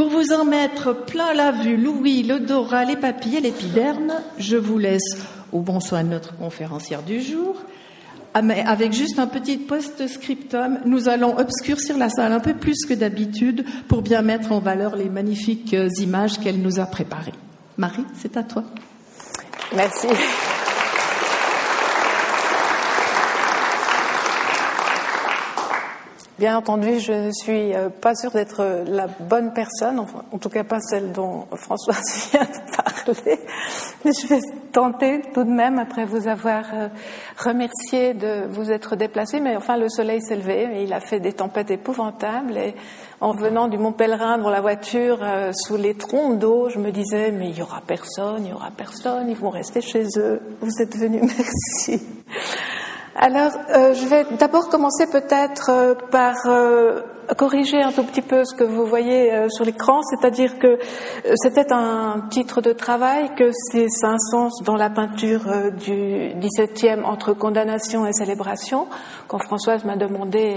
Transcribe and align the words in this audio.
Pour 0.00 0.08
vous 0.08 0.32
en 0.32 0.46
mettre 0.46 0.94
plein 0.94 1.34
la 1.34 1.52
vue, 1.52 1.76
l'ouïe, 1.76 2.22
l'odorat, 2.22 2.86
les 2.86 2.96
papilles 2.96 3.36
et 3.36 3.40
l'épiderme, 3.42 4.14
je 4.38 4.56
vous 4.56 4.78
laisse 4.78 5.18
au 5.52 5.60
bon 5.60 5.78
soin 5.78 6.04
de 6.04 6.08
notre 6.08 6.34
conférencière 6.38 7.02
du 7.02 7.20
jour. 7.20 7.56
Ah, 8.32 8.40
avec 8.64 8.94
juste 8.94 9.18
un 9.18 9.26
petit 9.26 9.58
post-scriptum, 9.58 10.78
nous 10.86 11.10
allons 11.10 11.36
obscurcir 11.36 11.98
la 11.98 12.08
salle 12.08 12.32
un 12.32 12.40
peu 12.40 12.54
plus 12.54 12.86
que 12.88 12.94
d'habitude 12.94 13.66
pour 13.88 14.00
bien 14.00 14.22
mettre 14.22 14.52
en 14.52 14.58
valeur 14.58 14.96
les 14.96 15.10
magnifiques 15.10 15.74
euh, 15.74 15.90
images 15.98 16.38
qu'elle 16.38 16.62
nous 16.62 16.80
a 16.80 16.86
préparées. 16.86 17.34
Marie, 17.76 18.06
c'est 18.16 18.38
à 18.38 18.42
toi. 18.42 18.64
Merci. 19.76 20.06
Bien 26.40 26.56
entendu, 26.56 27.00
je 27.00 27.12
ne 27.12 27.32
suis 27.32 27.74
euh, 27.74 27.90
pas 27.90 28.14
sûre 28.14 28.30
d'être 28.30 28.60
euh, 28.60 28.82
la 28.86 29.08
bonne 29.08 29.52
personne, 29.52 29.98
en 29.98 30.38
tout 30.38 30.48
cas 30.48 30.64
pas 30.64 30.80
celle 30.80 31.12
dont 31.12 31.44
Françoise 31.54 32.30
vient 32.32 32.44
de 32.44 32.76
parler, 32.82 33.38
mais 34.02 34.10
je 34.18 34.26
vais 34.26 34.40
tenter 34.72 35.20
tout 35.34 35.44
de 35.44 35.50
même, 35.50 35.78
après 35.78 36.06
vous 36.06 36.28
avoir 36.28 36.64
euh, 36.72 36.88
remercié 37.36 38.14
de 38.14 38.46
vous 38.48 38.70
être 38.70 38.96
déplacé, 38.96 39.38
mais 39.38 39.54
enfin 39.54 39.76
le 39.76 39.90
soleil 39.90 40.22
s'est 40.22 40.36
levé, 40.36 40.66
et 40.76 40.84
il 40.84 40.94
a 40.94 41.00
fait 41.00 41.20
des 41.20 41.34
tempêtes 41.34 41.72
épouvantables, 41.72 42.56
et 42.56 42.74
en 43.20 43.32
venant 43.32 43.68
du 43.68 43.76
Mont 43.76 43.92
Pèlerin 43.92 44.38
dans 44.38 44.48
la 44.48 44.62
voiture 44.62 45.18
sous 45.52 45.76
les 45.76 45.92
troncs 45.92 46.38
d'eau, 46.38 46.70
je 46.70 46.78
me 46.78 46.90
disais, 46.90 47.32
mais 47.32 47.50
il 47.50 47.58
y 47.58 47.60
aura 47.60 47.82
personne, 47.86 48.46
il 48.46 48.52
y 48.52 48.54
aura 48.54 48.70
personne, 48.70 49.28
ils 49.28 49.36
vont 49.36 49.50
rester 49.50 49.82
chez 49.82 50.06
eux. 50.16 50.40
Vous 50.62 50.80
êtes 50.80 50.96
venus, 50.96 51.20
merci. 51.38 52.02
Alors, 53.16 53.52
euh, 53.70 53.92
je 53.94 54.06
vais 54.06 54.24
d'abord 54.38 54.68
commencer 54.68 55.06
peut-être 55.06 55.70
euh, 55.70 55.94
par 56.10 56.36
euh, 56.46 57.00
corriger 57.36 57.80
un 57.80 57.92
tout 57.92 58.02
petit 58.02 58.22
peu 58.22 58.44
ce 58.44 58.54
que 58.54 58.64
vous 58.64 58.86
voyez 58.86 59.32
euh, 59.32 59.48
sur 59.48 59.64
l'écran, 59.64 60.00
c'est-à-dire 60.02 60.58
que 60.58 60.66
euh, 60.66 61.34
c'était 61.36 61.72
un 61.72 62.22
titre 62.30 62.60
de 62.60 62.72
travail, 62.72 63.30
que 63.36 63.50
c'est 63.52 63.86
un 64.02 64.18
sens 64.18 64.62
dans 64.64 64.76
la 64.76 64.90
peinture 64.90 65.48
euh, 65.48 65.70
du 65.70 66.32
17e 66.40 67.04
entre 67.04 67.32
condamnation 67.32 68.06
et 68.06 68.12
célébration. 68.12 68.88
Quand 69.28 69.38
Françoise 69.38 69.84
m'a 69.84 69.96
demandé 69.96 70.56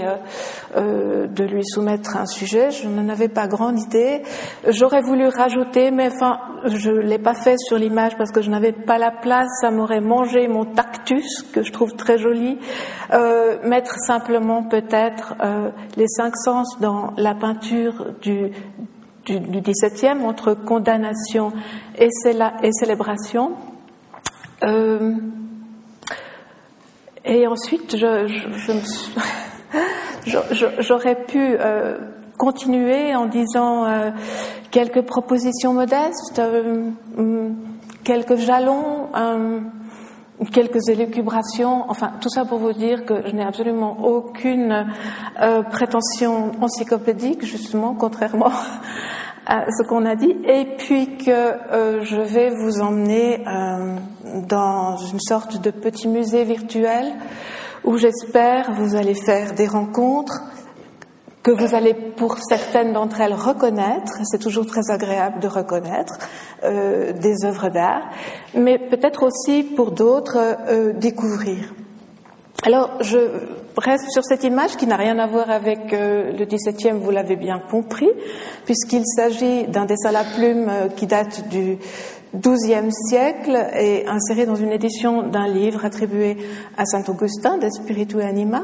de 0.74 1.44
lui 1.44 1.64
soumettre 1.64 2.16
un 2.16 2.26
sujet, 2.26 2.72
je 2.72 2.88
n'en 2.88 3.08
avais 3.08 3.28
pas 3.28 3.46
grande 3.46 3.78
idée. 3.78 4.22
J'aurais 4.66 5.00
voulu 5.00 5.28
rajouter, 5.28 5.92
mais 5.92 6.08
enfin, 6.08 6.40
je 6.64 6.90
l'ai 6.90 7.20
pas 7.20 7.34
fait 7.34 7.56
sur 7.56 7.78
l'image 7.78 8.16
parce 8.18 8.32
que 8.32 8.42
je 8.42 8.50
n'avais 8.50 8.72
pas 8.72 8.98
la 8.98 9.12
place, 9.12 9.48
ça 9.60 9.70
m'aurait 9.70 10.00
mangé 10.00 10.48
mon 10.48 10.64
tactus, 10.64 11.42
que 11.52 11.62
je 11.62 11.70
trouve 11.70 11.94
très 11.94 12.18
joli. 12.18 12.58
mettre 13.62 13.94
simplement 14.06 14.64
peut-être 14.64 15.34
les 15.96 16.08
cinq 16.08 16.34
sens 16.36 16.63
dans 16.80 17.12
la 17.16 17.34
peinture 17.34 18.06
du, 18.22 18.50
du, 19.26 19.60
XVIIe 19.60 20.24
entre 20.24 20.54
condamnation 20.54 21.52
et, 21.98 22.08
célébration. 22.10 23.52
Euh, 24.62 25.14
et 27.24 27.46
ensuite, 27.46 27.96
j'aurais 30.80 31.24
pu 31.24 31.38
euh, 31.38 31.98
continuer 32.36 33.14
en 33.14 33.26
disant 33.26 33.86
euh, 33.86 34.10
quelques 34.70 35.02
propositions 35.02 35.72
modestes, 35.72 36.42
quelques 38.04 38.36
jalons 38.36 39.08
quelques 40.52 40.88
élucubrations, 40.88 41.84
enfin 41.88 42.12
tout 42.20 42.28
ça 42.28 42.44
pour 42.44 42.58
vous 42.58 42.72
dire 42.72 43.04
que 43.04 43.26
je 43.26 43.32
n'ai 43.32 43.44
absolument 43.44 44.04
aucune 44.04 44.86
euh, 45.40 45.62
prétention 45.62 46.52
encyclopédique, 46.60 47.44
justement, 47.44 47.94
contrairement 47.94 48.50
à 49.46 49.66
ce 49.70 49.86
qu'on 49.86 50.04
a 50.06 50.16
dit, 50.16 50.34
et 50.44 50.76
puis 50.76 51.16
que 51.18 51.30
euh, 51.30 52.02
je 52.02 52.16
vais 52.16 52.50
vous 52.50 52.80
emmener 52.80 53.46
euh, 53.46 53.96
dans 54.48 54.96
une 54.96 55.20
sorte 55.20 55.60
de 55.60 55.70
petit 55.70 56.08
musée 56.08 56.44
virtuel 56.44 57.12
où 57.84 57.96
j'espère 57.98 58.72
vous 58.72 58.96
allez 58.96 59.14
faire 59.14 59.52
des 59.52 59.66
rencontres 59.66 60.40
que 61.44 61.50
vous 61.50 61.74
allez 61.74 61.94
pour 61.94 62.38
certaines 62.38 62.92
d'entre 62.92 63.20
elles 63.20 63.34
reconnaître, 63.34 64.14
c'est 64.24 64.40
toujours 64.40 64.66
très 64.66 64.90
agréable 64.90 65.38
de 65.38 65.46
reconnaître 65.46 66.18
euh, 66.64 67.12
des 67.12 67.44
œuvres 67.44 67.68
d'art, 67.68 68.02
mais 68.54 68.78
peut-être 68.78 69.22
aussi 69.22 69.62
pour 69.62 69.92
d'autres 69.92 70.38
euh, 70.38 70.92
découvrir. 70.94 71.74
Alors, 72.66 72.92
je 73.02 73.18
reste 73.76 74.10
sur 74.10 74.24
cette 74.24 74.42
image 74.42 74.76
qui 74.76 74.86
n'a 74.86 74.96
rien 74.96 75.18
à 75.18 75.26
voir 75.26 75.50
avec 75.50 75.92
euh, 75.92 76.32
le 76.32 76.46
XVIIe, 76.46 76.98
vous 76.98 77.10
l'avez 77.10 77.36
bien 77.36 77.58
compris, 77.58 78.08
puisqu'il 78.64 79.04
s'agit 79.04 79.66
d'un 79.66 79.84
dessin 79.84 80.08
à 80.08 80.12
la 80.12 80.24
plume 80.24 80.68
euh, 80.70 80.88
qui 80.88 81.06
date 81.06 81.46
du 81.48 81.76
XIIe 82.34 82.90
siècle 82.90 83.68
et 83.78 84.06
inséré 84.08 84.46
dans 84.46 84.54
une 84.54 84.72
édition 84.72 85.22
d'un 85.22 85.46
livre 85.46 85.84
attribué 85.84 86.38
à 86.78 86.86
Saint 86.86 87.04
Augustin, 87.06 87.58
De 87.58 87.68
Spiritu 87.68 88.22
Anima. 88.22 88.62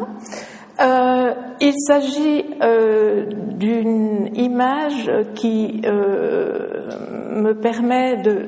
Euh, 0.81 1.35
il 1.61 1.75
s'agit 1.87 2.45
euh, 2.63 3.27
d'une 3.27 4.31
image 4.35 5.11
qui 5.35 5.83
euh, 5.85 6.97
me 7.33 7.53
permet 7.53 8.17
de, 8.23 8.47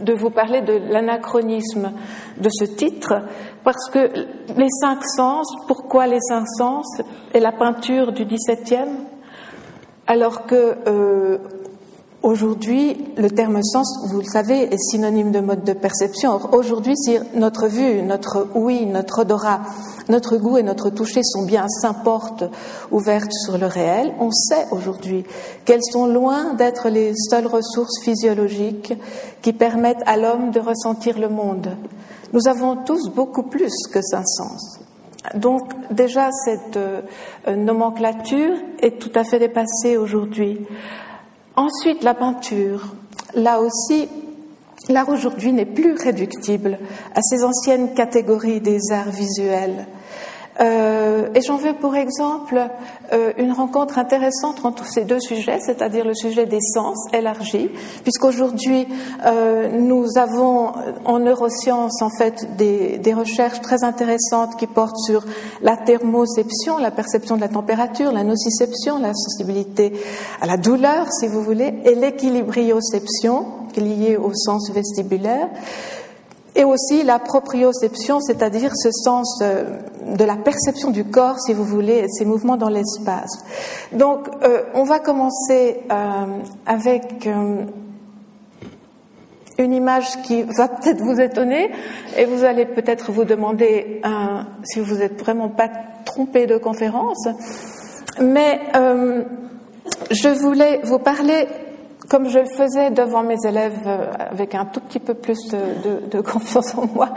de 0.00 0.12
vous 0.14 0.30
parler 0.30 0.62
de 0.62 0.72
l'anachronisme 0.90 1.92
de 2.38 2.48
ce 2.50 2.64
titre, 2.64 3.22
parce 3.62 3.88
que 3.90 4.10
les 4.56 4.68
cinq 4.80 5.04
sens, 5.04 5.46
pourquoi 5.68 6.08
les 6.08 6.20
cinq 6.20 6.46
sens? 6.48 6.86
Et 7.32 7.38
la 7.38 7.52
peinture 7.52 8.10
du 8.10 8.24
XVIIe, 8.24 9.06
alors 10.08 10.44
que 10.46 11.38
Aujourd'hui, 12.22 12.96
le 13.16 13.30
terme 13.30 13.62
sens, 13.62 14.10
vous 14.10 14.18
le 14.18 14.24
savez, 14.24 14.62
est 14.62 14.78
synonyme 14.90 15.30
de 15.30 15.38
mode 15.38 15.62
de 15.62 15.72
perception. 15.72 16.40
Aujourd'hui, 16.52 16.96
si 16.96 17.16
notre 17.34 17.68
vue, 17.68 18.02
notre 18.02 18.48
ouïe, 18.56 18.86
notre 18.86 19.20
odorat, 19.20 19.60
notre 20.08 20.36
goût 20.36 20.58
et 20.58 20.64
notre 20.64 20.90
toucher 20.90 21.20
sont 21.22 21.44
bien 21.44 21.68
cinq 21.68 22.02
portes 22.02 22.42
ouvertes 22.90 23.32
sur 23.32 23.56
le 23.56 23.66
réel, 23.66 24.14
on 24.18 24.32
sait 24.32 24.66
aujourd'hui 24.72 25.24
qu'elles 25.64 25.84
sont 25.92 26.06
loin 26.06 26.54
d'être 26.54 26.88
les 26.88 27.12
seules 27.14 27.46
ressources 27.46 28.00
physiologiques 28.02 28.94
qui 29.40 29.52
permettent 29.52 30.02
à 30.06 30.16
l'homme 30.16 30.50
de 30.50 30.58
ressentir 30.58 31.20
le 31.20 31.28
monde. 31.28 31.76
Nous 32.32 32.48
avons 32.48 32.76
tous 32.84 33.10
beaucoup 33.10 33.44
plus 33.44 33.72
que 33.92 34.02
cinq 34.02 34.26
sens. 34.26 34.80
Donc 35.34 35.72
déjà, 35.92 36.30
cette 36.32 36.76
euh, 36.76 37.02
nomenclature 37.46 38.56
est 38.80 38.98
tout 38.98 39.12
à 39.14 39.22
fait 39.22 39.38
dépassée 39.38 39.96
aujourd'hui. 39.96 40.58
Ensuite, 41.58 42.04
la 42.04 42.14
peinture. 42.14 42.94
Là 43.34 43.58
aussi, 43.58 44.08
l'art 44.88 45.08
aujourd'hui 45.08 45.52
n'est 45.52 45.66
plus 45.66 45.94
réductible 45.94 46.78
à 47.16 47.20
ces 47.20 47.42
anciennes 47.42 47.94
catégories 47.94 48.60
des 48.60 48.78
arts 48.92 49.10
visuels. 49.10 49.88
Euh, 50.60 51.28
et 51.34 51.40
j'en 51.40 51.56
veux 51.56 51.72
pour 51.72 51.94
exemple 51.94 52.60
euh, 53.12 53.32
une 53.38 53.52
rencontre 53.52 53.98
intéressante 53.98 54.64
entre 54.64 54.86
ces 54.86 55.04
deux 55.04 55.20
sujets, 55.20 55.60
c'est-à-dire 55.60 56.04
le 56.04 56.14
sujet 56.14 56.46
des 56.46 56.60
sens 56.60 56.96
élargi, 57.12 57.70
puisqu'aujourd'hui 58.02 58.88
euh, 59.24 59.68
nous 59.68 60.18
avons 60.18 60.72
en 61.04 61.20
neurosciences 61.20 62.02
en 62.02 62.10
fait 62.10 62.56
des, 62.56 62.98
des, 62.98 63.14
recherches 63.14 63.60
très 63.60 63.84
intéressantes 63.84 64.56
qui 64.56 64.66
portent 64.66 64.98
sur 64.98 65.24
la 65.62 65.76
thermoception, 65.76 66.78
la 66.78 66.90
perception 66.90 67.36
de 67.36 67.40
la 67.40 67.48
température, 67.48 68.10
la 68.10 68.24
nociception, 68.24 68.98
la 68.98 69.14
sensibilité 69.14 69.92
à 70.40 70.46
la 70.46 70.56
douleur, 70.56 71.06
si 71.12 71.28
vous 71.28 71.42
voulez, 71.42 71.74
et 71.84 71.94
l'équilibrioception 71.94 73.46
qui 73.72 73.80
est 73.80 73.82
liée 73.84 74.16
au 74.16 74.32
sens 74.34 74.70
vestibulaire 74.72 75.48
et 76.54 76.64
aussi 76.64 77.02
la 77.02 77.18
proprioception, 77.18 78.20
c'est-à-dire 78.20 78.72
ce 78.74 78.90
sens 78.90 79.40
euh, 79.42 79.64
de 80.16 80.24
la 80.24 80.36
perception 80.36 80.90
du 80.90 81.04
corps, 81.04 81.38
si 81.38 81.52
vous 81.52 81.64
voulez, 81.64 81.98
et 81.98 82.08
ses 82.08 82.24
mouvements 82.24 82.56
dans 82.56 82.68
l'espace. 82.68 83.44
Donc, 83.92 84.28
euh, 84.42 84.62
on 84.74 84.84
va 84.84 84.98
commencer 84.98 85.80
euh, 85.90 86.24
avec 86.66 87.28
une 89.58 89.72
image 89.72 90.22
qui 90.22 90.42
va 90.42 90.68
peut-être 90.68 91.02
vous 91.02 91.20
étonner, 91.20 91.70
et 92.16 92.24
vous 92.24 92.44
allez 92.44 92.64
peut-être 92.64 93.12
vous 93.12 93.24
demander 93.24 94.00
si 94.62 94.80
vous 94.80 94.96
n'êtes 94.96 95.20
vraiment 95.20 95.48
pas 95.48 95.68
trompé 96.04 96.46
de 96.46 96.56
conférence. 96.58 97.28
Mais 98.20 98.60
je 100.10 100.28
voulais 100.28 100.80
vous 100.84 101.00
parler 101.00 101.48
comme 102.08 102.28
je 102.28 102.38
le 102.38 102.46
faisais 102.46 102.90
devant 102.90 103.22
mes 103.22 103.36
élèves 103.46 103.80
euh, 103.86 104.06
avec 104.30 104.54
un 104.54 104.64
tout 104.64 104.80
petit 104.80 104.98
peu 104.98 105.14
plus 105.14 105.38
de, 105.50 106.20
confiance 106.20 106.74
en 106.76 106.86
moi, 106.86 107.10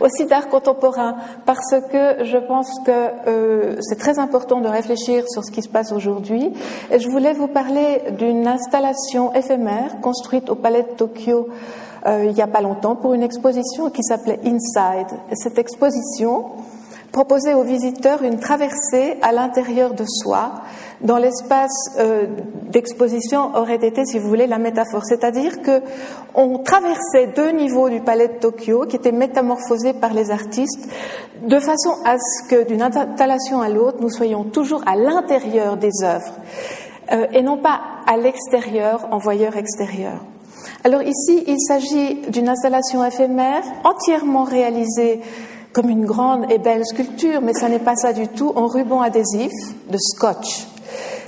aussi 0.00 0.26
d'art 0.26 0.48
contemporain, 0.48 1.16
parce 1.46 1.74
que 1.92 2.24
je 2.24 2.38
pense 2.38 2.70
que 2.84 2.90
euh, 3.26 3.76
c'est 3.80 3.98
très 3.98 4.18
important 4.18 4.60
de 4.60 4.68
réfléchir 4.68 5.24
sur 5.28 5.44
ce 5.44 5.50
qui 5.50 5.62
se 5.62 5.68
passe 5.68 5.92
aujourd'hui. 5.92 6.52
Et 6.90 6.98
je 6.98 7.08
voulais 7.08 7.32
vous 7.32 7.48
parler 7.48 8.02
d'une 8.18 8.46
installation 8.46 9.34
éphémère 9.34 10.00
construite 10.00 10.50
au 10.50 10.54
Palais 10.54 10.82
de 10.82 10.96
Tokyo 10.96 11.48
euh, 12.06 12.24
il 12.24 12.32
n'y 12.32 12.42
a 12.42 12.46
pas 12.46 12.60
longtemps 12.60 12.94
pour 12.94 13.14
une 13.14 13.22
exposition 13.22 13.90
qui 13.90 14.02
s'appelait 14.02 14.38
Inside. 14.44 15.18
cette 15.32 15.58
exposition 15.58 16.46
proposer 17.18 17.52
aux 17.52 17.64
visiteurs 17.64 18.22
une 18.22 18.38
traversée 18.38 19.16
à 19.22 19.32
l'intérieur 19.32 19.92
de 19.92 20.04
soi, 20.06 20.52
dans 21.00 21.18
l'espace 21.18 21.90
euh, 21.98 22.28
d'exposition 22.70 23.56
aurait 23.56 23.84
été, 23.84 24.04
si 24.04 24.20
vous 24.20 24.28
voulez, 24.28 24.46
la 24.46 24.58
métaphore. 24.58 25.04
C'est-à-dire 25.04 25.60
que 25.62 25.82
on 26.36 26.58
traversait 26.58 27.26
deux 27.34 27.50
niveaux 27.50 27.90
du 27.90 27.98
palais 27.98 28.28
de 28.28 28.34
Tokyo 28.34 28.86
qui 28.88 28.94
étaient 28.94 29.10
métamorphosés 29.10 29.94
par 29.94 30.14
les 30.14 30.30
artistes 30.30 30.88
de 31.42 31.58
façon 31.58 31.90
à 32.04 32.18
ce 32.18 32.48
que 32.48 32.64
d'une 32.64 32.82
installation 32.82 33.62
à 33.62 33.68
l'autre, 33.68 33.98
nous 34.00 34.10
soyons 34.10 34.44
toujours 34.44 34.84
à 34.86 34.94
l'intérieur 34.94 35.76
des 35.76 36.04
œuvres 36.04 36.34
euh, 37.10 37.26
et 37.32 37.42
non 37.42 37.56
pas 37.56 37.80
à 38.06 38.16
l'extérieur, 38.16 39.08
en 39.10 39.18
voyeur 39.18 39.56
extérieur. 39.56 40.20
Alors 40.84 41.02
ici, 41.02 41.42
il 41.48 41.58
s'agit 41.58 42.30
d'une 42.30 42.48
installation 42.48 43.04
éphémère 43.04 43.64
entièrement 43.82 44.44
réalisée 44.44 45.20
comme 45.72 45.90
une 45.90 46.04
grande 46.04 46.50
et 46.50 46.58
belle 46.58 46.84
sculpture, 46.84 47.40
mais 47.40 47.52
ça 47.52 47.68
n'est 47.68 47.78
pas 47.78 47.94
ça 47.96 48.12
du 48.12 48.28
tout, 48.28 48.52
en 48.56 48.66
ruban 48.66 49.00
adhésif 49.00 49.52
de 49.90 49.98
scotch. 49.98 50.66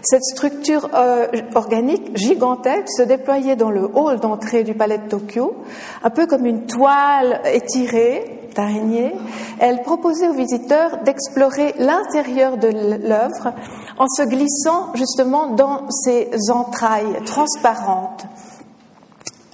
Cette 0.02 0.24
structure 0.24 0.88
euh, 0.94 1.26
organique 1.54 2.16
gigantesque 2.16 2.88
se 2.88 3.02
déployait 3.02 3.56
dans 3.56 3.70
le 3.70 3.84
hall 3.94 4.18
d'entrée 4.18 4.64
du 4.64 4.72
palais 4.72 4.98
de 4.98 5.08
Tokyo, 5.08 5.54
un 6.02 6.10
peu 6.10 6.26
comme 6.26 6.46
une 6.46 6.64
toile 6.66 7.42
étirée 7.52 8.48
d'araignée. 8.54 9.12
Elle 9.58 9.82
proposait 9.82 10.28
aux 10.28 10.32
visiteurs 10.32 11.02
d'explorer 11.04 11.74
l'intérieur 11.78 12.56
de 12.56 12.68
l'œuvre 12.68 13.52
en 13.98 14.06
se 14.08 14.22
glissant 14.22 14.94
justement 14.94 15.48
dans 15.48 15.88
ses 15.90 16.30
entrailles 16.50 17.22
transparentes. 17.26 18.24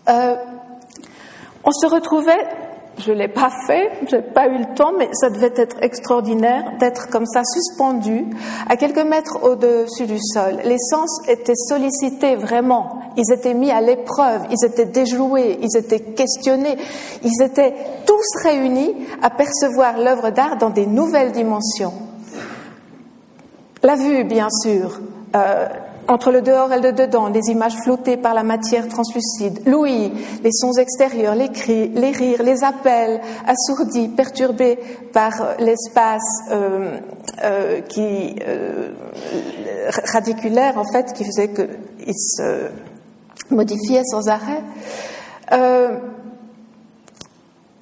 Euh, 0.09 0.37
on 1.65 1.73
se 1.73 1.87
retrouvait 1.87 2.47
je 2.99 3.13
l'ai 3.13 3.29
pas 3.29 3.51
fait, 3.67 3.91
je 4.11 4.17
n'ai 4.17 4.23
pas 4.23 4.49
eu 4.49 4.59
le 4.59 4.75
temps, 4.75 4.93
mais 4.99 5.09
ça 5.13 5.31
devait 5.31 5.53
être 5.57 5.77
extraordinaire 5.83 6.65
d'être 6.81 7.09
comme 7.09 7.27
ça 7.27 7.43
suspendu 7.45 8.27
à 8.69 8.77
quelques 8.77 9.05
mètres 9.05 9.39
au-dessus 9.43 10.07
du 10.07 10.19
sol. 10.19 10.59
Les 10.65 10.79
sens 10.79 11.21
étaient 11.29 11.55
sollicités 11.55 12.37
vraiment, 12.37 13.01
ils 13.17 13.33
étaient 13.33 13.55
mis 13.55 13.71
à 13.71 13.81
l'épreuve, 13.81 14.43
ils 14.51 14.65
étaient 14.65 14.87
déjoués, 14.87 15.59
ils 15.61 15.77
étaient 15.77 16.01
questionnés, 16.01 16.77
ils 17.23 17.43
étaient 17.43 17.75
tous 18.07 18.43
réunis 18.43 18.95
à 19.23 19.31
percevoir 19.31 19.99
l'œuvre 19.99 20.31
d'art 20.31 20.57
dans 20.57 20.71
des 20.71 20.87
nouvelles 20.87 21.33
dimensions. 21.33 21.93
La 23.83 23.97
vue, 23.97 24.25
bien 24.25 24.49
sûr, 24.51 25.01
euh, 25.35 25.69
entre 26.09 26.31
le 26.31 26.43
dehors 26.43 26.73
et 26.73 26.81
le 26.81 26.93
dedans, 26.93 27.31
des 27.31 27.51
images 27.51 27.77
flottées 27.83 28.17
par 28.17 28.35
la 28.35 28.43
matière 28.43 28.89
translucide. 28.89 29.67
L'ouïe, 29.67 30.13
les 30.43 30.53
sons 30.53 30.73
extérieurs, 30.73 31.35
les 31.35 31.51
cris, 31.51 31.89
les 31.89 32.11
rires, 32.11 32.43
les 32.43 32.63
appels, 32.65 33.21
assourdis, 33.47 34.09
perturbés 34.09 34.79
par 35.13 35.33
l'espace 35.59 36.23
euh, 36.51 36.99
euh, 37.43 37.81
qui 37.83 38.37
euh, 38.47 38.91
radiculaire 40.13 40.79
en 40.79 40.85
fait, 40.85 41.13
qui 41.13 41.25
faisait 41.25 41.49
qu'il 41.49 42.15
se 42.15 42.71
modifiait 43.51 44.03
sans 44.05 44.29
arrêt. 44.29 44.63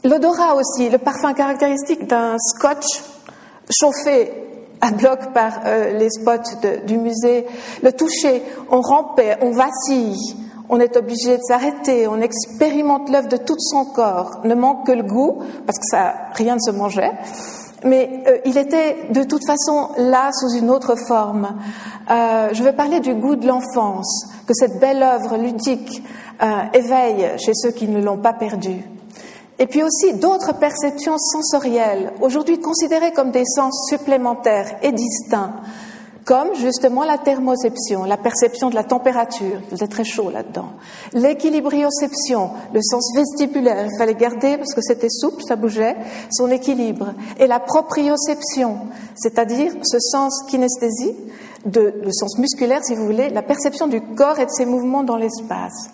L'odorat 0.05 0.55
aussi, 0.55 0.91
le 0.91 0.99
parfum 0.99 1.33
caractéristique 1.33 2.07
d'un 2.07 2.37
scotch 2.39 2.85
chauffé 3.71 4.44
à 4.85 4.91
bloc 4.91 5.33
par 5.33 5.61
euh, 5.65 5.99
les 5.99 6.11
spots 6.11 6.61
du 6.87 6.99
musée. 6.99 7.47
Le 7.83 7.93
toucher, 7.93 8.43
on 8.71 8.83
rampait, 8.83 9.39
on 9.41 9.51
vacille, 9.51 10.37
on 10.69 10.79
est 10.79 10.97
obligé 10.97 11.39
de 11.39 11.43
s'arrêter, 11.43 12.07
on 12.07 12.21
expérimente 12.21 13.09
l'œuvre 13.09 13.29
de 13.29 13.39
tout 13.39 13.57
son 13.59 13.87
corps. 13.87 14.41
Ne 14.45 14.55
manque 14.55 14.87
que 14.87 14.93
le 14.93 15.03
goût, 15.03 15.43
parce 15.67 15.79
que 15.79 15.87
ça, 15.91 16.15
rien 16.35 16.57
ne 16.57 16.61
se 16.61 16.71
mangeait. 16.71 17.13
Mais 17.85 18.25
euh, 18.27 18.39
il 18.45 18.59
était 18.59 19.09
de 19.11 19.25
toute 19.25 19.47
façon 19.47 19.89
là 19.97 20.31
sous 20.33 20.55
une 20.59 20.71
autre 20.71 20.97
forme. 21.07 21.57
Euh, 22.11 22.49
je 22.53 22.63
veux 22.63 22.73
parler 22.73 23.01
du 23.01 23.15
goût 23.15 23.37
de 23.37 23.47
l'enfance, 23.47 24.27
que 24.47 24.53
cette 24.53 24.79
belle 24.81 25.03
œuvre 25.03 25.37
ludique 25.37 26.03
éveille 26.75 27.31
chez 27.39 27.55
ceux 27.55 27.71
qui 27.71 27.89
ne 27.89 28.03
l'ont 28.03 28.19
pas 28.19 28.35
perdue. 28.35 28.83
Et 29.59 29.67
puis 29.67 29.83
aussi 29.83 30.15
d'autres 30.15 30.59
perceptions 30.59 31.17
sensorielles, 31.17 32.13
aujourd'hui 32.21 32.59
considérées 32.59 33.13
comme 33.13 33.31
des 33.31 33.45
sens 33.45 33.87
supplémentaires 33.89 34.79
et 34.83 34.91
distincts, 34.91 35.55
comme 36.25 36.55
justement 36.55 37.05
la 37.05 37.19
thermoception, 37.19 38.05
la 38.05 38.17
perception 38.17 38.71
de 38.71 38.75
la 38.75 38.83
température, 38.83 39.61
il 39.63 39.71
faisait 39.71 39.87
très 39.87 40.05
chaud 40.05 40.31
là-dedans, 40.31 40.71
l'équilibrioception, 41.13 42.51
le 42.73 42.81
sens 42.83 43.13
vestibulaire, 43.15 43.87
il 43.93 43.99
fallait 43.99 44.15
garder 44.15 44.57
parce 44.57 44.75
que 44.75 44.81
c'était 44.81 45.11
souple, 45.11 45.43
ça 45.47 45.57
bougeait, 45.57 45.97
son 46.33 46.51
équilibre, 46.51 47.13
et 47.39 47.47
la 47.47 47.61
proprioception, 47.61 48.79
c'est-à-dire 49.15 49.73
ce 49.83 49.99
sens 50.01 50.45
kinesthésie, 50.49 51.15
de, 51.67 51.95
le 52.03 52.13
sens 52.13 52.39
musculaire 52.39 52.85
si 52.85 52.95
vous 52.95 53.05
voulez, 53.05 53.31
la 53.31 53.43
perception 53.43 53.87
du 53.87 54.01
corps 54.01 54.39
et 54.39 54.47
de 54.47 54.51
ses 54.51 54.67
mouvements 54.67 55.05
dans 55.05 55.17
l'espace. 55.17 55.91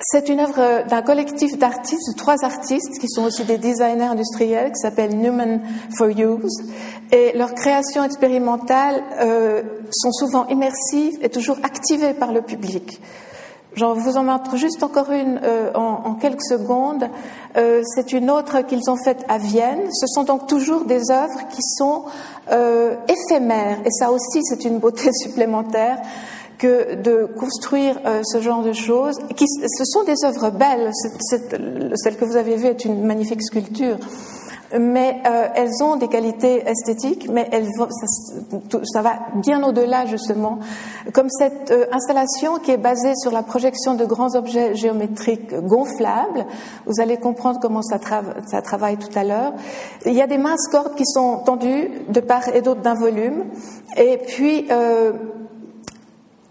C'est 0.00 0.28
une 0.28 0.38
œuvre 0.38 0.86
d'un 0.88 1.02
collectif 1.02 1.58
d'artistes, 1.58 2.12
de 2.12 2.16
trois 2.16 2.44
artistes 2.44 3.00
qui 3.00 3.08
sont 3.08 3.24
aussi 3.24 3.42
des 3.42 3.58
designers 3.58 4.04
industriels, 4.04 4.70
qui 4.70 4.78
s'appellent 4.80 5.16
Newman 5.18 5.60
for 5.96 6.06
Use. 6.06 6.62
Et 7.10 7.32
leurs 7.36 7.54
créations 7.54 8.04
expérimentales 8.04 9.02
euh, 9.20 9.62
sont 9.90 10.12
souvent 10.12 10.46
immersives 10.46 11.18
et 11.20 11.28
toujours 11.30 11.58
activées 11.64 12.14
par 12.14 12.32
le 12.32 12.42
public. 12.42 13.00
Je 13.74 13.84
vous 13.84 14.16
en 14.16 14.22
montre 14.22 14.56
juste 14.56 14.82
encore 14.84 15.10
une 15.10 15.40
euh, 15.42 15.72
en, 15.74 16.14
quelques 16.14 16.44
secondes. 16.44 17.08
Euh, 17.56 17.82
c'est 17.84 18.12
une 18.12 18.30
autre 18.30 18.60
qu'ils 18.60 18.88
ont 18.90 18.96
faite 18.96 19.24
à 19.28 19.38
Vienne. 19.38 19.90
Ce 19.92 20.06
sont 20.06 20.22
donc 20.22 20.46
toujours 20.46 20.84
des 20.84 21.10
œuvres 21.10 21.48
qui 21.50 21.62
sont 21.76 22.04
éphémères. 23.08 23.78
Et 23.84 23.90
ça 23.90 24.12
aussi, 24.12 24.44
c'est 24.44 24.64
une 24.64 24.78
beauté 24.78 25.10
supplémentaire 25.22 25.98
que 26.58 26.96
de 26.96 27.24
construire 27.24 27.98
euh, 28.04 28.22
ce 28.24 28.40
genre 28.40 28.62
de 28.62 28.72
choses. 28.72 29.16
Qui, 29.36 29.46
ce 29.46 29.84
sont 29.84 30.04
des 30.04 30.24
œuvres 30.24 30.50
belles. 30.50 30.90
celle 31.30 32.16
que 32.16 32.24
vous 32.24 32.36
avez 32.36 32.56
vue 32.56 32.66
est 32.66 32.84
une 32.84 33.04
magnifique 33.04 33.42
sculpture. 33.42 33.96
Mais 34.78 35.22
euh, 35.26 35.48
elles 35.54 35.82
ont 35.82 35.96
des 35.96 36.08
qualités 36.08 36.62
esthétiques, 36.68 37.26
mais 37.30 37.48
elles, 37.52 37.68
ça, 37.78 38.78
ça 38.84 39.02
va 39.02 39.14
bien 39.36 39.62
au-delà 39.64 40.04
justement. 40.04 40.58
Comme 41.14 41.30
cette 41.30 41.70
euh, 41.70 41.86
installation 41.90 42.58
qui 42.58 42.72
est 42.72 42.76
basée 42.76 43.14
sur 43.16 43.32
la 43.32 43.42
projection 43.42 43.94
de 43.94 44.04
grands 44.04 44.34
objets 44.34 44.74
géométriques 44.74 45.54
gonflables, 45.54 46.44
vous 46.84 47.00
allez 47.00 47.16
comprendre 47.16 47.60
comment 47.62 47.80
ça, 47.80 47.98
ça 48.46 48.60
travaille 48.60 48.98
tout 48.98 49.18
à 49.18 49.24
l'heure. 49.24 49.54
Il 50.04 50.12
y 50.12 50.20
a 50.20 50.26
des 50.26 50.38
minces 50.38 50.68
cordes 50.68 50.94
qui 50.96 51.06
sont 51.06 51.38
tendues 51.46 51.90
de 52.10 52.20
part 52.20 52.54
et 52.54 52.60
d'autre 52.60 52.82
d'un 52.82 52.94
volume, 52.94 53.44
et 53.96 54.18
puis 54.18 54.66
euh, 54.70 55.12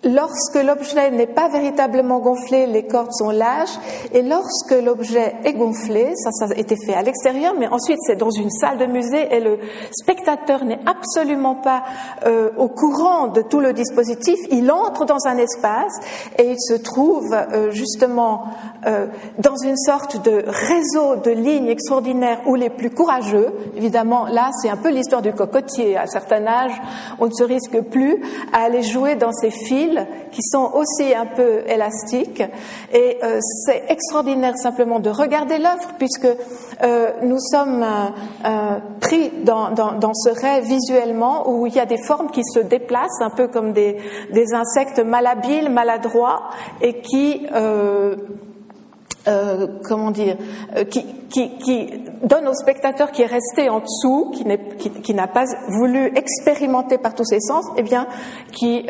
Lorsque 0.03 0.63
l'objet 0.63 1.09
n'est 1.09 1.25
pas 1.25 1.49
véritablement 1.49 2.19
gonflé, 2.19 2.67
les 2.67 2.85
cordes 2.85 3.11
sont 3.13 3.31
lâches, 3.31 3.79
et 4.13 4.21
lorsque 4.21 4.71
l'objet 4.83 5.33
est 5.43 5.53
gonflé, 5.53 6.13
ça, 6.15 6.29
ça 6.31 6.53
a 6.53 6.55
été 6.55 6.75
fait 6.85 6.93
à 6.93 7.01
l'extérieur, 7.01 7.55
mais 7.57 7.67
ensuite 7.67 7.97
c'est 8.05 8.15
dans 8.15 8.29
une 8.29 8.51
salle 8.51 8.77
de 8.77 8.85
musée 8.85 9.27
et 9.35 9.39
le 9.39 9.57
spectateur 9.89 10.65
n'est 10.65 10.79
absolument 10.85 11.55
pas 11.55 11.83
euh, 12.27 12.51
au 12.57 12.67
courant 12.67 13.27
de 13.29 13.41
tout 13.41 13.59
le 13.59 13.73
dispositif, 13.73 14.37
il 14.51 14.71
entre 14.71 15.05
dans 15.05 15.25
un 15.25 15.37
espace 15.39 15.99
et 16.37 16.51
il 16.51 16.59
se 16.59 16.75
trouve 16.75 17.33
euh, 17.33 17.71
justement 17.71 18.45
euh, 18.85 19.07
dans 19.39 19.57
une 19.57 19.77
sorte 19.77 20.23
de 20.23 20.43
réseau 20.45 21.15
de 21.15 21.31
lignes 21.31 21.69
extraordinaires 21.69 22.41
où 22.45 22.53
les 22.53 22.69
plus 22.69 22.91
courageux, 22.91 23.47
évidemment 23.75 24.27
là 24.27 24.51
c'est 24.61 24.69
un 24.69 24.77
peu 24.77 24.91
l'histoire 24.91 25.23
du 25.23 25.33
cocotier, 25.33 25.97
à 25.97 26.03
un 26.03 26.07
certain 26.07 26.45
âge 26.45 26.79
on 27.17 27.25
ne 27.25 27.33
se 27.33 27.43
risque 27.43 27.81
plus 27.81 28.21
à 28.53 28.65
aller 28.65 28.83
jouer 28.83 29.15
dans 29.15 29.31
ces 29.31 29.49
fils 29.49 29.86
qui 30.31 30.41
sont 30.41 30.71
aussi 30.73 31.13
un 31.15 31.25
peu 31.25 31.63
élastiques. 31.67 32.43
Et 32.93 33.17
euh, 33.23 33.39
c'est 33.65 33.83
extraordinaire 33.89 34.57
simplement 34.57 34.99
de 34.99 35.09
regarder 35.09 35.57
l'œuvre 35.57 35.93
puisque 35.97 36.27
euh, 36.83 37.11
nous 37.23 37.39
sommes 37.39 37.83
euh, 37.83 38.79
pris 38.99 39.31
dans, 39.43 39.71
dans, 39.71 40.13
ce 40.13 40.29
rêve 40.29 40.65
visuellement 40.65 41.49
où 41.49 41.65
il 41.65 41.73
y 41.73 41.79
a 41.79 41.85
des 41.85 42.01
formes 42.01 42.29
qui 42.31 42.43
se 42.43 42.59
déplacent 42.59 43.21
un 43.21 43.29
peu 43.29 43.47
comme 43.47 43.73
des, 43.73 43.97
des 44.31 44.53
insectes 44.53 44.99
malhabiles, 44.99 45.69
maladroits 45.69 46.49
et 46.81 47.01
qui 47.01 47.47
comment 49.83 50.11
dire, 50.11 50.37
qui, 50.89 51.05
qui, 51.29 51.57
qui, 51.57 51.89
donne 52.23 52.47
au 52.47 52.53
spectateur 52.53 53.11
qui 53.11 53.23
est 53.23 53.25
resté 53.25 53.69
en 53.69 53.79
dessous, 53.79 54.31
qui, 55.03 55.13
n'a 55.13 55.27
pas 55.27 55.43
voulu 55.67 56.11
expérimenter 56.15 56.97
par 56.97 57.13
tous 57.13 57.25
ses 57.25 57.41
sens, 57.41 57.65
eh 57.75 57.83
bien, 57.83 58.07
qui 58.53 58.85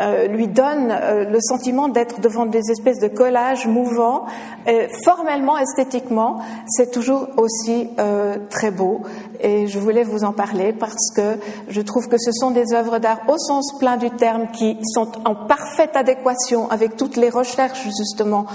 euh, 0.00 0.26
lui 0.26 0.48
donne 0.48 0.90
euh, 0.90 1.24
le 1.24 1.38
sentiment 1.40 1.88
d'être 1.88 2.20
devant 2.20 2.46
des 2.46 2.70
espèces 2.70 2.98
de 2.98 3.08
collages 3.08 3.66
mouvants. 3.66 4.24
Et 4.66 4.88
formellement, 5.04 5.58
esthétiquement, 5.58 6.38
c'est 6.66 6.90
toujours 6.90 7.28
aussi 7.36 7.90
euh, 7.98 8.36
très 8.48 8.70
beau. 8.70 9.02
Et 9.40 9.66
je 9.66 9.78
voulais 9.78 10.04
vous 10.04 10.24
en 10.24 10.32
parler 10.32 10.72
parce 10.72 11.10
que 11.14 11.38
je 11.68 11.80
trouve 11.82 12.08
que 12.08 12.16
ce 12.16 12.32
sont 12.32 12.52
des 12.52 12.72
œuvres 12.72 13.00
d'art 13.00 13.20
au 13.28 13.36
sens 13.36 13.78
plein 13.78 13.98
du 13.98 14.10
terme 14.10 14.48
qui 14.52 14.78
sont 14.94 15.08
en 15.26 15.34
parfaite 15.34 15.94
adéquation 15.94 16.70
avec 16.70 16.96
toutes 16.96 17.16
les 17.16 17.28
recherches 17.28 17.82
justement 17.82 18.46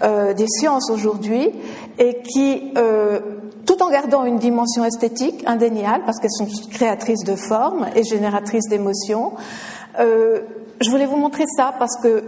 des 0.00 0.46
sciences 0.46 0.90
aujourd'hui 0.90 1.50
et 1.98 2.22
qui 2.22 2.72
tout 3.68 3.82
en 3.82 3.90
gardant 3.90 4.24
une 4.24 4.38
dimension 4.38 4.82
esthétique 4.82 5.42
indéniable, 5.46 6.04
parce 6.06 6.18
qu'elles 6.18 6.30
sont 6.30 6.48
créatrices 6.70 7.24
de 7.24 7.36
formes 7.36 7.86
et 7.94 8.02
génératrices 8.02 8.66
d'émotions. 8.70 9.32
Euh, 9.98 10.40
je 10.80 10.90
voulais 10.90 11.06
vous 11.06 11.16
montrer 11.16 11.44
ça 11.46 11.74
parce 11.78 11.96
que 12.00 12.22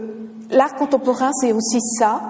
l'art 0.50 0.74
contemporain, 0.74 1.30
c'est 1.40 1.52
aussi 1.52 1.80
ça. 1.98 2.20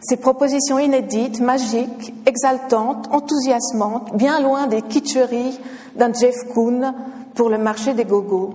Ces 0.00 0.16
propositions 0.16 0.78
inédites, 0.78 1.40
magiques, 1.40 2.14
exaltantes, 2.26 3.08
enthousiasmantes, 3.10 4.14
bien 4.16 4.40
loin 4.40 4.66
des 4.66 4.82
kitscheries 4.82 5.58
d'un 5.96 6.12
Jeff 6.12 6.36
Koons 6.54 6.94
pour 7.34 7.48
le 7.48 7.58
marché 7.58 7.94
des 7.94 8.04
gogos. 8.04 8.54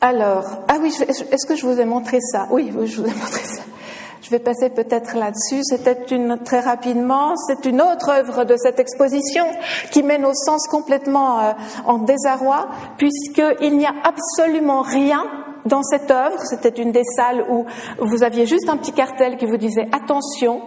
Alors, 0.00 0.44
ah 0.68 0.76
oui, 0.80 0.94
est-ce 1.08 1.46
que 1.46 1.56
je 1.56 1.66
vous 1.66 1.80
ai 1.80 1.84
montré 1.84 2.20
ça? 2.20 2.46
Oui, 2.52 2.70
je 2.86 3.02
vous 3.02 3.08
ai 3.08 3.14
montré 3.14 3.42
ça. 3.42 3.62
Je 4.28 4.32
vais 4.36 4.40
passer 4.40 4.68
peut-être 4.68 5.16
là-dessus. 5.16 5.62
C'était 5.62 6.14
une, 6.14 6.38
très 6.44 6.60
rapidement, 6.60 7.34
c'est 7.46 7.64
une 7.64 7.80
autre 7.80 8.10
œuvre 8.10 8.44
de 8.44 8.56
cette 8.58 8.78
exposition 8.78 9.46
qui 9.90 10.02
met 10.02 10.18
nos 10.18 10.34
sens 10.34 10.68
complètement 10.68 11.40
euh, 11.40 11.52
en 11.86 11.96
désarroi 11.96 12.68
puisqu'il 12.98 13.78
n'y 13.78 13.86
a 13.86 13.94
absolument 14.04 14.82
rien 14.82 15.24
dans 15.64 15.82
cette 15.82 16.10
œuvre. 16.10 16.38
C'était 16.42 16.82
une 16.82 16.92
des 16.92 17.04
salles 17.04 17.42
où 17.48 17.64
vous 18.00 18.22
aviez 18.22 18.44
juste 18.44 18.68
un 18.68 18.76
petit 18.76 18.92
cartel 18.92 19.38
qui 19.38 19.46
vous 19.46 19.56
disait 19.56 19.88
attention. 19.92 20.60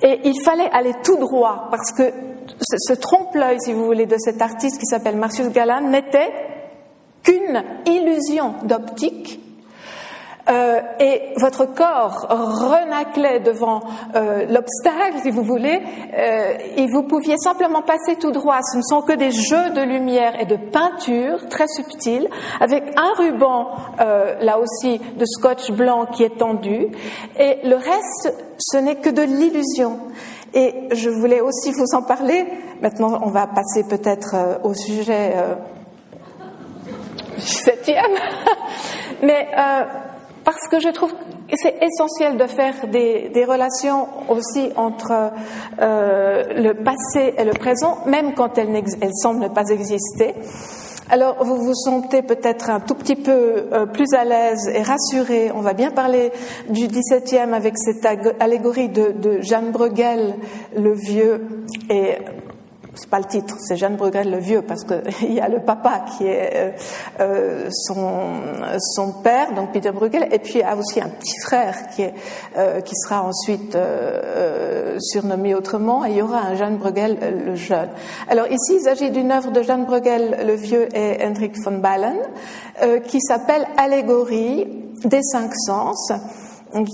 Et 0.00 0.20
il 0.22 0.40
fallait 0.44 0.70
aller 0.70 0.94
tout 1.02 1.16
droit 1.16 1.66
parce 1.68 1.90
que 1.90 2.12
ce, 2.60 2.92
trompe-l'œil, 2.92 3.60
si 3.60 3.72
vous 3.72 3.84
voulez, 3.84 4.06
de 4.06 4.18
cet 4.18 4.40
artiste 4.40 4.78
qui 4.78 4.86
s'appelle 4.86 5.16
Marcius 5.16 5.48
Galland 5.48 5.90
n'était 5.90 6.30
qu'une 7.24 7.64
illusion 7.86 8.54
d'optique 8.62 9.41
euh, 10.48 10.80
et 10.98 11.34
votre 11.36 11.66
corps 11.66 12.26
renaclait 12.28 13.38
devant 13.40 13.80
euh, 14.16 14.44
l'obstacle, 14.46 15.20
si 15.22 15.30
vous 15.30 15.44
voulez, 15.44 15.80
euh, 16.14 16.54
et 16.76 16.86
vous 16.88 17.04
pouviez 17.04 17.36
simplement 17.38 17.82
passer 17.82 18.16
tout 18.16 18.32
droit. 18.32 18.58
Ce 18.72 18.76
ne 18.76 18.82
sont 18.82 19.02
que 19.02 19.12
des 19.12 19.30
jeux 19.30 19.70
de 19.70 19.82
lumière 19.82 20.40
et 20.40 20.46
de 20.46 20.56
peinture 20.56 21.48
très 21.48 21.68
subtils, 21.68 22.28
avec 22.60 22.82
un 22.96 23.12
ruban, 23.22 23.68
là 23.98 24.58
aussi, 24.58 24.98
de 24.98 25.24
scotch 25.24 25.70
blanc 25.70 26.06
qui 26.06 26.24
est 26.24 26.38
tendu, 26.38 26.88
et 27.38 27.58
le 27.62 27.76
reste, 27.76 28.34
ce 28.58 28.78
n'est 28.78 28.96
que 28.96 29.10
de 29.10 29.22
l'illusion. 29.22 30.00
Et 30.54 30.88
je 30.90 31.08
voulais 31.08 31.40
aussi 31.40 31.72
vous 31.72 31.94
en 31.94 32.02
parler. 32.02 32.46
Maintenant, 32.80 33.20
on 33.22 33.30
va 33.30 33.46
passer 33.46 33.84
peut-être 33.84 34.34
au 34.64 34.74
sujet 34.74 35.34
septième. 37.38 38.04
Mais 39.22 39.48
parce 40.44 40.68
que 40.68 40.80
je 40.80 40.88
trouve 40.88 41.12
que 41.12 41.56
c'est 41.56 41.76
essentiel 41.82 42.36
de 42.36 42.46
faire 42.46 42.86
des, 42.88 43.30
des 43.32 43.44
relations 43.44 44.08
aussi 44.28 44.70
entre 44.76 45.32
euh, 45.80 46.44
le 46.56 46.74
passé 46.74 47.34
et 47.36 47.44
le 47.44 47.52
présent, 47.52 47.98
même 48.06 48.34
quand 48.34 48.58
elles, 48.58 48.82
elles 49.00 49.14
semblent 49.14 49.40
ne 49.40 49.48
pas 49.48 49.68
exister. 49.70 50.34
Alors, 51.08 51.44
vous 51.44 51.56
vous 51.56 51.74
sentez 51.74 52.22
peut-être 52.22 52.70
un 52.70 52.80
tout 52.80 52.94
petit 52.94 53.16
peu 53.16 53.30
euh, 53.72 53.86
plus 53.86 54.14
à 54.14 54.24
l'aise 54.24 54.70
et 54.72 54.82
rassuré. 54.82 55.50
On 55.54 55.60
va 55.60 55.74
bien 55.74 55.90
parler 55.90 56.32
du 56.70 56.86
17e 56.86 57.52
avec 57.52 57.74
cette 57.76 58.06
allégorie 58.40 58.88
de, 58.88 59.12
de 59.12 59.40
Jeanne 59.42 59.72
Bruegel, 59.72 60.36
le 60.74 60.94
vieux, 60.94 61.46
et 61.90 62.16
c'est 62.94 63.08
pas 63.08 63.18
le 63.18 63.24
titre, 63.24 63.56
c'est 63.58 63.76
Jeanne 63.76 63.96
Bruegel 63.96 64.30
le 64.30 64.38
vieux, 64.38 64.62
parce 64.62 64.84
qu'il 64.84 65.32
y 65.32 65.40
a 65.40 65.48
le 65.48 65.60
papa 65.60 66.04
qui 66.16 66.26
est 66.26 66.50
euh, 66.54 66.70
euh, 67.20 67.68
son, 67.70 68.32
son 68.78 69.12
père, 69.22 69.54
donc 69.54 69.72
Peter 69.72 69.90
Bruegel, 69.92 70.28
et 70.30 70.38
puis 70.38 70.54
il 70.56 70.60
y 70.60 70.62
a 70.62 70.76
aussi 70.76 71.00
un 71.00 71.08
petit 71.08 71.38
frère 71.40 71.88
qui, 71.94 72.02
est, 72.02 72.14
euh, 72.58 72.80
qui 72.80 72.94
sera 72.96 73.22
ensuite 73.22 73.76
surnommé 74.98 75.54
autrement, 75.54 76.04
et 76.04 76.10
il 76.10 76.16
y 76.16 76.22
aura 76.22 76.40
un 76.40 76.54
Jeanne 76.54 76.76
Bruegel 76.76 77.18
le 77.46 77.54
jeune. 77.54 77.88
Alors 78.28 78.46
ici, 78.48 78.74
il 78.76 78.82
s'agit 78.82 79.10
d'une 79.10 79.32
œuvre 79.32 79.50
de 79.50 79.62
Jeanne 79.62 79.84
Bruegel 79.84 80.44
le 80.46 80.54
vieux 80.54 80.88
et 80.94 81.24
Hendrik 81.24 81.54
von 81.64 81.78
Ballen, 81.78 82.18
qui 83.06 83.20
s'appelle 83.20 83.66
Allégorie 83.76 84.66
des 85.04 85.22
cinq 85.22 85.52
sens 85.54 86.12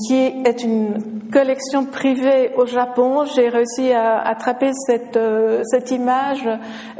qui 0.06 0.16
est 0.16 0.62
une 0.62 1.28
collection 1.32 1.84
privée 1.84 2.50
au 2.56 2.66
Japon. 2.66 3.24
J'ai 3.24 3.48
réussi 3.48 3.92
à 3.92 4.18
attraper 4.20 4.72
cette, 4.86 5.16
euh, 5.16 5.62
cette 5.64 5.90
image 5.90 6.48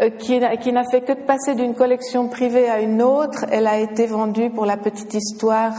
euh, 0.00 0.10
qui, 0.10 0.40
qui 0.60 0.72
n'a 0.72 0.84
fait 0.84 1.00
que 1.00 1.12
de 1.12 1.20
passer 1.20 1.54
d'une 1.54 1.74
collection 1.74 2.28
privée 2.28 2.68
à 2.68 2.80
une 2.80 3.02
autre. 3.02 3.44
Elle 3.50 3.66
a 3.66 3.78
été 3.78 4.06
vendue 4.06 4.50
pour 4.50 4.66
la 4.66 4.76
petite 4.76 5.14
histoire 5.14 5.74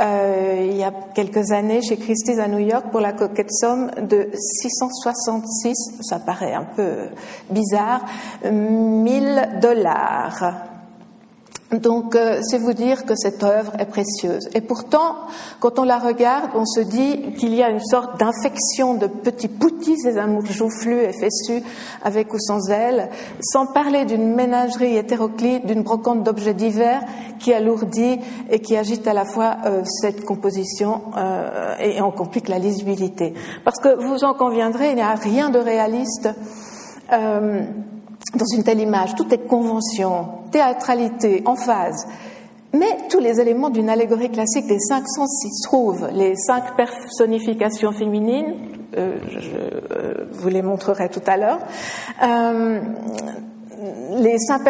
euh, 0.00 0.66
il 0.68 0.76
y 0.76 0.84
a 0.84 0.92
quelques 1.14 1.52
années 1.52 1.80
chez 1.80 1.96
Christie's 1.96 2.38
à 2.38 2.48
New 2.48 2.58
York 2.58 2.86
pour 2.90 3.00
la 3.00 3.12
coquette 3.12 3.50
somme 3.50 3.90
de 4.02 4.28
666, 4.34 5.74
ça 6.00 6.18
paraît 6.18 6.52
un 6.52 6.66
peu 6.76 7.08
bizarre, 7.50 8.04
1000 8.44 9.58
dollars. 9.60 10.75
Donc, 11.72 12.14
euh, 12.14 12.40
c'est 12.42 12.58
vous 12.58 12.74
dire 12.74 13.04
que 13.04 13.16
cette 13.16 13.42
œuvre 13.42 13.72
est 13.78 13.86
précieuse. 13.86 14.48
Et 14.54 14.60
pourtant, 14.60 15.16
quand 15.58 15.80
on 15.80 15.82
la 15.82 15.98
regarde, 15.98 16.50
on 16.54 16.64
se 16.64 16.80
dit 16.80 17.34
qu'il 17.38 17.54
y 17.54 17.62
a 17.62 17.70
une 17.70 17.80
sorte 17.80 18.20
d'infection 18.20 18.94
de 18.94 19.08
petits 19.08 19.48
poutis, 19.48 19.98
ces 19.98 20.16
amours 20.16 20.46
joufflus 20.46 21.00
et 21.00 21.12
fessus, 21.12 21.64
avec 22.04 22.32
ou 22.32 22.38
sans 22.38 22.70
ailes, 22.70 23.10
sans 23.40 23.66
parler 23.66 24.04
d'une 24.04 24.34
ménagerie 24.34 24.96
hétéroclite, 24.96 25.66
d'une 25.66 25.82
brocante 25.82 26.22
d'objets 26.22 26.54
divers 26.54 27.02
qui 27.40 27.52
alourdit 27.52 28.20
et 28.48 28.60
qui 28.60 28.76
agite 28.76 29.08
à 29.08 29.12
la 29.12 29.24
fois 29.24 29.56
euh, 29.66 29.82
cette 29.84 30.24
composition 30.24 31.02
euh, 31.16 31.74
et 31.80 32.00
en 32.00 32.12
complique 32.12 32.48
la 32.48 32.60
lisibilité. 32.60 33.34
Parce 33.64 33.80
que 33.80 34.06
vous 34.06 34.22
en 34.22 34.34
conviendrez, 34.34 34.90
il 34.90 34.96
n'y 34.96 35.02
a 35.02 35.14
rien 35.14 35.50
de 35.50 35.58
réaliste 35.58 36.28
dans 38.34 38.46
une 38.54 38.62
telle 38.62 38.80
image. 38.80 39.14
Tout 39.14 39.32
est 39.32 39.46
convention, 39.46 40.28
théâtralité, 40.50 41.42
emphase. 41.44 42.06
Mais 42.72 43.08
tous 43.08 43.20
les 43.20 43.40
éléments 43.40 43.70
d'une 43.70 43.88
allégorie 43.88 44.30
classique 44.30 44.66
des 44.66 44.78
cinq 44.78 45.04
sens 45.08 45.30
s'y 45.40 45.62
trouvent. 45.62 46.08
Les 46.12 46.36
cinq 46.36 46.76
personnifications 46.76 47.92
féminines, 47.92 48.54
euh, 48.96 49.16
je 49.38 49.50
euh, 49.96 50.26
vous 50.32 50.48
les 50.48 50.62
montrerai 50.62 51.08
tout 51.08 51.22
à 51.26 51.36
l'heure. 51.36 51.60
Euh, 52.22 52.80
les 54.18 54.38
cinq 54.38 54.62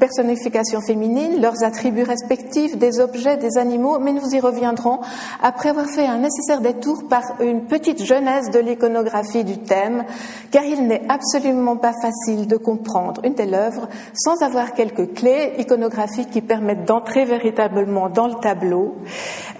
personnifications 0.00 0.80
féminines, 0.80 1.40
leurs 1.40 1.62
attributs 1.62 2.02
respectifs, 2.02 2.76
des 2.76 2.98
objets, 2.98 3.36
des 3.36 3.56
animaux, 3.56 4.00
mais 4.00 4.12
nous 4.12 4.34
y 4.34 4.40
reviendrons 4.40 4.98
après 5.40 5.68
avoir 5.68 5.86
fait 5.86 6.06
un 6.06 6.18
nécessaire 6.18 6.60
détour 6.60 7.06
par 7.08 7.22
une 7.40 7.66
petite 7.66 8.04
genèse 8.04 8.50
de 8.50 8.58
l'iconographie 8.58 9.44
du 9.44 9.58
thème, 9.58 10.04
car 10.50 10.64
il 10.64 10.88
n'est 10.88 11.02
absolument 11.08 11.76
pas 11.76 11.92
facile 12.02 12.48
de 12.48 12.56
comprendre 12.56 13.20
une 13.24 13.34
telle 13.34 13.54
œuvre 13.54 13.88
sans 14.14 14.42
avoir 14.42 14.72
quelques 14.72 15.14
clés 15.14 15.54
iconographiques 15.58 16.30
qui 16.30 16.40
permettent 16.40 16.86
d'entrer 16.86 17.24
véritablement 17.24 18.08
dans 18.08 18.26
le 18.26 18.34
tableau 18.34 18.96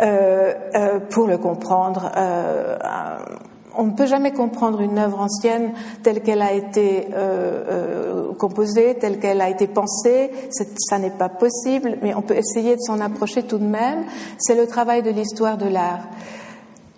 euh, 0.01 0.55
euh, 0.75 0.99
pour 1.11 1.27
le 1.27 1.39
comprendre. 1.39 2.11
Euh, 2.17 2.77
on 3.77 3.85
ne 3.85 3.93
peut 3.93 4.07
jamais 4.07 4.33
comprendre 4.33 4.81
une 4.81 4.99
œuvre 4.99 5.21
ancienne 5.21 5.73
telle 6.03 6.23
qu'elle 6.23 6.43
a 6.43 6.53
été 6.53 7.09
euh, 7.13 7.65
euh, 7.69 8.35
composée, 8.35 8.97
telle 8.99 9.19
qu'elle 9.19 9.41
a 9.41 9.49
été 9.49 9.67
pensée. 9.67 10.31
Ça 10.51 10.99
n'est 10.99 11.11
pas 11.11 11.29
possible, 11.29 11.99
mais 12.03 12.15
on 12.15 12.23
peut 12.23 12.37
essayer 12.37 12.77
de 12.77 12.81
s'en 12.81 13.01
approcher 13.01 13.43
tout 13.43 13.59
de 13.59 13.67
même. 13.67 14.05
C'est 14.39 14.57
le 14.57 14.67
travail 14.67 15.03
de 15.03 15.11
l'histoire 15.11 15.57
de 15.57 15.69
l'art. 15.69 16.01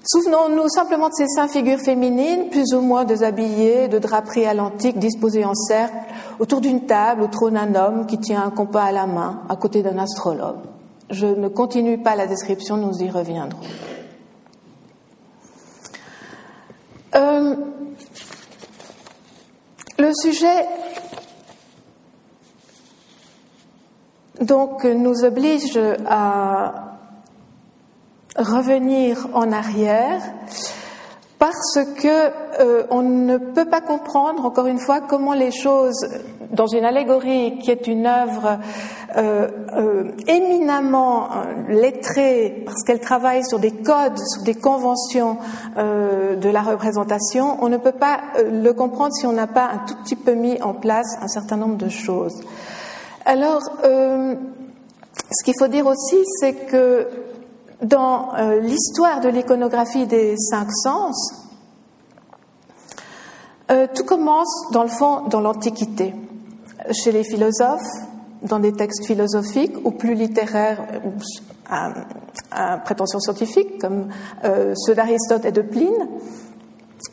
Souvenons-nous 0.05 0.69
simplement 0.69 1.09
de 1.09 1.15
ces 1.15 1.29
cinq 1.29 1.49
figures 1.49 1.79
féminines, 1.79 2.49
plus 2.51 2.75
ou 2.75 2.81
moins 2.81 3.05
déshabillées, 3.05 3.87
de 3.87 4.01
draperies 4.01 4.47
à 4.47 4.55
l'antique, 4.55 4.99
disposées 4.99 5.45
en 5.45 5.55
cercle, 5.55 5.95
autour 6.41 6.61
d'une 6.61 6.87
table 6.87 7.23
où 7.23 7.29
trône 7.29 7.57
un 7.57 7.75
homme 7.77 8.07
qui 8.07 8.19
tient 8.19 8.43
un 8.43 8.51
compas 8.51 8.83
à 8.83 8.93
la 8.93 9.07
main, 9.07 9.43
à 9.49 9.55
côté 9.55 9.81
d'un 9.83 9.99
astrologue. 9.99 10.59
Je 11.11 11.27
ne 11.27 11.47
continue 11.47 11.99
pas 11.99 12.17
la 12.17 12.27
description, 12.27 12.77
nous 12.77 13.01
y 13.01 13.11
reviendrons. 13.11 13.61
Euh, 17.15 17.55
le 19.99 20.11
sujet 20.15 20.67
donc 24.41 24.85
nous 24.85 25.23
oblige 25.25 25.79
à 26.07 26.97
revenir 28.37 29.29
en 29.35 29.53
arrière 29.53 30.23
parce 31.43 31.81
que 32.01 32.31
euh, 32.61 32.85
on 32.91 33.03
ne 33.03 33.37
peut 33.37 33.65
pas 33.65 33.81
comprendre, 33.81 34.45
encore 34.45 34.69
une 34.69 34.79
fois, 34.79 35.01
comment 35.01 35.35
les 35.35 35.51
choses, 35.51 36.07
dans 36.53 36.69
une 36.69 36.85
allégorie 36.85 37.59
qui 37.59 37.73
est 37.73 37.89
une 37.89 38.07
œuvre 38.07 38.61
euh, 39.17 39.49
euh, 39.77 40.05
éminemment 40.29 41.31
lettrée, 41.69 42.63
parce 42.65 42.85
qu'elle 42.85 43.01
travaille 43.01 43.45
sur 43.45 43.59
des 43.59 43.73
codes, 43.73 44.21
sur 44.21 44.45
des 44.45 44.55
conventions 44.55 45.39
de 45.77 46.49
la 46.49 46.63
représentation, 46.63 47.57
on 47.61 47.69
ne 47.69 47.77
peut 47.77 47.91
pas 47.91 48.21
le 48.49 48.71
comprendre 48.71 49.13
si 49.13 49.27
on 49.27 49.33
n'a 49.33 49.49
pas 49.49 49.65
un 49.65 49.79
tout 49.79 49.97
petit 50.05 50.15
peu 50.15 50.35
mis 50.35 50.63
en 50.63 50.75
place 50.75 51.19
un 51.21 51.29
certain 51.29 51.57
nombre 51.57 51.77
de 51.77 51.89
choses. 51.89 52.41
Alors, 53.25 53.63
ce 53.83 55.45
qu'il 55.45 55.55
faut 55.59 55.67
dire 55.67 55.89
aussi, 55.89 56.23
c'est 56.39 56.53
que 56.53 57.09
dans 57.83 58.35
euh, 58.35 58.61
l'histoire 58.61 59.21
de 59.21 59.29
l'iconographie 59.29 60.07
des 60.07 60.37
cinq 60.37 60.69
sens, 60.71 61.35
euh, 63.71 63.87
tout 63.95 64.05
commence 64.05 64.71
dans 64.73 64.83
le 64.83 64.89
fond 64.89 65.23
dans 65.29 65.41
l'Antiquité, 65.41 66.15
chez 66.93 67.13
les 67.13 67.25
philosophes, 67.25 67.81
dans 68.43 68.59
des 68.59 68.73
textes 68.73 69.07
philosophiques 69.07 69.77
ou 69.85 69.91
plus 69.93 70.15
littéraires 70.15 70.85
à, 72.51 72.79
prétention 72.79 73.21
scientifique, 73.21 73.81
comme 73.81 74.09
euh, 74.45 74.75
ceux 74.77 74.95
d'Aristote 74.95 75.45
et 75.45 75.53
de 75.53 75.63
Pline. 75.63 76.09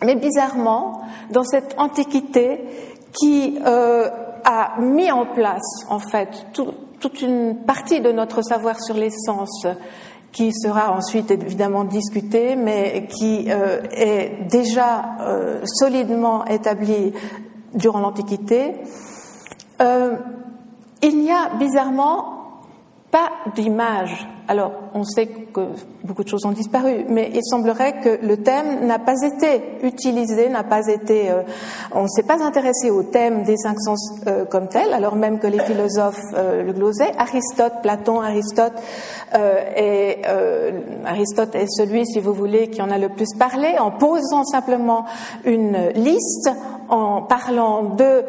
Mais 0.03 0.15
bizarrement, 0.15 1.01
dans 1.31 1.43
cette 1.43 1.75
Antiquité 1.77 2.63
qui 3.11 3.57
a 3.63 4.79
mis 4.79 5.11
en 5.11 5.25
place, 5.25 5.85
en 5.89 5.99
fait, 5.99 6.29
toute 6.53 7.21
une 7.21 7.63
partie 7.65 7.99
de 7.99 8.11
notre 8.11 8.41
savoir 8.43 8.79
sur 8.81 8.95
les 8.95 9.09
sens 9.09 9.65
qui 10.31 10.51
sera 10.53 10.91
ensuite 10.91 11.31
évidemment 11.31 11.83
discuté, 11.83 12.55
mais 12.55 13.07
qui 13.07 13.45
euh, 13.50 13.81
est 13.91 14.48
déjà 14.50 15.17
euh, 15.21 15.62
solidement 15.65 16.45
établi 16.45 17.13
durant 17.74 18.00
l'Antiquité, 18.00 18.75
euh, 19.81 20.15
il 21.01 21.19
n'y 21.19 21.31
a 21.31 21.55
bizarrement 21.57 22.38
pas 23.11 23.31
d'image 23.55 24.27
alors, 24.49 24.71
on 24.95 25.03
sait 25.03 25.27
que 25.27 25.61
beaucoup 26.03 26.23
de 26.23 26.27
choses 26.27 26.43
ont 26.43 26.51
disparu, 26.51 27.05
mais 27.07 27.29
il 27.35 27.43
semblerait 27.43 28.01
que 28.01 28.25
le 28.25 28.37
thème 28.37 28.87
n'a 28.87 28.97
pas 28.97 29.21
été 29.21 29.61
utilisé, 29.83 30.49
n'a 30.49 30.63
pas 30.63 30.87
été. 30.87 31.29
Euh, 31.29 31.43
on 31.91 32.01
ne 32.01 32.07
s'est 32.07 32.23
pas 32.23 32.43
intéressé 32.43 32.89
au 32.89 33.03
thème 33.03 33.43
des 33.43 33.57
cinq 33.57 33.79
sens 33.79 34.19
euh, 34.25 34.45
comme 34.45 34.67
tel, 34.67 34.91
alors 34.91 35.15
même 35.15 35.37
que 35.37 35.45
les 35.45 35.59
philosophes 35.59 36.19
euh, 36.33 36.63
le 36.63 36.73
glosaient. 36.73 37.11
Aristote, 37.19 37.73
Platon, 37.83 38.21
Aristote, 38.21 38.73
et 39.77 40.23
Aristote 41.05 41.53
est 41.53 41.67
celui, 41.69 42.07
si 42.07 42.19
vous 42.19 42.33
voulez, 42.33 42.71
qui 42.71 42.81
en 42.81 42.89
a 42.89 42.97
le 42.97 43.09
plus 43.09 43.35
parlé, 43.37 43.77
en 43.77 43.91
posant 43.91 44.43
simplement 44.45 45.05
une 45.45 45.89
liste, 45.89 46.49
en 46.89 47.21
parlant 47.21 47.83
de 47.83 48.25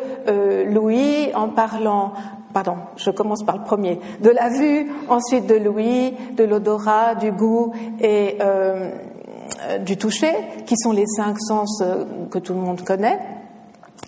Louis, 0.67 1.31
en 1.35 1.49
parlant 1.49 2.13
pardon, 2.53 2.77
je 2.97 3.11
commence 3.11 3.45
par 3.45 3.59
le 3.59 3.65
premier, 3.65 4.01
de 4.21 4.31
la 4.31 4.49
vue, 4.49 4.91
ensuite 5.09 5.47
de 5.47 5.55
l'ouïe, 5.55 6.15
de 6.37 6.45
l'odorat, 6.45 7.15
du 7.15 7.33
goût 7.33 7.73
et 8.01 8.39
euh, 8.41 8.91
du 9.81 9.97
toucher, 9.97 10.33
qui 10.67 10.75
sont 10.77 10.93
les 10.93 11.07
cinq 11.07 11.41
sens 11.41 11.81
euh, 11.83 12.05
que 12.31 12.39
tout 12.39 12.55
le 12.55 12.61
monde 12.61 12.83
connaît. 12.83 13.19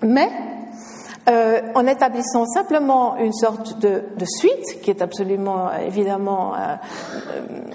Mais 0.03 0.29
euh, 1.29 1.61
en 1.75 1.87
établissant 1.87 2.47
simplement 2.47 3.17
une 3.17 3.33
sorte 3.33 3.79
de, 3.79 4.03
suite, 4.25 4.81
qui 4.83 4.91
est 4.91 5.03
absolument 5.03 5.71
évidemment 5.87 6.55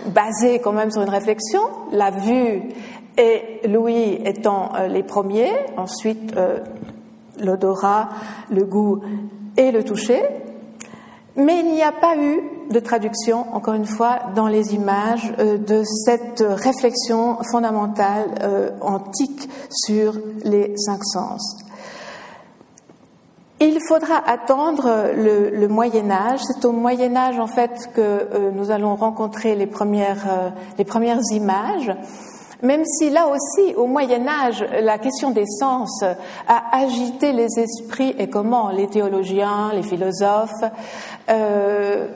basée 0.08 0.60
quand 0.60 0.74
même 0.74 0.92
sur 0.92 1.02
une 1.02 1.10
réflexion, 1.10 1.62
la 1.92 2.12
vue 2.12 2.62
et 3.18 3.62
l'ouïe 3.68 4.20
étant 4.26 4.74
les 4.90 5.04
premiers, 5.04 5.54
ensuite 5.78 6.36
l'odorat, 7.40 8.10
le 8.52 8.66
goût 8.66 9.02
et 9.56 9.72
le 9.72 9.84
toucher, 9.84 10.22
mais 11.38 11.60
il 11.60 11.72
n'y 11.72 11.84
a 11.84 11.91
pas 11.91 12.17
eu 12.17 12.41
de 12.72 12.79
traduction, 12.79 13.46
encore 13.53 13.75
une 13.75 13.86
fois, 13.86 14.20
dans 14.36 14.48
les 14.48 14.74
images 14.74 15.34
euh, 15.39 15.58
de 15.58 15.84
cette 15.84 16.44
réflexion 16.46 17.38
fondamentale 17.51 18.25
euh, 18.41 18.72
antique 18.82 19.48
sur 19.70 20.13
les 20.44 20.75
cinq 20.75 21.03
sens. 21.03 21.63
Il 23.60 23.79
faudra 23.88 24.17
attendre 24.27 25.12
le, 25.15 25.67
Moyen 25.67 26.12
Âge. 26.12 26.41
C'est 26.44 26.65
au 26.65 26.72
Moyen 26.72 27.15
Âge, 27.15 27.39
en 27.39 27.48
fait, 27.48 27.89
que 27.94 28.01
euh, 28.01 28.51
nous 28.51 28.70
allons 28.70 28.96
rencontrer 28.96 29.56
les 29.56 29.65
premières, 29.65 30.53
les 30.77 30.86
premières 30.86 31.22
images. 31.32 31.91
Même 32.64 32.86
si 32.86 33.10
là 33.12 33.28
aussi, 33.28 33.76
au 33.76 33.86
Moyen 33.86 34.28
Âge, 34.28 34.66
la 34.82 34.98
question 34.98 35.30
des 35.30 35.46
sens 35.46 36.04
a 36.48 36.64
agité 36.76 37.32
les 37.32 37.60
esprits 37.60 38.16
et 38.18 38.30
comment 38.30 38.70
les 38.70 38.88
théologiens, 38.88 39.72
les 39.74 39.84
philosophes, 39.84 40.64
euh, 41.30 42.08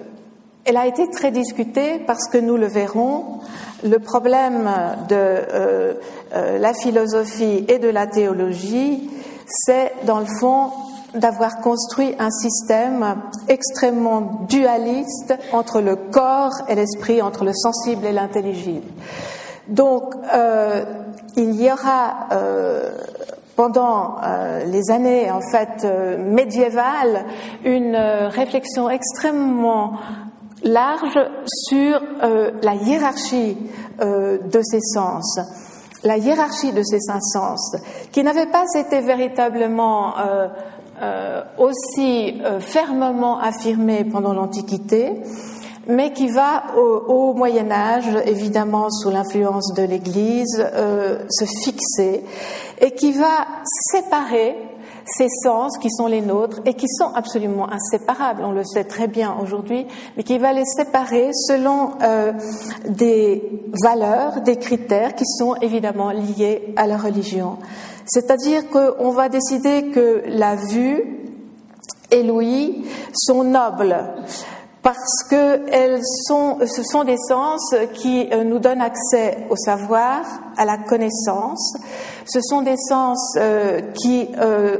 elle 0.66 0.78
a 0.78 0.88
été 0.88 1.10
très 1.10 1.32
discutée 1.32 2.00
parce 2.00 2.28
que 2.28 2.38
nous 2.38 2.58
le 2.58 2.68
verrons, 2.68 3.40
le 3.84 3.98
problème 3.98 4.70
de 5.10 5.16
euh, 5.16 5.94
euh, 6.36 6.60
la 6.60 6.74
philosophie 6.74 7.66
et 7.68 7.80
de 7.80 7.90
la 7.90 8.08
théologie, 8.08 9.10
c'est 9.48 9.92
dans 10.06 10.20
le 10.20 10.28
fond 10.40 10.72
d'avoir 11.14 11.58
construit 11.58 12.16
un 12.20 12.30
système 12.32 13.22
extrêmement 13.48 14.46
dualiste 14.48 15.34
entre 15.52 15.82
le 15.82 15.96
corps 15.96 16.54
et 16.70 16.76
l'esprit, 16.76 17.22
entre 17.22 17.44
le 17.44 17.54
sensible 17.54 18.06
et 18.06 18.12
l'intelligible. 18.12 18.88
Donc, 19.68 20.16
euh, 20.34 20.84
il 21.36 21.62
y 21.62 21.72
aura 21.72 22.28
euh, 22.32 22.92
pendant 23.56 24.18
euh, 24.24 24.66
les 24.66 24.90
années 24.92 25.30
en 25.30 25.42
fait 25.42 25.86
médiévales 26.18 27.26
une 27.64 27.96
réflexion 27.96 28.90
extrêmement 28.90 29.94
large 30.64 31.20
sur 31.68 32.02
la 32.22 32.76
hiérarchie 32.76 33.58
de 34.00 34.62
ces 34.62 34.80
sens, 34.80 35.40
la 36.04 36.18
hiérarchie 36.18 36.72
de 36.72 36.84
ces 36.84 37.00
cinq 37.00 37.22
sens, 37.22 37.76
qui 38.12 38.24
n'avait 38.24 38.46
pas 38.46 38.66
été 38.76 39.02
véritablement 39.02 40.14
aussi 41.58 42.40
fermement 42.60 43.40
affirmée 43.40 44.04
pendant 44.04 44.34
l'Antiquité 44.34 45.24
mais 45.92 46.14
qui 46.14 46.30
va 46.30 46.64
au, 46.76 47.34
Moyen 47.34 47.72
Âge, 47.72 48.10
évidemment 48.26 48.90
sous 48.90 49.10
l'influence 49.10 49.74
de 49.74 49.84
l'Église, 49.84 50.64
euh, 50.74 51.20
se 51.30 51.46
fixer 51.64 52.24
et 52.80 52.92
qui 52.92 53.12
va 53.12 53.48
séparer 53.92 54.56
ces 55.06 55.28
sens 55.44 55.78
qui 55.78 55.90
sont 55.90 56.08
les 56.08 56.22
nôtres 56.22 56.62
et 56.66 56.74
qui 56.74 56.88
sont 56.88 57.12
absolument 57.16 57.72
inséparables, 57.72 58.44
on 58.44 58.52
le 58.52 58.64
sait 58.64 58.84
très 58.84 59.08
bien 59.08 59.36
aujourd'hui, 59.42 59.88
mais 60.16 60.24
qui 60.24 60.38
va 60.38 60.54
les 60.54 60.66
séparer 60.66 61.32
selon 61.34 61.92
euh, 62.02 62.34
des 62.88 63.44
valeurs, 63.84 64.42
des 64.42 64.58
critères 64.58 65.16
qui 65.16 65.26
sont 65.26 65.56
évidemment 65.56 66.12
liés 66.12 66.74
à 66.76 66.88
la 66.88 66.98
religion. 66.98 67.58
C'est-à-dire 68.06 68.70
qu'on 68.70 69.12
va 69.12 69.30
décider 69.30 69.90
que 69.90 70.24
la 70.28 70.56
vue 70.56 71.22
et 72.12 72.24
l'ouïe 72.24 72.86
sont 73.14 73.44
nobles 73.44 73.98
parce 74.84 75.24
que 75.30 75.62
sont, 76.28 76.58
ce 76.66 76.84
sont 76.84 77.04
des 77.04 77.18
sens 77.18 77.76
qui 77.94 78.28
euh, 78.32 78.44
nous 78.44 78.60
donnent 78.60 78.82
accès 78.82 79.46
au 79.50 79.56
savoir, 79.56 80.22
à 80.58 80.66
la 80.66 80.78
connaissance. 80.78 81.78
Ce 82.26 82.40
sont 82.42 82.62
des 82.62 82.78
sens 82.78 83.36
euh, 83.38 83.82
qui 83.94 84.30
euh, 84.40 84.78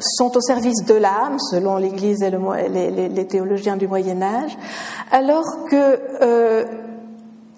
sont 0.00 0.36
au 0.36 0.40
service 0.40 0.84
de 0.84 0.94
l'âme, 0.94 1.38
selon 1.38 1.76
l'Église 1.76 2.22
et 2.22 2.30
les, 2.68 3.08
les, 3.08 3.26
théologiens 3.26 3.76
du 3.76 3.86
Moyen 3.86 4.22
Âge, 4.22 4.56
alors 5.10 5.64
que 5.68 5.98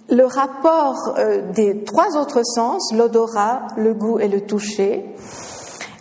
le 0.08 0.24
rapport 0.24 1.14
des 1.54 1.84
trois 1.84 2.16
autres 2.16 2.42
sens, 2.42 2.94
l'odorat, 2.94 3.66
le 3.76 3.92
goût 3.92 4.18
et 4.18 4.28
le 4.28 4.40
toucher, 4.40 5.14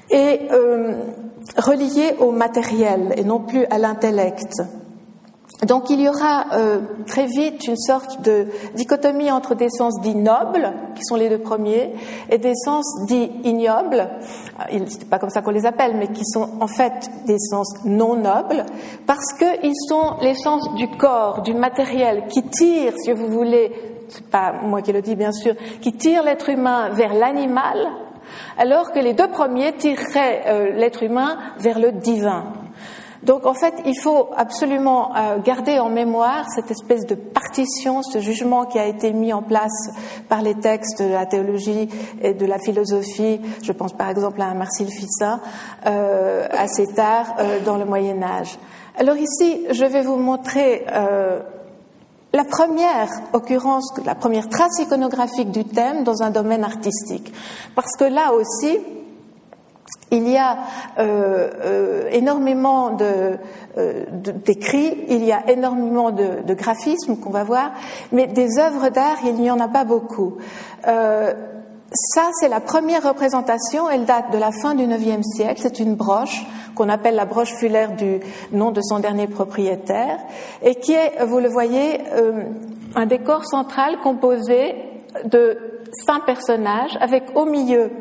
est 0.10 0.48
relié 1.58 2.16
au 2.20 2.32
matériel 2.32 3.14
et 3.18 3.26
non 3.26 3.42
plus 3.42 3.66
à 3.66 3.78
l'intellect. 3.78 4.62
Donc 5.68 5.90
il 5.90 6.00
y 6.00 6.08
aura 6.08 6.46
euh, 6.54 6.80
très 7.06 7.26
vite 7.26 7.68
une 7.68 7.76
sorte 7.76 8.22
de 8.22 8.48
dichotomie 8.76 9.30
entre 9.30 9.56
des 9.56 9.70
sens 9.70 10.00
dits 10.02 10.16
nobles, 10.16 10.72
qui 10.96 11.04
sont 11.04 11.16
les 11.16 11.28
deux 11.28 11.40
premiers, 11.40 11.94
et 12.30 12.38
des 12.38 12.56
sens 12.56 12.86
dits 13.08 13.30
ignobles, 13.44 14.10
euh, 14.72 14.80
c'est 14.88 15.10
pas 15.10 15.20
comme 15.20 15.30
ça 15.30 15.42
qu'on 15.42 15.52
les 15.52 15.66
appelle, 15.66 15.96
mais 15.98 16.08
qui 16.08 16.24
sont 16.24 16.50
en 16.62 16.68
fait 16.68 17.12
des 17.26 17.40
sens 17.40 17.74
non 17.84 18.16
nobles, 18.16 18.66
parce 19.06 19.34
qu'ils 19.34 19.76
sont 19.90 20.16
les 20.22 20.36
sens 20.36 20.74
du 20.76 20.88
corps, 20.88 21.42
du 21.42 21.54
matériel, 21.54 22.28
qui 22.30 22.44
tirent, 22.44 22.94
si 22.98 23.12
vous 23.12 23.28
voulez, 23.28 24.06
c'est 24.08 24.30
pas 24.30 24.54
moi 24.64 24.82
qui 24.82 24.94
le 24.94 25.02
dis 25.02 25.18
bien 25.18 25.34
sûr, 25.34 25.56
qui 25.82 25.92
tirent 25.92 26.24
l'être 26.24 26.48
humain 26.48 26.90
vers 26.92 27.14
l'animal, 27.14 27.86
alors 28.58 28.94
que 28.94 29.00
les 29.00 29.14
deux 29.14 29.28
premiers 29.28 29.74
tireraient 29.74 30.44
euh, 30.48 30.72
l'être 30.72 31.04
humain 31.04 31.38
vers 31.60 31.80
le 31.80 31.92
divin. 31.92 32.46
Donc 33.24 33.46
en 33.46 33.54
fait, 33.54 33.74
il 33.86 33.98
faut 34.00 34.30
absolument 34.36 35.16
euh, 35.16 35.40
garder 35.40 35.80
en 35.80 35.90
mémoire 35.90 36.46
cette 36.54 36.72
espèce 36.72 37.06
de 37.06 37.16
partition, 37.16 38.02
ce 38.02 38.20
jugement 38.20 38.66
qui 38.66 38.80
a 38.80 38.86
été 38.86 39.12
mis 39.12 39.34
en 39.34 39.42
place 39.42 39.90
par 40.30 40.42
les 40.42 40.56
textes 40.56 41.02
de 41.02 41.10
la 41.10 41.26
théologie 41.26 41.90
et 42.22 42.34
de 42.34 42.46
la 42.46 42.60
philosophie. 42.60 43.42
Je 43.62 43.72
pense 43.72 43.94
par 43.94 44.10
exemple 44.10 44.42
à 44.42 44.54
Fissin, 44.70 45.42
euh, 45.86 46.48
assez 46.52 46.88
tard 46.88 47.36
euh, 47.40 47.60
dans 47.66 47.78
le 47.78 47.86
Moyen 47.86 48.22
Âge. 48.24 48.58
Alors 48.98 49.18
ici, 49.18 49.66
je 49.70 49.86
vais 49.86 50.02
vous 50.02 50.18
montrer 50.18 50.84
la 52.34 52.44
première 52.44 53.10
occurrence, 53.32 53.94
la 54.06 54.14
première 54.14 54.50
trace 54.50 54.80
iconographique 54.80 55.52
du 55.52 55.64
thème 55.64 56.04
dans 56.04 56.22
un 56.22 56.32
domaine 56.32 56.66
artistique. 56.66 57.34
Parce 57.76 57.96
que 57.98 58.04
là 58.04 58.34
aussi, 58.34 58.78
il 60.12 60.28
y 60.28 60.38
a 60.38 60.58
euh, 60.98 61.50
euh, 61.64 62.10
énormément 62.12 62.98
euh, 63.02 63.38
d'écrits, 64.46 64.98
il 65.08 65.24
y 65.24 65.32
a 65.32 65.50
énormément 65.50 66.12
de, 66.12 66.44
de 66.46 66.54
graphismes 66.54 67.18
qu'on 67.18 67.30
va 67.30 67.44
voir, 67.44 67.72
mais 68.12 68.28
des 68.28 68.60
œuvres 68.60 68.90
d'art, 68.90 69.18
il 69.24 69.36
n'y 69.36 69.52
en 69.52 69.60
a 69.60 69.68
pas 69.68 69.84
beaucoup. 69.84 70.38
ça, 70.84 72.30
c'est 72.34 72.50
la 72.50 72.60
première 72.60 73.04
représentation, 73.04 73.90
elle 73.90 74.06
date 74.06 74.32
de 74.32 74.38
la 74.38 74.52
fin 74.52 74.76
du 74.76 74.84
IXe 74.84 75.26
siècle, 75.36 75.62
c'est 75.62 75.80
une 75.80 75.96
broche 75.96 76.46
qu'on 76.76 76.90
appelle 76.90 77.16
la 77.16 77.26
broche 77.26 77.54
fulaire 77.54 77.96
du 77.96 78.20
nom 78.52 78.72
de 78.72 78.82
son 78.82 79.00
dernier 79.00 79.28
propriétaire, 79.28 80.20
et 80.62 80.76
qui 80.76 80.94
est, 80.94 81.24
vous 81.26 81.40
le 81.40 81.50
voyez, 81.50 82.00
un 82.96 83.06
décor 83.06 83.46
central 83.46 83.98
composé 84.04 84.76
de 85.26 85.58
cinq 86.06 86.26
personnages, 86.26 86.98
avec 87.02 87.36
au 87.36 87.46
milieu 87.46 87.92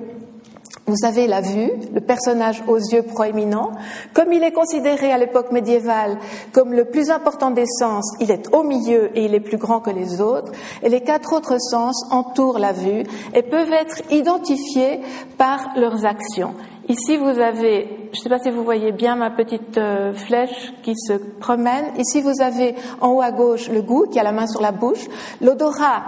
vous 0.87 1.07
avez 1.07 1.26
la 1.26 1.40
vue, 1.40 1.70
le 1.92 2.00
personnage 2.00 2.62
aux 2.66 2.78
yeux 2.78 3.02
proéminents. 3.02 3.72
Comme 4.14 4.33
il 4.33 4.42
est 4.42 4.52
considéré 4.52 5.12
à 5.12 5.18
l'époque 5.18 5.52
médiévale 5.52 6.18
comme 6.52 6.72
le 6.72 6.87
plus 6.87 7.11
important 7.11 7.50
des 7.50 7.66
sens, 7.66 8.16
il 8.20 8.31
est 8.31 8.54
au 8.54 8.62
milieu 8.62 9.16
et 9.16 9.26
il 9.26 9.35
est 9.35 9.40
plus 9.40 9.59
grand 9.59 9.81
que 9.81 9.90
les 9.90 10.20
autres. 10.20 10.50
Et 10.83 10.88
les 10.88 11.02
quatre 11.02 11.35
autres 11.35 11.61
sens 11.61 12.07
entourent 12.11 12.59
la 12.59 12.72
vue 12.72 13.04
et 13.35 13.42
peuvent 13.42 13.72
être 13.72 14.00
identifiés 14.11 15.00
par 15.37 15.72
leurs 15.76 16.04
actions. 16.07 16.54
Ici, 16.88 17.18
vous 17.18 17.38
avez, 17.38 18.09
je 18.12 18.18
ne 18.18 18.22
sais 18.22 18.28
pas 18.31 18.38
si 18.38 18.50
vous 18.50 18.64
voyez 18.64 18.92
bien 18.92 19.14
ma 19.14 19.31
petite 19.31 19.76
euh, 19.76 20.14
flèche 20.14 20.72
qui 20.83 20.94
se 20.96 21.12
promène. 21.12 21.92
Ici, 21.98 22.22
vous 22.22 22.40
avez 22.40 22.74
en 23.02 23.11
haut 23.11 23.20
à 23.20 23.31
gauche 23.31 23.68
le 23.68 23.83
goût 23.83 24.07
qui 24.11 24.18
a 24.18 24.22
la 24.22 24.33
main 24.33 24.46
sur 24.46 24.62
la 24.62 24.72
bouche, 24.72 25.07
l'odorat, 25.42 26.02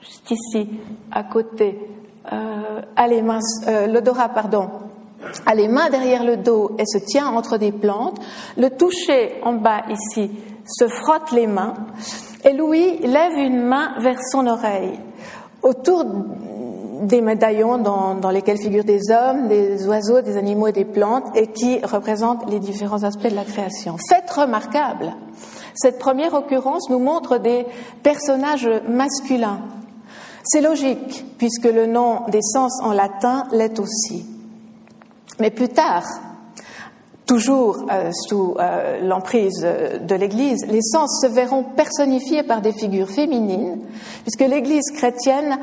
juste 0.00 0.28
ici, 0.32 0.70
à 1.12 1.22
côté, 1.22 1.78
a 2.30 3.06
les 3.06 3.22
mains, 3.22 3.38
euh, 3.66 3.86
l'odorat, 3.86 4.28
pardon, 4.28 4.68
a 5.46 5.54
les 5.54 5.68
mains 5.68 5.90
derrière 5.90 6.24
le 6.24 6.36
dos 6.36 6.72
et 6.78 6.86
se 6.86 6.98
tient 6.98 7.28
entre 7.28 7.56
des 7.56 7.72
plantes. 7.72 8.18
Le 8.56 8.70
toucher 8.70 9.40
en 9.42 9.54
bas 9.54 9.82
ici 9.88 10.30
se 10.66 10.88
frotte 10.88 11.32
les 11.32 11.46
mains 11.46 11.74
et 12.44 12.52
Louis 12.52 12.98
lève 12.98 13.36
une 13.36 13.62
main 13.62 13.94
vers 14.00 14.18
son 14.30 14.46
oreille. 14.46 14.98
Autour 15.62 16.04
des 17.02 17.20
médaillons 17.20 17.78
dans, 17.78 18.30
lesquels 18.30 18.58
figurent 18.58 18.84
des 18.84 19.10
hommes, 19.10 19.48
des 19.48 19.86
oiseaux, 19.86 20.20
des 20.20 20.36
animaux 20.36 20.66
et 20.66 20.72
des 20.72 20.84
plantes 20.84 21.24
et 21.36 21.46
qui 21.48 21.78
représentent 21.84 22.50
les 22.50 22.58
différents 22.58 23.04
aspects 23.04 23.28
de 23.28 23.36
la 23.36 23.44
création. 23.44 23.96
Fait 24.08 24.28
remarquable, 24.30 25.14
cette 25.74 25.98
première 25.98 26.34
occurrence 26.34 26.90
nous 26.90 26.98
montre 26.98 27.38
des 27.38 27.66
personnages 28.02 28.68
masculins 28.88 29.60
c'est 30.48 30.62
logique, 30.62 31.26
puisque 31.36 31.66
le 31.66 31.84
nom 31.86 32.22
des 32.28 32.40
sens 32.40 32.80
en 32.82 32.92
latin 32.92 33.44
l'est 33.52 33.78
aussi. 33.78 34.24
Mais 35.38 35.50
plus 35.50 35.68
tard, 35.68 36.04
toujours 37.26 37.84
euh, 37.92 38.10
sous 38.12 38.56
euh, 38.58 39.06
l'emprise 39.06 39.60
de 39.60 40.14
l'Église, 40.14 40.64
les 40.66 40.80
sens 40.80 41.20
se 41.20 41.26
verront 41.26 41.64
personnifiés 41.64 42.42
par 42.42 42.62
des 42.62 42.72
figures 42.72 43.10
féminines, 43.10 43.78
puisque 44.22 44.50
l'Église 44.50 44.90
chrétienne 44.90 45.58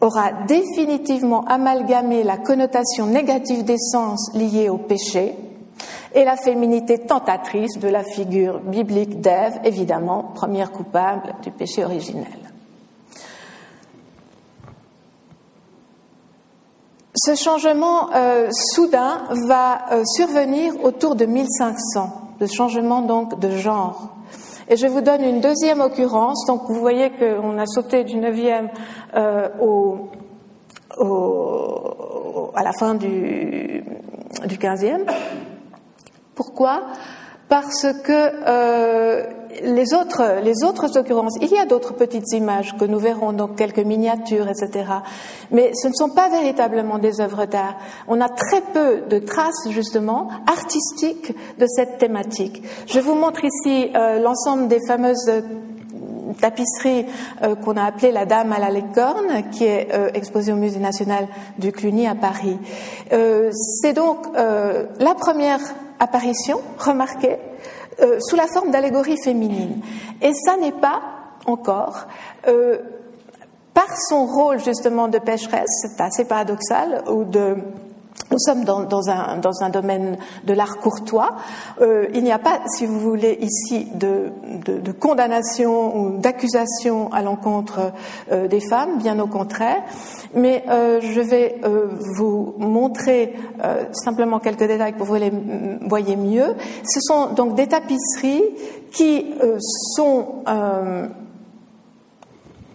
aura 0.00 0.30
définitivement 0.46 1.44
amalgamé 1.44 2.22
la 2.22 2.36
connotation 2.36 3.06
négative 3.06 3.64
des 3.64 3.78
sens 3.78 4.30
liés 4.34 4.68
au 4.68 4.78
péché 4.78 5.34
et 6.14 6.24
la 6.24 6.36
féminité 6.36 6.98
tentatrice 6.98 7.78
de 7.80 7.88
la 7.88 8.04
figure 8.04 8.60
biblique 8.60 9.20
d'Ève, 9.20 9.58
évidemment, 9.64 10.30
première 10.34 10.70
coupable 10.70 11.34
du 11.42 11.50
péché 11.50 11.84
originel. 11.84 12.45
Ce 17.18 17.34
changement 17.34 18.10
euh, 18.14 18.50
soudain 18.74 19.22
va 19.48 19.86
euh, 19.90 20.02
survenir 20.04 20.74
autour 20.84 21.16
de 21.16 21.24
1500, 21.24 22.34
le 22.38 22.46
changement 22.46 23.00
donc 23.00 23.40
de 23.40 23.52
genre. 23.52 24.14
Et 24.68 24.76
je 24.76 24.86
vous 24.86 25.00
donne 25.00 25.22
une 25.24 25.40
deuxième 25.40 25.80
occurrence. 25.80 26.44
Donc 26.46 26.64
vous 26.68 26.78
voyez 26.78 27.10
qu'on 27.10 27.56
a 27.56 27.64
sauté 27.66 28.04
du 28.04 28.16
9e 28.16 28.68
euh, 29.14 29.48
au, 29.62 30.10
au, 30.98 32.50
à 32.54 32.62
la 32.62 32.72
fin 32.78 32.94
du, 32.94 33.82
du 34.44 34.56
15e. 34.58 35.06
Pourquoi? 36.34 36.82
Parce 37.48 37.86
que 38.04 39.36
les 39.62 39.94
autres, 39.94 40.40
les 40.42 40.64
autres 40.64 40.98
occurrences, 40.98 41.36
il 41.40 41.50
y 41.50 41.58
a 41.58 41.66
d'autres 41.66 41.94
petites 41.94 42.32
images 42.32 42.76
que 42.76 42.84
nous 42.84 42.98
verrons, 42.98 43.32
donc 43.32 43.56
quelques 43.56 43.78
miniatures, 43.78 44.48
etc. 44.48 44.84
Mais 45.50 45.72
ce 45.74 45.88
ne 45.88 45.92
sont 45.94 46.10
pas 46.10 46.28
véritablement 46.28 46.98
des 46.98 47.20
œuvres 47.20 47.46
d'art. 47.46 47.76
On 48.08 48.20
a 48.20 48.28
très 48.28 48.60
peu 48.60 49.02
de 49.08 49.18
traces, 49.18 49.68
justement, 49.70 50.28
artistiques 50.46 51.34
de 51.58 51.66
cette 51.66 51.98
thématique. 51.98 52.62
Je 52.86 53.00
vous 53.00 53.14
montre 53.14 53.44
ici 53.44 53.90
euh, 53.94 54.18
l'ensemble 54.20 54.68
des 54.68 54.80
fameuses 54.86 55.30
tapisseries 56.40 57.06
euh, 57.42 57.54
qu'on 57.54 57.76
a 57.76 57.84
appelées 57.84 58.12
la 58.12 58.26
Dame 58.26 58.52
à 58.52 58.58
la 58.58 58.70
Licorne, 58.70 59.48
qui 59.52 59.64
est 59.64 59.88
euh, 59.94 60.10
exposée 60.12 60.52
au 60.52 60.56
Musée 60.56 60.80
national 60.80 61.28
du 61.58 61.72
Cluny 61.72 62.06
à 62.06 62.14
Paris. 62.14 62.58
C'est 63.10 63.92
donc 63.92 64.26
la 64.34 65.14
première 65.14 65.60
apparition 65.98 66.60
remarquée 66.78 67.36
euh, 68.00 68.18
sous 68.20 68.36
la 68.36 68.46
forme 68.46 68.70
d'allégorie 68.70 69.16
féminine. 69.22 69.80
Et 70.20 70.32
ça 70.34 70.56
n'est 70.56 70.72
pas 70.72 71.00
encore 71.46 72.06
euh, 72.48 72.78
par 73.72 73.96
son 74.08 74.26
rôle 74.26 74.58
justement 74.58 75.08
de 75.08 75.18
pécheresse, 75.18 75.68
c'est 75.82 76.00
assez 76.00 76.24
paradoxal, 76.24 77.04
ou 77.10 77.24
de 77.24 77.56
nous 78.30 78.38
sommes 78.38 78.64
dans, 78.64 78.82
dans, 78.82 79.08
un, 79.08 79.38
dans 79.38 79.62
un, 79.62 79.70
domaine 79.70 80.18
de 80.44 80.52
l'art 80.52 80.78
courtois. 80.78 81.36
Euh, 81.80 82.06
il 82.12 82.24
n'y 82.24 82.32
a 82.32 82.38
pas, 82.38 82.60
si 82.66 82.86
vous 82.86 82.98
voulez, 82.98 83.38
ici 83.40 83.86
de, 83.94 84.32
de, 84.64 84.78
de 84.78 84.92
condamnation 84.92 85.96
ou 85.96 86.18
d'accusation 86.18 87.12
à 87.12 87.22
l'encontre 87.22 87.92
euh, 88.32 88.48
des 88.48 88.60
femmes, 88.60 88.98
bien 88.98 89.18
au 89.20 89.26
contraire. 89.26 89.82
Mais 90.34 90.64
euh, 90.68 91.00
je 91.00 91.20
vais 91.20 91.60
euh, 91.64 91.86
vous 92.16 92.54
montrer 92.58 93.34
euh, 93.62 93.84
simplement 93.92 94.40
quelques 94.40 94.66
détails 94.66 94.92
pour 94.92 95.06
que 95.06 95.12
vous 95.12 95.18
les 95.18 95.32
voyez 95.88 96.16
mieux. 96.16 96.54
Ce 96.84 97.00
sont 97.00 97.32
donc 97.34 97.54
des 97.54 97.68
tapisseries 97.68 98.44
qui 98.92 99.34
euh, 99.42 99.58
sont 99.94 100.42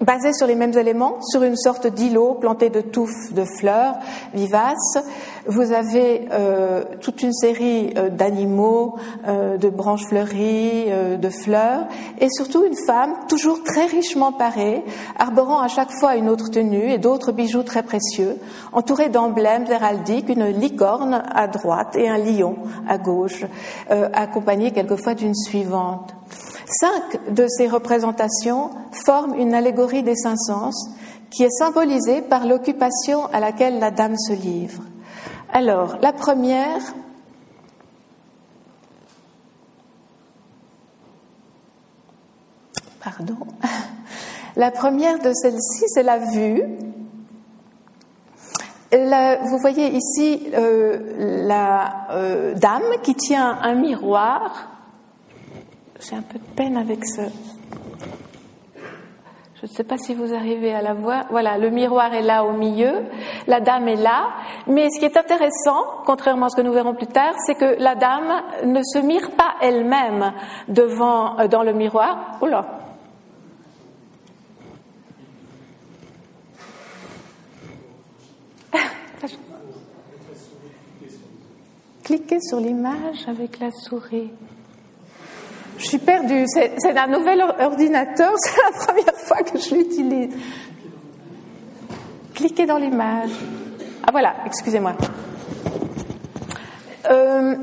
basé 0.02 0.34
sur 0.34 0.48
les 0.48 0.56
mêmes 0.56 0.78
éléments, 0.78 1.22
sur 1.22 1.44
une 1.44 1.56
sorte 1.56 1.88
d'îlot 1.88 2.34
planté 2.34 2.70
de 2.70 2.82
touffes 2.82 3.34
de 3.34 3.44
fleurs 3.44 3.96
vivaces. 4.34 4.98
Vous 5.48 5.72
avez 5.72 6.28
euh, 6.32 6.84
toute 7.02 7.24
une 7.24 7.34
série 7.34 7.94
euh, 7.98 8.10
d'animaux, 8.10 8.96
euh, 9.28 9.58
de 9.58 9.70
branches 9.70 10.06
fleuries, 10.08 10.86
de 11.18 11.30
fleurs, 11.30 11.86
et 12.20 12.28
surtout 12.30 12.66
une 12.66 12.76
femme 12.76 13.14
toujours 13.28 13.64
très 13.64 13.86
richement 13.86 14.32
parée, 14.32 14.84
arborant 15.18 15.62
à 15.62 15.68
chaque 15.68 15.92
fois 16.00 16.16
une 16.16 16.30
autre 16.30 16.50
tenue 16.50 16.92
et 16.92 16.98
d'autres 16.98 17.32
bijoux 17.32 17.64
très 17.64 17.84
précieux, 17.84 18.38
entourée 18.72 19.10
d'emblèmes 19.10 19.66
héraldiques, 19.70 20.30
une 20.30 20.48
licorne 20.48 21.24
à 21.34 21.48
droite 21.48 21.96
et 21.96 22.10
un 22.10 22.18
lion 22.18 22.56
à 22.88 22.98
gauche, 22.98 23.46
accompagnée 23.90 24.72
quelquefois 24.72 25.14
d'une 25.14 25.36
suivante. 25.36 26.14
Cinq 26.80 27.34
de 27.34 27.48
ces 27.50 27.68
représentations 27.68 28.70
forment 29.06 29.36
une 29.36 29.54
allégorie 29.54 30.04
des 30.04 30.16
cinq 30.16 30.38
sens 30.38 30.90
qui 31.30 31.44
est 31.44 31.50
symbolisée 31.50 32.22
par 32.22 32.46
l'occupation 32.46 33.26
à 33.28 33.42
laquelle 33.42 33.80
la 33.80 33.92
dame 33.92 34.18
se 34.18 34.32
livre. 34.32 34.84
Alors, 35.52 35.98
la 36.02 36.14
première, 36.14 36.82
pardon, 43.04 43.36
la 44.56 44.72
première 44.72 45.20
de 45.20 45.34
celles-ci, 45.34 45.84
c'est 45.88 46.04
la 46.04 46.20
vue. 46.20 46.64
vous 48.94 49.58
voyez 49.58 49.94
ici 49.94 50.48
euh, 50.54 51.46
la 51.48 52.08
euh, 52.12 52.54
dame 52.56 53.02
qui 53.04 53.16
tient 53.16 53.58
un 53.62 53.76
miroir 53.76 54.71
j'ai 56.02 56.16
un 56.16 56.22
peu 56.22 56.40
de 56.40 56.44
peine 56.56 56.78
avec 56.78 57.06
ce. 57.06 57.22
Je 59.56 59.68
ne 59.68 59.72
sais 59.72 59.84
pas 59.84 60.00
si 60.00 60.16
vous 60.16 60.34
arrivez 60.34 60.74
à 60.74 60.82
la 60.82 60.96
voir. 60.96 61.26
Voilà, 61.30 61.60
le 61.60 61.70
miroir 61.70 62.12
est 62.16 62.24
là 62.24 62.44
au 62.44 62.54
milieu, 62.54 63.04
la 63.46 63.60
dame 63.60 63.88
est 63.88 63.96
là. 63.96 64.30
Mais 64.66 64.90
ce 64.90 64.98
qui 65.00 65.06
est 65.06 65.16
intéressant, 65.16 65.86
contrairement 66.06 66.48
à 66.48 66.50
ce 66.50 66.56
que 66.56 66.64
nous 66.64 66.74
verrons 66.74 66.96
plus 66.96 67.06
tard, 67.06 67.36
c'est 67.46 67.54
que 67.54 67.76
la 67.78 67.94
dame 67.94 68.42
ne 68.66 68.82
se 68.82 68.98
mire 68.98 69.30
pas 69.32 69.54
elle-même 69.62 70.34
devant 70.68 71.38
euh, 71.40 71.48
dans 71.48 71.62
le 71.62 71.74
miroir. 71.74 72.40
Oula. 72.42 72.66
Cliquez 82.04 82.40
sur 82.42 82.60
l'image 82.60 83.28
avec 83.28 83.60
la 83.60 83.70
souris. 83.70 84.32
Je 85.82 85.88
suis 85.88 85.98
perdue. 85.98 86.46
C'est 86.48 86.96
un 86.96 87.08
nouvel 87.08 87.42
ordinateur. 87.60 88.34
C'est 88.38 88.56
la 88.56 88.86
première 88.86 89.16
fois 89.16 89.38
que 89.38 89.58
je 89.58 89.74
l'utilise. 89.74 90.30
Cliquez 92.36 92.68
dans 92.68 92.78
l'image. 92.78 93.32
Ah 94.06 94.12
voilà, 94.12 94.36
excusez-moi. 94.46 94.94
Euh, 97.10 97.56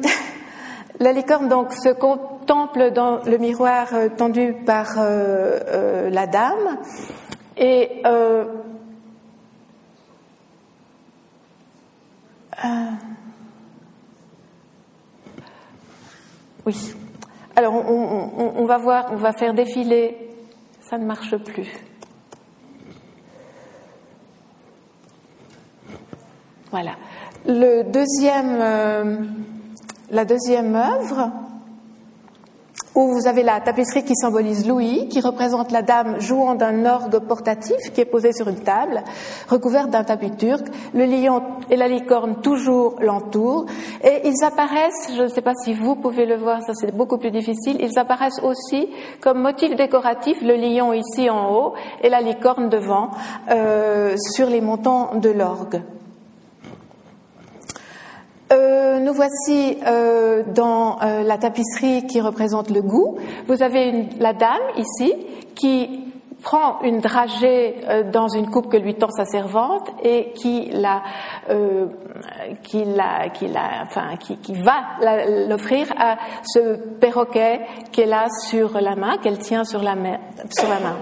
la 1.00 1.12
licorne 1.12 1.48
donc 1.48 1.72
se 1.72 1.90
contemple 1.90 2.90
dans 2.90 3.22
le 3.24 3.38
miroir 3.38 3.86
euh, 3.92 4.08
tendu 4.08 4.52
par 4.66 4.96
euh, 4.98 6.10
la 6.10 6.26
dame 6.26 6.78
et 7.56 8.02
oui. 16.66 16.97
Alors, 17.58 17.74
on, 17.74 18.64
va 18.66 18.78
voir, 18.78 19.06
on 19.10 19.16
va 19.16 19.32
faire 19.32 19.52
défiler. 19.52 20.16
Ça 20.80 20.96
ne 20.96 21.04
marche 21.04 21.36
plus. 21.38 21.66
Voilà. 26.70 26.92
Le 27.44 27.82
deuxième, 27.82 28.60
euh, 28.60 29.16
la 30.12 30.24
deuxième 30.24 30.76
œuvre, 30.76 31.32
où 32.98 33.12
vous 33.12 33.28
avez 33.28 33.44
la 33.44 33.60
tapisserie 33.60 34.02
qui 34.02 34.16
symbolise 34.16 34.66
Louis, 34.66 35.06
qui 35.08 35.20
représente 35.20 35.70
la 35.70 35.82
dame 35.82 36.20
jouant 36.20 36.56
d'un 36.56 36.84
orgue 36.84 37.20
portatif 37.20 37.76
qui 37.94 38.00
est 38.00 38.04
posé 38.04 38.32
sur 38.32 38.48
une 38.48 38.58
table, 38.58 39.04
recouverte 39.48 39.90
d'un 39.90 40.02
tapis 40.02 40.32
turc. 40.32 40.66
Le 40.94 41.04
lion 41.04 41.40
et 41.70 41.76
la 41.76 41.86
licorne 41.86 42.40
toujours 42.42 42.96
l'entourent. 43.00 43.66
Et 44.02 44.26
ils 44.26 44.44
apparaissent, 44.44 45.12
je 45.16 45.22
ne 45.22 45.28
sais 45.28 45.42
pas 45.42 45.54
si 45.62 45.74
vous 45.74 45.94
pouvez 45.94 46.26
le 46.26 46.34
voir, 46.34 46.60
ça 46.62 46.72
c'est 46.74 46.92
beaucoup 46.92 47.18
plus 47.18 47.30
difficile, 47.30 47.76
ils 47.78 47.96
apparaissent 48.00 48.42
aussi 48.42 48.88
comme 49.20 49.40
motif 49.42 49.76
décoratif, 49.76 50.38
le 50.42 50.56
lion 50.56 50.92
ici 50.92 51.30
en 51.30 51.54
haut 51.54 51.74
et 52.02 52.08
la 52.08 52.20
licorne 52.20 52.68
devant, 52.68 53.12
euh, 53.48 54.16
sur 54.34 54.50
les 54.50 54.60
montants 54.60 55.14
de 55.14 55.30
l'orgue. 55.30 55.82
Euh, 58.50 58.98
nous 59.00 59.12
voici 59.12 59.76
euh, 59.86 60.42
dans 60.54 60.98
euh, 61.02 61.22
la 61.22 61.36
tapisserie 61.36 62.06
qui 62.06 62.20
représente 62.20 62.70
le 62.70 62.80
goût. 62.80 63.18
Vous 63.46 63.62
avez 63.62 64.08
la 64.18 64.32
dame 64.32 64.62
ici 64.76 65.12
qui 65.54 66.04
prend 66.42 66.80
une 66.82 67.00
dragée 67.00 67.74
dans 68.12 68.28
une 68.28 68.48
coupe 68.48 68.70
que 68.70 68.76
lui 68.76 68.94
tend 68.94 69.10
sa 69.10 69.24
servante 69.24 69.90
et 70.04 70.30
qui 70.36 70.70
la, 70.70 71.02
qui 72.62 72.84
la, 72.84 73.28
qui 73.30 73.48
la, 73.48 73.82
enfin, 73.82 74.14
qui 74.16 74.54
va 74.54 74.76
l'offrir 75.48 75.92
à 75.98 76.16
ce 76.44 76.76
perroquet 77.00 77.62
qu'elle 77.90 78.12
a 78.12 78.28
sur 78.48 78.80
la 78.80 78.94
main, 78.94 79.18
qu'elle 79.18 79.38
tient 79.38 79.64
sur 79.64 79.82
la 79.82 79.96
main, 79.96 80.18
sur 80.56 80.68
la 80.68 80.78
main. 80.78 80.96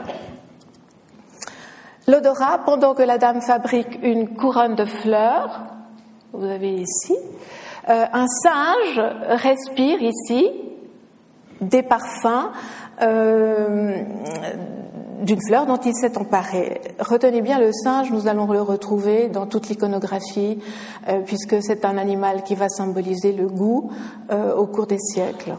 L'odorat, 2.08 2.62
pendant 2.64 2.94
que 2.94 3.02
la 3.02 3.18
dame 3.18 3.42
fabrique 3.42 3.98
une 4.02 4.36
couronne 4.36 4.74
de 4.74 4.86
fleurs, 4.86 5.75
vous 6.36 6.46
avez 6.46 6.72
ici. 6.72 7.14
Euh, 7.88 8.04
un 8.12 8.26
singe 8.26 9.00
respire 9.28 10.02
ici 10.02 10.50
des 11.60 11.82
parfums 11.82 12.50
euh, 13.00 14.02
d'une 15.22 15.40
fleur 15.46 15.66
dont 15.66 15.78
il 15.78 15.94
s'est 15.94 16.18
emparé. 16.18 16.80
Retenez 16.98 17.40
bien 17.40 17.58
le 17.58 17.72
singe, 17.72 18.10
nous 18.10 18.28
allons 18.28 18.50
le 18.50 18.60
retrouver 18.60 19.28
dans 19.28 19.46
toute 19.46 19.68
l'iconographie, 19.68 20.58
euh, 21.08 21.20
puisque 21.24 21.62
c'est 21.62 21.84
un 21.84 21.96
animal 21.96 22.42
qui 22.42 22.54
va 22.54 22.68
symboliser 22.68 23.32
le 23.32 23.46
goût 23.46 23.90
au 24.30 24.66
cours 24.66 24.86
des 24.86 24.98
siècles. 24.98 25.54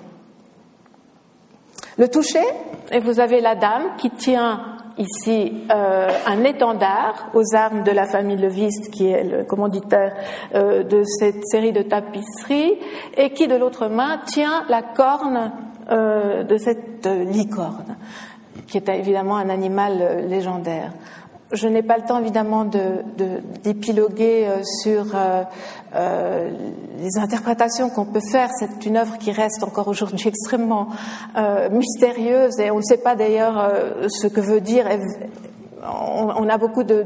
Le 1.97 2.07
toucher, 2.09 2.45
et 2.91 2.99
vous 2.99 3.19
avez 3.19 3.41
la 3.41 3.55
dame 3.55 3.95
qui 3.97 4.11
tient 4.11 4.76
ici 4.97 5.53
euh, 5.71 6.09
un 6.25 6.43
étendard 6.43 7.29
aux 7.33 7.55
armes 7.55 7.83
de 7.83 7.91
la 7.91 8.05
famille 8.05 8.37
Leviste, 8.37 8.91
qui 8.91 9.07
est 9.07 9.23
le 9.23 9.43
commanditaire 9.43 10.15
euh, 10.55 10.83
de 10.83 11.03
cette 11.03 11.45
série 11.45 11.71
de 11.71 11.81
tapisseries, 11.81 12.75
et 13.15 13.31
qui 13.31 13.47
de 13.47 13.55
l'autre 13.55 13.87
main 13.87 14.19
tient 14.25 14.63
la 14.69 14.81
corne 14.81 15.51
euh, 15.89 16.43
de 16.43 16.57
cette 16.57 17.05
licorne, 17.05 17.97
qui 18.67 18.77
est 18.77 18.89
évidemment 18.89 19.37
un 19.37 19.49
animal 19.49 20.25
légendaire. 20.27 20.91
Je 21.53 21.67
n'ai 21.69 21.81
pas 21.81 21.95
le 21.97 22.03
temps 22.03 22.19
évidemment 22.19 22.65
d'épiloguer 23.63 24.47
de, 24.47 24.63
sur 24.83 25.15
euh, 25.95 26.51
les 26.99 27.17
interprétations 27.17 27.89
qu'on 27.89 28.03
peut 28.03 28.19
faire. 28.19 28.49
C'est 28.59 28.85
une 28.85 28.97
œuvre 28.97 29.17
qui 29.17 29.31
reste 29.31 29.63
encore 29.63 29.87
aujourd'hui 29.87 30.27
extrêmement 30.27 30.89
euh, 31.37 31.69
mystérieuse 31.69 32.59
et 32.59 32.69
on 32.69 32.77
ne 32.77 32.81
sait 32.81 32.97
pas 32.97 33.15
d'ailleurs 33.15 33.57
euh, 33.57 34.07
ce 34.09 34.27
que 34.27 34.41
veut 34.41 34.59
dire. 34.59 34.87
On, 35.81 36.49
a 36.49 36.57
beaucoup 36.57 36.83
de, 36.83 37.05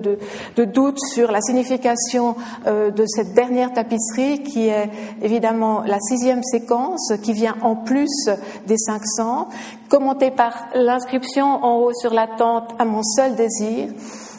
de, 0.55 0.65
doutes 0.65 0.99
sur 1.13 1.31
la 1.31 1.41
signification 1.41 2.35
de 2.65 3.05
cette 3.05 3.33
dernière 3.35 3.73
tapisserie 3.73 4.41
qui 4.41 4.69
est 4.69 4.89
évidemment 5.21 5.83
la 5.85 5.99
sixième 5.99 6.41
séquence 6.41 7.13
qui 7.21 7.33
vient 7.33 7.57
en 7.61 7.75
plus 7.75 8.29
des 8.65 8.77
500, 8.77 9.49
commentée 9.87 10.31
par 10.31 10.53
l'inscription 10.73 11.45
en 11.63 11.77
haut 11.77 11.93
sur 11.93 12.13
la 12.13 12.25
tente 12.25 12.73
à 12.79 12.85
mon 12.85 13.03
seul 13.03 13.35
désir 13.35 13.89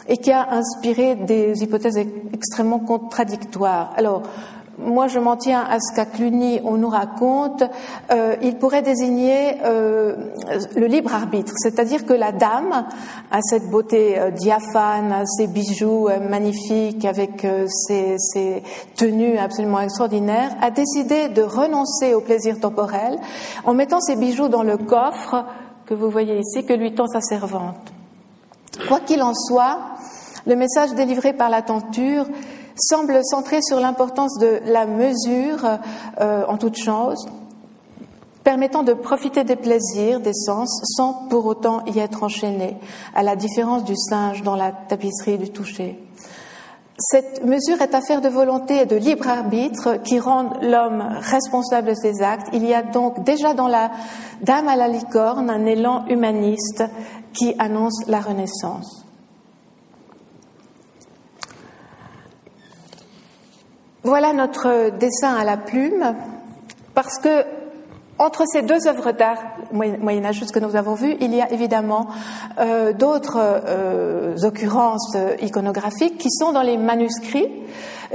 et 0.07 0.17
qui 0.17 0.31
a 0.31 0.51
inspiré 0.51 1.15
des 1.15 1.63
hypothèses 1.63 1.97
extrêmement 2.33 2.79
contradictoires. 2.79 3.93
Alors, 3.95 4.23
moi, 4.79 5.07
je 5.07 5.19
m'en 5.19 5.37
tiens 5.37 5.63
à 5.69 5.79
ce 5.79 5.95
qu'à 5.95 6.05
Cluny, 6.05 6.59
on 6.63 6.77
nous 6.77 6.89
raconte, 6.89 7.63
euh, 8.11 8.35
il 8.41 8.57
pourrait 8.57 8.81
désigner 8.81 9.57
euh, 9.63 10.15
le 10.75 10.87
libre 10.87 11.13
arbitre, 11.13 11.53
c'est-à-dire 11.57 12.05
que 12.05 12.13
la 12.13 12.31
dame 12.31 12.85
a 13.31 13.39
cette 13.41 13.69
beauté 13.69 14.19
euh, 14.19 14.31
diaphane, 14.31 15.25
ses 15.27 15.47
bijoux 15.47 16.09
magnifiques, 16.27 17.05
avec 17.05 17.45
ses, 17.67 18.15
ses, 18.17 18.63
tenues 18.95 19.37
absolument 19.37 19.79
extraordinaires, 19.79 20.55
a 20.61 20.71
décidé 20.71 21.29
de 21.29 21.43
renoncer 21.43 22.15
au 22.15 22.21
plaisir 22.21 22.59
temporel 22.59 23.19
en 23.65 23.73
mettant 23.73 23.99
ses 24.01 24.15
bijoux 24.15 24.47
dans 24.47 24.63
le 24.63 24.77
coffre 24.77 25.45
que 25.85 25.93
vous 25.93 26.09
voyez 26.09 26.39
ici, 26.39 26.65
que 26.65 26.73
lui 26.73 26.95
tend 26.95 27.07
sa 27.07 27.21
servante. 27.21 27.93
Quoi 28.87 29.01
qu'il 29.01 29.21
en 29.21 29.33
soit, 29.33 29.77
le 30.45 30.55
message 30.55 30.93
délivré 30.93 31.33
par 31.33 31.49
la 31.49 31.61
tenture 31.61 32.25
semble 32.75 33.19
centré 33.23 33.61
sur 33.61 33.79
l'importance 33.79 34.37
de 34.39 34.59
la 34.65 34.85
mesure 34.85 35.79
euh, 36.19 36.43
en 36.47 36.57
toute 36.57 36.77
chose, 36.77 37.27
permettant 38.43 38.83
de 38.83 38.93
profiter 38.93 39.43
des 39.43 39.55
plaisirs, 39.55 40.19
des 40.19 40.33
sens, 40.33 40.81
sans 40.97 41.27
pour 41.29 41.45
autant 41.45 41.83
y 41.85 41.99
être 41.99 42.23
enchaîné, 42.23 42.77
à 43.15 43.23
la 43.23 43.35
différence 43.35 43.83
du 43.83 43.95
singe 43.95 44.43
dans 44.43 44.55
la 44.55 44.71
tapisserie 44.71 45.37
du 45.37 45.49
toucher. 45.49 45.99
Cette 46.97 47.43
mesure 47.43 47.81
est 47.81 47.95
affaire 47.95 48.21
de 48.21 48.29
volonté 48.29 48.81
et 48.81 48.85
de 48.85 48.95
libre 48.95 49.27
arbitre 49.27 49.97
qui 50.03 50.19
rendent 50.19 50.55
l'homme 50.61 51.03
responsable 51.21 51.89
de 51.89 51.95
ses 51.95 52.21
actes. 52.21 52.49
Il 52.53 52.65
y 52.65 52.73
a 52.73 52.83
donc 52.83 53.23
déjà 53.23 53.53
dans 53.53 53.67
la 53.67 53.91
Dame 54.41 54.67
à 54.67 54.75
la 54.75 54.87
licorne 54.87 55.49
un 55.49 55.65
élan 55.65 56.05
humaniste 56.07 56.83
qui 57.33 57.55
annonce 57.57 58.05
la 58.07 58.19
Renaissance. 58.19 59.02
Voilà 64.03 64.33
notre 64.33 64.89
dessin 64.97 65.33
à 65.33 65.45
la 65.45 65.55
plume, 65.55 66.13
parce 66.93 67.19
que 67.19 67.45
entre 68.19 68.43
ces 68.45 68.61
deux 68.61 68.85
œuvres 68.87 69.13
d'art 69.13 69.41
moyenâgeuses 69.71 70.51
que 70.51 70.59
nous 70.59 70.75
avons 70.75 70.93
vues, 70.93 71.15
il 71.21 71.33
y 71.33 71.41
a 71.41 71.51
évidemment 71.51 72.07
euh, 72.59 72.91
d'autres 72.91 73.37
euh, 73.39 74.35
occurrences 74.43 75.17
iconographiques 75.41 76.17
qui 76.17 76.29
sont 76.29 76.51
dans 76.51 76.61
les 76.61 76.77
manuscrits 76.77 77.47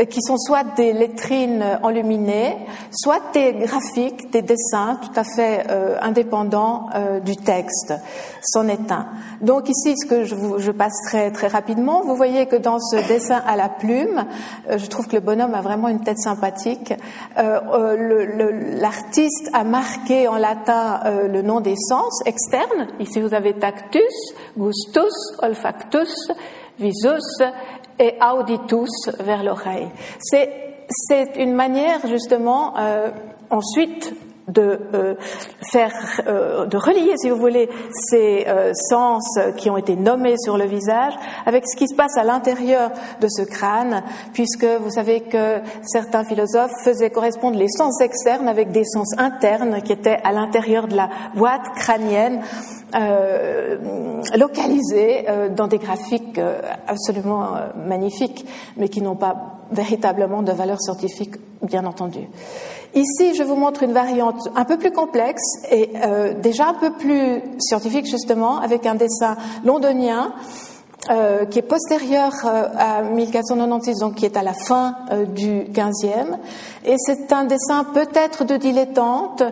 qui 0.06 0.22
sont 0.22 0.38
soit 0.38 0.64
des 0.76 0.92
lettrines 0.92 1.80
enluminées, 1.82 2.56
soit 2.90 3.20
des 3.32 3.54
graphiques, 3.54 4.30
des 4.30 4.42
dessins 4.42 4.98
tout 5.02 5.18
à 5.18 5.24
fait 5.24 5.66
indépendants 6.00 6.88
du 7.24 7.36
texte. 7.36 7.94
C'en 8.42 8.68
est 8.68 8.92
un. 8.92 9.06
Donc 9.40 9.68
ici, 9.68 9.94
ce 9.96 10.06
que 10.06 10.24
je, 10.24 10.34
vous, 10.34 10.58
je 10.58 10.70
passerai 10.70 11.32
très 11.32 11.48
rapidement, 11.48 12.02
vous 12.04 12.16
voyez 12.16 12.46
que 12.46 12.56
dans 12.56 12.78
ce 12.78 12.96
dessin 13.08 13.42
à 13.46 13.56
la 13.56 13.68
plume, 13.68 14.24
je 14.70 14.86
trouve 14.86 15.08
que 15.08 15.16
le 15.16 15.20
bonhomme 15.20 15.54
a 15.54 15.60
vraiment 15.60 15.88
une 15.88 16.00
tête 16.00 16.18
sympathique. 16.18 16.94
L'artiste 17.36 19.50
a 19.52 19.64
marqué 19.64 20.28
en 20.28 20.36
latin 20.36 21.00
le 21.28 21.42
nom 21.42 21.60
des 21.60 21.76
sens 21.76 22.22
externes. 22.24 22.86
Ici, 23.00 23.20
vous 23.20 23.34
avez 23.34 23.54
tactus, 23.54 24.02
gustus, 24.56 25.12
olfactus, 25.42 26.30
visus 26.78 27.42
et 27.98 28.14
auditus 28.20 29.10
vers 29.18 29.42
l'oreille. 29.42 29.88
C'est 30.20 31.36
une 31.36 31.54
manière 31.54 32.06
justement 32.06 32.74
euh, 32.78 33.10
ensuite 33.50 34.14
de 34.48 34.80
euh, 34.94 35.14
faire, 35.70 35.92
euh, 36.26 36.66
de 36.66 36.76
relier, 36.76 37.14
si 37.16 37.30
vous 37.30 37.36
voulez, 37.36 37.68
ces 37.92 38.46
euh, 38.48 38.72
sens 38.74 39.38
qui 39.56 39.70
ont 39.70 39.76
été 39.76 39.96
nommés 39.96 40.36
sur 40.38 40.56
le 40.56 40.64
visage 40.64 41.12
avec 41.46 41.64
ce 41.68 41.76
qui 41.76 41.86
se 41.88 41.94
passe 41.94 42.16
à 42.16 42.24
l'intérieur 42.24 42.90
de 43.20 43.28
ce 43.28 43.42
crâne, 43.42 44.02
puisque 44.32 44.64
vous 44.64 44.90
savez 44.90 45.20
que 45.20 45.60
certains 45.82 46.24
philosophes 46.24 46.72
faisaient 46.82 47.10
correspondre 47.10 47.58
les 47.58 47.68
sens 47.68 48.00
externes 48.00 48.48
avec 48.48 48.70
des 48.70 48.84
sens 48.84 49.12
internes 49.18 49.82
qui 49.82 49.92
étaient 49.92 50.18
à 50.24 50.32
l'intérieur 50.32 50.88
de 50.88 50.96
la 50.96 51.10
boîte 51.34 51.68
crânienne. 51.76 52.40
Euh, 52.94 53.76
localisés 54.34 55.26
dans 55.54 55.66
des 55.66 55.76
graphiques 55.76 56.40
absolument 56.86 57.50
magnifiques, 57.76 58.46
mais 58.78 58.88
qui 58.88 59.02
n'ont 59.02 59.14
pas 59.14 59.58
véritablement 59.70 60.42
de 60.42 60.52
valeur 60.52 60.80
scientifique, 60.80 61.34
bien 61.62 61.84
entendu. 61.84 62.20
Ici, 62.94 63.34
je 63.34 63.42
vous 63.42 63.54
montre 63.54 63.82
une 63.82 63.92
variante 63.92 64.48
un 64.56 64.64
peu 64.64 64.78
plus 64.78 64.92
complexe 64.92 65.44
et 65.70 65.90
euh, 66.02 66.32
déjà 66.34 66.68
un 66.68 66.74
peu 66.74 66.90
plus 66.90 67.42
scientifique 67.58 68.06
justement, 68.06 68.58
avec 68.60 68.86
un 68.86 68.94
dessin 68.94 69.36
londonien 69.62 70.32
euh, 71.10 71.44
qui 71.44 71.58
est 71.58 71.62
postérieur 71.62 72.32
euh, 72.44 72.68
à 72.76 73.02
1496, 73.02 73.98
donc 73.98 74.14
qui 74.14 74.24
est 74.24 74.38
à 74.38 74.42
la 74.42 74.54
fin 74.54 74.96
du 75.34 75.64
15e. 75.64 76.38
Et 76.86 76.96
c'est 76.98 77.30
un 77.32 77.44
dessin 77.44 77.84
peut-être 77.84 78.44
de 78.44 78.56
dilettante 78.56 79.42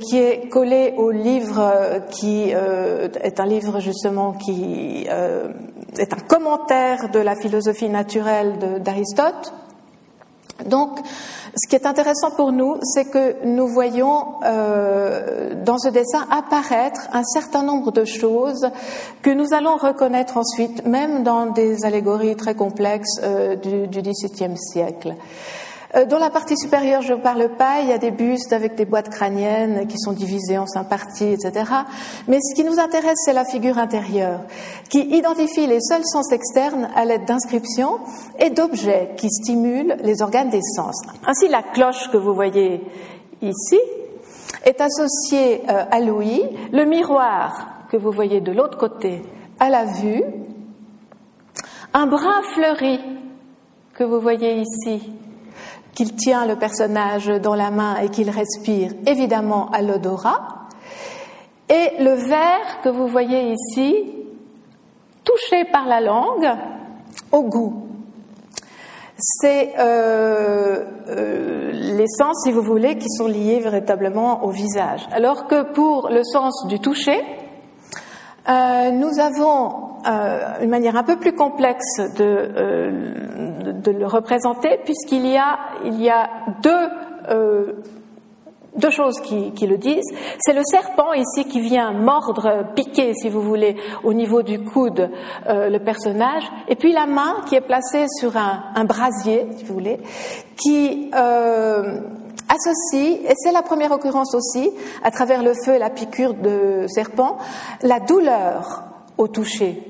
qui 0.00 0.18
est 0.18 0.48
collé 0.48 0.94
au 0.96 1.10
livre 1.10 2.00
qui 2.10 2.50
est 2.50 3.40
un 3.40 3.46
livre 3.46 3.80
justement 3.80 4.32
qui 4.32 5.06
est 5.06 6.12
un 6.12 6.20
commentaire 6.26 7.10
de 7.10 7.18
la 7.18 7.36
philosophie 7.36 7.90
naturelle 7.90 8.80
d'Aristote. 8.82 9.52
Donc, 10.66 10.98
ce 11.56 11.68
qui 11.68 11.74
est 11.74 11.86
intéressant 11.86 12.30
pour 12.30 12.52
nous, 12.52 12.76
c'est 12.82 13.06
que 13.06 13.44
nous 13.44 13.66
voyons 13.66 14.34
euh, 14.44 15.54
dans 15.64 15.78
ce 15.78 15.88
dessin 15.88 16.26
apparaître 16.30 17.08
un 17.12 17.24
certain 17.24 17.62
nombre 17.62 17.90
de 17.90 18.04
choses 18.04 18.68
que 19.22 19.30
nous 19.30 19.52
allons 19.52 19.76
reconnaître 19.76 20.36
ensuite, 20.36 20.86
même 20.86 21.22
dans 21.22 21.46
des 21.46 21.84
allégories 21.84 22.36
très 22.36 22.54
complexes 22.54 23.20
euh, 23.22 23.56
du, 23.56 23.88
du 23.88 24.14
siècle. 24.14 25.14
Euh, 25.96 26.04
dans 26.04 26.18
la 26.18 26.30
partie 26.30 26.56
supérieure, 26.56 27.02
je 27.02 27.14
ne 27.14 27.18
parle 27.18 27.48
pas, 27.56 27.80
il 27.82 27.88
y 27.88 27.92
a 27.92 27.98
des 27.98 28.12
bustes 28.12 28.52
avec 28.52 28.76
des 28.76 28.84
boîtes 28.84 29.08
crâniennes 29.08 29.88
qui 29.88 29.98
sont 29.98 30.12
divisées 30.12 30.56
en 30.56 30.66
cinq 30.66 30.84
parties, 30.84 31.32
etc. 31.32 31.64
Mais 32.28 32.38
ce 32.40 32.54
qui 32.54 32.62
nous 32.62 32.78
intéresse, 32.78 33.18
c'est 33.24 33.32
la 33.32 33.44
figure 33.44 33.76
intérieure, 33.78 34.40
qui 34.88 35.00
identifie 35.00 35.66
les 35.66 35.80
seuls 35.80 36.04
sens 36.04 36.30
externes 36.32 36.88
à 36.94 37.04
l'aide 37.04 37.24
d'inscriptions 37.24 37.98
et 38.38 38.50
d'objets 38.50 39.10
qui 39.16 39.30
stimulent 39.30 39.96
les 40.02 40.22
organes 40.22 40.50
des 40.50 40.62
sens. 40.62 40.96
Ainsi, 41.26 41.48
la 41.48 41.62
cloche 41.62 42.08
que 42.12 42.16
vous 42.16 42.34
voyez 42.34 42.82
ici 43.42 43.80
est 44.64 44.80
associée 44.80 45.62
euh, 45.68 45.84
à 45.90 46.00
l'ouïe, 46.00 46.44
le 46.72 46.84
miroir 46.84 47.86
que 47.90 47.96
vous 47.96 48.12
voyez 48.12 48.40
de 48.40 48.52
l'autre 48.52 48.78
côté 48.78 49.22
à 49.58 49.68
la 49.68 49.86
vue, 49.86 50.22
un 51.92 52.06
bras 52.06 52.42
fleuri 52.54 53.00
que 53.94 54.04
vous 54.04 54.20
voyez 54.20 54.60
ici 54.60 55.12
qu'il 55.94 56.14
tient 56.14 56.46
le 56.46 56.56
personnage 56.56 57.26
dans 57.26 57.54
la 57.54 57.70
main 57.70 57.96
et 57.96 58.08
qu'il 58.08 58.30
respire 58.30 58.92
évidemment 59.06 59.70
à 59.70 59.82
l'odorat, 59.82 60.68
et 61.68 62.02
le 62.02 62.12
verre 62.14 62.80
que 62.82 62.88
vous 62.88 63.06
voyez 63.06 63.52
ici, 63.52 64.12
touché 65.24 65.64
par 65.70 65.86
la 65.86 66.00
langue, 66.00 66.50
au 67.32 67.44
goût. 67.44 67.86
C'est 69.16 69.74
euh, 69.78 70.84
euh, 71.08 71.70
les 71.72 72.08
sens, 72.08 72.42
si 72.42 72.52
vous 72.52 72.62
voulez, 72.62 72.96
qui 72.96 73.08
sont 73.08 73.26
liés 73.26 73.60
véritablement 73.60 74.44
au 74.44 74.50
visage. 74.50 75.06
Alors 75.12 75.46
que 75.46 75.62
pour 75.72 76.08
le 76.08 76.24
sens 76.24 76.66
du 76.68 76.80
toucher, 76.80 77.22
euh, 78.50 78.90
nous 78.90 79.20
avons 79.20 79.90
euh, 80.06 80.62
une 80.62 80.70
manière 80.70 80.96
un 80.96 81.04
peu 81.04 81.16
plus 81.16 81.34
complexe 81.34 82.00
de, 82.16 82.24
euh, 82.24 82.90
le 83.86 84.06
représenter, 84.06 84.80
puisqu'il 84.84 85.26
y 85.26 85.38
a, 85.38 85.58
deux, 86.62 86.88
choses 88.90 89.20
qui, 89.20 89.52
qui 89.52 89.68
le 89.68 89.78
disent. 89.78 90.12
C'est 90.40 90.52
le 90.52 90.62
serpent 90.64 91.12
ici 91.12 91.44
qui 91.44 91.60
vient 91.60 91.92
mordre, 91.92 92.64
piquer, 92.74 93.14
si 93.14 93.28
vous 93.28 93.42
voulez, 93.42 93.76
au 94.02 94.12
niveau 94.14 94.42
du 94.42 94.64
coude 94.64 95.10
le 95.46 95.78
personnage, 95.78 96.42
et 96.66 96.74
puis 96.74 96.92
la 96.92 97.06
main 97.06 97.36
qui 97.46 97.54
est 97.54 97.60
placée 97.60 98.06
sur 98.18 98.36
un, 98.36 98.64
un 98.74 98.84
brasier, 98.84 99.46
si 99.56 99.64
vous 99.64 99.74
voulez, 99.74 100.00
qui 100.56 101.12
associe, 102.50 103.20
et 103.24 103.34
c'est 103.36 103.52
la 103.52 103.62
première 103.62 103.92
occurrence 103.92 104.34
aussi, 104.34 104.70
à 105.02 105.10
travers 105.10 105.42
le 105.42 105.52
feu 105.64 105.74
et 105.74 105.78
la 105.78 105.90
piqûre 105.90 106.34
de 106.34 106.86
serpent, 106.88 107.38
la 107.82 108.00
douleur 108.00 108.84
au 109.16 109.28
toucher. 109.28 109.82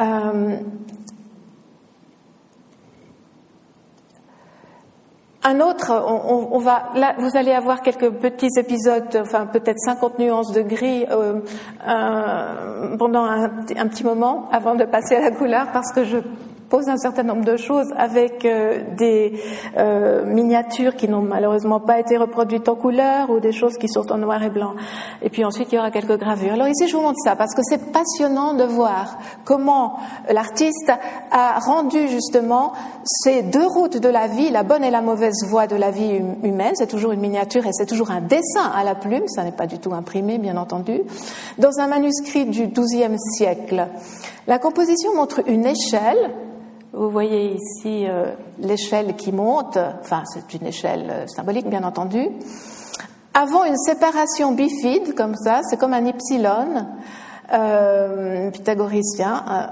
Euh, 0.00 0.56
un 5.42 5.60
autre, 5.60 5.92
on, 5.92 6.58
va, 6.58 6.90
là, 6.96 7.14
vous 7.18 7.36
allez 7.36 7.52
avoir 7.52 7.80
quelques 7.80 8.10
petits 8.10 8.50
épisodes, 8.58 9.16
enfin 9.20 9.46
peut-être 9.46 9.78
50 9.78 10.18
nuances 10.18 10.52
de 10.52 10.62
gris 10.62 11.06
euh, 11.08 11.40
pendant 12.98 13.22
un, 13.22 13.44
un, 13.44 13.86
petit 13.86 14.02
moment 14.02 14.48
avant 14.50 14.74
de 14.74 14.84
passer 14.84 15.14
à 15.14 15.20
la 15.20 15.30
couleur, 15.30 15.68
parce 15.72 15.92
que 15.92 16.02
je 16.04 16.18
pose 16.68 16.88
un 16.88 16.96
certain 16.96 17.22
nombre 17.22 17.44
de 17.44 17.56
choses 17.56 17.92
avec 17.96 18.44
euh, 18.44 18.82
des 18.96 19.40
euh, 19.76 20.24
miniatures 20.24 20.96
qui 20.96 21.08
n'ont 21.08 21.22
malheureusement 21.22 21.80
pas 21.80 22.00
été 22.00 22.16
reproduites 22.16 22.68
en 22.68 22.74
couleur 22.74 23.30
ou 23.30 23.40
des 23.40 23.52
choses 23.52 23.76
qui 23.78 23.88
sont 23.88 24.10
en 24.10 24.18
noir 24.18 24.42
et 24.42 24.50
blanc. 24.50 24.74
Et 25.22 25.30
puis 25.30 25.44
ensuite, 25.44 25.68
il 25.72 25.76
y 25.76 25.78
aura 25.78 25.90
quelques 25.90 26.18
gravures. 26.18 26.54
Alors 26.54 26.68
ici, 26.68 26.88
je 26.88 26.96
vous 26.96 27.02
montre 27.02 27.20
ça 27.22 27.36
parce 27.36 27.54
que 27.54 27.62
c'est 27.62 27.92
passionnant 27.92 28.54
de 28.54 28.64
voir 28.64 29.18
comment 29.44 29.96
l'artiste 30.28 30.90
a 31.30 31.58
rendu 31.60 32.08
justement 32.08 32.72
ces 33.04 33.42
deux 33.42 33.66
routes 33.66 33.98
de 33.98 34.08
la 34.08 34.26
vie, 34.26 34.50
la 34.50 34.64
bonne 34.64 34.82
et 34.82 34.90
la 34.90 35.02
mauvaise 35.02 35.44
voie 35.48 35.66
de 35.66 35.76
la 35.76 35.90
vie 35.90 36.18
hum, 36.18 36.36
humaine. 36.42 36.72
C'est 36.74 36.88
toujours 36.88 37.12
une 37.12 37.20
miniature 37.20 37.64
et 37.66 37.72
c'est 37.72 37.86
toujours 37.86 38.10
un 38.10 38.20
dessin 38.20 38.70
à 38.74 38.82
la 38.82 38.94
plume. 38.94 39.28
Ça 39.28 39.44
n'est 39.44 39.52
pas 39.52 39.66
du 39.66 39.78
tout 39.78 39.94
imprimé, 39.94 40.38
bien 40.38 40.56
entendu, 40.56 41.02
dans 41.58 41.78
un 41.78 41.86
manuscrit 41.86 42.46
du 42.46 42.66
XIIe 42.66 43.16
siècle. 43.36 43.86
La 44.48 44.58
composition 44.58 45.14
montre 45.14 45.42
une 45.46 45.66
échelle 45.66 46.32
vous 46.96 47.10
voyez 47.10 47.54
ici 47.54 48.06
euh, 48.08 48.32
l'échelle 48.58 49.16
qui 49.16 49.30
monte, 49.30 49.76
enfin 50.00 50.22
c'est 50.24 50.54
une 50.54 50.66
échelle 50.66 51.06
euh, 51.10 51.26
symbolique 51.26 51.68
bien 51.68 51.84
entendu. 51.84 52.26
Avant 53.34 53.64
une 53.64 53.76
séparation 53.76 54.52
bifide 54.52 55.14
comme 55.14 55.36
ça, 55.36 55.60
c'est 55.68 55.76
comme 55.76 55.92
un 55.92 56.06
epsilon 56.06 56.86
euh, 57.52 58.50
pythagoricien 58.50 59.44
euh, 59.46 59.66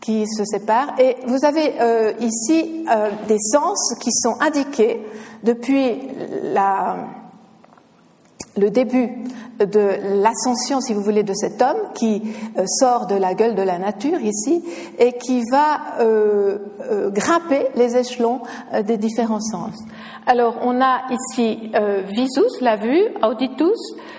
qui 0.00 0.28
se 0.28 0.44
sépare. 0.44 0.94
Et 1.00 1.16
vous 1.26 1.44
avez 1.44 1.74
ici 2.20 2.86
des 3.28 3.38
sens 3.38 3.94
qui 4.00 4.10
sont 4.12 4.36
indiqués 4.40 5.04
depuis 5.42 6.08
la 6.54 6.96
le 8.56 8.70
début 8.70 9.10
de 9.58 10.22
l'ascension, 10.22 10.80
si 10.80 10.94
vous 10.94 11.02
voulez, 11.02 11.22
de 11.22 11.34
cet 11.34 11.60
homme 11.60 11.76
qui 11.94 12.34
euh, 12.58 12.64
sort 12.66 13.06
de 13.06 13.14
la 13.14 13.34
gueule 13.34 13.54
de 13.54 13.62
la 13.62 13.78
nature 13.78 14.18
ici 14.20 14.64
et 14.98 15.12
qui 15.12 15.42
va 15.50 16.00
euh, 16.00 16.58
euh, 16.90 17.10
grimper 17.10 17.66
les 17.76 17.96
échelons 17.96 18.40
des 18.84 18.96
différents 18.96 19.40
sens. 19.40 19.74
Alors, 20.26 20.58
on 20.62 20.80
a 20.80 21.02
ici 21.10 21.72
visus, 22.08 22.60
la 22.60 22.76
vue, 22.76 23.02
auditus, 23.22 23.78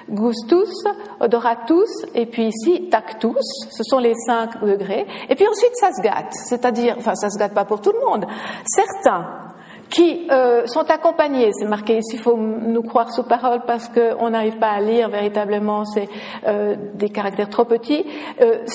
gustus, 0.10 0.84
odoratus, 1.20 1.90
et 2.16 2.26
puis 2.26 2.48
ici 2.48 2.90
tactus. 2.90 3.36
Ce 3.72 3.84
sont 3.84 4.00
les 4.00 4.16
cinq 4.26 4.62
degrés. 4.64 5.06
Et 5.30 5.36
puis 5.36 5.48
ensuite, 5.48 5.72
ça 5.76 5.92
se 5.94 6.02
gâte. 6.02 6.34
C'est-à-dire, 6.34 6.96
enfin, 6.98 7.16
ça 7.16 7.30
se 7.30 7.38
gâte 7.38 7.54
pas 7.54 7.66
pour 7.66 7.82
tout 7.82 7.92
le 7.92 8.06
monde. 8.06 8.26
Certains 8.66 9.51
qui 9.92 10.26
euh, 10.32 10.66
sont 10.68 10.90
accompagnés, 10.90 11.52
c'est 11.54 11.66
marqué 11.66 11.98
ici, 11.98 12.16
il 12.16 12.20
faut 12.20 12.38
nous 12.38 12.82
croire 12.82 13.12
sous 13.12 13.24
parole 13.24 13.62
parce 13.68 13.90
qu'on 13.90 14.30
n'arrive 14.30 14.58
pas 14.58 14.72
à 14.72 14.80
lire 14.80 15.10
véritablement, 15.10 15.84
c'est 15.86 16.08
euh, 16.48 16.76
des 16.96 17.10
caractères 17.10 17.50
trop 17.50 17.66
petits, 17.66 18.06
euh, 18.40 18.66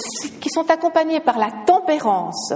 qui 0.40 0.50
sont 0.50 0.70
accompagnés 0.70 1.20
par 1.20 1.38
la 1.38 1.48
tempérance, 1.66 2.52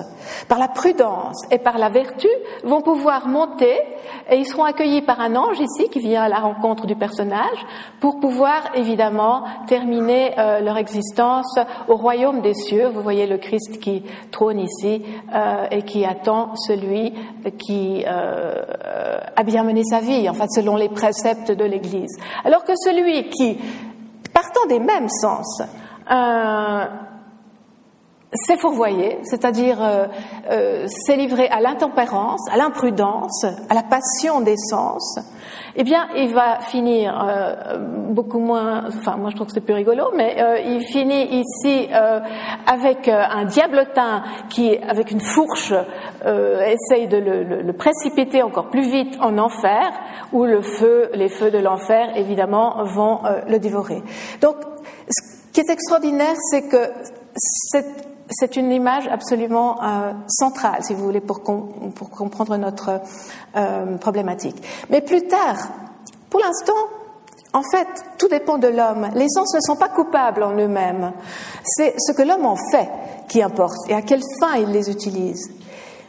par 0.47 0.59
la 0.59 0.69
prudence 0.69 1.43
et 1.51 1.59
par 1.59 1.79
la 1.79 1.89
vertu, 1.89 2.29
vont 2.63 2.83
pouvoir 2.83 3.27
monter 3.27 3.81
et 4.31 4.37
ils 4.37 4.47
seront 4.47 4.65
accueillis 4.65 5.03
par 5.03 5.21
un 5.21 5.35
ange 5.37 5.59
ici 5.61 5.89
qui 5.91 6.01
vient 6.01 6.23
à 6.23 6.29
la 6.29 6.39
rencontre 6.39 6.87
du 6.87 6.95
personnage 6.95 7.67
pour 8.01 8.21
pouvoir 8.21 8.71
évidemment 8.75 9.45
terminer 9.67 10.33
euh, 10.39 10.61
leur 10.61 10.77
existence 10.77 11.59
au 11.89 11.97
royaume 11.97 12.41
des 12.41 12.55
cieux. 12.55 12.89
Vous 12.89 13.03
voyez 13.03 13.27
le 13.27 13.39
Christ 13.39 13.81
qui 13.81 14.03
trône 14.31 14.61
ici 14.61 15.03
euh, 15.35 15.67
et 15.71 15.83
qui 15.83 16.05
attend 16.05 16.55
celui 16.57 17.13
qui 17.59 18.05
euh, 18.07 18.50
a 19.37 19.43
bien 19.43 19.63
mené 19.65 19.85
sa 19.85 20.01
vie, 20.01 20.29
en 20.29 20.35
fait, 20.35 20.51
selon 20.51 20.77
les 20.77 20.89
préceptes 20.89 21.51
de 21.51 21.65
l'Église. 21.65 22.17
Alors 22.45 22.65
que 22.65 22.73
celui 22.77 23.29
qui, 23.31 23.59
partant 24.33 24.67
des 24.69 24.79
mêmes 24.79 25.09
sens, 25.09 25.63
euh, 28.33 28.37
s'est 28.47 28.57
fourvoyé, 28.57 29.19
c'est-à-dire 29.23 29.79
euh, 29.83 30.87
s'est 30.87 31.17
livré 31.17 31.49
à 31.49 31.61
l'intempérance, 31.61 32.41
à 32.51 32.57
l'imprudence, 32.57 33.45
à 33.69 33.75
la 33.75 33.83
passion 33.83 34.41
des 34.41 34.57
sens, 34.57 35.19
eh 35.77 35.85
bien, 35.85 36.09
il 36.17 36.35
va 36.35 36.61
finir 36.61 37.23
euh, 37.23 37.79
beaucoup 38.11 38.39
moins. 38.39 38.85
Enfin, 38.89 39.17
moi, 39.17 39.31
je 39.31 39.37
trouve 39.37 39.49
que 39.49 39.53
c'est 39.53 39.61
plus 39.61 39.75
rigolo, 39.75 40.11
mais 40.17 40.37
euh, 40.41 40.59
il 40.59 40.83
finit 40.83 41.41
ici 41.41 41.89
euh, 41.93 42.21
avec 42.67 43.09
un 43.09 43.45
diablotin 43.45 44.23
qui, 44.49 44.77
avec 44.79 45.11
une 45.11 45.21
fourche, 45.21 45.73
essaye 46.23 47.09
de 47.09 47.17
le, 47.17 47.63
le, 47.63 47.73
précipiter 47.73 48.43
encore 48.43 48.69
plus 48.69 48.89
vite 48.91 49.17
en 49.21 49.39
enfer, 49.39 49.91
où 50.33 50.45
le 50.45 50.61
feu, 50.61 51.11
les 51.15 51.29
feux 51.29 51.51
de 51.51 51.59
l'enfer, 51.59 52.17
évidemment, 52.17 52.85
vont 52.85 53.21
le 53.49 53.59
dévorer. 53.59 54.03
Donc, 54.41 54.57
ce 55.09 55.53
qui 55.53 55.61
est 55.61 55.71
extraordinaire, 55.71 56.35
c'est 56.51 56.69
que 56.69 56.91
cette 57.35 58.10
c'est 58.31 58.57
une 58.57 58.71
image 58.73 59.09
absolument 59.09 59.83
euh, 59.83 60.13
centrale, 60.29 60.83
si 60.83 60.95
vous 60.95 61.05
voulez, 61.05 61.21
pour, 61.21 61.43
comprendre 61.43 62.57
notre 62.57 63.01
euh, 63.57 63.97
problématique. 63.99 64.57
Mais 64.89 65.01
plus 65.01 65.27
tard, 65.27 65.57
pour 66.29 66.41
l'instant, 66.41 66.73
en 67.53 67.63
fait, 67.63 67.89
tout 68.19 68.29
dépend 68.29 68.59
de 68.59 68.69
l'homme. 68.69 69.09
Les 69.15 69.29
sens 69.29 69.53
ne 69.55 69.61
sont 69.61 69.77
pas 69.77 69.89
coupables 69.89 70.43
en 70.43 70.53
eux-mêmes. 70.53 71.13
C'est 71.65 71.95
ce 71.99 72.13
que 72.13 72.23
l'homme 72.23 72.47
en 72.47 72.57
fait 72.71 72.89
qui 73.29 73.43
importe 73.43 73.89
et 73.89 73.95
à 73.95 74.03
quelle 74.03 74.23
fin 74.41 74.55
il 74.57 74.69
les 74.69 74.91
utilise. 74.91 75.51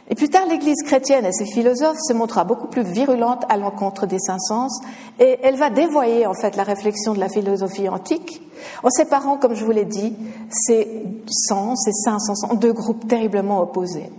Et 0.08 0.14
plus 0.14 0.28
tard, 0.28 0.46
l'Église 0.48 0.82
chrétienne 0.84 1.24
et 1.24 1.32
ses 1.32 1.46
philosophes 1.46 1.98
se 2.00 2.12
montrera 2.12 2.44
beaucoup 2.44 2.66
plus 2.66 2.82
virulente 2.82 3.44
à 3.48 3.56
l'encontre 3.56 4.06
des 4.06 4.18
cinq 4.18 4.40
sens, 4.40 4.80
et 5.18 5.38
elle 5.42 5.56
va 5.56 5.70
dévoyer 5.70 6.26
en 6.26 6.34
fait 6.34 6.56
la 6.56 6.64
réflexion 6.64 7.14
de 7.14 7.20
la 7.20 7.28
philosophie 7.28 7.88
antique, 7.88 8.42
en 8.82 8.90
séparant, 8.90 9.36
comme 9.36 9.54
je 9.54 9.64
vous 9.64 9.70
l'ai 9.70 9.84
dit, 9.84 10.14
ces 10.50 11.04
sens, 11.28 11.82
ces 11.84 11.92
cinq 11.92 12.18
sens, 12.20 12.44
en 12.44 12.54
deux 12.54 12.72
groupes 12.72 13.06
terriblement 13.06 13.60
opposés. 13.60 14.10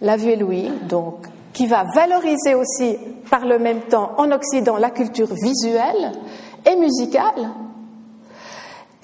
La 0.00 0.16
vue 0.16 0.30
et 0.30 0.36
Louis, 0.36 0.70
donc, 0.88 1.26
qui 1.52 1.66
va 1.66 1.84
valoriser 1.84 2.54
aussi 2.54 2.98
par 3.30 3.46
le 3.46 3.58
même 3.58 3.80
temps 3.82 4.12
en 4.18 4.30
Occident 4.30 4.76
la 4.76 4.90
culture 4.90 5.32
visuelle 5.32 6.12
et 6.66 6.76
musicale, 6.76 7.50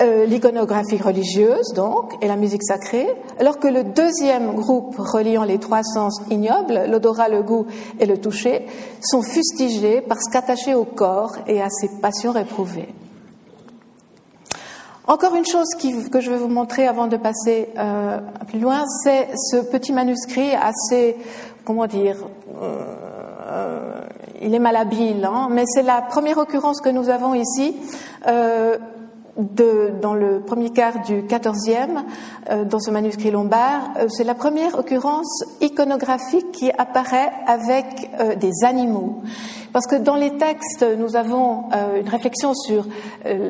euh, 0.00 0.24
l'iconographie 0.24 0.96
religieuse, 0.96 1.74
donc, 1.74 2.14
et 2.22 2.26
la 2.26 2.36
musique 2.36 2.62
sacrée, 2.62 3.06
alors 3.38 3.58
que 3.58 3.68
le 3.68 3.84
deuxième 3.84 4.54
groupe 4.54 4.96
reliant 4.96 5.44
les 5.44 5.58
trois 5.58 5.82
sens 5.82 6.22
ignobles, 6.30 6.84
l'odorat, 6.88 7.28
le 7.28 7.42
goût 7.42 7.66
et 7.98 8.06
le 8.06 8.18
toucher, 8.18 8.64
sont 9.02 9.22
fustigés 9.22 10.00
parce 10.00 10.24
qu'attachés 10.32 10.74
au 10.74 10.84
corps 10.84 11.36
et 11.46 11.60
à 11.60 11.68
ses 11.68 11.88
passions 12.00 12.32
réprouvées. 12.32 12.88
Encore 15.06 15.34
une 15.34 15.44
chose 15.44 15.68
que 16.10 16.20
je 16.20 16.30
vais 16.30 16.38
vous 16.38 16.48
montrer 16.48 16.86
avant 16.86 17.06
de 17.06 17.16
passer 17.16 17.68
euh, 17.76 18.20
plus 18.48 18.60
loin, 18.60 18.84
c'est 19.02 19.28
ce 19.36 19.56
petit 19.56 19.92
manuscrit 19.92 20.54
assez, 20.54 21.16
comment 21.64 21.86
dire, 21.86 22.16
euh, 22.62 24.00
il 24.40 24.54
est 24.54 24.60
malhabile, 24.60 25.24
hein, 25.24 25.48
mais 25.50 25.64
c'est 25.66 25.82
la 25.82 26.00
première 26.00 26.38
occurrence 26.38 26.80
que 26.80 26.88
nous 26.88 27.08
avons 27.08 27.34
ici 27.34 27.76
dans 29.40 30.14
le 30.14 30.40
premier 30.40 30.70
quart 30.70 31.02
du 31.02 31.22
XIVe, 31.22 32.02
euh, 32.50 32.64
dans 32.64 32.80
ce 32.80 32.90
manuscrit 32.90 33.30
lombard, 33.30 33.90
euh, 33.98 34.06
c'est 34.08 34.24
la 34.24 34.34
première 34.34 34.78
occurrence 34.78 35.44
iconographique 35.60 36.52
qui 36.52 36.70
apparaît 36.70 37.32
avec 37.46 38.10
euh, 38.20 38.34
des 38.34 38.64
animaux. 38.64 39.22
Parce 39.72 39.86
que 39.86 39.96
dans 39.96 40.16
les 40.16 40.36
textes, 40.36 40.84
nous 40.98 41.14
avons 41.14 41.66
une 41.96 42.08
réflexion 42.08 42.54
sur 42.54 42.86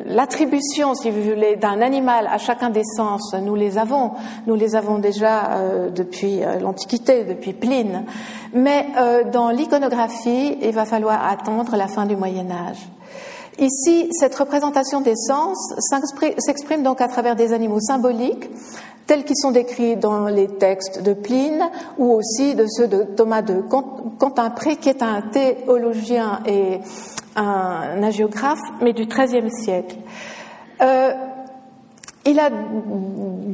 l'attribution, 0.05 0.93
si 0.93 1.09
vous 1.09 1.19
voulez, 1.23 1.55
d'un 1.55 1.81
animal 1.81 2.27
à 2.31 2.37
chacun 2.37 2.69
des 2.69 2.83
sens. 2.83 3.33
Nous 3.41 3.55
les 3.55 3.79
avons, 3.79 4.11
nous 4.45 4.53
les 4.53 4.75
avons 4.75 4.99
déjà 4.99 5.49
depuis 5.89 6.41
l'Antiquité, 6.61 7.23
depuis 7.23 7.53
Pline. 7.53 8.03
Mais 8.53 8.85
dans 9.33 9.49
l'iconographie, 9.49 10.59
il 10.61 10.73
va 10.73 10.85
falloir 10.85 11.27
attendre 11.27 11.75
la 11.75 11.87
fin 11.87 12.05
du 12.05 12.15
Moyen 12.15 12.51
Âge. 12.51 12.87
Ici, 13.59 14.09
cette 14.11 14.35
représentation 14.35 15.01
des 15.01 15.15
sens 15.15 15.57
s'exprime 16.37 16.83
donc 16.83 17.01
à 17.01 17.07
travers 17.07 17.35
des 17.35 17.53
animaux 17.53 17.79
symboliques, 17.79 18.49
tels 19.07 19.25
qu'ils 19.25 19.37
sont 19.37 19.51
décrits 19.51 19.97
dans 19.97 20.27
les 20.27 20.47
textes 20.47 21.01
de 21.03 21.13
Pline 21.13 21.69
ou 21.97 22.13
aussi 22.13 22.55
de 22.55 22.65
ceux 22.67 22.87
de 22.87 23.03
Thomas 23.03 23.41
de 23.41 23.61
Quentin-Pré, 24.19 24.77
qui 24.77 24.89
est 24.89 25.03
un 25.03 25.21
théologien 25.21 26.39
et 26.45 26.79
un 27.35 28.01
hagiographe, 28.03 28.61
mais 28.81 28.93
du 28.93 29.05
XIIIe 29.05 29.51
siècle. 29.51 29.97
Euh, 30.81 31.13
il 32.25 32.39
a 32.39 32.49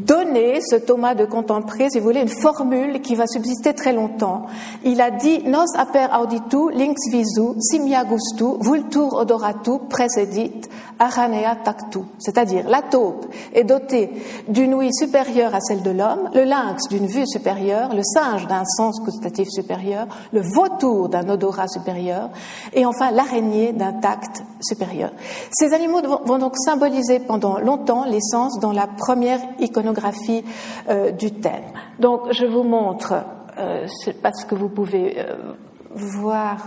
donné, 0.05 0.59
ce 0.61 0.75
Thomas 0.75 1.15
de 1.15 1.25
Contempré, 1.25 1.89
si 1.89 1.99
vous 1.99 2.05
voulez, 2.05 2.21
une 2.21 2.27
formule 2.29 3.01
qui 3.01 3.15
va 3.15 3.27
subsister 3.27 3.73
très 3.73 3.93
longtemps. 3.93 4.45
Il 4.83 5.01
a 5.01 5.11
dit 5.11 5.43
Nos 5.43 5.65
aper 5.75 6.07
auditu, 6.19 6.71
links 6.73 7.11
visu, 7.11 7.59
simia 7.59 8.05
gustu, 8.05 8.45
vultur 8.61 9.13
odoratu, 9.13 9.79
presedit, 9.89 10.67
aranea 10.99 11.55
tactu. 11.55 11.99
C'est-à-dire, 12.19 12.67
la 12.69 12.81
taupe 12.81 13.25
est 13.53 13.63
dotée 13.63 14.11
d'une 14.47 14.73
ouïe 14.73 14.93
supérieure 14.93 15.53
à 15.55 15.59
celle 15.59 15.81
de 15.81 15.91
l'homme, 15.91 16.29
le 16.33 16.43
lynx 16.43 16.87
d'une 16.89 17.07
vue 17.07 17.27
supérieure, 17.27 17.93
le 17.93 18.03
singe 18.03 18.47
d'un 18.47 18.63
sens 18.65 19.01
gustatif 19.03 19.47
supérieur, 19.49 20.07
le 20.31 20.41
vautour 20.41 21.09
d'un 21.09 21.27
odorat 21.29 21.67
supérieur, 21.67 22.29
et 22.73 22.85
enfin 22.85 23.11
l'araignée 23.11 23.73
d'un 23.73 23.93
tact 23.93 24.43
supérieur. 24.61 25.11
Ces 25.51 25.73
animaux 25.73 26.01
vont 26.25 26.39
donc 26.39 26.53
symboliser 26.57 27.19
pendant 27.19 27.59
longtemps 27.59 28.05
les 28.05 28.21
sens 28.21 28.59
dans 28.59 28.71
la 28.71 28.87
première 28.87 29.39
iconographie 29.59 29.86
euh, 30.89 31.11
du 31.11 31.31
thème. 31.31 31.63
Donc 31.99 32.31
je 32.31 32.45
vous 32.45 32.63
montre, 32.63 33.13
euh, 33.57 33.85
c'est 33.87 34.21
parce 34.21 34.45
que 34.45 34.55
vous 34.55 34.69
pouvez 34.69 35.17
euh, 35.19 35.35
voir 35.93 36.57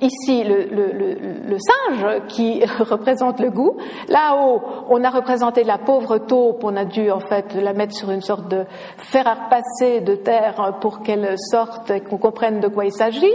ici 0.00 0.42
le, 0.42 0.64
le, 0.64 1.56
singe 1.56 2.26
qui 2.26 2.64
représente 2.80 3.38
le 3.38 3.48
goût. 3.52 3.76
Là-haut, 4.08 4.60
on 4.88 5.04
a 5.04 5.08
représenté 5.08 5.62
la 5.62 5.78
pauvre 5.78 6.18
taupe, 6.18 6.64
on 6.64 6.74
a 6.74 6.84
dû 6.84 7.12
en 7.12 7.20
fait 7.20 7.54
la 7.54 7.72
mettre 7.72 7.94
sur 7.94 8.10
une 8.10 8.22
sorte 8.22 8.48
de 8.48 8.64
fer 8.98 9.28
à 9.28 9.34
repasser 9.34 10.00
de 10.00 10.16
terre 10.16 10.78
pour 10.80 11.02
qu'elle 11.02 11.36
sorte 11.38 11.92
et 11.92 12.00
qu'on 12.00 12.18
comprenne 12.18 12.58
de 12.58 12.66
quoi 12.66 12.86
il 12.86 12.92
s'agit. 12.92 13.32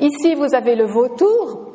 Ici, 0.00 0.34
vous 0.34 0.52
avez 0.52 0.74
le 0.74 0.84
vautour, 0.86 1.65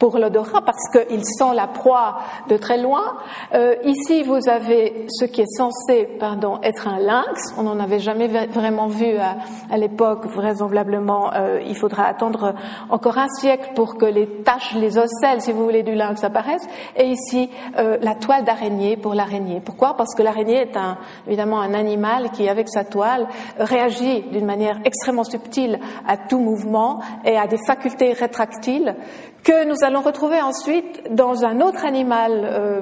pour 0.00 0.18
l'odorat 0.18 0.62
parce 0.62 0.88
qu'il 0.90 1.24
sent 1.24 1.54
la 1.54 1.68
proie 1.68 2.16
de 2.48 2.56
très 2.56 2.78
loin. 2.78 3.18
Euh, 3.54 3.74
ici, 3.84 4.24
vous 4.24 4.48
avez 4.48 5.06
ce 5.10 5.26
qui 5.26 5.42
est 5.42 5.56
censé, 5.56 6.08
pardon, 6.18 6.58
être 6.62 6.88
un 6.88 6.98
lynx. 6.98 7.54
On 7.58 7.62
n'en 7.62 7.78
avait 7.78 8.00
jamais 8.00 8.26
vraiment 8.46 8.88
vu 8.88 9.16
à, 9.18 9.36
à 9.70 9.76
l'époque. 9.76 10.26
Vraisemblablement, 10.26 11.30
euh, 11.34 11.60
il 11.64 11.76
faudra 11.76 12.06
attendre 12.06 12.54
encore 12.88 13.18
un 13.18 13.28
siècle 13.28 13.72
pour 13.76 13.98
que 13.98 14.06
les 14.06 14.26
taches, 14.42 14.74
les 14.74 14.96
ocelles, 14.96 15.42
si 15.42 15.52
vous 15.52 15.64
voulez, 15.64 15.82
du 15.82 15.94
lynx 15.94 16.24
apparaissent. 16.24 16.66
Et 16.96 17.04
ici, 17.04 17.50
euh, 17.78 17.98
la 18.00 18.14
toile 18.14 18.44
d'araignée 18.44 18.96
pour 18.96 19.14
l'araignée. 19.14 19.60
Pourquoi? 19.62 19.96
Parce 19.98 20.14
que 20.14 20.22
l'araignée 20.22 20.62
est 20.62 20.76
un, 20.78 20.96
évidemment 21.26 21.60
un 21.60 21.74
animal 21.74 22.30
qui, 22.30 22.48
avec 22.48 22.70
sa 22.70 22.84
toile, 22.84 23.28
réagit 23.58 24.22
d'une 24.32 24.46
manière 24.46 24.78
extrêmement 24.84 25.24
subtile 25.24 25.78
à 26.08 26.16
tout 26.16 26.38
mouvement 26.38 27.00
et 27.26 27.36
à 27.36 27.46
des 27.46 27.58
facultés 27.66 28.14
rétractiles 28.14 28.96
que 29.42 29.64
nous 29.66 29.76
allons 29.82 30.02
retrouver 30.02 30.40
ensuite 30.40 31.14
dans 31.14 31.44
un 31.44 31.60
autre 31.60 31.84
animal 31.84 32.42
euh, 32.44 32.80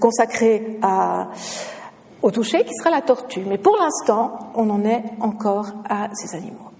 consacré 0.00 0.78
à, 0.82 1.28
au 2.22 2.30
toucher, 2.30 2.64
qui 2.64 2.74
sera 2.74 2.90
la 2.90 3.02
tortue. 3.02 3.44
Mais 3.46 3.58
pour 3.58 3.76
l'instant, 3.76 4.50
on 4.54 4.70
en 4.70 4.84
est 4.84 5.04
encore 5.20 5.68
à 5.88 6.08
ces 6.14 6.36
animaux. 6.36 6.70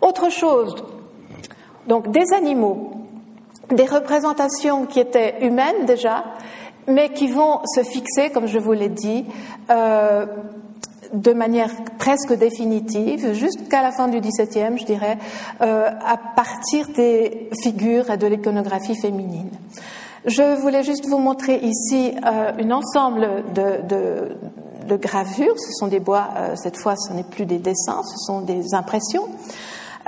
Autre 0.00 0.30
chose, 0.30 0.74
donc 1.86 2.10
des 2.10 2.32
animaux, 2.32 2.92
des 3.70 3.84
représentations 3.84 4.86
qui 4.86 5.00
étaient 5.00 5.44
humaines 5.44 5.84
déjà, 5.86 6.24
mais 6.86 7.10
qui 7.10 7.28
vont 7.28 7.60
se 7.66 7.82
fixer, 7.82 8.30
comme 8.30 8.46
je 8.46 8.58
vous 8.58 8.72
l'ai 8.72 8.88
dit, 8.88 9.26
euh, 9.70 10.26
de 11.12 11.32
manière 11.32 11.70
presque 11.98 12.32
définitive, 12.32 13.32
jusqu'à 13.32 13.82
la 13.82 13.92
fin 13.92 14.08
du 14.08 14.20
XVIIe, 14.20 14.78
je 14.78 14.84
dirais, 14.84 15.18
euh, 15.60 15.90
à 16.06 16.16
partir 16.16 16.86
des 16.94 17.50
figures 17.62 18.10
et 18.10 18.16
de 18.16 18.26
l'iconographie 18.26 18.94
féminine. 18.94 19.50
Je 20.26 20.60
voulais 20.60 20.82
juste 20.82 21.06
vous 21.06 21.18
montrer 21.18 21.56
ici 21.56 22.12
euh, 22.24 22.52
un 22.58 22.70
ensemble 22.70 23.44
de, 23.54 23.86
de, 23.88 24.36
de, 24.86 24.96
gravures. 24.96 25.58
Ce 25.58 25.72
sont 25.72 25.86
des 25.86 26.00
bois, 26.00 26.28
euh, 26.36 26.54
cette 26.56 26.76
fois 26.76 26.94
ce 26.96 27.12
n'est 27.12 27.24
plus 27.24 27.46
des 27.46 27.58
dessins, 27.58 28.02
ce 28.04 28.16
sont 28.26 28.42
des 28.42 28.74
impressions. 28.74 29.28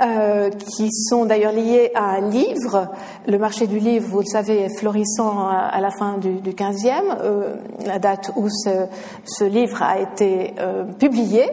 Euh, 0.03 0.49
qui 0.49 0.91
sont 0.91 1.23
d'ailleurs 1.23 1.53
liés 1.53 1.91
à 1.95 2.15
un 2.15 2.29
livre. 2.29 2.89
Le 3.25 3.37
marché 3.37 3.67
du 3.67 3.79
livre, 3.79 4.05
vous 4.09 4.19
le 4.19 4.25
savez, 4.25 4.63
est 4.63 4.77
florissant 4.77 5.47
à, 5.47 5.79
la 5.79 5.91
fin 5.91 6.17
du, 6.17 6.41
du 6.41 6.51
15e, 6.51 6.89
euh, 7.21 7.55
la 7.85 7.99
date 7.99 8.31
où 8.35 8.49
ce, 8.49 9.43
livre 9.45 9.81
a 9.81 9.99
été 9.99 10.55
euh, 10.59 10.83
publié. 10.83 11.45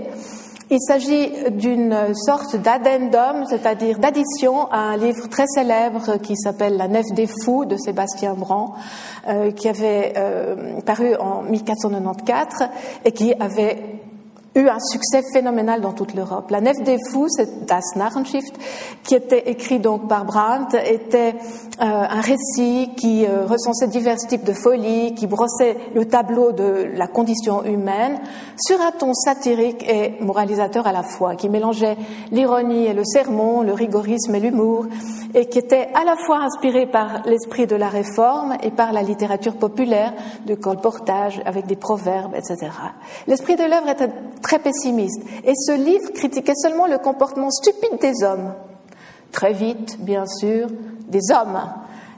Il 0.69 0.81
s'agit 0.81 1.31
d'une 1.51 2.13
sorte 2.15 2.57
d'addendum, 2.57 3.45
c'est-à-dire 3.49 4.01
d'addition 4.01 4.69
à 4.71 4.79
un 4.79 4.97
livre 4.97 5.29
très 5.29 5.47
célèbre 5.47 6.17
qui 6.17 6.37
s'appelle 6.37 6.77
La 6.77 6.89
Nef 6.89 7.07
des 7.15 7.29
Fous 7.45 7.67
de 7.67 7.77
Sébastien 7.77 8.35
Brand, 8.35 8.71
qui 9.57 9.69
avait 9.69 10.15
paru 10.87 11.17
en 11.17 11.43
1494 11.43 12.69
et 13.05 13.11
qui 13.11 13.35
avait 13.35 14.00
eu 14.57 14.69
un 14.69 14.81
succès 14.81 15.23
phénoménal 15.33 15.81
dans 15.81 15.93
toute 15.93 16.15
l'Europe. 16.15 16.51
La 16.51 16.61
Nef 16.61 16.77
des 16.83 16.99
Fous, 17.11 17.29
c'est 17.29 17.67
Das 17.67 17.95
Narrenschiff, 17.95 18.45
qui 19.05 19.15
était 19.15 19.49
écrit 19.51 19.79
donc 19.79 20.09
par 20.09 20.25
Brandt, 20.25 20.77
était 20.77 21.35
euh, 21.81 21.85
un 21.85 22.21
récit 22.21 22.91
qui 22.97 23.27
euh, 23.27 23.47
recensait 23.47 23.87
divers 23.87 24.17
types 24.17 24.45
de 24.45 24.53
folies, 24.53 25.15
qui 25.15 25.29
brossait 25.29 25.77
le 25.95 26.05
tableau 26.05 26.51
de 26.51 26.91
la 26.95 27.07
condition 27.07 27.65
humaine 27.65 28.19
sur 28.61 28.81
un 28.81 28.91
ton 28.91 29.15
satirique 29.15 29.89
et 29.89 30.17
moralisateur 30.21 30.87
à 30.87 30.93
la 30.93 31.05
fois, 31.05 31.37
qui 31.37 31.49
mélangeait 31.49 31.97
l'ironie 32.33 32.87
et 32.87 32.93
le 32.93 33.05
sermon, 33.05 33.63
le 33.63 33.73
rigorisme 33.73 34.35
et 34.35 34.41
l'humour, 34.41 34.87
et 35.33 35.47
qui 35.47 35.61
était 35.61 35.89
à 35.95 36.05
la 36.05 36.17
fois 36.17 36.39
inspiré 36.39 36.87
par 36.87 37.23
l'esprit 37.25 37.69
de 37.69 37.77
la 37.77 37.89
réforme 37.89 38.57
et 38.65 38.73
par 38.73 38.93
la 38.93 39.03
littérature 39.03 39.55
populaire, 39.55 40.13
de 40.45 40.57
colportage 40.57 41.41
avec 41.47 41.67
des 41.67 41.77
proverbes, 41.77 42.35
etc. 42.35 42.73
L'esprit 43.29 43.55
de 43.55 43.63
l'œuvre 43.63 43.89
était 43.89 44.11
très 44.43 44.59
pessimiste. 44.59 45.21
Et 45.45 45.55
ce 45.55 45.73
livre 45.73 46.13
critiquait 46.13 46.55
seulement 46.55 46.87
le 46.87 46.99
comportement 46.99 47.51
stupide 47.51 47.99
des 48.01 48.25
hommes. 48.25 48.55
Très 49.33 49.53
vite, 49.53 49.99
bien 50.01 50.27
sûr, 50.27 50.69
des 51.09 51.31
hommes. 51.33 51.61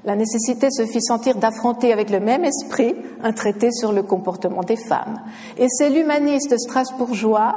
La 0.04 0.16
nécessité 0.16 0.68
se 0.70 0.84
fit 0.84 1.00
sentir 1.00 1.36
d'affronter 1.36 1.92
avec 1.92 2.10
le 2.10 2.18
même 2.18 2.44
esprit 2.44 2.96
un 3.22 3.32
traité 3.32 3.70
sur 3.70 3.92
le 3.92 4.02
comportement 4.02 4.62
des 4.62 4.76
femmes. 4.76 5.20
Et 5.58 5.66
c'est 5.68 5.90
l'humaniste 5.90 6.58
strasbourgeois, 6.58 7.54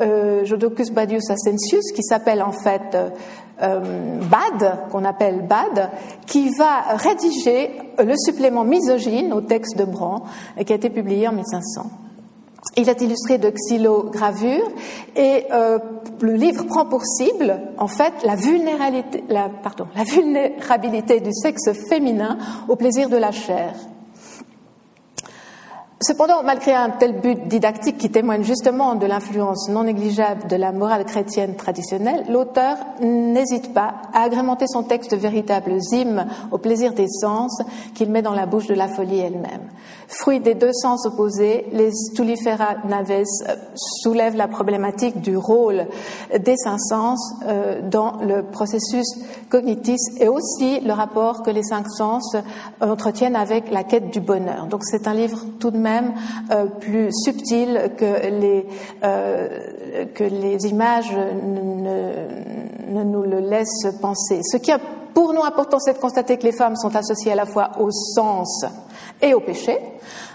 euh, 0.00 0.44
Jodocus 0.44 0.92
Badius 0.92 1.28
Ascensius, 1.28 1.90
qui 1.92 2.04
s'appelle 2.04 2.40
en 2.40 2.52
fait 2.52 2.94
euh, 2.94 3.10
euh, 3.62 4.20
Bad, 4.20 4.90
qu'on 4.92 5.04
appelle 5.04 5.44
Bad, 5.44 5.90
qui 6.24 6.50
va 6.50 6.96
rédiger 6.96 7.70
le 7.98 8.14
supplément 8.16 8.62
misogyne 8.62 9.32
au 9.32 9.40
texte 9.40 9.76
de 9.76 9.84
Brand, 9.84 10.22
qui 10.64 10.72
a 10.72 10.76
été 10.76 10.90
publié 10.90 11.26
en 11.26 11.32
1500. 11.32 12.07
Il 12.76 12.88
est 12.88 13.00
illustré 13.00 13.38
de 13.38 13.50
xylogravures 13.50 14.68
et 15.16 15.44
euh, 15.52 15.78
le 16.20 16.34
livre 16.34 16.64
prend 16.64 16.86
pour 16.86 17.04
cible, 17.04 17.60
en 17.76 17.88
fait, 17.88 18.12
la 18.24 18.36
la 19.96 20.04
vulnérabilité 20.04 21.20
du 21.20 21.32
sexe 21.32 21.72
féminin 21.88 22.38
au 22.68 22.76
plaisir 22.76 23.08
de 23.08 23.16
la 23.16 23.32
chair. 23.32 23.74
Cependant, 26.00 26.44
malgré 26.44 26.74
un 26.74 26.90
tel 26.90 27.20
but 27.20 27.48
didactique 27.48 27.98
qui 27.98 28.08
témoigne 28.08 28.44
justement 28.44 28.94
de 28.94 29.04
l'influence 29.04 29.68
non 29.68 29.82
négligeable 29.82 30.46
de 30.46 30.54
la 30.54 30.70
morale 30.70 31.04
chrétienne 31.04 31.56
traditionnelle, 31.56 32.24
l'auteur 32.28 32.76
n'hésite 33.00 33.74
pas 33.74 33.94
à 34.12 34.22
agrémenter 34.22 34.66
son 34.68 34.84
texte 34.84 35.10
de 35.10 35.16
véritables 35.16 35.76
hymnes 35.90 36.28
au 36.52 36.58
plaisir 36.58 36.92
des 36.92 37.08
sens 37.08 37.60
qu'il 37.96 38.12
met 38.12 38.22
dans 38.22 38.32
la 38.32 38.46
bouche 38.46 38.68
de 38.68 38.74
la 38.74 38.86
folie 38.86 39.18
elle-même. 39.18 39.70
Fruit 40.06 40.38
des 40.38 40.54
deux 40.54 40.72
sens 40.72 41.04
opposés, 41.04 41.66
les 41.72 41.90
Stulifera 41.90 42.76
Naves 42.88 43.24
soulèvent 43.74 44.36
la 44.36 44.46
problématique 44.46 45.20
du 45.20 45.36
rôle 45.36 45.88
des 46.32 46.56
cinq 46.58 46.78
sens 46.78 47.18
euh, 47.44 47.80
dans 47.82 48.18
le 48.22 48.44
processus 48.44 49.06
cognitif 49.50 49.98
et 50.20 50.28
aussi 50.28 50.78
le 50.78 50.92
rapport 50.92 51.42
que 51.42 51.50
les 51.50 51.64
cinq 51.64 51.90
sens 51.90 52.36
entretiennent 52.80 53.36
avec 53.36 53.72
la 53.72 53.82
quête 53.82 54.10
du 54.10 54.20
bonheur. 54.20 54.66
Donc 54.66 54.84
c'est 54.84 55.08
un 55.08 55.14
livre 55.14 55.40
tout 55.58 55.72
de 55.72 55.76
même 55.76 55.87
euh, 56.50 56.66
plus 56.66 57.10
subtil 57.12 57.92
que 57.96 58.28
les, 58.28 58.66
que 60.14 60.24
les 60.24 60.66
images 60.66 61.12
ne, 61.12 62.92
ne 62.92 63.04
nous 63.04 63.22
le 63.22 63.40
laissent 63.40 63.88
penser. 64.00 64.40
Ce 64.42 64.56
qui 64.56 64.72
a 64.72 64.78
pour 65.14 65.34
nous 65.34 65.42
important, 65.42 65.80
c'est 65.80 65.94
de 65.94 65.98
constater 65.98 66.36
que 66.36 66.44
les 66.44 66.52
femmes 66.52 66.76
sont 66.76 66.94
associées 66.94 67.32
à 67.32 67.34
la 67.34 67.44
fois 67.44 67.72
au 67.80 67.90
sens 67.90 68.64
et 69.20 69.34
au 69.34 69.40
péché. 69.40 69.76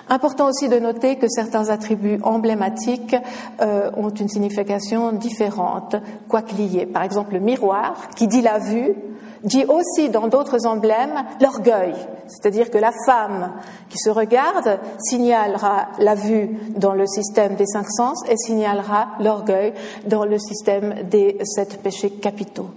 Important 0.09 0.49
aussi 0.49 0.67
de 0.67 0.79
noter 0.79 1.15
que 1.15 1.27
certains 1.29 1.69
attributs 1.69 2.19
emblématiques 2.23 3.15
euh, 3.61 3.89
ont 3.95 4.09
une 4.09 4.27
signification 4.27 5.13
différente, 5.13 5.95
quoique 6.27 6.55
liés. 6.55 6.85
Par 6.85 7.03
exemple, 7.03 7.33
le 7.33 7.39
miroir, 7.39 8.09
qui 8.15 8.27
dit 8.27 8.41
la 8.41 8.59
vue, 8.59 8.95
dit 9.43 9.65
aussi 9.65 10.09
dans 10.09 10.27
d'autres 10.27 10.65
emblèmes 10.65 11.23
l'orgueil, 11.41 11.93
c'est-à-dire 12.27 12.69
que 12.69 12.77
la 12.77 12.91
femme 13.05 13.51
qui 13.89 13.97
se 13.97 14.09
regarde 14.09 14.79
signalera 14.99 15.87
la 15.99 16.15
vue 16.15 16.49
dans 16.77 16.93
le 16.93 17.05
système 17.05 17.55
des 17.55 17.65
cinq 17.65 17.89
sens 17.89 18.23
et 18.29 18.37
signalera 18.37 19.09
l'orgueil 19.19 19.73
dans 20.05 20.25
le 20.25 20.39
système 20.39 20.95
des 21.09 21.37
sept 21.43 21.81
péchés 21.81 22.09
capitaux. 22.09 22.69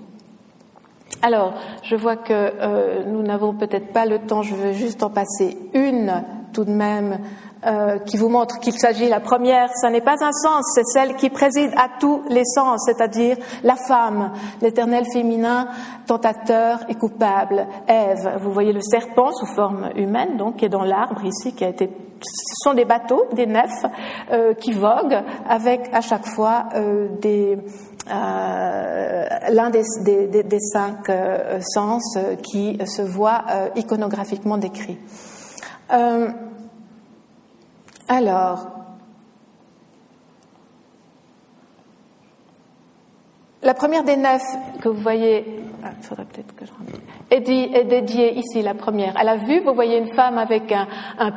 Alors, 1.23 1.55
je 1.83 1.97
vois 1.97 2.17
que 2.17 2.33
euh, 2.33 3.05
nous 3.07 3.23
n'avons 3.23 3.55
peut-être 3.55 3.93
pas 3.93 4.07
le 4.07 4.19
temps, 4.19 4.43
je 4.43 4.55
veux 4.55 4.73
juste 4.73 5.03
en 5.03 5.11
passer 5.11 5.57
une 5.73 6.13
tout 6.57 6.65
de 6.65 6.73
même 6.73 7.19
euh, 7.67 7.99
qui 7.99 8.17
vous 8.17 8.31
montre 8.31 8.59
qu'il 8.61 8.79
s'agit, 8.79 9.11
la 9.11 9.21
première, 9.21 9.69
ce 9.79 9.89
n'est 9.89 10.01
pas 10.01 10.25
un 10.25 10.33
sens, 10.33 10.65
c'est 10.75 10.87
celle 10.87 11.15
qui 11.17 11.29
préside 11.29 11.71
à 11.77 11.89
tous 12.01 12.23
les 12.31 12.47
sens, 12.47 12.81
c'est-à-dire 12.87 13.37
la 13.63 13.77
femme, 13.77 14.33
l'éternel 14.63 15.05
féminin, 15.13 15.69
tentateur 16.07 16.81
et 16.89 16.95
coupable, 16.95 17.67
Ève. 17.87 18.39
Vous 18.41 18.53
voyez 18.53 18.73
le 18.73 18.81
serpent 18.81 19.33
sous 19.33 19.55
forme 19.55 19.91
humaine, 19.97 20.39
donc, 20.39 20.57
qui 20.57 20.65
est 20.65 20.71
dans 20.71 20.85
l'arbre 20.85 21.23
ici, 21.25 21.55
qui 21.55 21.65
a 21.65 21.69
été 21.69 21.91
ce 22.19 22.71
sont 22.71 22.73
des 22.73 22.87
bateaux, 22.87 23.27
des 23.35 23.47
nefs, 23.47 23.85
euh, 24.33 24.55
qui 24.55 24.73
voguent 24.73 25.23
avec 25.47 25.91
à 25.93 26.01
chaque 26.01 26.25
fois 26.25 26.65
euh, 26.75 27.09
l'un 29.51 29.69
des, 29.69 30.61
cinq 30.61 31.13
sens 31.61 32.17
qui 32.43 32.79
se 32.87 33.03
voit 33.03 33.45
iconographiquement 33.75 34.57
décrit. 34.57 34.99
Alors, 38.09 38.69
la 43.63 43.75
première 43.75 44.05
des 44.05 44.17
neuf 44.17 44.43
que 44.81 44.89
vous 44.89 45.01
voyez, 45.01 45.45
ah, 45.83 45.91
faudrait 46.01 46.25
peut-être 46.25 46.55
que 46.55 46.65
je 46.65 46.73
est, 47.31 47.85
dédiée 47.85 48.39
ici, 48.39 48.63
la 48.63 48.75
première. 48.75 49.17
À 49.17 49.25
la 49.25 49.37
vue, 49.37 49.61
vous 49.61 49.75
voyez 49.75 49.99
une 49.99 50.13
femme 50.15 50.39
avec 50.39 50.73
un, 50.73 50.87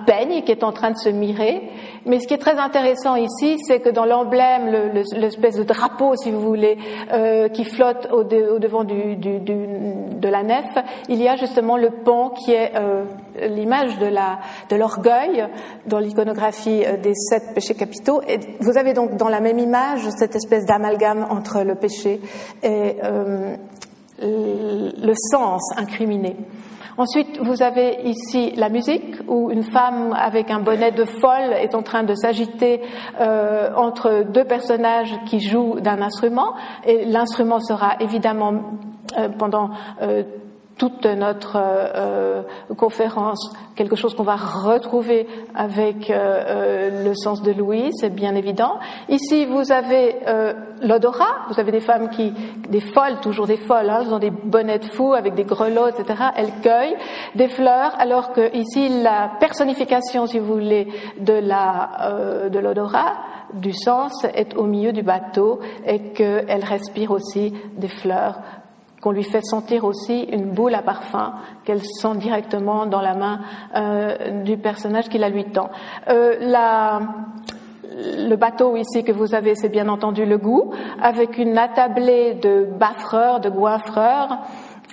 peigne 0.05 0.43
qui 0.43 0.51
est 0.51 0.63
en 0.63 0.71
train 0.71 0.91
de 0.91 0.97
se 0.97 1.09
mirer. 1.09 1.63
Mais 2.05 2.19
ce 2.19 2.27
qui 2.27 2.33
est 2.33 2.39
très 2.39 2.57
intéressant 2.57 3.15
ici, 3.15 3.57
c'est 3.65 3.79
que 3.79 3.89
dans 3.89 4.05
l'emblème, 4.05 4.91
l'espèce 5.15 5.55
de 5.55 5.63
drapeau, 5.63 6.15
si 6.15 6.31
vous 6.31 6.41
voulez, 6.41 6.77
euh, 7.11 7.49
qui 7.49 7.65
flotte 7.65 8.07
au, 8.11 8.23
devant 8.23 8.83
de 8.83 10.27
la 10.27 10.43
nef, 10.43 10.67
il 11.07 11.21
y 11.21 11.27
a 11.27 11.35
justement 11.35 11.77
le 11.77 11.89
pont 11.89 12.29
qui 12.29 12.53
est 12.53 12.71
euh, 12.75 13.03
l'image 13.47 13.97
de 13.97 14.75
l'orgueil 14.75 15.47
dans 15.87 15.99
l'iconographie 15.99 16.83
euh, 16.85 16.97
des 16.97 17.15
sept 17.15 17.53
péchés 17.53 17.75
capitaux. 17.75 18.21
Vous 18.59 18.77
avez 18.77 18.93
donc 18.93 19.17
dans 19.17 19.29
la 19.29 19.39
même 19.39 19.59
image 19.59 20.01
cette 20.17 20.35
espèce 20.35 20.65
d'amalgame 20.65 21.25
entre 21.29 21.63
le 21.63 21.75
péché 21.75 22.19
et 22.63 22.97
le 24.21 25.13
sens 25.31 25.61
incriminé. 25.77 26.35
Ensuite, 26.99 27.39
vous 27.39 27.61
avez 27.61 28.01
ici 28.03 28.51
la 28.57 28.67
musique, 28.67 29.15
où 29.29 29.49
une 29.51 29.63
femme 29.63 30.13
avec 30.13 30.51
un 30.51 30.59
bonnet 30.59 30.91
de 30.91 31.05
folle 31.05 31.53
est 31.53 31.73
en 31.73 31.81
train 31.81 32.03
de 32.03 32.13
s'agiter 32.13 32.81
euh, 33.21 33.73
entre 33.73 34.25
deux 34.29 34.43
personnages 34.43 35.13
qui 35.25 35.39
jouent 35.39 35.79
d'un 35.79 36.01
instrument, 36.01 36.55
et 36.85 37.05
l'instrument 37.05 37.61
sera 37.61 37.95
évidemment 38.01 38.53
euh, 39.17 39.29
pendant 39.29 39.69
euh, 40.01 40.23
toute 40.79 41.05
notre 41.05 41.57
euh, 41.57 42.41
conférence 42.75 43.53
quelque 43.75 43.95
chose 43.95 44.15
qu'on 44.15 44.23
va 44.23 44.37
retrouver 44.37 45.27
avec 45.53 46.09
euh, 46.09 47.03
le 47.03 47.13
sens 47.13 47.43
de 47.43 47.51
Louis, 47.51 47.91
c'est 47.93 48.09
bien 48.09 48.33
évident. 48.33 48.79
Ici, 49.09 49.45
vous 49.45 49.71
avez 49.71 50.15
l'odorat, 50.81 51.45
vous 51.49 51.59
avez 51.59 51.71
des 51.71 51.79
femmes 51.79 52.09
qui, 52.09 52.33
des 52.69 52.81
folles, 52.81 53.19
toujours 53.21 53.45
des 53.45 53.57
folles, 53.57 53.89
hein, 53.89 53.99
elles 54.01 54.13
ont 54.13 54.19
des 54.19 54.31
bonnets 54.31 54.79
de 54.79 54.85
fous 54.85 55.13
avec 55.13 55.35
des 55.35 55.43
grelots, 55.43 55.87
etc. 55.87 56.23
Elles 56.35 56.51
cueillent 56.61 56.97
des 57.35 57.47
fleurs, 57.49 57.95
alors 57.99 58.33
que 58.33 58.53
ici, 58.55 59.01
la 59.01 59.31
personnification, 59.39 60.27
si 60.27 60.39
vous 60.39 60.53
voulez, 60.53 60.87
de 61.19 61.33
la 61.33 62.49
de 62.49 62.59
l'odorat, 62.59 63.13
du 63.53 63.73
sens, 63.73 64.25
est 64.33 64.55
au 64.55 64.63
milieu 64.63 64.91
du 64.91 65.03
bateau 65.03 65.59
et 65.85 65.99
qu'elle 66.13 66.63
respire 66.63 67.11
aussi 67.11 67.53
des 67.77 67.87
fleurs 67.87 68.39
qu'on 69.01 69.11
lui 69.11 69.23
fait 69.23 69.43
sentir 69.43 69.85
aussi 69.85 70.23
une 70.23 70.51
boule 70.51 70.75
à 70.75 70.81
parfum 70.81 71.33
qu'elle 71.63 71.83
sent 71.83 72.15
directement 72.15 72.85
dans 72.85 73.01
la 73.01 73.13
main 73.13 73.39
euh, 73.75 74.43
du 74.43 74.57
personnage 74.57 75.09
qui 75.09 75.17
la 75.17 75.29
lui 75.29 75.45
tend. 75.45 75.69
Euh, 76.09 76.99
le 78.17 78.35
bateau 78.35 78.75
ici 78.75 79.03
que 79.03 79.11
vous 79.11 79.33
avez, 79.33 79.55
c'est 79.55 79.69
bien 79.69 79.89
entendu 79.89 80.25
le 80.25 80.37
goût, 80.37 80.71
avec 81.01 81.37
une 81.37 81.57
attablée 81.57 82.35
de 82.35 82.65
baffreurs, 82.65 83.39
de 83.39 83.49
goinfreurs, 83.49 84.39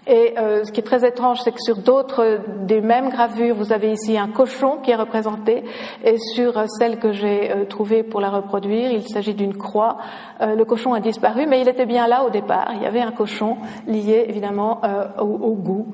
et 0.06 0.34
euh, 0.38 0.64
ce 0.64 0.70
qui 0.70 0.80
est 0.80 0.84
très 0.84 1.06
étrange, 1.06 1.40
c'est 1.42 1.50
que 1.50 1.60
sur 1.60 1.78
d'autres 1.78 2.38
des 2.62 2.80
mêmes 2.80 3.08
gravures, 3.08 3.56
vous 3.56 3.72
avez 3.72 3.92
ici 3.92 4.16
un 4.16 4.28
cochon 4.28 4.78
qui 4.82 4.92
est 4.92 4.96
représenté, 4.96 5.64
et 6.04 6.16
sur 6.18 6.64
celle 6.78 6.98
que 6.98 7.10
j'ai 7.12 7.50
euh, 7.50 7.64
trouvée 7.64 8.04
pour 8.04 8.20
la 8.20 8.30
reproduire, 8.30 8.92
il 8.92 9.06
s'agit 9.08 9.34
d'une 9.34 9.56
croix. 9.56 9.98
Euh, 10.40 10.54
le 10.54 10.64
cochon 10.64 10.94
a 10.94 11.00
disparu, 11.00 11.46
mais 11.46 11.60
il 11.60 11.68
était 11.68 11.86
bien 11.86 12.06
là 12.06 12.22
au 12.24 12.30
départ. 12.30 12.70
Il 12.76 12.82
y 12.82 12.86
avait 12.86 13.00
un 13.00 13.10
cochon 13.10 13.56
lié 13.88 14.26
évidemment 14.28 14.80
au, 15.18 15.24
au, 15.24 15.54
goût. 15.54 15.86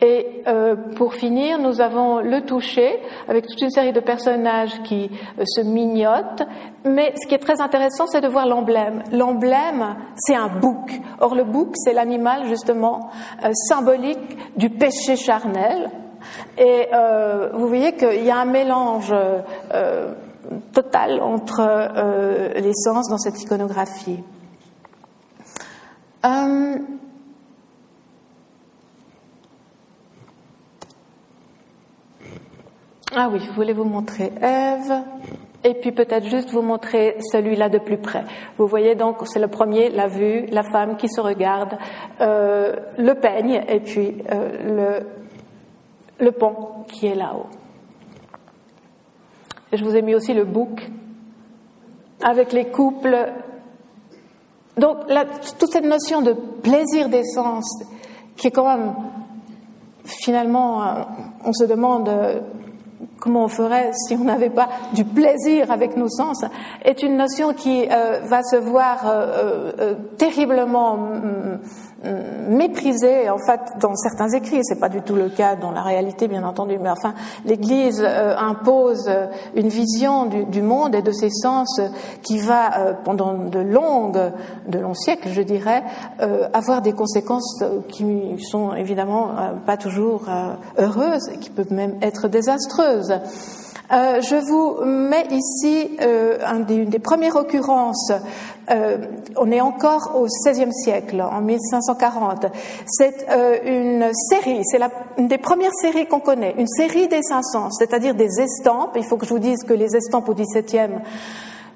Et 0.00 0.42
pour 0.96 1.14
finir, 1.14 1.58
nous 1.58 1.80
avons 1.80 2.18
le 2.18 2.40
toucher 2.40 2.98
avec 3.28 3.46
toute 3.46 3.60
une 3.60 3.70
série 3.70 3.92
de 3.92 4.00
personnages 4.00 4.82
qui 4.82 5.10
se 5.44 5.60
mignotent. 5.60 6.42
Mais 6.84 7.14
ce 7.20 7.28
qui 7.28 7.34
est 7.34 7.38
très 7.38 7.60
intéressant, 7.60 8.06
c'est 8.08 8.20
de 8.20 8.28
voir 8.28 8.46
l'emblème. 8.46 9.04
L'emblème, 9.12 9.96
c'est 10.16 10.34
un 10.34 10.48
bouc. 10.48 11.00
Or, 11.20 11.34
le 11.34 11.44
bouc, 11.44 11.72
c'est 11.76 11.92
l'animal 11.92 12.48
justement 12.48 13.10
symbolique 13.68 14.56
du 14.56 14.68
péché 14.68 15.16
charnel. 15.16 15.90
Et 16.58 16.88
euh, 16.92 17.50
vous 17.54 17.68
voyez 17.68 17.94
qu'il 17.94 18.24
y 18.24 18.30
a 18.30 18.38
un 18.38 18.44
mélange 18.44 19.12
euh, 19.12 20.14
total 20.72 21.20
entre 21.20 21.60
euh, 21.60 22.52
les 22.54 22.74
sens 22.74 23.08
dans 23.08 23.18
cette 23.18 23.40
iconographie. 23.40 24.22
ah 33.14 33.28
oui, 33.30 33.40
je 33.44 33.50
voulais 33.50 33.72
vous 33.72 33.84
montrer 33.84 34.32
Ève. 34.40 35.02
Et 35.64 35.74
puis 35.74 35.92
peut-être 35.92 36.26
juste 36.26 36.50
vous 36.50 36.62
montrer 36.62 37.16
celui-là 37.30 37.68
de 37.68 37.78
plus 37.78 37.98
près. 37.98 38.24
Vous 38.58 38.66
voyez 38.66 38.96
donc, 38.96 39.18
c'est 39.26 39.38
le 39.38 39.46
premier, 39.46 39.90
la 39.90 40.08
vue, 40.08 40.46
la 40.46 40.64
femme 40.64 40.96
qui 40.96 41.08
se 41.08 41.20
regarde, 41.20 41.78
euh, 42.20 42.74
le 42.98 43.14
peigne 43.14 43.62
et 43.68 43.78
puis 43.78 44.16
euh, 44.32 45.00
le, 46.18 46.24
le 46.24 46.32
pont 46.32 46.84
qui 46.88 47.06
est 47.06 47.14
là-haut. 47.14 47.46
Je 49.72 49.84
vous 49.84 49.94
ai 49.94 50.02
mis 50.02 50.14
aussi 50.14 50.34
le 50.34 50.44
bouc 50.44 50.90
avec 52.22 52.52
les 52.52 52.66
couples. 52.66 53.32
Donc 54.76 54.98
toute 55.58 55.70
cette 55.70 55.84
notion 55.84 56.22
de 56.22 56.32
plaisir 56.32 57.08
d'essence 57.08 57.84
qui 58.36 58.48
est 58.48 58.50
quand 58.50 58.66
même 58.66 58.94
finalement, 60.04 60.82
euh, 60.82 61.02
on 61.44 61.52
se 61.52 61.64
demande 61.64 62.10
comment 63.18 63.44
on 63.44 63.48
ferait 63.48 63.92
si 63.94 64.14
on 64.14 64.24
n'avait 64.24 64.50
pas 64.50 64.68
du 64.94 65.04
plaisir 65.04 65.70
avec 65.70 65.96
nos 65.96 66.08
sens, 66.08 66.44
est 66.84 67.02
une 67.02 67.16
notion 67.16 67.52
qui 67.52 67.86
euh, 67.90 68.20
va 68.24 68.42
se 68.42 68.56
voir 68.56 69.06
euh, 69.06 69.72
euh, 69.78 69.94
terriblement 70.18 70.96
mm, 70.96 71.60
méprisée 72.48 73.30
en 73.30 73.38
fait 73.38 73.60
dans 73.80 73.94
certains 73.94 74.30
écrits. 74.30 74.60
C'est 74.62 74.80
pas 74.80 74.88
du 74.88 75.02
tout 75.02 75.14
le 75.14 75.28
cas 75.28 75.56
dans 75.56 75.70
la 75.70 75.82
réalité, 75.82 76.28
bien 76.28 76.44
entendu, 76.44 76.78
mais 76.80 76.90
enfin, 76.90 77.14
l'Église 77.44 78.02
impose 78.02 79.10
une 79.54 79.68
vision 79.68 80.26
du, 80.26 80.44
du, 80.44 80.62
monde 80.62 80.94
et 80.94 81.02
de 81.02 81.12
ses 81.12 81.30
sens 81.30 81.80
qui 82.22 82.38
va 82.38 82.94
pendant 83.04 83.34
de 83.34 83.60
longues, 83.60 84.32
de 84.66 84.78
longs 84.78 84.94
siècles, 84.94 85.28
je 85.30 85.42
dirais, 85.42 85.82
avoir 86.52 86.82
des 86.82 86.92
conséquences 86.92 87.62
qui 87.88 88.36
sont 88.50 88.74
évidemment 88.74 89.30
pas 89.66 89.76
toujours 89.76 90.22
heureuses 90.78 91.28
et 91.32 91.38
qui 91.38 91.50
peuvent 91.50 91.72
même 91.72 91.96
être 92.02 92.28
désastreuses. 92.28 93.14
Euh, 93.92 94.20
je 94.22 94.36
vous 94.36 94.84
mets 94.84 95.26
ici 95.30 95.96
euh, 96.00 96.38
une 96.46 96.86
des 96.86 96.98
premières 96.98 97.36
occurrences. 97.36 98.12
Euh, 98.70 98.96
on 99.36 99.50
est 99.50 99.60
encore 99.60 100.12
au 100.16 100.26
XVIe 100.26 100.72
siècle, 100.72 101.20
en 101.20 101.40
1540. 101.40 102.46
C'est 102.86 103.26
une 103.64 104.10
série, 104.14 104.62
c'est 104.64 104.80
une 105.18 105.28
des 105.28 105.38
premières 105.38 105.74
séries 105.74 106.06
qu'on 106.06 106.20
connaît, 106.20 106.54
une 106.58 106.68
série 106.68 107.08
des 107.08 107.22
500, 107.22 107.70
c'est-à-dire 107.72 108.14
des 108.14 108.40
estampes. 108.40 108.96
Il 108.96 109.04
faut 109.04 109.16
que 109.16 109.26
je 109.26 109.30
vous 109.30 109.40
dise 109.40 109.62
que 109.64 109.74
les 109.74 109.96
estampes 109.96 110.28
au 110.28 110.34
XVIIe 110.34 111.00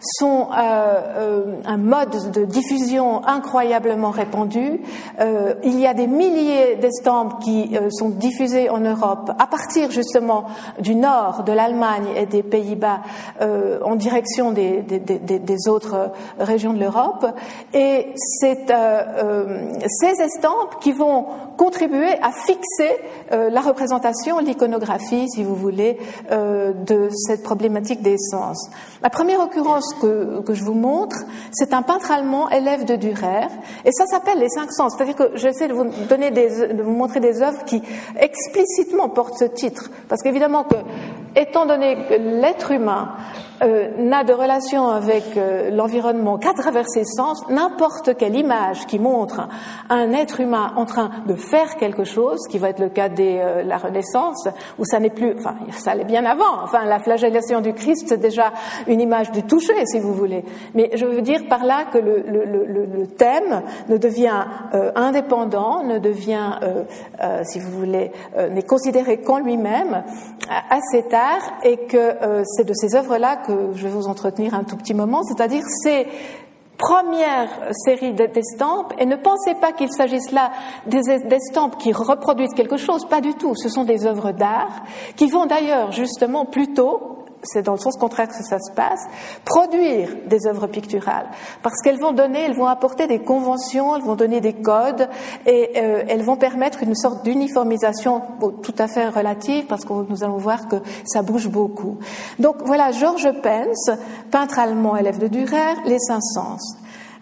sont 0.01 0.49
euh, 0.51 1.01
euh, 1.16 1.44
un 1.64 1.76
mode 1.76 2.32
de 2.32 2.44
diffusion 2.44 3.24
incroyablement 3.26 4.11
répandu. 4.11 4.80
Euh, 5.20 5.55
il 5.64 5.80
y 5.80 5.86
a 5.86 5.94
des 5.94 6.07
milliers 6.07 6.76
d'estampes 6.76 7.42
qui 7.42 7.76
sont 7.90 8.11
diffusées 8.11 8.70
en 8.70 8.80
Europe 8.80 9.30
à 9.38 9.47
partir 9.47 9.90
justement 9.90 10.47
du 10.80 10.94
nord 10.94 11.44
de 11.44 11.53
l'Allemagne 11.53 12.07
et 12.16 12.26
des 12.26 12.42
Pays-Bas 12.42 13.01
en 13.84 13.97
direction 13.97 14.53
des, 14.53 14.82
des, 14.82 14.99
des, 14.99 15.38
des, 15.38 15.68
autres 15.68 16.11
régions 16.38 16.72
de 16.72 16.80
l'Europe. 16.80 17.26
Et 17.72 18.12
c'est 18.16 18.66
ces 18.66 20.22
estampes 20.22 20.80
qui 20.80 20.92
vont 20.92 21.26
contribuer 21.57 22.12
à 22.22 22.30
fixer 22.32 22.96
la 23.30 23.61
représentation, 23.61 24.38
l'iconographie, 24.38 25.28
si 25.28 25.42
vous 25.42 25.54
voulez, 25.54 25.98
de 26.30 27.09
cette 27.11 27.42
problématique 27.42 28.02
des 28.02 28.18
sens. 28.18 28.70
La 29.02 29.11
première 29.11 29.40
occurrence 29.40 29.94
que, 30.00 30.40
que 30.42 30.54
je 30.54 30.64
vous 30.64 30.74
montre, 30.74 31.16
c'est 31.52 31.72
un 31.72 31.82
peintre 31.82 32.11
allemand, 32.11 32.50
élève 32.50 32.84
de 32.84 32.96
Dürer, 32.96 33.48
et 33.84 33.92
ça 33.92 34.07
s'appelle 34.07 34.38
les 34.38 34.48
cinq 34.48 34.70
sens. 34.72 34.94
C'est-à-dire 34.96 35.16
que 35.16 35.36
j'essaie 35.36 35.68
de 35.68 35.72
vous 35.72 35.86
donner 36.09 36.30
des, 36.30 36.68
de 36.72 36.82
vous 36.82 36.92
montrer 36.92 37.20
des 37.20 37.42
œuvres 37.42 37.64
qui 37.64 37.82
explicitement 38.18 39.09
portent 39.09 39.38
ce 39.38 39.44
titre, 39.44 39.90
parce 40.09 40.22
qu'évidemment 40.22 40.64
que, 40.64 40.76
étant 41.34 41.66
donné 41.66 41.96
que 42.09 42.14
l'être 42.14 42.70
humain 42.70 43.14
euh, 43.62 43.88
n'a 43.98 44.22
de 44.24 44.32
relation 44.32 44.88
avec 44.88 45.36
euh, 45.36 45.70
l'environnement 45.70 46.36
qu'à 46.36 46.52
travers 46.52 46.86
ses 46.88 47.04
sens, 47.04 47.42
n'importe 47.48 48.16
quelle 48.16 48.36
image 48.36 48.86
qui 48.86 48.98
montre 48.98 49.48
un 49.88 50.12
être 50.12 50.40
humain 50.40 50.72
en 50.76 50.84
train 50.84 51.11
de 51.26 51.34
faire 51.34 51.76
quelque 51.76 52.04
chose, 52.04 52.38
qui 52.50 52.59
va 52.59 52.68
être 52.68 52.80
le 52.80 52.90
cas 52.90 53.09
de 53.09 53.22
euh, 53.22 53.62
la 53.62 53.78
Renaissance, 53.78 54.46
où 54.78 54.84
ça 54.84 55.00
n'est 55.00 55.11
plus, 55.11 55.34
enfin, 55.38 55.54
ça 55.70 55.92
allait 55.92 56.04
bien 56.04 56.26
avant, 56.26 56.62
enfin, 56.62 56.84
la 56.84 56.98
flagellation 56.98 57.61
du 57.61 57.72
Christ, 57.72 58.07
c'est 58.09 58.20
déjà 58.20 58.52
une 58.86 59.00
image 59.00 59.30
du 59.32 59.42
toucher, 59.42 59.86
si 59.86 60.00
vous 60.00 60.12
voulez. 60.12 60.44
Mais 60.74 60.90
je 60.94 61.07
veux 61.07 61.22
dire 61.22 61.48
par 61.48 61.64
là 61.64 61.84
que 61.90 61.98
le, 61.98 62.24
le, 62.26 62.44
le, 62.44 62.84
le 62.84 63.07
thème 63.07 63.62
ne 63.88 63.96
devient 63.96 64.44
indépendant, 64.94 65.82
ne 65.82 65.98
devient, 65.98 66.59
si 67.44 67.59
vous 67.59 67.70
voulez, 67.70 68.12
n'est 68.50 68.62
considéré 68.62 69.18
qu'en 69.18 69.38
lui-même 69.38 70.02
assez 70.70 71.02
tard, 71.04 71.40
et 71.62 71.78
que 71.86 72.16
c'est 72.44 72.66
de 72.66 72.74
ces 72.74 72.94
œuvres-là 72.94 73.36
que 73.47 73.72
je 73.74 73.86
vais 73.86 73.92
vous 73.92 74.09
entretenir 74.09 74.55
un 74.55 74.64
tout 74.64 74.76
petit 74.76 74.94
moment, 74.94 75.22
c'est-à-dire 75.22 75.62
ces 75.82 76.07
premières 76.76 77.49
séries 77.72 78.12
d'estampes, 78.12 78.92
et 78.99 79.07
ne 79.07 79.16
pensez 79.16 79.55
pas 79.55 79.72
qu'il 79.72 79.90
s'agisse 79.90 80.30
là 80.32 80.51
d'estampes 80.86 81.78
qui 81.78 81.92
reproduisent 81.92 82.55
quelque 82.55 82.76
chose, 82.76 83.07
pas 83.07 83.20
du 83.20 83.34
tout, 83.34 83.55
ce 83.55 83.68
sont 83.68 83.84
des 83.84 84.07
œuvres 84.07 84.32
d'art 84.32 84.82
qui 85.16 85.26
vont 85.26 85.47
d'ailleurs 85.47 85.92
justement 85.92 86.44
plutôt 86.44 87.26
c'est 87.47 87.62
dans 87.62 87.72
le 87.72 87.78
sens 87.78 87.97
contraire 87.97 88.28
que 88.28 88.34
ça 88.34 88.59
se 88.59 88.72
passe, 88.72 89.01
produire 89.44 90.11
des 90.26 90.47
œuvres 90.47 90.66
picturales, 90.66 91.26
parce 91.62 91.80
qu'elles 91.82 91.99
vont 91.99 92.12
donner, 92.12 92.40
elles 92.40 92.57
vont 92.57 92.66
apporter 92.66 93.07
des 93.07 93.20
conventions, 93.20 93.97
elles 93.97 94.03
vont 94.03 94.14
donner 94.16 94.40
des 94.40 94.53
codes, 94.53 95.09
et 95.47 95.70
euh, 95.76 96.03
elles 96.09 96.22
vont 96.22 96.36
permettre 96.36 96.82
une 96.82 96.94
sorte 96.94 97.24
d'uniformisation 97.24 98.22
tout 98.62 98.74
à 98.78 98.88
fait 98.88 99.09
relative, 99.09 99.66
parce 99.66 99.84
que 99.84 99.92
nous 100.09 100.24
allons 100.24 100.38
voir 100.38 100.68
que 100.68 100.76
ça 101.05 101.22
bouge 101.22 101.49
beaucoup. 101.49 101.99
Donc 102.38 102.57
voilà, 102.64 102.92
Georges 102.92 103.32
Pence, 103.42 103.90
peintre 104.30 104.59
allemand, 104.59 104.97
élève 104.97 105.18
de 105.18 105.28
Dürer, 105.28 105.74
les 105.84 105.99
cinq 105.99 106.20
sens. 106.22 106.76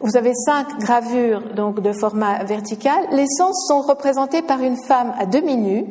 Vous 0.04 0.18
avez 0.18 0.34
cinq 0.34 0.78
gravures 0.80 1.40
donc 1.56 1.80
de 1.80 1.90
format 1.94 2.44
vertical. 2.44 3.06
Les 3.10 3.24
sens 3.26 3.66
sont 3.66 3.80
représentés 3.80 4.42
par 4.42 4.60
une 4.60 4.76
femme 4.76 5.14
à 5.18 5.24
demi 5.24 5.56
nue. 5.56 5.86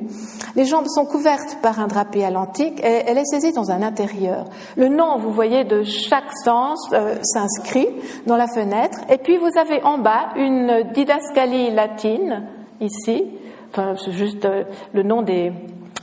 Les 0.56 0.66
jambes 0.66 0.86
sont 0.86 1.08
couvertes 1.08 1.58
par 1.64 1.80
un 1.80 1.88
drapé 1.88 2.24
à 2.24 2.30
l'antique 2.30 2.80
et 2.82 3.06
elle 3.08 3.18
est 3.18 3.26
saisie 3.26 3.54
dans 3.54 3.72
un 3.72 3.82
intérieur. 3.82 4.46
Le 4.78 4.88
nom, 4.88 5.18
vous 5.18 5.32
voyez, 5.32 5.64
de 5.64 5.82
chaque 5.82 6.32
sens 6.46 6.80
euh, 6.94 7.16
s'inscrit 7.24 7.88
dans 8.28 8.38
la 8.38 8.46
fenêtre. 8.46 9.00
Et 9.10 9.18
puis 9.18 9.38
vous 9.38 9.58
avez 9.58 9.82
en 9.82 9.98
bas 9.98 10.30
une 10.36 10.92
didascalie 10.94 11.72
latine 11.72 12.46
ici 12.82 13.26
enfin, 13.72 13.96
c'est 13.98 14.12
juste 14.12 14.48
le 14.94 15.02
nom 15.02 15.24
des, 15.24 15.52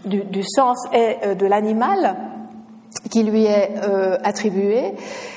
du, 0.04 0.24
du 0.24 0.42
sens 0.42 0.78
et 0.92 1.36
de 1.36 1.46
l'animal 1.46 2.16
qui 3.10 3.22
lui 3.22 3.44
est 3.44 3.72
attribué, 4.24 4.94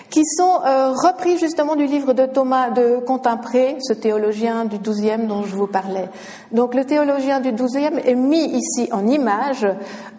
qui 0.09 0.23
sont 0.25 0.59
repris 0.61 1.37
justement 1.37 1.75
du 1.75 1.85
livre 1.85 2.13
de 2.13 2.25
Thomas 2.25 2.69
de 2.69 2.97
Contimpré, 3.05 3.77
ce 3.81 3.93
théologien 3.93 4.65
du 4.65 4.77
XIIe 4.77 5.27
dont 5.27 5.43
je 5.43 5.55
vous 5.55 5.67
parlais. 5.67 6.09
Donc 6.51 6.75
le 6.75 6.85
théologien 6.85 7.39
du 7.39 7.51
XIIe 7.51 7.99
est 8.05 8.15
mis 8.15 8.45
ici 8.45 8.89
en 8.91 9.07
image 9.07 9.65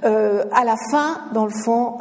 à 0.03 0.65
la 0.65 0.77
fin, 0.91 1.21
dans 1.33 1.45
le 1.45 1.53
fond, 1.65 1.99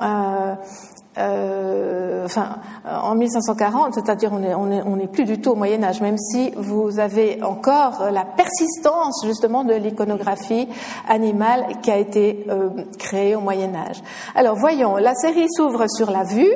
euh, 1.17 2.25
enfin, 2.25 2.57
en 2.85 3.15
1540, 3.15 3.93
c'est-à-dire 3.93 4.31
on 4.33 4.39
n'est 4.39 4.55
on 4.55 4.71
est, 4.71 4.81
on 4.81 5.07
plus 5.07 5.25
du 5.25 5.39
tout 5.39 5.51
au 5.51 5.55
Moyen 5.55 5.83
Âge, 5.83 6.01
même 6.01 6.17
si 6.17 6.51
vous 6.55 6.99
avez 6.99 7.43
encore 7.43 8.09
la 8.11 8.25
persistance 8.25 9.23
justement 9.25 9.63
de 9.63 9.73
l'iconographie 9.73 10.67
animale 11.07 11.65
qui 11.81 11.91
a 11.91 11.97
été 11.97 12.45
euh, 12.49 12.69
créée 12.97 13.35
au 13.35 13.41
Moyen 13.41 13.75
Âge. 13.75 14.01
Alors 14.35 14.55
voyons, 14.55 14.97
la 14.97 15.13
série 15.13 15.47
s'ouvre 15.49 15.85
sur 15.87 16.09
la 16.09 16.23
vue 16.23 16.51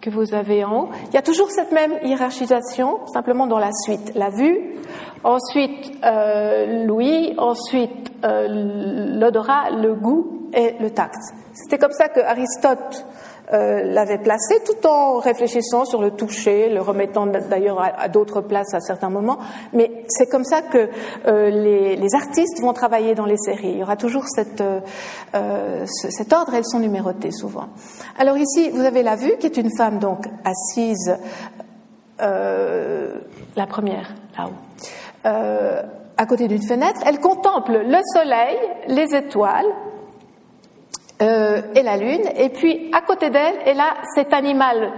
que 0.00 0.10
vous 0.10 0.34
avez 0.34 0.64
en 0.64 0.82
haut. 0.82 0.88
Il 1.08 1.14
y 1.14 1.16
a 1.16 1.22
toujours 1.22 1.50
cette 1.50 1.72
même 1.72 1.92
hiérarchisation, 2.02 3.00
simplement 3.12 3.46
dans 3.46 3.58
la 3.58 3.70
suite. 3.72 4.12
La 4.14 4.30
vue, 4.30 4.58
ensuite 5.24 5.92
euh, 6.04 6.84
l'ouïe, 6.84 7.34
ensuite 7.38 8.12
euh, 8.24 9.18
l'odorat, 9.18 9.70
le 9.70 9.94
goût 9.94 10.48
et 10.52 10.74
le 10.80 10.90
tact. 10.90 11.18
C'était 11.54 11.78
comme 11.78 11.92
ça 11.92 12.08
que 12.08 12.20
Aristote 12.20 13.06
euh, 13.52 13.82
l'avait 13.84 14.16
placé, 14.16 14.54
tout 14.64 14.86
en 14.86 15.18
réfléchissant 15.18 15.84
sur 15.84 16.00
le 16.00 16.12
toucher, 16.12 16.70
le 16.70 16.80
remettant 16.80 17.26
d'ailleurs 17.26 17.82
à, 17.82 18.08
d'autres 18.08 18.40
places 18.40 18.72
à 18.72 18.80
certains 18.80 19.10
moments. 19.10 19.38
Mais 19.74 20.04
c'est 20.08 20.26
comme 20.26 20.44
ça 20.44 20.62
que 20.62 20.88
euh, 21.26 21.50
les, 21.50 22.14
artistes 22.14 22.62
vont 22.62 22.72
travailler 22.72 23.14
dans 23.14 23.26
les 23.26 23.36
séries. 23.36 23.72
Il 23.72 23.78
y 23.78 23.82
aura 23.82 23.96
toujours 23.96 24.24
cette, 24.26 24.62
euh, 24.62 25.84
cet 25.84 26.32
ordre, 26.32 26.54
elles 26.54 26.64
sont 26.64 26.78
numérotées 26.78 27.30
souvent. 27.30 27.68
Alors 28.18 28.38
ici, 28.38 28.70
vous 28.70 28.80
avez 28.80 29.02
la 29.02 29.16
vue, 29.16 29.36
qui 29.38 29.46
est 29.46 29.56
une 29.58 29.74
femme 29.76 29.98
donc 29.98 30.26
assise, 30.44 31.14
la 32.18 33.66
première 33.68 34.14
là-haut. 34.38 35.28
à 36.16 36.26
côté 36.26 36.48
d'une 36.48 36.62
fenêtre, 36.62 37.00
elle 37.04 37.18
contemple 37.18 37.82
le 37.84 37.98
soleil, 38.14 38.56
les 38.86 39.14
étoiles, 39.14 39.66
euh, 41.22 41.62
et 41.74 41.82
la 41.82 41.96
lune. 41.96 42.24
Et 42.36 42.48
puis 42.48 42.90
à 42.92 43.00
côté 43.00 43.30
d'elle, 43.30 43.54
elle 43.64 43.80
a 43.80 43.94
cet 44.14 44.32
animal, 44.32 44.90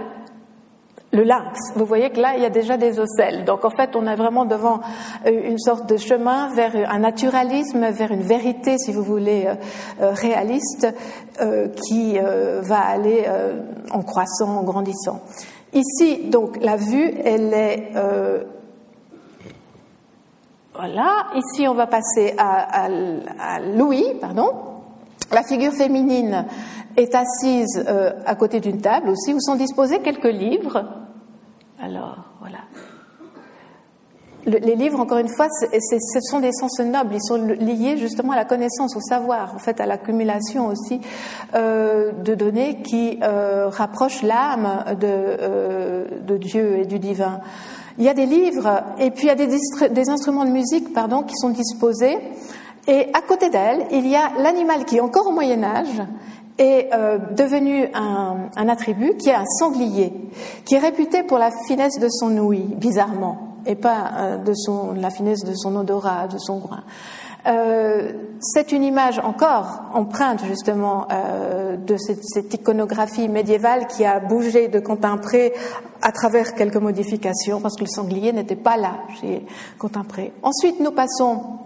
le 1.11 1.23
lynx. 1.23 1.57
Vous 1.75 1.85
voyez 1.85 2.09
que 2.09 2.19
là, 2.19 2.33
il 2.35 2.41
y 2.41 2.45
a 2.45 2.49
déjà 2.49 2.77
des 2.77 2.99
ocelles. 2.99 3.45
Donc 3.45 3.63
en 3.63 3.69
fait, 3.69 3.95
on 3.95 4.07
est 4.07 4.15
vraiment 4.15 4.45
devant 4.45 4.81
euh, 5.25 5.49
une 5.49 5.59
sorte 5.59 5.87
de 5.87 5.97
chemin 5.97 6.49
vers 6.53 6.73
un 6.89 6.99
naturalisme, 6.99 7.89
vers 7.91 8.11
une 8.11 8.23
vérité, 8.23 8.77
si 8.77 8.91
vous 8.91 9.03
voulez, 9.03 9.47
euh, 9.47 10.11
réaliste, 10.11 10.87
qui 11.87 12.17
va 12.17 12.79
aller 12.79 13.25
en 13.91 14.01
croissant, 14.03 14.59
en 14.59 14.63
grandissant. 14.63 15.21
Ici, 15.73 16.29
donc, 16.29 16.57
la 16.61 16.77
vue, 16.77 17.11
elle 17.25 17.53
est 17.53 17.91
voilà. 20.73 21.27
Ici, 21.35 21.67
on 21.67 21.73
va 21.73 21.87
passer 21.87 22.33
à, 22.37 22.85
à 22.85 23.59
Louis, 23.59 24.05
pardon. 24.19 24.74
La 25.31 25.43
figure 25.43 25.73
féminine 25.73 26.45
est 26.97 27.15
assise 27.15 27.83
euh, 27.87 28.11
à 28.25 28.35
côté 28.35 28.59
d'une 28.59 28.79
table 28.79 29.09
aussi 29.09 29.33
où 29.33 29.39
sont 29.39 29.55
disposés 29.55 29.99
quelques 29.99 30.23
livres. 30.25 30.85
Alors, 31.81 32.17
voilà. 32.39 32.59
les 34.45 34.75
livres, 34.75 34.99
encore 34.99 35.17
une 35.17 35.27
fois, 35.27 35.47
ce 35.49 36.19
sont 36.21 36.39
des 36.39 36.53
sens 36.53 36.79
nobles. 36.79 37.13
Ils 37.13 37.21
sont 37.21 37.35
liés 37.35 37.97
justement 37.97 38.31
à 38.31 38.35
la 38.35 38.45
connaissance, 38.45 38.95
au 38.95 39.01
savoir, 39.01 39.53
en 39.55 39.59
fait, 39.59 39.81
à 39.81 39.85
l'accumulation 39.85 40.67
aussi 40.67 41.01
euh, 41.53 42.11
de 42.11 42.35
données 42.35 42.81
qui 42.81 43.19
euh, 43.21 43.67
rapprochent 43.69 44.21
l'âme 44.21 44.85
de, 44.99 46.37
Dieu 46.37 46.77
et 46.79 46.85
du 46.85 46.99
divin. 46.99 47.41
Il 47.97 48.03
y 48.03 48.09
a 48.09 48.13
des 48.13 48.25
livres 48.25 48.83
et 48.99 49.09
puis 49.09 49.23
il 49.23 49.27
y 49.27 49.31
a 49.31 49.35
des, 49.35 49.47
des 49.89 50.09
instruments 50.09 50.45
de 50.45 50.51
musique, 50.51 50.93
pardon, 50.93 51.23
qui 51.23 51.35
sont 51.35 51.49
disposés 51.49 52.17
et 52.87 53.07
à 53.13 53.21
côté 53.21 53.49
d'elle, 53.49 53.85
il 53.91 54.07
y 54.07 54.15
a 54.15 54.31
l'animal 54.39 54.85
qui, 54.85 54.99
encore 54.99 55.27
au 55.27 55.31
Moyen 55.31 55.63
Âge, 55.63 56.01
est 56.57 56.89
euh, 56.93 57.17
devenu 57.35 57.87
un, 57.93 58.69
attribut 58.69 59.15
qui 59.17 59.29
est 59.29 59.35
un 59.35 59.45
sanglier, 59.59 60.13
qui 60.65 60.75
est 60.75 60.79
réputé 60.79 61.23
pour 61.23 61.37
la 61.37 61.51
finesse 61.67 61.99
de 61.99 62.07
son 62.09 62.37
ouïe, 62.37 62.75
bizarrement, 62.77 63.55
et 63.65 63.75
pas 63.75 64.11
euh, 64.17 64.37
de 64.37 64.53
son, 64.53 64.93
la 64.93 65.09
finesse 65.09 65.43
de 65.43 65.53
son 65.53 65.75
odorat, 65.75 66.27
de 66.27 66.37
son 66.37 66.59
grain. 66.59 66.83
Euh, 67.47 68.11
c'est 68.39 68.71
une 68.71 68.83
image 68.83 69.19
encore 69.19 69.83
empreinte 69.93 70.43
justement 70.45 71.07
de 71.77 71.95
cette, 71.97 72.23
cette, 72.23 72.53
iconographie 72.55 73.29
médiévale 73.29 73.85
qui 73.85 74.03
a 74.03 74.19
bougé 74.19 74.67
de 74.67 74.79
Contempré 74.79 75.53
à 76.01 76.11
travers 76.11 76.55
quelques 76.55 76.77
modifications 76.77 77.61
parce 77.61 77.75
que 77.75 77.83
le 77.83 77.89
sanglier 77.89 78.33
n'était 78.33 78.55
pas 78.55 78.77
là 78.77 78.93
chez 79.21 79.45
Contempré. 79.77 80.33
Ensuite, 80.41 80.79
nous 80.79 80.91
passons 80.91 81.64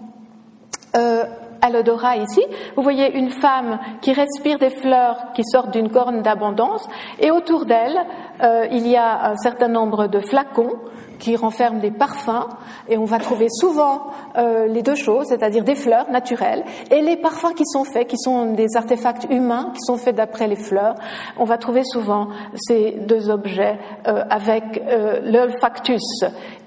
euh, 0.95 1.23
à 1.61 1.69
l'odorat 1.69 2.17
ici, 2.17 2.41
vous 2.75 2.83
voyez 2.83 3.17
une 3.17 3.31
femme 3.31 3.79
qui 4.01 4.13
respire 4.13 4.59
des 4.59 4.69
fleurs 4.69 5.33
qui 5.33 5.43
sortent 5.43 5.71
d'une 5.71 5.89
corne 5.89 6.21
d'abondance 6.21 6.87
et 7.19 7.31
autour 7.31 7.65
d'elle, 7.65 7.97
euh, 8.41 8.65
il 8.71 8.87
y 8.87 8.95
a 8.95 9.31
un 9.31 9.37
certain 9.37 9.67
nombre 9.67 10.07
de 10.07 10.19
flacons 10.19 10.77
qui 11.19 11.35
renferment 11.35 11.79
des 11.79 11.91
parfums 11.91 12.47
et 12.87 12.97
on 12.97 13.05
va 13.05 13.19
trouver 13.19 13.47
souvent 13.49 14.07
euh, 14.37 14.67
les 14.67 14.81
deux 14.81 14.95
choses, 14.95 15.27
c'est-à-dire 15.27 15.63
des 15.63 15.75
fleurs 15.75 16.09
naturelles 16.09 16.63
et 16.89 17.01
les 17.01 17.17
parfums 17.17 17.53
qui 17.55 17.65
sont 17.65 17.83
faits, 17.83 18.07
qui 18.07 18.17
sont 18.17 18.53
des 18.53 18.75
artefacts 18.75 19.27
humains 19.29 19.71
qui 19.73 19.81
sont 19.81 19.97
faits 19.97 20.15
d'après 20.15 20.47
les 20.47 20.55
fleurs. 20.55 20.95
On 21.37 21.43
va 21.43 21.57
trouver 21.57 21.83
souvent 21.83 22.29
ces 22.55 22.91
deux 22.91 23.29
objets 23.29 23.77
euh, 24.07 24.23
avec 24.29 24.63
euh, 24.87 25.19
l'olfactus. 25.23 26.23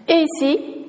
Et 0.09 0.25
ici, 0.25 0.82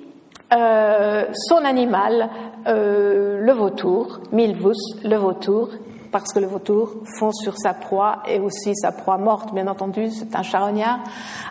euh, 0.53 1.25
son 1.33 1.65
animal, 1.65 2.29
euh, 2.67 3.39
le 3.41 3.51
vautour, 3.53 4.19
Milvus, 4.31 4.75
le 5.03 5.15
vautour, 5.15 5.69
parce 6.11 6.31
que 6.31 6.39
le 6.39 6.45
vautour 6.45 6.93
fonce 7.17 7.41
sur 7.41 7.57
sa 7.57 7.73
proie 7.73 8.21
et 8.27 8.39
aussi 8.39 8.75
sa 8.75 8.91
proie 8.91 9.17
morte, 9.17 9.53
bien 9.53 9.65
entendu, 9.65 10.11
c'est 10.11 10.35
un 10.35 10.43
charognard, 10.43 10.99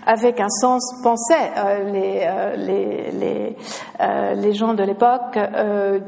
avec 0.06 0.40
un 0.40 0.48
sens 0.48 0.82
pensé. 1.02 1.34
Euh, 1.56 1.90
les, 1.90 3.56
euh, 4.00 4.34
les, 4.34 4.52
gens 4.52 4.74
de 4.74 4.84
l'époque 4.84 5.38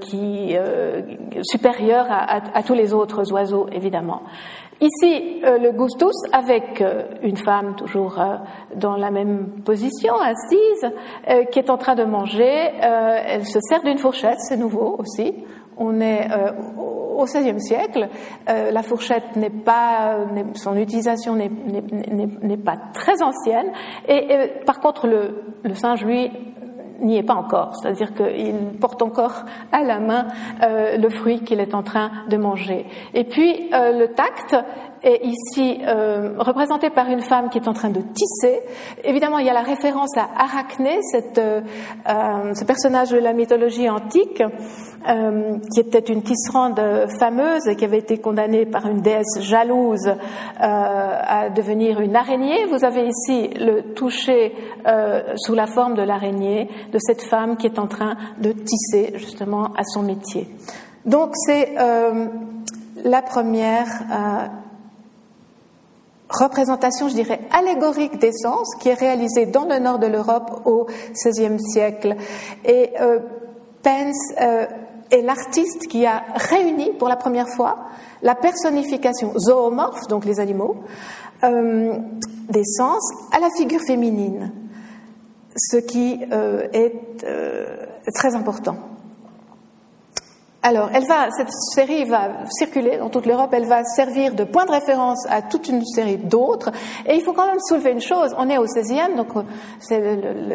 qui 0.01 0.57
à, 0.57 2.59
à, 2.59 2.62
tous 2.62 2.74
les 2.74 2.92
autres 2.92 3.32
oiseaux, 3.32 3.66
évidemment. 3.72 4.22
Ici, 4.80 5.40
euh, 5.44 5.58
le 5.58 5.72
gustus 5.72 6.16
avec 6.32 6.80
euh, 6.80 7.04
une 7.22 7.36
femme 7.36 7.76
toujours 7.76 8.20
euh, 8.20 8.36
dans 8.74 8.96
la 8.96 9.10
même 9.10 9.60
position, 9.64 10.14
assise, 10.16 10.90
qui 11.52 11.58
est 11.58 11.70
en 11.70 11.78
train 11.78 11.94
de 11.94 12.04
manger. 12.04 12.70
elle 12.80 13.46
se 13.46 13.58
sert 13.60 13.82
d'une 13.82 13.98
fourchette, 13.98 14.38
c'est 14.38 14.56
nouveau 14.56 14.96
aussi. 14.98 15.34
On 15.76 16.00
est 16.00 16.28
au 16.78 17.24
XVIe 17.24 17.60
siècle. 17.60 18.08
la 18.46 18.82
fourchette 18.82 19.36
n'est 19.36 19.50
pas, 19.50 20.18
son 20.54 20.76
utilisation 20.76 21.34
n'est 21.36 22.56
pas 22.56 22.76
très 22.92 23.22
ancienne. 23.22 23.72
Et, 24.08 24.50
par 24.66 24.80
contre, 24.80 25.06
le, 25.06 25.42
le 25.62 25.74
singe, 25.74 26.04
lui, 26.04 26.30
n'y 27.05 27.16
est 27.18 27.22
pas 27.22 27.34
encore, 27.34 27.76
c'est-à-dire 27.76 28.14
qu'il 28.14 28.78
porte 28.80 29.02
encore 29.02 29.44
à 29.72 29.82
la 29.82 29.98
main 29.98 30.26
euh, 30.62 30.96
le 30.96 31.09
fruit 31.09 31.40
qu'il 31.40 31.61
est 31.61 31.74
en 31.74 31.82
train 31.82 32.11
de 32.28 32.36
manger. 32.36 32.86
Et 33.14 33.24
puis 33.24 33.70
euh, 33.72 33.98
le 33.98 34.09
tact 34.09 34.57
est 35.05 35.24
ici 35.24 35.78
euh, 35.86 36.34
représenté 36.38 36.90
par 36.90 37.09
une 37.09 37.20
femme 37.20 37.50
qui 37.50 37.59
est 37.59 37.68
en 37.68 37.72
train 37.72 37.90
de 37.90 38.00
tisser. 38.00 38.61
Évidemment, 39.05 39.38
il 39.38 39.46
y 39.46 39.50
a 39.50 39.52
la 39.52 39.62
référence 39.62 40.16
à 40.16 40.28
Arachné, 40.36 41.00
cette, 41.02 41.40
ce 42.07 42.64
personnage 42.64 43.11
de 43.11 43.18
la 43.18 43.32
mythologie 43.32 43.88
antique, 43.88 44.42
qui 45.72 45.80
était 45.80 46.12
une 46.12 46.22
tisserande 46.22 46.80
fameuse 47.18 47.66
et 47.68 47.76
qui 47.76 47.84
avait 47.84 47.98
été 47.98 48.18
condamnée 48.18 48.64
par 48.64 48.86
une 48.86 49.02
déesse 49.02 49.40
jalouse 49.40 50.11
à 50.59 51.50
devenir 51.50 52.00
une 52.00 52.16
araignée. 52.16 52.64
Vous 52.66 52.84
avez 52.84 53.07
ici 53.07 53.50
le 53.61 53.92
toucher 53.94 54.55
sous 55.36 55.55
la 55.55 55.66
forme 55.66 55.94
de 55.94 56.02
l'araignée 56.02 56.70
de 56.92 56.98
cette 56.98 57.22
femme 57.22 57.57
qui 57.57 57.66
est 57.66 57.78
en 57.78 57.86
train 57.86 58.16
de 58.38 58.52
tisser 58.52 59.12
justement 59.16 59.66
à 59.76 59.84
son 59.84 60.02
métier. 60.02 60.48
Donc 61.05 61.30
c'est 61.34 61.74
euh, 61.78 62.26
la 63.05 63.22
première 63.22 63.86
euh, 64.11 64.46
représentation, 66.28 67.08
je 67.08 67.14
dirais, 67.14 67.40
allégorique 67.50 68.18
des 68.18 68.32
sens 68.32 68.74
qui 68.80 68.88
est 68.88 68.94
réalisée 68.94 69.46
dans 69.46 69.64
le 69.64 69.78
nord 69.78 69.98
de 69.98 70.06
l'Europe 70.06 70.62
au 70.64 70.86
XVIe 71.12 71.60
siècle. 71.60 72.16
Et 72.64 72.90
euh, 73.00 73.20
Pence 73.82 74.32
est 75.10 75.20
l'artiste 75.22 75.88
qui 75.88 76.06
a 76.06 76.24
réuni 76.34 76.92
pour 76.92 77.08
la 77.08 77.16
première 77.16 77.48
fois 77.48 77.76
la 78.22 78.34
personnification 78.34 79.32
zoomorphe, 79.38 80.06
donc 80.08 80.24
les 80.24 80.40
animaux, 80.40 80.76
des 81.42 82.64
sens, 82.64 83.02
à 83.30 83.38
la 83.38 83.50
figure 83.54 83.82
féminine 83.86 84.50
ce 85.56 85.76
qui 85.76 86.20
euh, 86.32 86.66
est 86.72 87.24
euh, 87.24 87.86
très 88.14 88.34
important. 88.34 88.76
Alors, 90.64 90.88
cette 91.36 91.52
série 91.74 92.06
va 92.06 92.30
circuler 92.48 92.96
dans 92.96 93.10
toute 93.10 93.26
l'Europe, 93.26 93.50
elle 93.52 93.66
va 93.66 93.84
servir 93.84 94.34
de 94.34 94.44
point 94.44 94.64
de 94.64 94.70
référence 94.70 95.26
à 95.28 95.42
toute 95.42 95.68
une 95.68 95.84
série 95.84 96.16
d'autres. 96.16 96.70
Et 97.04 97.16
il 97.16 97.20
faut 97.20 97.34
quand 97.34 97.46
même 97.46 97.60
soulever 97.68 97.90
une 97.90 98.00
chose, 98.00 98.34
on 98.38 98.48
est 98.48 98.56
au 98.56 98.64
XVIe, 98.64 99.14
donc 99.14 99.36
euh, 99.36 99.42
c'est 99.78 100.00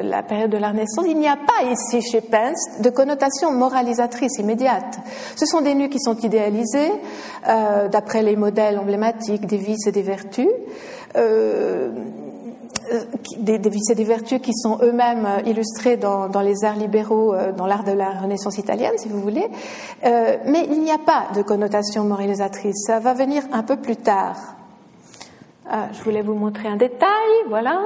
la 0.01 0.24
période 0.24 0.49
de 0.49 0.57
la 0.57 0.70
Renaissance, 0.70 1.05
il 1.07 1.20
n'y 1.20 1.28
a 1.28 1.38
pas 1.38 1.64
ici 1.70 2.01
chez 2.01 2.22
Pence 2.22 2.82
de 2.82 2.89
connotation 2.89 3.51
moralisatrice 3.51 4.39
immédiate. 4.39 4.97
Ce 5.36 5.45
sont 5.45 5.62
des 5.62 5.76
nus 5.76 5.89
qui 5.89 5.99
sont 5.99 6.18
idéalisés 6.18 6.91
euh, 7.47 7.88
d'après 7.88 8.24
les 8.24 8.36
modèles 8.36 8.80
emblématiques 8.80 9.45
des 9.45 9.57
vices 9.57 9.86
et 9.86 9.91
des 9.91 10.01
vertus. 10.01 10.49
Euh, 11.18 11.91
des, 13.38 13.60
des, 13.60 13.70
vices 13.70 13.90
et 13.90 13.96
des 13.96 14.04
vertus 14.04 14.40
qui 14.42 14.54
sont 14.54 14.80
eux-mêmes 14.82 15.26
euh, 15.26 15.42
illustrés 15.46 15.98
dans, 15.98 16.30
les 16.42 16.64
arts 16.64 16.76
libéraux, 16.76 17.34
euh, 17.34 17.52
dans 17.52 17.66
l'art 17.66 17.84
de 17.84 17.92
la 17.92 18.10
Renaissance 18.12 18.58
italienne, 18.58 18.94
si 18.98 19.10
vous 19.10 19.22
voulez. 19.22 19.48
Euh, 20.04 20.38
mais 20.46 20.66
il 20.70 20.82
n'y 20.82 20.92
a 20.92 20.98
pas 20.98 21.28
de 21.36 21.42
connotation 21.42 22.04
moralisatrice. 22.04 22.86
Ça 22.86 23.00
va 23.00 23.14
venir 23.14 23.44
un 23.52 23.64
peu 23.64 23.78
plus 23.78 23.98
tard. 23.98 24.38
Ah, 25.70 25.90
je 25.94 26.02
voulais 26.04 26.22
vous 26.22 26.34
montrer 26.34 26.68
un 26.68 26.78
détail. 26.78 27.10
Voilà. 27.48 27.82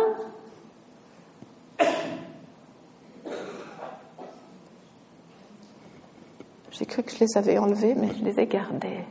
J'ai 6.72 6.86
cru 6.86 7.04
que 7.04 7.12
je 7.12 7.20
les 7.20 7.38
avais 7.38 7.58
enlevés, 7.58 7.94
mais 7.96 8.10
je 8.18 8.24
les 8.24 8.40
ai 8.40 8.48
gardés. 8.48 9.04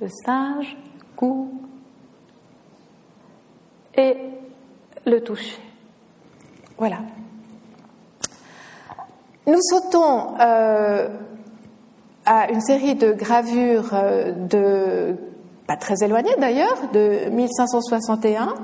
Le 0.00 0.08
singe, 0.08 0.76
cou, 1.16 1.65
et 3.96 4.16
le 5.06 5.20
toucher. 5.20 5.58
Voilà. 6.78 6.98
Nous 9.46 9.60
sautons 9.60 10.34
euh, 10.40 11.08
à 12.24 12.50
une 12.50 12.60
série 12.60 12.96
de 12.96 13.12
gravures 13.12 13.90
euh, 13.94 14.32
de 14.32 15.16
pas 15.66 15.76
très 15.76 16.04
éloignées 16.04 16.34
d'ailleurs, 16.38 16.76
de 16.92 17.28
1561, 17.30 18.54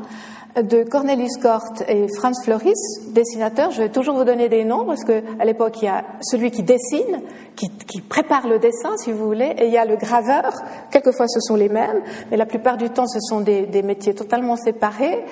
de 0.57 0.85
Cornelis 0.85 1.39
Kort 1.41 1.83
et 1.89 2.07
Franz 2.17 2.43
Floris, 2.45 2.79
dessinateurs. 3.09 3.71
Je 3.71 3.83
vais 3.83 3.89
toujours 3.89 4.17
vous 4.17 4.25
donner 4.25 4.49
des 4.49 4.65
noms 4.65 4.85
parce 4.85 5.05
que 5.05 5.23
à 5.39 5.45
l'époque 5.45 5.81
il 5.81 5.87
y 5.87 5.89
a 5.89 6.05
celui 6.21 6.51
qui 6.51 6.63
dessine, 6.63 7.23
qui, 7.57 8.01
prépare 8.01 8.47
le 8.47 8.59
dessin, 8.59 8.97
si 8.99 9.13
vous 9.13 9.25
voulez, 9.25 9.55
et 9.59 9.67
il 9.67 9.73
y 9.73 9.79
a 9.79 9.85
le 9.85 9.97
graveur. 9.97 10.53
Quelquefois 10.91 11.27
ce 11.29 11.41
sont 11.41 11.55
les 11.55 11.69
mêmes, 11.69 12.03
mais 12.31 12.37
la 12.37 12.47
plupart 12.47 12.77
du 12.77 12.91
temps 12.91 13.07
ce 13.07 13.21
sont 13.21 13.41
des, 13.41 13.83
métiers 13.83 14.15
totalement 14.15 14.57
séparés. 14.57 15.25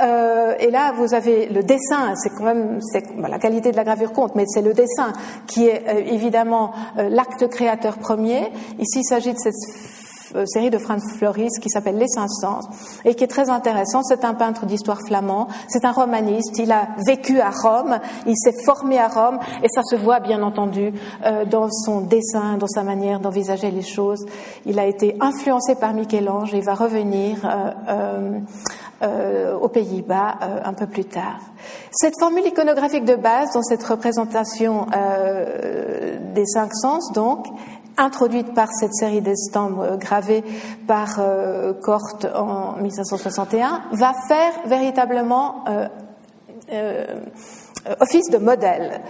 Euh, 0.00 0.54
et 0.60 0.70
là 0.70 0.92
vous 0.96 1.14
avez 1.14 1.46
le 1.48 1.62
dessin. 1.62 2.14
C'est 2.16 2.30
quand 2.30 2.44
même 2.44 2.78
la 3.18 3.38
qualité 3.38 3.72
de 3.72 3.76
la 3.76 3.84
gravure 3.84 4.12
compte, 4.12 4.34
mais 4.36 4.44
c'est 4.46 4.62
le 4.62 4.74
dessin 4.74 5.12
qui 5.46 5.66
est 5.66 5.82
euh, 5.88 6.02
évidemment 6.06 6.72
euh, 6.98 7.08
l'acte 7.08 7.48
créateur 7.48 7.98
premier. 7.98 8.52
Ici 8.78 9.00
il 9.00 9.04
s'agit 9.04 9.32
de 9.32 9.38
cette 9.38 9.54
série 10.46 10.70
de 10.70 10.78
Franz 10.78 11.02
Floris 11.16 11.58
qui 11.60 11.68
s'appelle 11.68 11.98
Les 11.98 12.08
500 12.08 12.60
et 13.04 13.14
qui 13.14 13.24
est 13.24 13.28
très 13.28 13.50
intéressant. 13.50 14.02
C'est 14.02 14.24
un 14.24 14.34
peintre 14.34 14.66
d'histoire 14.66 15.00
flamand, 15.06 15.48
c'est 15.68 15.84
un 15.84 15.92
romaniste, 15.92 16.58
il 16.58 16.72
a 16.72 16.88
vécu 17.06 17.40
à 17.40 17.50
Rome, 17.50 17.98
il 18.26 18.36
s'est 18.36 18.64
formé 18.64 18.98
à 18.98 19.08
Rome 19.08 19.38
et 19.62 19.68
ça 19.68 19.82
se 19.82 19.96
voit 19.96 20.20
bien 20.20 20.42
entendu 20.42 20.92
euh, 21.24 21.44
dans 21.44 21.70
son 21.70 22.00
dessin, 22.00 22.56
dans 22.58 22.66
sa 22.66 22.82
manière 22.82 23.20
d'envisager 23.20 23.70
les 23.70 23.82
choses. 23.82 24.24
Il 24.66 24.78
a 24.78 24.86
été 24.86 25.16
influencé 25.20 25.74
par 25.74 25.94
Michel-Ange 25.94 26.54
et 26.54 26.58
il 26.58 26.64
va 26.64 26.74
revenir 26.74 27.38
euh, 27.88 28.40
euh, 29.00 29.56
aux 29.56 29.68
Pays-Bas 29.68 30.38
euh, 30.42 30.60
un 30.64 30.72
peu 30.72 30.88
plus 30.88 31.04
tard. 31.04 31.38
Cette 31.92 32.14
formule 32.18 32.44
iconographique 32.44 33.04
de 33.04 33.14
base 33.14 33.52
dans 33.52 33.62
cette 33.62 33.84
représentation 33.84 34.86
euh, 34.92 36.16
des 36.34 36.44
cinq 36.46 36.74
sens, 36.74 37.12
donc, 37.12 37.46
introduite 37.98 38.54
par 38.54 38.68
cette 38.72 38.94
série 38.94 39.20
d'estampes 39.20 39.80
euh, 39.80 39.96
gravées 39.96 40.44
par 40.86 41.16
euh, 41.18 41.72
Corte 41.74 42.26
en 42.34 42.76
1561, 42.80 43.82
va 43.92 44.12
faire 44.28 44.52
véritablement 44.66 45.64
euh, 46.70 47.04
office 48.00 48.30
de 48.30 48.38
modèle. 48.38 49.00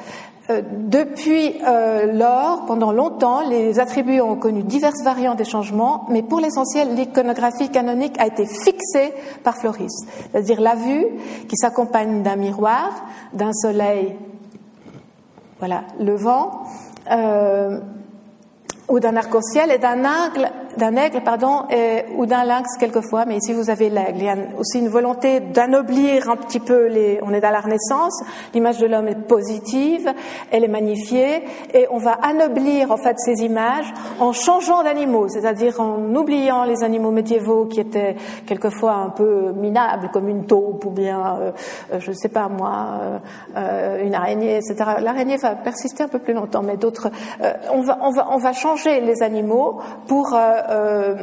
Depuis 0.72 1.56
lors, 2.14 2.64
pendant 2.66 2.90
longtemps, 2.90 3.46
les 3.46 3.78
attributs 3.80 4.22
ont 4.22 4.36
connu 4.36 4.62
diverses 4.62 5.02
variantes 5.04 5.36
des 5.36 5.44
changements, 5.44 6.06
mais 6.08 6.22
pour 6.22 6.40
l'essentiel, 6.40 6.94
l'iconographie 6.94 7.68
canonique 7.68 8.18
a 8.18 8.26
été 8.26 8.46
fixée 8.46 9.12
par 9.44 9.56
Floris, 9.56 9.92
c'est-à-dire 10.30 10.62
la 10.62 10.74
vue 10.74 11.04
qui 11.48 11.56
s'accompagne 11.56 12.22
d'un 12.22 12.36
miroir, 12.36 12.88
d'un 13.34 13.52
soleil, 13.52 14.16
voilà, 15.58 15.82
levant, 16.00 16.62
ou 18.88 19.00
d'un 19.00 19.16
arc-en-ciel 19.16 19.70
et 19.70 19.78
d'un 19.78 20.04
aigle, 20.04 20.50
d'un 20.76 20.96
aigle 20.96 21.22
pardon, 21.22 21.64
ou 22.16 22.26
d'un 22.26 22.44
lynx 22.44 22.76
quelquefois, 22.78 23.24
mais 23.26 23.36
ici 23.36 23.52
vous 23.52 23.70
avez 23.70 23.90
l'aigle. 23.90 24.18
Il 24.18 24.24
y 24.24 24.28
a 24.28 24.36
aussi 24.58 24.78
une 24.78 24.88
volonté 24.88 25.40
d'anoblir 25.40 26.30
un 26.30 26.36
petit 26.36 26.60
peu 26.60 26.86
les. 26.86 27.18
On 27.22 27.32
est 27.32 27.40
dans 27.40 27.50
la 27.50 27.60
Renaissance, 27.60 28.22
l'image 28.54 28.78
de 28.78 28.86
l'homme 28.86 29.08
est 29.08 29.26
positive, 29.26 30.12
elle 30.50 30.64
est 30.64 30.68
magnifiée, 30.68 31.42
et 31.74 31.86
on 31.90 31.98
va 31.98 32.12
anoblir 32.12 32.90
en 32.90 32.96
fait 32.96 33.16
ces 33.18 33.44
images 33.44 33.92
en 34.20 34.32
changeant 34.32 34.82
d'animaux, 34.82 35.28
c'est-à-dire 35.28 35.80
en 35.80 36.14
oubliant 36.14 36.64
les 36.64 36.82
animaux 36.82 37.10
médiévaux 37.10 37.66
qui 37.66 37.80
étaient 37.80 38.16
quelquefois 38.46 38.94
un 38.94 39.10
peu 39.10 39.52
minables, 39.52 40.10
comme 40.12 40.28
une 40.28 40.46
taupe 40.46 40.84
ou 40.84 40.90
bien, 40.90 41.36
euh, 41.40 41.52
euh 41.92 42.00
je 42.00 42.10
ne 42.10 42.16
sais 42.16 42.28
pas 42.28 42.48
moi, 42.48 43.00
euh, 43.02 43.18
euh, 43.56 44.04
une 44.04 44.14
araignée, 44.14 44.56
etc. 44.56 44.76
L'araignée 45.00 45.36
va 45.36 45.54
persister 45.54 46.04
un 46.04 46.08
peu 46.08 46.18
plus 46.18 46.34
longtemps, 46.34 46.62
mais 46.62 46.76
d'autres, 46.76 47.10
euh, 47.42 47.52
on 47.72 47.82
va, 47.82 47.98
on 48.02 48.10
va, 48.10 48.28
on 48.30 48.38
va 48.38 48.52
changer 48.52 48.77
les 48.84 49.22
animaux 49.22 49.78
pour 50.06 50.34
euh, 50.34 51.14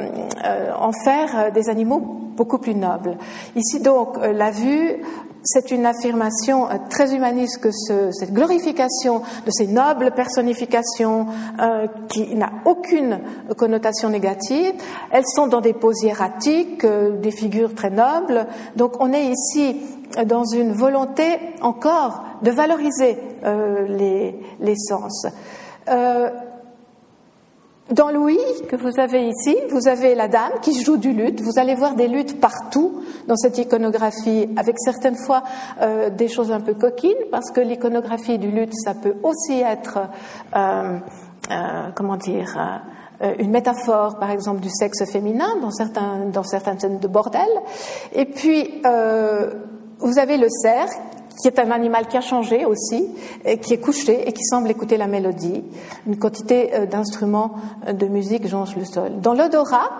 euh, 0.44 0.72
en 0.78 0.92
faire 0.92 1.52
des 1.52 1.68
animaux 1.68 2.00
beaucoup 2.36 2.58
plus 2.58 2.74
nobles. 2.74 3.16
Ici 3.54 3.80
donc, 3.80 4.18
euh, 4.18 4.32
la 4.32 4.50
vue, 4.50 5.02
c'est 5.46 5.70
une 5.70 5.86
affirmation 5.86 6.66
très 6.90 7.14
humaniste 7.14 7.60
que 7.60 7.70
ce, 7.70 8.10
cette 8.10 8.32
glorification 8.32 9.20
de 9.46 9.50
ces 9.50 9.68
nobles 9.68 10.10
personnifications 10.10 11.26
euh, 11.60 11.86
qui 12.08 12.34
n'a 12.34 12.50
aucune 12.64 13.20
connotation 13.56 14.10
négative. 14.10 14.74
Elles 15.12 15.26
sont 15.26 15.46
dans 15.46 15.60
des 15.60 15.72
poses 15.72 16.02
hiératiques, 16.02 16.84
euh, 16.84 17.16
des 17.18 17.30
figures 17.30 17.74
très 17.74 17.90
nobles. 17.90 18.46
Donc 18.74 18.94
on 19.00 19.12
est 19.12 19.26
ici 19.26 19.80
dans 20.26 20.44
une 20.44 20.72
volonté 20.72 21.38
encore 21.62 22.22
de 22.42 22.50
valoriser 22.50 23.16
euh, 23.44 23.86
les 24.60 24.76
sens. 24.76 25.26
Dans 27.90 28.10
Louis, 28.10 28.40
que 28.68 28.74
vous 28.74 28.98
avez 28.98 29.28
ici, 29.28 29.56
vous 29.70 29.86
avez 29.86 30.16
la 30.16 30.26
dame 30.26 30.50
qui 30.60 30.82
joue 30.82 30.96
du 30.96 31.12
luth. 31.12 31.40
Vous 31.40 31.56
allez 31.60 31.76
voir 31.76 31.94
des 31.94 32.08
luttes 32.08 32.40
partout 32.40 33.00
dans 33.28 33.36
cette 33.36 33.58
iconographie, 33.58 34.48
avec 34.56 34.74
certaines 34.80 35.16
fois 35.16 35.44
euh, 35.80 36.10
des 36.10 36.26
choses 36.26 36.50
un 36.50 36.60
peu 36.60 36.74
coquines, 36.74 37.12
parce 37.30 37.52
que 37.52 37.60
l'iconographie 37.60 38.38
du 38.38 38.50
luth, 38.50 38.72
ça 38.74 38.94
peut 38.94 39.14
aussi 39.22 39.60
être, 39.60 40.00
euh, 40.56 40.98
euh, 41.52 41.90
comment 41.94 42.16
dire, 42.16 42.82
euh, 43.22 43.34
une 43.38 43.52
métaphore, 43.52 44.18
par 44.18 44.32
exemple, 44.32 44.60
du 44.60 44.68
sexe 44.68 45.08
féminin 45.08 45.56
dans, 45.62 45.70
certains, 45.70 46.24
dans 46.32 46.42
certaines 46.42 46.80
scènes 46.80 46.98
de 46.98 47.08
bordel. 47.08 47.46
Et 48.12 48.24
puis, 48.24 48.82
euh, 48.84 49.52
vous 50.00 50.18
avez 50.18 50.38
le 50.38 50.48
cerf 50.48 50.90
qui 51.40 51.48
est 51.48 51.58
un 51.58 51.70
animal 51.70 52.06
qui 52.08 52.16
a 52.16 52.20
changé 52.20 52.64
aussi, 52.64 53.06
et 53.44 53.58
qui 53.58 53.74
est 53.74 53.80
couché 53.80 54.28
et 54.28 54.32
qui 54.32 54.42
semble 54.44 54.70
écouter 54.70 54.96
la 54.96 55.06
mélodie. 55.06 55.62
Une 56.06 56.18
quantité 56.18 56.74
euh, 56.74 56.86
d'instruments 56.86 57.54
euh, 57.86 57.92
de 57.92 58.06
musique 58.06 58.46
jonche 58.46 58.76
le 58.76 58.84
sol. 58.84 59.20
Dans 59.20 59.34
l'odorat, 59.34 59.90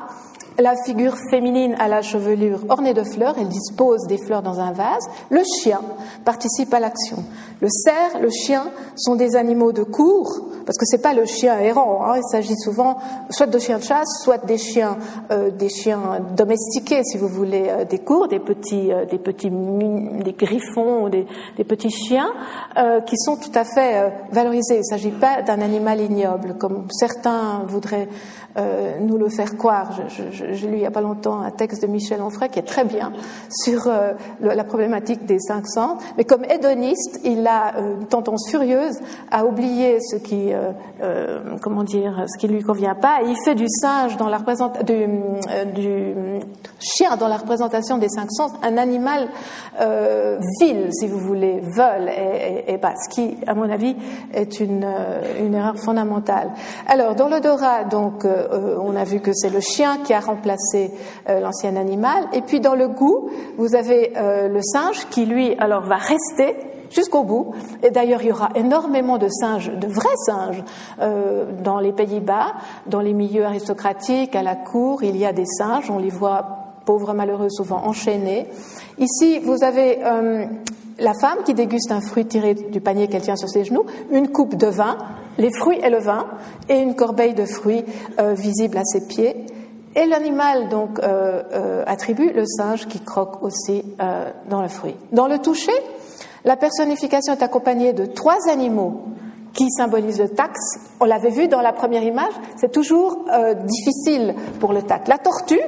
la 0.59 0.75
figure 0.85 1.17
féminine 1.31 1.75
à 1.79 1.89
la 1.89 2.03
chevelure 2.03 2.61
ornée 2.69 2.95
de 2.95 3.03
fleurs, 3.03 3.37
elle 3.39 3.49
dispose 3.49 4.07
des 4.07 4.19
fleurs 4.19 4.43
dans 4.43 4.61
un 4.61 4.73
vase. 4.73 5.07
Le 5.31 5.43
chien 5.61 5.81
participe 6.25 6.73
à 6.73 6.81
l'action. 6.81 7.19
Le 7.61 7.69
cerf, 7.69 8.21
le 8.21 8.31
chien 8.31 8.67
sont 8.97 9.17
des 9.17 9.37
animaux 9.37 9.73
de 9.73 9.83
cour, 9.83 10.51
parce 10.67 10.77
que 10.77 10.85
c'est 10.85 11.01
pas 11.01 11.15
le 11.15 11.25
chien 11.25 11.59
errant. 11.59 12.05
Hein, 12.05 12.17
il 12.17 12.29
s'agit 12.31 12.57
souvent 12.57 12.99
soit 13.31 13.47
de 13.47 13.59
chiens 13.59 13.79
de 13.79 13.83
chasse, 13.83 14.09
soit 14.23 14.45
des 14.45 14.59
chiens, 14.59 14.99
euh, 15.31 15.51
des 15.51 15.69
chiens 15.69 16.21
domestiqués, 16.37 17.03
si 17.05 17.17
vous 17.17 17.29
voulez, 17.29 17.67
euh, 17.69 17.85
des 17.85 17.99
cours, 17.99 18.29
des 18.29 18.41
petits, 18.41 18.93
euh, 18.93 19.05
des 19.07 19.19
petits, 19.19 19.51
des 19.51 20.33
griffons, 20.33 21.09
des, 21.09 21.27
des 21.57 21.65
petits 21.65 21.91
chiens, 21.91 22.29
euh, 22.77 23.01
qui 23.01 23.17
sont 23.17 23.37
tout 23.37 23.53
à 23.55 23.65
fait 23.65 23.97
euh, 23.97 24.09
valorisés. 24.33 24.75
Il 24.75 24.79
ne 24.79 24.85
s'agit 24.85 25.11
pas 25.11 25.43
d'un 25.43 25.61
animal 25.61 26.01
ignoble, 26.01 26.57
comme 26.59 26.87
certains 26.91 27.63
voudraient 27.67 28.09
nous 29.01 29.19
le 29.19 29.29
faire 29.29 29.57
croire. 29.57 29.91
J'ai 30.31 30.67
lu 30.67 30.75
il 30.75 30.79
n'y 30.79 30.87
a 30.87 30.91
pas 30.91 31.01
longtemps 31.01 31.41
un 31.41 31.51
texte 31.51 31.83
de 31.83 31.87
Michel 31.87 32.21
Onfray 32.23 32.49
qui 32.49 32.59
est 32.59 32.67
très 32.67 32.85
bien 32.85 33.13
sur 33.51 33.91
la 34.41 34.65
problématique 34.65 35.27
des 35.27 35.39
cinq 35.39 35.67
sens. 35.67 36.03
Mais 36.17 36.25
comme 36.25 36.45
hédoniste, 36.45 37.21
il 37.25 37.47
a 37.47 37.75
une 37.79 38.07
tendance 38.07 38.49
furieuse 38.51 38.99
à 39.31 39.45
oublier 39.45 39.99
ce 40.01 40.17
qui, 40.17 40.53
comment 41.61 41.85
dire, 41.85 42.25
ce 42.27 42.39
qui 42.39 42.49
lui 42.49 42.63
convient 42.63 42.95
pas. 42.95 43.19
Il 43.27 43.37
fait 43.45 43.55
du 43.55 43.67
singe 43.69 44.17
dans 44.17 44.29
la 44.29 44.39
représentation, 44.39 44.85
du, 45.75 46.15
chien 46.79 47.17
dans 47.17 47.29
la 47.29 47.37
représentation 47.37 47.99
des 47.99 48.09
cinq 48.09 48.31
sens 48.31 48.53
un 48.63 48.77
animal 48.77 49.29
vil, 50.61 50.89
si 50.93 51.07
vous 51.07 51.19
voulez, 51.19 51.61
veule 51.61 52.09
et, 52.09 52.73
et, 52.73 52.79
ce 52.97 53.09
qui, 53.09 53.37
à 53.47 53.55
mon 53.55 53.69
avis, 53.71 53.97
est 54.33 54.61
une, 54.61 54.85
euh, 54.85 55.53
erreur 55.53 55.77
fondamentale. 55.79 56.51
Alors, 56.87 57.15
dans 57.15 57.29
l'odorat, 57.29 57.85
donc, 57.85 58.25
euh, 58.25 58.46
on 58.53 58.97
a 58.97 59.05
vu 59.05 59.21
que 59.21 59.33
c'est 59.35 59.51
le 59.51 59.61
chien 59.61 59.99
qui 59.99 60.13
a 60.13 60.21
remplacé 60.21 60.91
euh, 61.29 61.41
l'ancien 61.41 61.77
animal. 61.77 62.25
Et 62.33 62.43
puis, 62.43 62.61
dans 62.61 62.75
le 62.75 62.89
goût, 62.89 63.31
vous 63.59 63.75
avez 63.75 64.13
le 64.17 64.61
singe 64.63 65.07
qui, 65.11 65.27
lui, 65.27 65.55
alors, 65.59 65.83
va 65.83 65.97
rester 65.97 66.57
jusqu'au 66.91 67.25
bout. 67.25 67.53
Et 67.83 67.91
d'ailleurs, 67.91 68.23
il 68.23 68.29
y 68.29 68.33
aura 68.33 68.51
énormément 68.55 69.19
de 69.19 69.29
singes, 69.29 69.71
de 69.71 69.87
vrais 69.87 70.17
singes, 70.27 70.63
dans 71.63 71.79
les 71.79 71.93
Pays-Bas, 71.93 72.55
dans 72.87 73.01
les 73.01 73.13
milieux 73.13 73.45
aristocratiques, 73.45 74.37
à 74.37 74.43
la 74.43 74.55
cour, 74.55 75.03
il 75.03 75.17
y 75.17 75.27
a 75.27 75.33
des 75.33 75.47
singes, 75.47 75.91
on 75.91 75.99
les 75.99 76.11
voit 76.11 76.47
pauvres 76.85 77.13
malheureux, 77.13 77.51
souvent 77.51 77.83
enchaînés. 77.85 78.47
Ici, 78.99 79.41
vous 79.41 79.65
avez 79.65 79.99
la 80.99 81.13
femme 81.15 81.39
qui 81.45 81.55
déguste 81.55 81.93
un 81.93 82.01
fruit 82.01 82.27
tiré 82.27 82.55
du 82.55 82.81
panier 82.81 83.09
qu'elle 83.09 83.23
tient 83.23 83.37
sur 83.37 83.49
ses 83.49 83.65
genoux, 83.65 83.85
une 84.11 84.29
coupe 84.29 84.57
de 84.57 84.67
vin, 84.67 84.97
les 85.39 85.51
fruits 85.51 85.79
et 85.83 85.91
le 85.91 85.99
vin, 85.99 86.27
et 86.69 86.79
une 86.79 86.95
corbeille 86.95 87.35
de 87.35 87.45
fruits 87.45 87.85
euh, 88.19 88.35
visible 88.35 88.79
à 88.79 88.85
ses 88.85 89.07
pieds. 89.07 89.47
Et 89.95 90.07
l'animal 90.07 90.69
donc 90.69 90.99
euh, 90.99 91.43
euh, 91.53 91.85
attribue 91.87 92.31
le 92.31 92.45
singe 92.45 92.87
qui 92.87 93.01
croque 93.01 93.43
aussi 93.43 93.83
dans 94.49 94.61
le 94.61 94.69
fruit. 94.69 94.97
Dans 95.13 95.27
le 95.27 95.39
toucher, 95.39 95.73
la 96.45 96.57
personnification 96.57 97.33
est 97.33 97.43
accompagnée 97.43 97.93
de 97.93 98.05
trois 98.05 98.49
animaux 98.51 99.05
qui 99.55 99.71
symbolisent 99.71 100.21
le 100.21 100.29
taxe. 100.29 100.79
On 101.01 101.07
l'avait 101.07 101.31
vu 101.31 101.49
dans 101.49 101.63
la 101.63 101.73
première 101.73 102.03
image, 102.03 102.35
c'est 102.57 102.71
toujours 102.71 103.25
difficile 103.65 104.35
pour 104.61 104.75
le 104.75 104.83
taxe. 104.83 105.09
La 105.09 105.17
tortue, 105.17 105.63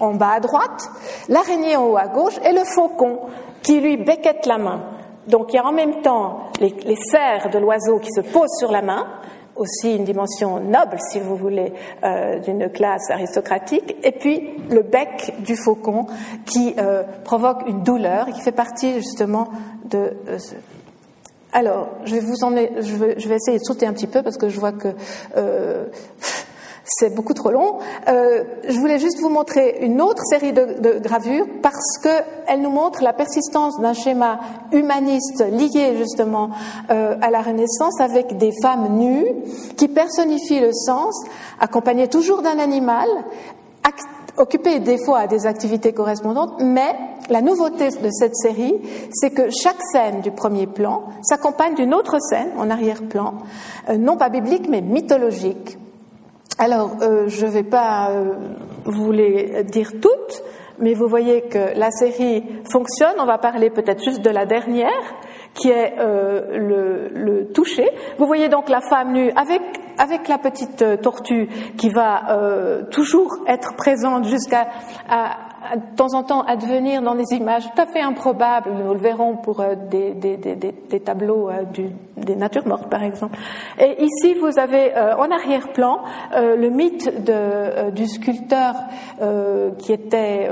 en 0.00 0.14
bas 0.14 0.32
à 0.34 0.40
droite, 0.40 0.90
l'araignée 1.28 1.76
en 1.76 1.86
haut 1.86 1.96
à 1.96 2.08
gauche, 2.08 2.38
et 2.44 2.52
le 2.52 2.64
faucon, 2.64 3.20
qui 3.62 3.80
lui 3.80 3.96
becquette 3.96 4.46
la 4.46 4.58
main. 4.58 4.80
Donc 5.28 5.52
il 5.52 5.56
y 5.56 5.58
a 5.58 5.66
en 5.66 5.72
même 5.72 6.00
temps 6.02 6.50
les, 6.60 6.74
les 6.84 6.96
serres 6.96 7.50
de 7.50 7.58
l'oiseau 7.58 7.98
qui 7.98 8.10
se 8.10 8.20
posent 8.20 8.56
sur 8.58 8.72
la 8.72 8.82
main, 8.82 9.06
aussi 9.58 9.96
une 9.96 10.04
dimension 10.04 10.60
noble, 10.60 10.98
si 11.10 11.20
vous 11.20 11.36
voulez, 11.36 11.72
euh, 12.04 12.38
d'une 12.38 12.70
classe 12.70 13.10
aristocratique, 13.10 13.96
et 14.02 14.12
puis 14.12 14.50
le 14.70 14.82
bec 14.82 15.34
du 15.40 15.56
faucon 15.56 16.06
qui 16.46 16.74
euh, 16.78 17.02
provoque 17.24 17.62
une 17.66 17.82
douleur 17.82 18.28
et 18.28 18.32
qui 18.32 18.40
fait 18.40 18.52
partie 18.52 18.94
justement 18.94 19.48
de 19.84 20.16
euh, 20.28 20.38
ce... 20.38 20.54
Alors, 21.52 21.88
je 22.04 22.14
vais 22.14 22.20
vous 22.20 22.44
emmener, 22.44 22.70
je 22.78 22.94
vais, 22.94 23.18
je 23.18 23.28
vais, 23.28 23.36
essayer 23.36 23.58
de 23.58 23.64
sauter 23.64 23.86
un 23.86 23.94
petit 23.94 24.06
peu 24.06 24.22
parce 24.22 24.36
que 24.36 24.50
je 24.50 24.60
vois 24.60 24.72
que 24.72 24.88
c'est 26.88 27.14
beaucoup 27.14 27.34
trop 27.34 27.50
long. 27.50 27.78
Euh, 28.08 28.44
je 28.68 28.78
voulais 28.78 28.98
juste 28.98 29.20
vous 29.20 29.28
montrer 29.28 29.78
une 29.82 30.00
autre 30.00 30.22
série 30.24 30.52
de, 30.52 30.98
gravures 31.00 31.46
parce 31.62 31.98
qu'elle 32.02 32.60
nous 32.60 32.70
montre 32.70 33.02
la 33.02 33.12
persistance 33.12 33.78
d'un 33.80 33.92
schéma 33.92 34.40
humaniste 34.72 35.44
lié 35.50 35.96
justement 35.96 36.50
euh, 36.90 37.16
à 37.20 37.30
la 37.30 37.42
Renaissance 37.42 38.00
avec 38.00 38.36
des 38.38 38.52
femmes 38.62 38.98
nues 38.98 39.26
qui 39.76 39.88
personnifient 39.88 40.60
le 40.60 40.72
sens, 40.72 41.14
accompagnées 41.60 42.08
toujours 42.08 42.42
d'un 42.42 42.58
animal, 42.58 43.08
occupées 44.38 44.80
des 44.80 44.98
fois 44.98 45.20
à 45.20 45.26
des 45.26 45.46
activités 45.46 45.92
correspondantes, 45.92 46.60
mais 46.60 46.94
la 47.28 47.42
nouveauté 47.42 47.90
de 47.90 48.10
cette 48.10 48.36
série, 48.36 48.74
c'est 49.12 49.30
que 49.30 49.50
chaque 49.50 49.82
scène 49.92 50.20
du 50.20 50.30
premier 50.30 50.66
plan 50.66 51.04
s'accompagne 51.22 51.74
d'une 51.74 51.94
autre 51.94 52.18
scène 52.20 52.50
en 52.56 52.70
arrière-plan, 52.70 53.34
euh, 53.88 53.96
non 53.96 54.16
pas 54.16 54.28
biblique 54.28 54.68
mais 54.68 54.80
mythologique. 54.80 55.78
Alors, 56.60 56.96
euh, 57.02 57.28
je 57.28 57.46
ne 57.46 57.50
vais 57.52 57.62
pas 57.62 58.10
euh, 58.10 58.34
vous 58.84 59.12
les 59.12 59.62
dire 59.62 59.92
toutes, 60.02 60.42
mais 60.80 60.92
vous 60.92 61.06
voyez 61.06 61.42
que 61.42 61.78
la 61.78 61.92
série 61.92 62.44
fonctionne. 62.68 63.14
On 63.20 63.26
va 63.26 63.38
parler 63.38 63.70
peut-être 63.70 64.02
juste 64.02 64.22
de 64.22 64.30
la 64.30 64.44
dernière, 64.44 65.14
qui 65.54 65.70
est 65.70 65.94
euh, 66.00 66.58
le, 66.58 67.08
le, 67.14 67.52
toucher. 67.52 67.88
Vous 68.18 68.26
voyez 68.26 68.48
donc 68.48 68.68
la 68.68 68.80
femme 68.80 69.12
nue 69.12 69.30
avec 69.36 69.62
avec 69.98 70.26
la 70.28 70.38
petite 70.38 70.84
tortue 71.02 71.48
qui 71.76 71.88
va 71.88 72.22
toujours 72.92 73.38
être 73.48 73.74
présente 73.74 74.26
jusqu'à 74.26 74.68
de 75.76 75.96
temps 75.96 76.14
en 76.14 76.22
temps 76.22 76.42
advenir 76.42 77.02
dans 77.02 77.14
des 77.14 77.34
images 77.34 77.64
tout 77.64 77.80
à 77.80 77.86
fait 77.86 78.00
improbables. 78.00 78.70
Nous 78.72 78.94
le 78.94 79.00
verrons 79.00 79.36
pour 79.36 79.60
euh, 79.60 79.74
des, 79.90 80.12
des, 80.12 80.36
des, 80.36 80.54
des 80.54 81.00
tableaux 81.00 81.48
euh, 81.48 81.64
des 82.16 82.36
natures 82.36 82.66
mortes, 82.66 82.88
par 82.88 83.02
exemple. 83.02 83.38
Et 83.78 84.02
ici, 84.02 84.34
vous 84.34 84.58
avez 84.58 84.96
euh, 84.96 85.16
en 85.16 85.30
arrière-plan 85.30 86.00
le 86.34 86.68
mythe 86.68 87.24
de, 87.24 87.90
du 87.90 88.06
sculpteur 88.06 88.74
qui 89.78 89.92
était 89.92 90.50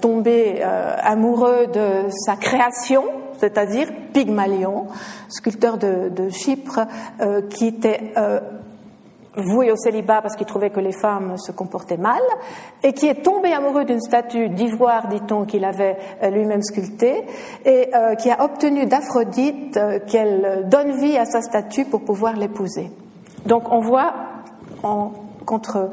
tombé 0.00 0.62
amoureux 0.62 1.66
de 1.72 2.10
sa 2.10 2.36
création, 2.36 3.04
c'est-à-dire 3.38 3.88
Pygmalion, 4.12 4.86
sculpteur 5.28 5.78
de, 5.78 6.10
de 6.10 6.28
Chypre, 6.30 6.80
qui 7.50 7.66
était 7.66 8.12
voué 9.36 9.70
au 9.70 9.76
célibat 9.76 10.22
parce 10.22 10.36
qu'il 10.36 10.46
trouvait 10.46 10.70
que 10.70 10.80
les 10.80 10.92
femmes 10.92 11.36
se 11.38 11.52
comportaient 11.52 11.96
mal, 11.96 12.20
et 12.82 12.92
qui 12.92 13.06
est 13.06 13.22
tombé 13.22 13.52
amoureux 13.52 13.84
d'une 13.84 14.00
statue 14.00 14.48
d'ivoire, 14.48 15.08
dit-on, 15.08 15.44
qu'il 15.44 15.64
avait 15.64 15.96
euh, 16.22 16.30
lui-même 16.30 16.62
sculptée, 16.62 17.24
et 17.64 17.94
euh, 17.94 18.14
qui 18.14 18.30
a 18.30 18.44
obtenu 18.44 18.86
d'Aphrodite 18.86 19.76
euh, 19.76 19.98
qu'elle 20.06 20.68
donne 20.68 20.92
vie 20.98 21.16
à 21.16 21.24
sa 21.24 21.40
statue 21.40 21.84
pour 21.84 22.02
pouvoir 22.02 22.34
l'épouser. 22.34 22.90
Donc 23.46 23.70
on 23.70 23.80
voit 23.80 24.14
en 24.82 25.12
contre 25.44 25.90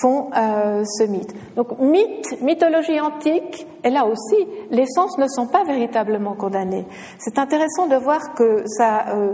font 0.00 0.30
euh, 0.36 0.84
ce 0.84 1.04
mythe. 1.04 1.34
Donc 1.56 1.78
mythe, 1.78 2.40
mythologie 2.42 3.00
antique, 3.00 3.66
et 3.82 3.90
là 3.90 4.04
aussi, 4.04 4.46
les 4.70 4.86
sens 4.86 5.16
ne 5.18 5.26
sont 5.26 5.46
pas 5.46 5.64
véritablement 5.64 6.34
condamnés. 6.34 6.84
C'est 7.18 7.38
intéressant 7.38 7.86
de 7.86 7.96
voir 7.96 8.34
que 8.34 8.62
ça, 8.66 9.08
euh, 9.14 9.32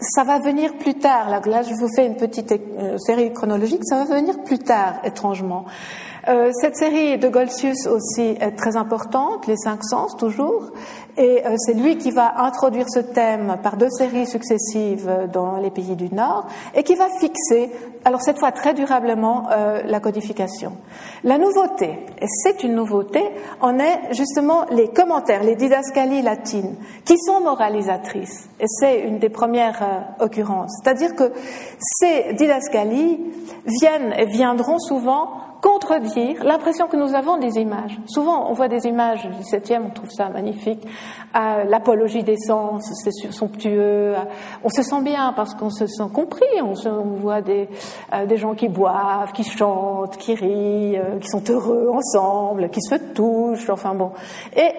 ça 0.00 0.24
va 0.24 0.38
venir 0.38 0.74
plus 0.78 0.94
tard. 0.94 1.28
Là, 1.46 1.62
je 1.62 1.74
vous 1.74 1.88
fais 1.94 2.06
une 2.06 2.16
petite 2.16 2.52
euh, 2.52 2.96
série 2.98 3.32
chronologique, 3.32 3.80
ça 3.84 4.04
va 4.04 4.16
venir 4.16 4.42
plus 4.44 4.58
tard, 4.58 4.94
étrangement. 5.04 5.64
Euh, 6.28 6.50
cette 6.60 6.76
série 6.76 7.16
de 7.16 7.28
Golsius 7.28 7.86
aussi 7.86 8.36
est 8.38 8.54
très 8.54 8.76
importante, 8.76 9.46
les 9.46 9.56
cinq 9.56 9.82
sens 9.82 10.14
toujours, 10.14 10.64
et 11.16 11.46
euh, 11.46 11.54
c'est 11.56 11.72
lui 11.72 11.96
qui 11.96 12.10
va 12.10 12.42
introduire 12.42 12.84
ce 12.86 12.98
thème 12.98 13.56
par 13.62 13.78
deux 13.78 13.88
séries 13.88 14.26
successives 14.26 15.10
dans 15.32 15.56
les 15.56 15.70
pays 15.70 15.96
du 15.96 16.14
Nord 16.14 16.46
et 16.74 16.82
qui 16.82 16.96
va 16.96 17.06
fixer, 17.18 17.70
alors 18.04 18.20
cette 18.20 18.38
fois 18.38 18.52
très 18.52 18.74
durablement, 18.74 19.46
euh, 19.50 19.80
la 19.86 20.00
codification. 20.00 20.72
La 21.24 21.38
nouveauté, 21.38 21.98
et 22.20 22.26
c'est 22.42 22.62
une 22.62 22.74
nouveauté, 22.74 23.22
en 23.62 23.78
est 23.78 24.12
justement 24.12 24.66
les 24.70 24.88
commentaires, 24.88 25.42
les 25.42 25.56
didascalies 25.56 26.20
latines, 26.20 26.76
qui 27.06 27.16
sont 27.16 27.40
moralisatrices, 27.40 28.50
et 28.60 28.66
c'est 28.66 29.00
une 29.00 29.18
des 29.18 29.30
premières 29.30 30.14
occurrences. 30.20 30.78
C'est-à-dire 30.82 31.16
que 31.16 31.32
ces 31.80 32.34
didascalies 32.34 33.18
viennent 33.64 34.12
et 34.18 34.26
viendront 34.26 34.78
souvent 34.78 35.47
contredire 35.60 36.44
l'impression 36.44 36.86
que 36.86 36.96
nous 36.96 37.14
avons 37.14 37.38
des 37.38 37.58
images. 37.58 37.98
Souvent, 38.06 38.50
on 38.50 38.52
voit 38.52 38.68
des 38.68 38.86
images 38.86 39.22
du 39.22 39.28
17e, 39.28 39.82
on 39.86 39.90
trouve 39.90 40.10
ça 40.10 40.28
magnifique, 40.28 40.80
l'apologie 41.34 42.22
des 42.22 42.36
sens, 42.36 42.90
c'est 43.02 43.32
somptueux, 43.32 44.14
on 44.64 44.68
se 44.68 44.82
sent 44.82 45.02
bien 45.02 45.32
parce 45.34 45.54
qu'on 45.54 45.70
se 45.70 45.86
sent 45.86 46.08
compris, 46.12 46.46
on, 46.62 46.74
voit 47.16 47.40
des, 47.40 47.68
euh, 48.12 48.26
des 48.26 48.36
gens 48.36 48.54
qui 48.54 48.68
boivent, 48.68 49.32
qui 49.32 49.44
chantent, 49.44 50.16
qui 50.16 50.34
rient, 50.34 50.98
euh, 50.98 51.18
qui 51.20 51.28
sont 51.28 51.42
heureux 51.50 51.90
ensemble, 51.92 52.70
qui 52.70 52.80
se 52.80 52.94
touchent, 52.94 53.70
enfin 53.70 53.94
bon. 53.94 54.12
Et 54.56 54.72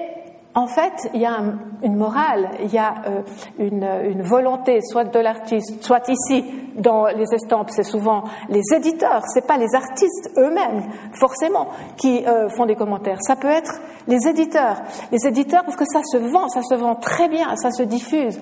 en 0.59 0.67
fait, 0.67 1.09
il 1.13 1.21
y 1.21 1.25
a 1.25 1.41
une 1.83 1.95
morale, 1.95 2.49
il 2.61 2.73
y 2.73 2.77
a 2.77 2.95
euh, 3.07 3.21
une, 3.59 4.21
volonté, 4.21 4.81
soit 4.81 5.05
de 5.05 5.19
l'artiste, 5.19 5.81
soit 5.81 6.09
ici 6.09 6.43
dans 6.75 7.05
les 7.05 7.33
estampes, 7.33 7.69
c'est 7.71 7.83
souvent 7.83 8.25
les 8.49 8.61
éditeurs, 8.75 9.23
c'est 9.33 9.47
pas 9.47 9.57
les 9.57 9.73
artistes 9.73 10.31
eux-mêmes 10.37 10.83
forcément 11.13 11.69
qui 11.95 12.25
euh, 12.27 12.49
font 12.49 12.65
des 12.65 12.75
commentaires. 12.75 13.19
Ça 13.21 13.37
peut 13.37 13.47
être 13.47 13.79
les 14.07 14.27
éditeurs, 14.27 14.81
les 15.13 15.25
éditeurs 15.25 15.63
parce 15.63 15.77
que 15.77 15.85
ça 15.85 16.01
se 16.03 16.17
vend, 16.17 16.49
ça 16.49 16.61
se 16.61 16.75
vend 16.75 16.95
très 16.95 17.29
bien, 17.29 17.55
ça 17.55 17.71
se 17.71 17.83
diffuse. 17.83 18.37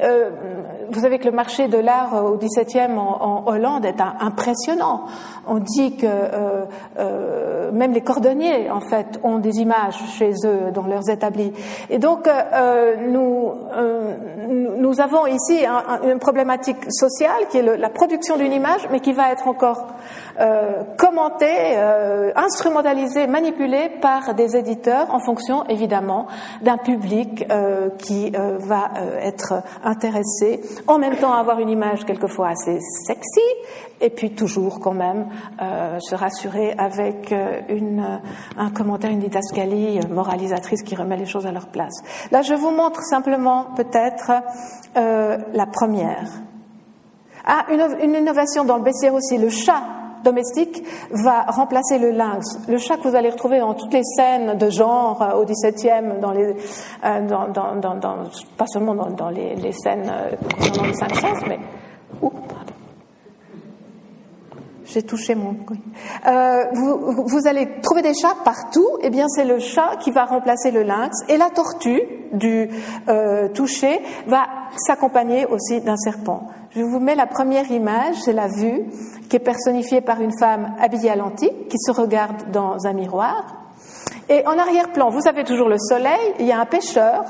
Euh, 0.00 0.30
vous 0.90 1.00
savez 1.00 1.18
que 1.18 1.24
le 1.24 1.32
marché 1.32 1.68
de 1.68 1.78
l'art 1.78 2.24
au 2.24 2.36
XVIIe 2.36 2.92
en, 2.96 3.44
Hollande 3.46 3.84
est 3.84 4.00
impressionnant. 4.20 5.06
On 5.46 5.58
dit 5.58 5.96
que 5.96 6.06
euh, 6.06 7.72
même 7.72 7.92
les 7.92 8.00
cordonniers, 8.00 8.70
en 8.70 8.80
fait, 8.80 9.18
ont 9.22 9.38
des 9.38 9.58
images 9.58 9.98
chez 10.16 10.32
eux 10.44 10.70
dans 10.72 10.86
leurs 10.86 11.08
établis. 11.10 11.52
Et 11.90 11.98
donc, 11.98 12.28
nous, 13.08 13.52
nous 14.78 15.00
avons 15.00 15.26
ici 15.26 15.64
une 16.04 16.18
problématique 16.18 16.90
sociale 16.90 17.48
qui 17.50 17.58
est 17.58 17.76
la 17.76 17.90
production 17.90 18.36
d'une 18.36 18.52
image, 18.52 18.88
mais 18.90 19.00
qui 19.00 19.12
va 19.12 19.32
être 19.32 19.48
encore 19.48 19.86
commentée, 20.96 21.76
instrumentalisée, 22.36 23.26
manipulée 23.26 23.90
par 24.00 24.34
des 24.34 24.56
éditeurs 24.56 25.12
en 25.12 25.18
fonction, 25.18 25.64
évidemment, 25.66 26.26
d'un 26.62 26.76
public 26.78 27.46
qui 27.98 28.30
va 28.30 28.90
être 29.20 29.62
intéressé, 29.84 30.60
en 30.86 30.98
même 30.98 31.16
temps 31.16 31.32
avoir 31.32 31.58
une 31.60 31.70
image 31.70 32.04
quelquefois 32.04 32.48
assez 32.48 32.78
sexy, 33.06 33.40
et 34.00 34.10
puis 34.10 34.34
toujours 34.34 34.80
quand 34.80 34.94
même 34.94 35.28
euh, 35.60 35.98
se 36.00 36.14
rassurer 36.14 36.74
avec 36.78 37.32
euh, 37.32 37.60
une, 37.68 38.00
euh, 38.00 38.18
un 38.56 38.70
commentaire, 38.70 39.10
une 39.10 39.18
didascalie 39.20 40.00
moralisatrice 40.08 40.82
qui 40.82 40.94
remet 40.94 41.16
les 41.16 41.26
choses 41.26 41.46
à 41.46 41.52
leur 41.52 41.68
place. 41.68 41.94
Là, 42.30 42.42
je 42.42 42.54
vous 42.54 42.70
montre 42.70 43.02
simplement 43.02 43.66
peut-être 43.76 44.32
la 44.94 45.66
première. 45.66 46.28
Ah, 47.46 47.66
une, 47.70 47.80
une 48.02 48.14
innovation 48.14 48.64
dans 48.64 48.76
le 48.76 48.82
bestiaire 48.82 49.14
aussi, 49.14 49.38
le 49.38 49.48
chat 49.48 49.82
domestique 50.24 50.84
va 51.10 51.42
remplacer 51.42 51.98
le 51.98 52.10
lynx. 52.10 52.58
Le 52.68 52.78
chat 52.78 52.96
que 52.96 53.08
vous 53.08 53.14
allez 53.14 53.30
retrouver 53.30 53.58
dans 53.58 53.74
toutes 53.74 53.92
les 53.92 54.04
scènes 54.04 54.56
de 54.56 54.70
genre 54.70 55.22
euh, 55.22 55.40
au 55.40 55.44
XVIIe, 55.44 56.12
euh, 57.04 57.26
dans, 57.26 57.94
dans, 57.94 58.24
pas 58.56 58.66
seulement 58.66 58.94
dans, 58.94 59.30
les, 59.30 59.72
scènes 59.72 60.10
euh, 60.10 60.36
concernant 60.54 60.88
les 60.88 60.94
cinq 60.94 61.14
sens, 61.16 61.38
mais 61.46 61.58
j'ai 64.84 65.02
touché 65.02 65.34
mon. 65.34 65.54
Vous, 66.72 67.24
vous, 67.26 67.46
allez 67.46 67.68
trouver 67.82 68.00
des 68.00 68.14
chats 68.14 68.34
partout. 68.42 68.88
Eh 69.02 69.10
bien, 69.10 69.28
c'est 69.28 69.44
le 69.44 69.58
chat 69.58 69.96
qui 70.00 70.10
va 70.10 70.24
remplacer 70.24 70.70
le 70.70 70.82
lynx 70.82 71.10
et 71.28 71.36
la 71.36 71.50
tortue 71.50 72.00
du 72.32 72.70
toucher 73.52 74.00
va 74.26 74.46
s'accompagner 74.78 75.44
aussi 75.44 75.82
d'un 75.82 75.96
serpent. 75.98 76.48
Je 76.78 76.84
vous 76.84 77.00
mets 77.00 77.16
la 77.16 77.26
première 77.26 77.68
image, 77.72 78.14
c'est 78.24 78.32
la 78.32 78.46
vue 78.46 78.84
qui 79.28 79.34
est 79.34 79.40
personnifiée 79.40 80.00
par 80.00 80.20
une 80.20 80.30
femme 80.38 80.76
habillée 80.78 81.10
à 81.10 81.16
l'antique 81.16 81.66
qui 81.66 81.76
se 81.76 81.90
regarde 81.90 82.52
dans 82.52 82.86
un 82.86 82.92
miroir. 82.92 83.66
Et 84.28 84.46
en 84.46 84.56
arrière-plan, 84.56 85.10
vous 85.10 85.26
avez 85.26 85.42
toujours 85.42 85.68
le 85.68 85.76
soleil. 85.76 86.34
Il 86.38 86.46
y 86.46 86.52
a 86.52 86.60
un 86.60 86.66
pêcheur 86.66 87.24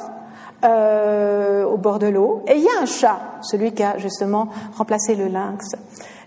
euh, 0.67 1.65
au 1.65 1.79
bord 1.79 1.99
de 1.99 2.09
l'eau 2.09 2.43
et 2.47 2.57
il 2.57 2.63
y 2.63 2.69
a 2.69 2.83
un 2.83 2.85
chat, 2.85 3.21
celui 3.41 3.73
qui 3.73 3.83
a 3.83 3.97
justement 3.97 4.49
remplacé 4.77 5.15
le 5.15 5.29
lynx 5.29 5.65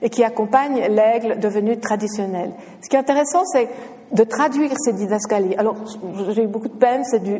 et 0.02 0.10
qui 0.10 0.24
accompagne 0.24 0.88
l'aigle 0.90 1.38
devenu 1.38 1.80
traditionnel. 1.80 2.54
Ce 2.82 2.90
qui 2.90 2.96
est 2.96 3.00
intéressant, 3.00 3.46
c'est 3.46 3.70
de 4.12 4.24
traduire 4.24 4.72
ces 4.78 4.94
didascalies. 4.94 5.56
Alors, 5.58 5.76
j'ai 6.32 6.44
eu 6.44 6.48
beaucoup 6.48 6.68
de 6.68 6.74
peine, 6.78 7.04
c'est 7.06 7.24
du, 7.24 7.40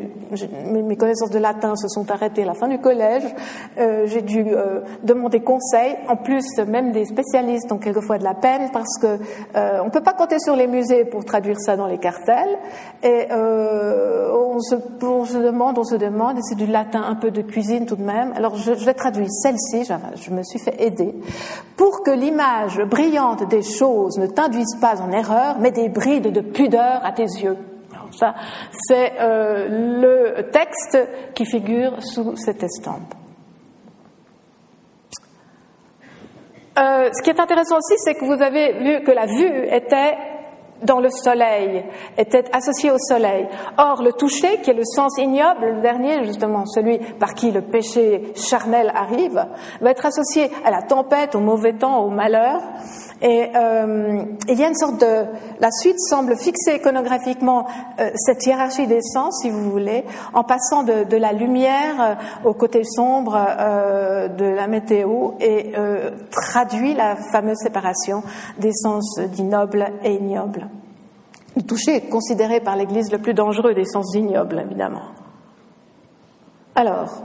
mes 0.66 0.96
connaissances 0.96 1.30
de 1.30 1.38
latin 1.38 1.76
se 1.76 1.88
sont 1.88 2.10
arrêtées 2.10 2.42
à 2.42 2.46
la 2.46 2.54
fin 2.54 2.68
du 2.68 2.78
collège, 2.78 3.24
euh, 3.78 4.06
j'ai 4.06 4.22
dû 4.22 4.46
euh, 4.48 4.80
demander 5.02 5.40
conseil, 5.40 5.96
en 6.08 6.16
plus 6.16 6.44
même 6.66 6.92
des 6.92 7.04
spécialistes 7.04 7.70
ont 7.72 7.78
quelquefois 7.78 8.18
de 8.18 8.24
la 8.24 8.34
peine 8.34 8.70
parce 8.72 8.98
que 9.00 9.18
euh, 9.56 9.80
on 9.84 9.90
peut 9.90 10.00
pas 10.00 10.14
compter 10.14 10.38
sur 10.38 10.56
les 10.56 10.66
musées 10.66 11.04
pour 11.04 11.24
traduire 11.24 11.58
ça 11.60 11.76
dans 11.76 11.86
les 11.86 11.98
cartels, 11.98 12.58
et 13.02 13.26
euh, 13.30 14.32
on 14.32 14.60
se, 14.60 14.74
demande, 15.36 15.78
on 15.78 15.84
se 15.84 15.96
demande, 15.96 16.38
et 16.38 16.42
c'est 16.42 16.54
du 16.54 16.66
latin, 16.66 17.02
un 17.02 17.16
peu 17.16 17.30
de 17.30 17.42
cuisine 17.42 17.84
tout 17.84 17.96
de 17.96 18.04
même, 18.04 18.32
alors 18.34 18.56
je, 18.56 18.74
je 18.74 18.86
l'ai 18.86 18.94
traduit 18.94 19.30
celle-ci, 19.30 19.84
je, 19.84 19.92
je 20.22 20.30
me 20.30 20.42
suis 20.42 20.58
fait 20.58 20.82
aider, 20.82 21.14
pour 21.76 22.02
que 22.02 22.10
l'image 22.10 22.80
brillante 22.80 23.46
des 23.48 23.62
choses 23.62 24.18
ne 24.18 24.26
t'induise 24.26 24.76
pas 24.80 25.00
en 25.00 25.12
erreur, 25.12 25.56
mais 25.60 25.70
des 25.70 25.88
brides 25.88 26.32
de 26.32 26.40
pudeur 26.62 27.04
à 27.04 27.10
tes 27.10 27.24
yeux. 27.24 27.56
ça, 28.12 28.34
c'est 28.70 29.14
euh, 29.20 29.66
le 30.00 30.50
texte 30.50 30.96
qui 31.34 31.44
figure 31.44 32.00
sous 32.00 32.36
cette 32.36 32.62
estampe. 32.62 33.14
Euh, 36.78 37.10
ce 37.12 37.22
qui 37.22 37.30
est 37.30 37.40
intéressant 37.40 37.76
aussi, 37.76 37.94
c'est 37.98 38.14
que 38.14 38.24
vous 38.24 38.40
avez 38.40 38.74
vu 38.74 39.04
que 39.04 39.10
la 39.10 39.26
vue 39.26 39.66
était 39.66 40.16
dans 40.82 41.00
le 41.00 41.10
soleil, 41.10 41.84
était 42.16 42.44
associé 42.52 42.90
au 42.90 42.98
soleil. 42.98 43.46
Or, 43.78 44.02
le 44.02 44.12
toucher, 44.12 44.60
qui 44.62 44.70
est 44.70 44.74
le 44.74 44.84
sens 44.84 45.16
ignoble, 45.18 45.66
le 45.76 45.80
dernier, 45.80 46.24
justement, 46.24 46.64
celui 46.66 46.98
par 46.98 47.34
qui 47.34 47.50
le 47.50 47.62
péché 47.62 48.32
charnel 48.34 48.92
arrive, 48.94 49.46
va 49.80 49.90
être 49.90 50.06
associé 50.06 50.50
à 50.64 50.70
la 50.70 50.82
tempête, 50.82 51.34
au 51.34 51.40
mauvais 51.40 51.74
temps, 51.74 52.04
au 52.04 52.10
malheur. 52.10 52.60
Et 53.24 53.50
euh, 53.54 54.24
y 54.48 54.64
a 54.64 54.68
une 54.68 54.74
sorte 54.74 55.00
de... 55.00 55.26
La 55.60 55.70
suite 55.70 56.00
semble 56.00 56.36
fixer 56.36 56.76
iconographiquement 56.76 57.66
euh, 58.00 58.10
cette 58.16 58.44
hiérarchie 58.44 58.88
des 58.88 59.00
sens, 59.00 59.38
si 59.42 59.48
vous 59.48 59.70
voulez, 59.70 60.04
en 60.34 60.42
passant 60.42 60.82
de, 60.82 61.04
de 61.04 61.16
la 61.16 61.32
lumière 61.32 62.00
euh, 62.00 62.14
au 62.48 62.52
côté 62.52 62.82
sombre 62.82 63.38
euh, 63.38 64.26
de 64.26 64.44
la 64.44 64.66
météo 64.66 65.32
et 65.40 65.72
euh, 65.78 66.10
traduit 66.32 66.94
la 66.94 67.14
fameuse 67.14 67.58
séparation 67.58 68.24
des 68.58 68.72
sens 68.72 69.20
d'ignoble 69.20 69.86
et 70.02 70.14
ignoble. 70.14 70.68
Le 71.54 71.62
toucher 71.62 71.96
est 71.96 72.08
considéré 72.08 72.58
par 72.58 72.74
l'Église 72.74 73.12
le 73.12 73.18
plus 73.18 73.34
dangereux 73.34 73.74
des 73.74 73.84
sens 73.84 74.12
ignobles, 74.16 74.64
évidemment. 74.66 75.12
Alors, 76.74 77.22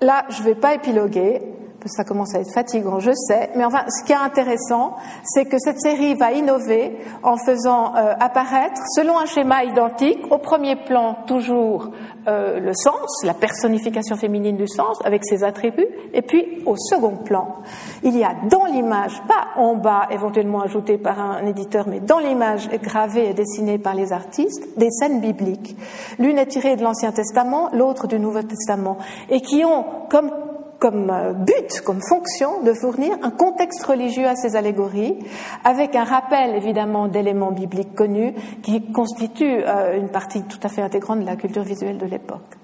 là, 0.00 0.24
je 0.30 0.40
ne 0.40 0.46
vais 0.46 0.54
pas 0.56 0.74
épiloguer 0.74 1.42
ça 1.86 2.04
commence 2.04 2.34
à 2.34 2.40
être 2.40 2.52
fatigant, 2.52 2.98
je 2.98 3.12
sais, 3.12 3.50
mais 3.54 3.64
enfin, 3.64 3.84
ce 3.88 4.04
qui 4.04 4.12
est 4.12 4.16
intéressant, 4.16 4.96
c'est 5.24 5.44
que 5.44 5.58
cette 5.58 5.80
série 5.80 6.14
va 6.14 6.32
innover 6.32 6.98
en 7.22 7.36
faisant 7.36 7.94
euh, 7.94 8.14
apparaître, 8.18 8.80
selon 8.94 9.18
un 9.18 9.26
schéma 9.26 9.64
identique, 9.64 10.18
au 10.30 10.38
premier 10.38 10.76
plan 10.76 11.18
toujours 11.26 11.90
euh, 12.26 12.58
le 12.58 12.72
sens, 12.74 13.22
la 13.24 13.34
personnification 13.34 14.16
féminine 14.16 14.56
du 14.56 14.66
sens 14.66 14.98
avec 15.04 15.24
ses 15.24 15.44
attributs, 15.44 15.86
et 16.12 16.22
puis 16.22 16.62
au 16.66 16.76
second 16.76 17.16
plan, 17.16 17.56
il 18.02 18.16
y 18.16 18.24
a 18.24 18.34
dans 18.50 18.64
l'image, 18.64 19.22
pas 19.28 19.60
en 19.60 19.76
bas 19.76 20.08
éventuellement 20.10 20.62
ajouté 20.62 20.98
par 20.98 21.20
un 21.20 21.46
éditeur, 21.46 21.86
mais 21.88 22.00
dans 22.00 22.18
l'image 22.18 22.68
gravée 22.82 23.30
et 23.30 23.34
dessinée 23.34 23.78
par 23.78 23.94
les 23.94 24.12
artistes, 24.12 24.68
des 24.76 24.90
scènes 24.90 25.20
bibliques. 25.20 25.76
L'une 26.18 26.38
est 26.38 26.46
tirée 26.46 26.76
de 26.76 26.82
l'Ancien 26.82 27.12
Testament, 27.12 27.70
l'autre 27.72 28.06
du 28.06 28.18
Nouveau 28.18 28.42
Testament, 28.42 28.98
et 29.30 29.40
qui 29.40 29.64
ont 29.64 29.84
comme 30.10 30.30
comme 30.78 31.10
euh, 31.10 31.32
but, 31.32 31.80
comme 31.84 32.00
fonction, 32.00 32.62
de 32.62 32.72
fournir 32.72 33.16
un 33.22 33.30
contexte 33.30 33.82
religieux 33.84 34.26
à 34.26 34.36
ces 34.36 34.56
allégories, 34.56 35.18
avec 35.64 35.96
un 35.96 36.04
rappel 36.04 36.54
évidemment 36.54 37.08
d'éléments 37.08 37.50
bibliques 37.50 37.94
connus 37.94 38.34
qui 38.62 38.90
constituent 38.92 39.62
euh, 39.66 39.96
une 39.96 40.08
partie 40.08 40.42
tout 40.44 40.60
à 40.62 40.68
fait 40.68 40.82
intégrante 40.82 41.20
de 41.20 41.26
la 41.26 41.36
culture 41.36 41.64
visuelle 41.64 41.98
de 41.98 42.06
l'époque. 42.06 42.56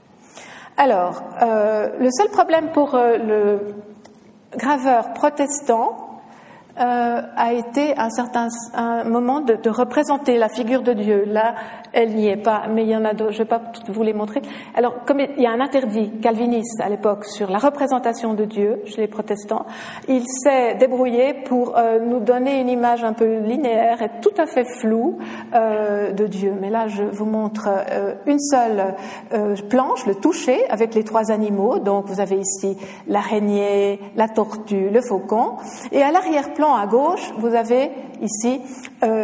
Alors, 0.77 1.23
euh, 1.43 1.91
le 1.99 2.09
seul 2.11 2.29
problème 2.29 2.71
pour 2.73 2.97
le 2.97 3.61
graveur 4.57 5.12
protestant, 5.12 6.01
a 6.77 7.53
été 7.53 7.97
un 7.97 8.11
certain 8.11 8.49
moment 9.07 9.41
de, 9.41 9.55
de, 9.55 9.71
représenter 9.71 10.39
la 10.39 10.49
figure 10.49 10.83
de 10.83 10.93
Dieu. 10.93 11.25
Là, 11.25 11.55
elle 11.95 12.14
n'y 12.14 12.28
est 12.28 12.36
pas, 12.36 12.64
mais 12.68 12.82
il 12.82 12.90
y 12.90 12.97
en 12.97 13.05
a 13.05 13.14
d'autres. 13.14 13.32
Je 13.32 13.38
ne 13.38 13.45
vais 13.45 13.49
pas 13.49 13.62
vous 13.88 14.03
les 14.03 14.12
montrer. 14.12 14.42
Alors, 14.74 15.05
comme 15.05 15.20
il 15.20 15.42
y 15.42 15.47
a 15.47 15.51
un 15.51 15.61
interdit 15.61 16.11
calviniste 16.20 16.80
à 16.80 16.88
l'époque 16.88 17.24
sur 17.24 17.51
la 17.51 17.59
représentation 17.59 18.34
de 18.34 18.45
Dieu 18.45 18.82
chez 18.86 19.01
les 19.01 19.07
protestants, 19.07 19.64
il 20.09 20.24
s'est 20.26 20.74
débrouillé 20.74 21.34
pour 21.45 21.78
euh, 21.78 22.01
nous 22.01 22.20
donner 22.20 22.61
une 22.61 22.68
image 22.68 23.05
un 23.05 23.12
peu 23.12 23.38
linéaire 23.38 24.03
et 24.03 24.11
tout 24.20 24.34
à 24.36 24.47
fait 24.47 24.64
floue 24.64 25.18
euh, 25.55 26.12
de 26.12 26.26
Dieu. 26.26 26.53
Mais 26.61 26.68
là, 26.68 26.88
je 26.88 27.05
vous 27.05 27.26
montre 27.26 27.68
euh, 27.68 28.14
une 28.26 28.40
seule 28.40 28.95
planche, 29.68 30.07
le 30.07 30.16
toucher, 30.16 30.68
avec 30.70 30.95
les 30.95 31.05
trois 31.05 31.30
animaux. 31.30 31.78
Donc, 31.78 32.07
vous 32.07 32.20
avez 32.20 32.36
ici 32.36 32.76
l'araignée, 33.07 34.01
la 34.16 34.28
tortue, 34.28 34.90
le 34.90 35.01
faucon, 35.01 35.55
et 35.92 36.03
à 36.03 36.11
l'arrière-plan 36.11 36.74
à 36.74 36.86
gauche, 36.86 37.32
vous 37.38 37.55
avez 37.55 37.90
ici 38.20 38.61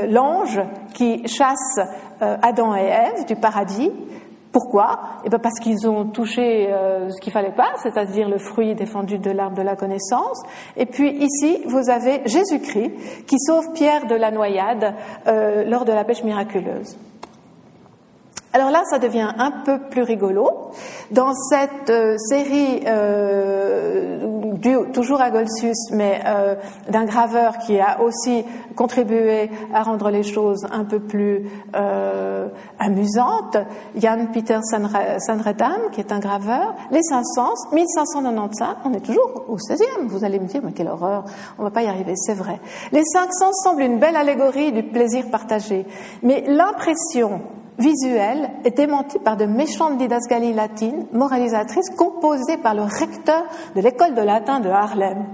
l'ange 0.08 0.60
qui 0.94 1.26
chasse 1.26 1.80
Adam 2.20 2.74
et 2.74 2.86
Ève 2.86 3.26
du 3.26 3.36
paradis. 3.36 3.90
Pourquoi? 4.52 5.00
Eh 5.24 5.28
bien 5.28 5.38
parce 5.38 5.60
qu'ils 5.60 5.88
ont 5.88 6.06
touché 6.06 6.68
euh, 6.72 7.08
ce 7.08 7.20
qu'il 7.20 7.32
fallait 7.32 7.52
pas, 7.52 7.70
c'est-à-dire 7.82 8.28
le 8.28 8.38
fruit 8.38 8.74
défendu 8.74 9.18
de 9.18 9.30
l'arbre 9.30 9.56
de 9.56 9.62
la 9.62 9.76
connaissance. 9.76 10.42
Et 10.76 10.86
puis 10.86 11.10
ici, 11.10 11.62
vous 11.66 11.88
avez 11.88 12.22
Jésus-Christ 12.26 13.26
qui 13.26 13.38
sauve 13.38 13.72
Pierre 13.72 14.06
de 14.06 14.16
la 14.16 14.30
noyade 14.32 14.94
lors 15.26 15.84
de 15.84 15.92
la 15.92 16.04
pêche 16.04 16.24
miraculeuse. 16.24 16.96
Alors 18.52 18.70
là, 18.72 18.82
ça 18.90 18.98
devient 18.98 19.30
un 19.38 19.52
peu 19.64 19.78
plus 19.78 20.02
rigolo. 20.02 20.50
Dans 21.12 21.34
cette 21.34 21.88
euh, 21.88 22.16
série, 22.18 22.82
euh, 22.84 24.56
toujours 24.92 25.20
à 25.20 25.30
Golsius, 25.30 25.92
mais 25.92 26.20
euh, 26.26 26.56
d'un 26.88 27.04
graveur 27.04 27.58
qui 27.58 27.78
a 27.78 28.00
aussi 28.02 28.44
contribué 28.74 29.50
à 29.72 29.84
rendre 29.84 30.10
les 30.10 30.24
choses 30.24 30.66
un 30.72 30.84
peu 30.84 30.98
plus 30.98 31.48
amusantes, 32.78 33.56
Jan 33.94 34.26
Peter 34.32 34.58
Sanredam, 34.62 35.90
qui 35.92 36.00
est 36.00 36.12
un 36.12 36.18
graveur, 36.18 36.74
les 36.90 37.02
500, 37.02 37.54
1595, 37.72 38.68
on 38.84 38.92
est 38.94 39.00
toujours 39.00 39.44
au 39.48 39.56
16e. 39.56 40.08
Vous 40.08 40.24
allez 40.24 40.40
me 40.40 40.46
dire, 40.46 40.60
mais 40.64 40.72
quelle 40.72 40.88
horreur, 40.88 41.24
on 41.58 41.62
va 41.62 41.70
pas 41.70 41.82
y 41.82 41.86
arriver, 41.86 42.14
c'est 42.16 42.34
vrai. 42.34 42.58
Les 42.90 43.04
500 43.04 43.52
semblent 43.52 43.82
une 43.82 43.98
belle 43.98 44.16
allégorie 44.16 44.72
du 44.72 44.82
plaisir 44.82 45.30
partagé, 45.30 45.86
mais 46.22 46.44
l'impression 46.46 47.42
visuel 47.80 48.50
est 48.64 48.76
démenti 48.76 49.18
par 49.18 49.36
de 49.36 49.46
méchantes 49.46 49.98
didascalies 49.98 50.52
latines 50.52 51.06
moralisatrices 51.12 51.90
composées 51.90 52.58
par 52.58 52.74
le 52.74 52.82
recteur 52.82 53.44
de 53.74 53.80
l'école 53.80 54.14
de 54.14 54.22
latin 54.22 54.60
de 54.60 54.68
Harlem 54.68 55.26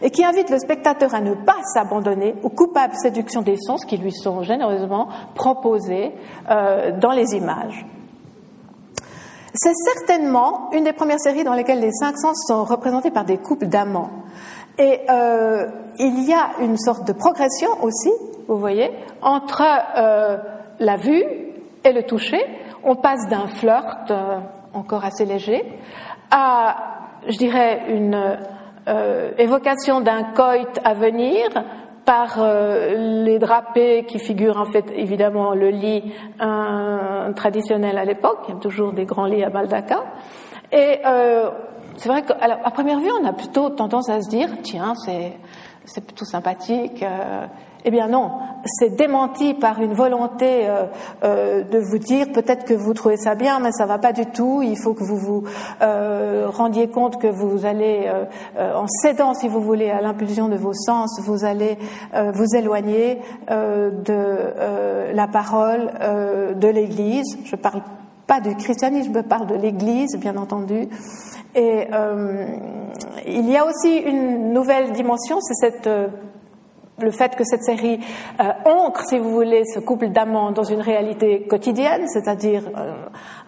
et 0.00 0.10
qui 0.10 0.24
invitent 0.24 0.50
le 0.50 0.58
spectateur 0.58 1.14
à 1.14 1.20
ne 1.20 1.34
pas 1.34 1.58
s'abandonner 1.74 2.34
aux 2.42 2.48
coupables 2.48 2.94
séductions 2.94 3.42
des 3.42 3.56
sens 3.56 3.84
qui 3.84 3.96
lui 3.96 4.12
sont 4.12 4.42
généreusement 4.42 5.08
proposées 5.34 6.12
euh, 6.50 6.92
dans 6.98 7.12
les 7.12 7.34
images. 7.34 7.86
C'est 9.54 9.74
certainement 9.74 10.70
une 10.72 10.84
des 10.84 10.92
premières 10.92 11.20
séries 11.20 11.44
dans 11.44 11.54
lesquelles 11.54 11.80
les 11.80 11.92
cinq 11.92 12.16
sens 12.16 12.44
sont 12.46 12.64
représentés 12.64 13.10
par 13.10 13.24
des 13.24 13.38
couples 13.38 13.66
d'amants. 13.66 14.10
Et 14.78 15.00
euh, 15.10 15.66
il 15.98 16.22
y 16.24 16.32
a 16.32 16.50
une 16.60 16.76
sorte 16.76 17.06
de 17.06 17.12
progression 17.12 17.68
aussi, 17.82 18.10
vous 18.46 18.58
voyez, 18.58 18.90
entre 19.20 19.62
euh, 19.96 20.36
la 20.78 20.96
vue 20.96 21.24
le 21.92 22.02
toucher. 22.02 22.40
On 22.84 22.96
passe 22.96 23.28
d'un 23.28 23.46
flirt 23.46 24.10
euh, 24.10 24.38
encore 24.72 25.04
assez 25.04 25.24
léger 25.24 25.64
à, 26.30 26.76
je 27.26 27.36
dirais, 27.36 27.82
une 27.88 28.38
euh, 28.88 29.30
évocation 29.38 30.00
d'un 30.00 30.24
coït 30.24 30.80
à 30.84 30.94
venir 30.94 31.48
par 32.04 32.36
euh, 32.38 33.24
les 33.24 33.38
drapés 33.38 34.04
qui 34.06 34.18
figurent 34.18 34.60
en 34.60 34.64
fait 34.64 34.86
évidemment 34.94 35.54
le 35.54 35.68
lit 35.70 36.12
traditionnel 37.36 37.98
à 37.98 38.04
l'époque, 38.04 38.38
il 38.48 38.54
y 38.54 38.56
a 38.56 38.60
toujours 38.60 38.92
des 38.92 39.04
grands 39.04 39.26
lits 39.26 39.44
à 39.44 39.50
baldaquin. 39.50 40.02
Et 40.72 41.00
c'est 41.96 42.08
vrai 42.08 42.22
qu'à 42.22 42.70
première 42.70 43.00
vue, 43.00 43.10
on 43.20 43.26
a 43.26 43.32
plutôt 43.32 43.70
tendance 43.70 44.08
à 44.08 44.22
se 44.22 44.28
dire, 44.28 44.48
tiens, 44.62 44.94
c'est 44.96 46.04
plutôt 46.04 46.24
sympathique. 46.24 47.04
Eh 47.84 47.90
bien 47.90 48.08
non, 48.08 48.32
c'est 48.64 48.96
démenti 48.96 49.54
par 49.54 49.80
une 49.80 49.94
volonté 49.94 50.68
euh, 50.68 50.84
euh, 51.22 51.62
de 51.62 51.78
vous 51.78 51.98
dire 51.98 52.26
peut-être 52.32 52.64
que 52.64 52.74
vous 52.74 52.92
trouvez 52.92 53.16
ça 53.16 53.34
bien, 53.34 53.60
mais 53.60 53.70
ça 53.72 53.86
va 53.86 53.98
pas 53.98 54.12
du 54.12 54.26
tout. 54.26 54.62
Il 54.62 54.76
faut 54.76 54.94
que 54.94 55.04
vous 55.04 55.16
vous 55.16 55.44
euh, 55.80 56.48
rendiez 56.48 56.88
compte 56.88 57.20
que 57.20 57.28
vous 57.28 57.64
allez, 57.64 58.10
en 58.58 58.86
cédant, 58.86 59.34
si 59.34 59.48
vous 59.48 59.60
voulez, 59.60 59.90
à 59.90 60.00
l'impulsion 60.00 60.48
de 60.48 60.56
vos 60.56 60.72
sens, 60.72 61.20
vous 61.24 61.44
allez 61.44 61.78
vous 62.34 62.56
éloigner 62.56 63.20
de 63.48 65.12
la 65.12 65.26
parole 65.28 65.90
de 66.56 66.68
l'Église. 66.68 67.38
Je 67.44 67.56
parle 67.56 67.82
pas 68.26 68.40
du 68.40 68.54
christianisme, 68.56 69.12
je 69.14 69.20
parle 69.20 69.46
de 69.46 69.54
l'Église, 69.54 70.16
bien 70.18 70.36
entendu. 70.36 70.88
Et 71.54 71.88
il 73.26 73.50
y 73.50 73.56
a 73.56 73.66
aussi 73.66 73.96
une 73.96 74.52
nouvelle 74.52 74.92
dimension, 74.92 75.38
c'est 75.40 75.70
cette 75.70 75.88
le 77.00 77.10
fait 77.10 77.36
que 77.36 77.44
cette 77.44 77.62
série 77.62 78.00
euh, 78.40 78.50
ancre, 78.64 79.02
si 79.08 79.18
vous 79.18 79.30
voulez, 79.30 79.64
ce 79.64 79.80
couple 79.80 80.08
d'amants 80.08 80.52
dans 80.52 80.64
une 80.64 80.80
réalité 80.80 81.42
quotidienne, 81.42 82.06
c'est-à-dire 82.08 82.62
euh, 82.76 82.94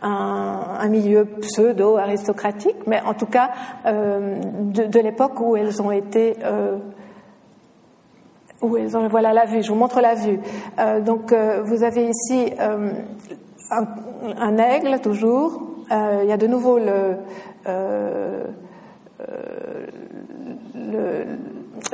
un, 0.02 0.88
milieu 0.88 1.24
pseudo-aristocratique, 1.24 2.76
mais 2.86 3.00
en 3.02 3.14
tout 3.14 3.26
cas 3.26 3.50
euh, 3.86 4.36
de, 4.40 5.00
l'époque 5.00 5.40
où 5.40 5.56
elles 5.56 5.80
ont 5.80 5.90
été... 5.92 6.36
où 8.62 8.76
elles 8.76 8.96
ont, 8.96 9.08
voilà 9.08 9.32
la 9.32 9.46
vue, 9.46 9.62
je 9.62 9.68
vous 9.70 9.78
montre 9.78 10.00
la 10.00 10.14
vue. 10.14 10.40
donc 11.04 11.32
vous 11.64 11.82
avez 11.82 12.08
ici 12.08 12.52
un, 13.70 14.58
aigle 14.58 15.00
toujours, 15.00 15.62
il 15.90 16.28
y 16.28 16.32
a 16.32 16.36
de 16.36 16.46
nouveau 16.46 16.78
le 16.78 17.16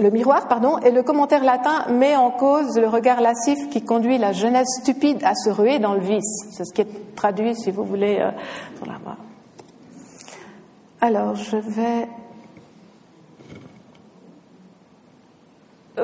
le 0.01 0.11
miroir, 0.11 0.49
pardon, 0.49 0.79
et 0.79 0.91
le 0.91 1.03
commentaire 1.03 1.45
latin 1.45 1.87
met 1.91 2.17
en 2.17 2.31
cause 2.31 2.79
le 2.79 2.89
regard 2.89 3.21
lascif 3.21 3.69
qui 3.71 3.83
conduit 3.83 4.19
la 4.19 4.33
jeunesse 4.33 4.81
stupide 4.81 5.23
à 5.25 5.35
se 5.35 5.51
ruer 5.51 5.79
dans 5.79 5.95
le 5.95 6.01
vice. 6.01 6.47
C'est 6.53 6.65
ce 6.65 6.73
qui 6.73 6.83
est 6.83 7.15
traduit, 7.17 7.55
si 7.55 7.71
vous 7.71 7.85
voulez, 7.85 8.19
euh, 8.21 8.31
sur 8.77 8.87
Alors, 11.01 11.35
je 11.35 11.57
vais 11.57 12.09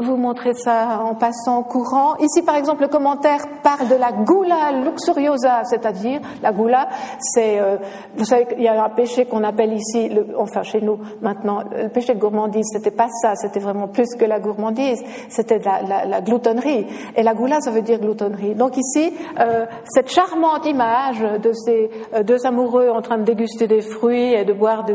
vous 0.00 0.16
montrer 0.16 0.54
ça 0.54 1.00
en 1.04 1.14
passant 1.14 1.62
courant. 1.62 2.16
Ici, 2.16 2.42
par 2.42 2.56
exemple, 2.56 2.82
le 2.82 2.88
commentaire 2.88 3.44
parle 3.62 3.88
de 3.88 3.94
la 3.94 4.12
gula 4.12 4.72
luxuriosa, 4.84 5.64
c'est-à-dire 5.64 6.20
la 6.42 6.52
gula, 6.52 6.88
c'est, 7.20 7.60
euh, 7.60 7.76
vous 8.16 8.24
savez, 8.24 8.46
il 8.56 8.64
y 8.64 8.68
a 8.68 8.84
un 8.84 8.88
péché 8.88 9.26
qu'on 9.26 9.44
appelle 9.44 9.72
ici, 9.72 10.10
enfin 10.38 10.62
chez 10.62 10.80
nous 10.80 10.98
maintenant, 11.20 11.60
le 11.76 11.88
péché 11.88 12.14
de 12.14 12.18
gourmandise. 12.18 12.66
C'était 12.72 12.90
pas 12.90 13.08
ça, 13.20 13.34
c'était 13.34 13.60
vraiment 13.60 13.88
plus 13.88 14.08
que 14.18 14.24
la 14.24 14.38
gourmandise, 14.38 15.02
c'était 15.28 15.58
la, 15.58 15.82
la, 15.82 16.04
la, 16.06 16.20
gloutonnerie. 16.20 16.86
Et 17.16 17.22
la 17.22 17.34
gula, 17.34 17.60
ça 17.60 17.70
veut 17.70 17.82
dire 17.82 17.98
gloutonnerie. 17.98 18.54
Donc 18.54 18.76
ici, 18.76 19.12
euh, 19.40 19.66
cette 19.84 20.10
charmante 20.10 20.66
image 20.66 21.20
de 21.20 21.52
ces 21.52 21.90
euh, 22.14 22.22
deux 22.22 22.46
amoureux 22.46 22.88
en 22.88 23.02
train 23.02 23.18
de 23.18 23.24
déguster 23.24 23.66
des 23.66 23.82
fruits 23.82 24.32
et 24.32 24.44
de 24.44 24.52
boire 24.52 24.84
de, 24.84 24.94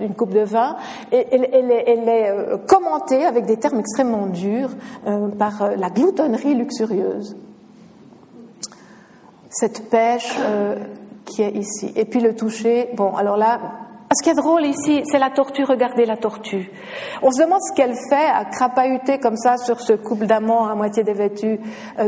une 0.00 0.14
coupe 0.14 0.32
de 0.32 0.40
vin, 0.40 0.76
elle, 1.10 1.48
elle, 1.52 1.70
est, 1.70 1.84
elle 1.86 2.08
est 2.08 2.30
euh, 2.30 2.56
commentée 2.58 3.24
avec 3.24 3.46
des 3.46 3.56
termes 3.56 3.80
extrêmement 3.80 4.26
euh, 4.44 5.28
par 5.28 5.62
euh, 5.62 5.76
la 5.76 5.90
gloutonnerie 5.90 6.54
luxurieuse. 6.54 7.36
Cette 9.48 9.88
pêche 9.88 10.36
euh, 10.40 10.76
qui 11.24 11.42
est 11.42 11.52
ici. 11.52 11.92
Et 11.96 12.04
puis 12.04 12.20
le 12.20 12.34
toucher, 12.34 12.90
bon, 12.94 13.14
alors 13.14 13.36
là, 13.36 13.58
ce 14.14 14.22
qui 14.22 14.30
est 14.30 14.34
drôle 14.34 14.64
ici, 14.64 15.02
c'est 15.06 15.18
la 15.18 15.30
tortue. 15.30 15.64
Regardez 15.64 16.06
la 16.06 16.16
tortue. 16.16 16.70
On 17.22 17.30
se 17.30 17.42
demande 17.42 17.60
ce 17.62 17.74
qu'elle 17.74 17.94
fait 18.08 18.28
à 18.28 18.44
crapahuter 18.44 19.18
comme 19.18 19.36
ça 19.36 19.56
sur 19.56 19.80
ce 19.80 19.94
couple 19.94 20.26
d'amants 20.26 20.68
à 20.68 20.74
moitié 20.74 21.02
dévêtus 21.02 21.58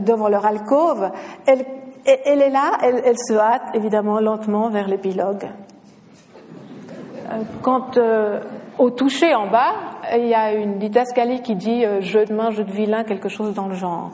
devant 0.01 0.29
leur 0.29 0.47
alcôve. 0.47 1.11
Elle, 1.47 1.65
est 2.05 2.51
là, 2.51 2.79
elle, 2.83 3.17
se 3.19 3.35
hâte 3.35 3.75
évidemment 3.75 4.21
lentement 4.21 4.71
vers 4.71 4.87
l'épilogue. 4.87 5.49
Quand 7.63 7.99
au 8.79 8.91
toucher 8.91 9.35
en 9.35 9.47
bas, 9.47 9.75
il 10.15 10.27
y 10.27 10.35
a 10.35 10.53
une 10.53 10.79
didascalie 10.79 11.43
qui 11.43 11.55
dit 11.55 11.85
euh, 11.85 12.01
jeu 12.01 12.25
de 12.25 12.33
main, 12.33 12.51
jeu 12.51 12.65
de 12.65 12.73
vilain, 12.73 13.05
quelque 13.05 13.29
chose 13.29 13.55
dans 13.55 13.67
le 13.67 13.75
genre. 13.75 14.11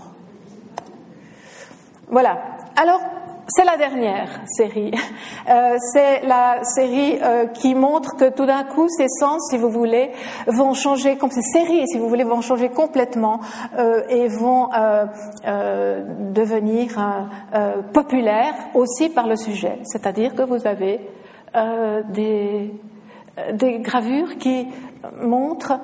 Voilà. 2.08 2.38
Alors, 2.80 3.00
c'est 3.46 3.64
la 3.64 3.76
dernière 3.76 4.40
série. 4.46 4.92
Euh, 5.46 5.76
c'est 5.92 6.22
la 6.22 6.64
série 6.64 7.18
euh, 7.20 7.44
qui 7.48 7.74
montre 7.74 8.16
que 8.16 8.30
tout 8.30 8.46
d'un 8.46 8.64
coup, 8.64 8.88
ces 8.88 9.08
sens, 9.08 9.46
si 9.50 9.58
vous 9.58 9.68
voulez, 9.68 10.10
vont 10.46 10.72
changer, 10.72 11.18
comme 11.18 11.30
ces 11.30 11.42
séries, 11.42 11.86
si 11.86 11.98
vous 11.98 12.08
voulez, 12.08 12.24
vont 12.24 12.40
changer 12.40 12.70
complètement 12.70 13.40
et 14.08 14.26
vont 14.28 14.70
devenir 16.32 16.98
populaires 17.92 18.54
aussi 18.72 19.10
par 19.10 19.26
le 19.26 19.36
sujet. 19.36 19.80
C'est-à-dire 19.82 20.34
que 20.34 20.44
vous 20.44 20.66
avez 20.66 20.98
des 22.14 22.72
des 23.52 23.78
gravures 23.80 24.38
qui 24.38 24.66
montrent 25.20 25.80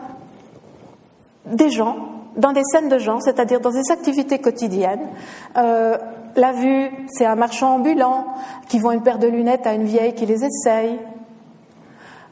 des 1.46 1.70
gens 1.70 1.96
dans 2.36 2.52
des 2.52 2.62
scènes 2.64 2.88
de 2.88 2.98
gens, 2.98 3.20
c'est-à-dire 3.20 3.60
dans 3.60 3.72
des 3.72 3.90
activités 3.90 4.38
quotidiennes. 4.38 5.08
Euh, 5.56 5.96
la 6.36 6.52
vue, 6.52 6.90
c'est 7.08 7.26
un 7.26 7.34
marchand 7.34 7.74
ambulant 7.74 8.26
qui 8.68 8.78
vend 8.78 8.92
une 8.92 9.02
paire 9.02 9.18
de 9.18 9.26
lunettes 9.26 9.66
à 9.66 9.74
une 9.74 9.84
vieille 9.84 10.14
qui 10.14 10.26
les 10.26 10.44
essaye. 10.44 10.98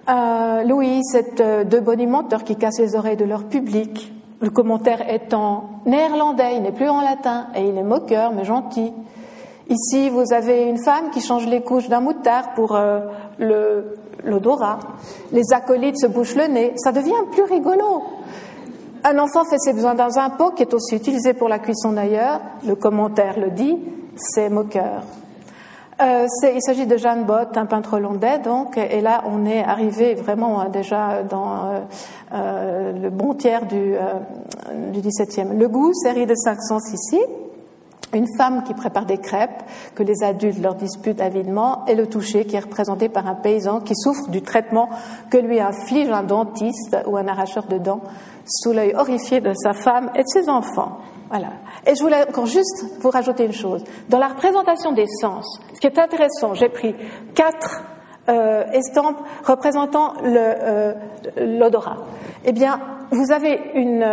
Euh, 0.09 0.63
Louis, 0.63 1.01
c'est 1.05 1.41
euh, 1.41 1.65
deux 1.65 1.81
bonimenteurs 1.81 2.45
qui 2.45 2.57
cassent 2.57 2.79
les 2.79 2.95
oreilles 2.95 3.17
de 3.17 3.25
leur 3.25 3.45
public. 3.45 4.13
Le 4.41 4.51
commentaire 4.51 5.03
est 5.09 5.35
en 5.35 5.65
néerlandais, 5.85 6.57
il 6.57 6.63
n'est 6.63 6.73
plus 6.73 6.89
en 6.89 7.01
latin, 7.01 7.49
et 7.55 7.69
il 7.69 7.77
est 7.77 7.83
moqueur 7.83 8.33
mais 8.33 8.45
gentil. 8.45 8.93
Ici, 9.69 10.09
vous 10.09 10.33
avez 10.33 10.63
une 10.63 10.79
femme 10.79 11.11
qui 11.11 11.21
change 11.21 11.47
les 11.47 11.61
couches 11.61 11.89
d'un 11.89 12.01
moutard 12.01 12.55
pour 12.55 12.75
euh, 12.75 13.01
l'odorat. 14.25 14.79
Les 15.33 15.53
acolytes 15.53 15.99
se 15.99 16.07
bouchent 16.07 16.37
le 16.37 16.47
nez. 16.47 16.73
Ça 16.77 16.93
devient 16.93 17.13
plus 17.33 17.45
rigolo. 17.45 18.03
Un 19.05 19.19
enfant 19.19 19.45
fait 19.45 19.59
ses 19.59 19.73
besoins 19.73 19.95
dans 19.95 20.19
un 20.19 20.31
pot 20.31 20.51
qui 20.51 20.63
est 20.63 20.75
aussi 20.75 20.97
utilisé 20.97 21.33
pour 21.33 21.49
la 21.49 21.59
cuisson 21.59 21.93
d'ailleurs. 21.93 22.41
Le 22.67 22.75
commentaire 22.75 23.39
le 23.39 23.51
dit, 23.51 23.79
c'est 24.17 24.49
moqueur. 24.49 25.03
Euh, 26.01 26.27
il 26.45 26.63
s'agit 26.63 26.87
de 26.87 26.97
Jeanne 26.97 27.25
Bott, 27.25 27.57
un 27.57 27.67
peintre 27.67 27.95
hollandais, 27.95 28.39
donc, 28.39 28.79
et 28.79 29.01
là 29.01 29.25
on 29.27 29.45
est 29.47 29.65
arrivé 29.65 30.15
vraiment 30.15 30.61
hein, 30.61 30.69
déjà 30.69 31.25
dans 31.25 31.65
euh, 31.65 31.81
euh, 32.35 32.93
le 32.93 33.11
bon 33.11 33.35
tiers 33.35 33.67
du, 33.67 33.95
du 34.93 35.01
17e. 35.01 35.57
Le 35.57 35.69
goût, 35.69 35.93
série 35.95 36.27
de 36.27 36.37
500 36.37 36.79
ici. 36.95 37.21
Une 38.15 38.27
femme 38.37 38.63
qui 38.65 38.75
prépare 38.75 39.07
des 39.07 39.19
crêpes 39.19 39.63
que 39.95 40.03
les 40.03 40.23
adultes 40.23 40.61
leur 40.61 40.75
disputent 40.75 41.21
avidement 41.21 41.85
et 41.87 41.95
le 41.95 42.07
toucher 42.07 42.45
qui 42.45 42.57
est 42.57 42.61
représenté 42.61 43.09
par 43.09 43.27
un 43.27 43.35
paysan 43.35 43.81
qui 43.81 43.95
souffre 43.95 44.29
du 44.31 44.43
traitement 44.43 44.89
que 45.31 45.39
lui 45.39 45.61
inflige 45.61 46.11
un 46.11 46.23
dentiste 46.23 46.97
ou 47.07 47.17
un 47.17 47.29
arracheur 47.29 47.67
de 47.67 47.79
dents 47.79 48.01
sous 48.47 48.73
l'œil 48.73 48.95
horrifié 48.97 49.41
de 49.41 49.53
sa 49.55 49.75
femme 49.75 50.11
et 50.15 50.23
de 50.23 50.29
ses 50.29 50.49
enfants. 50.49 50.99
Voilà. 51.29 51.49
Et 51.87 51.95
je 51.95 52.03
voulais 52.03 52.27
encore 52.27 52.47
juste 52.47 52.87
vous 53.01 53.11
rajouter 53.11 53.45
une 53.45 53.53
chose. 53.53 53.85
Dans 54.09 54.19
la 54.19 54.29
représentation 54.29 54.93
des 54.93 55.07
sens, 55.21 55.61
ce 55.75 55.81
qui 55.81 55.87
est 55.87 55.99
intéressant, 55.99 56.55
j'ai 56.55 56.71
pris 56.71 56.95
quatre 57.35 57.83
euh, 58.29 58.65
estampes 58.73 59.21
représentant 59.45 60.15
euh, 60.25 60.95
l'odorat. 61.37 61.99
eh 62.45 62.53
bien, 62.53 62.81
vous 63.11 63.33
avez 63.33 63.61
une 63.75 64.05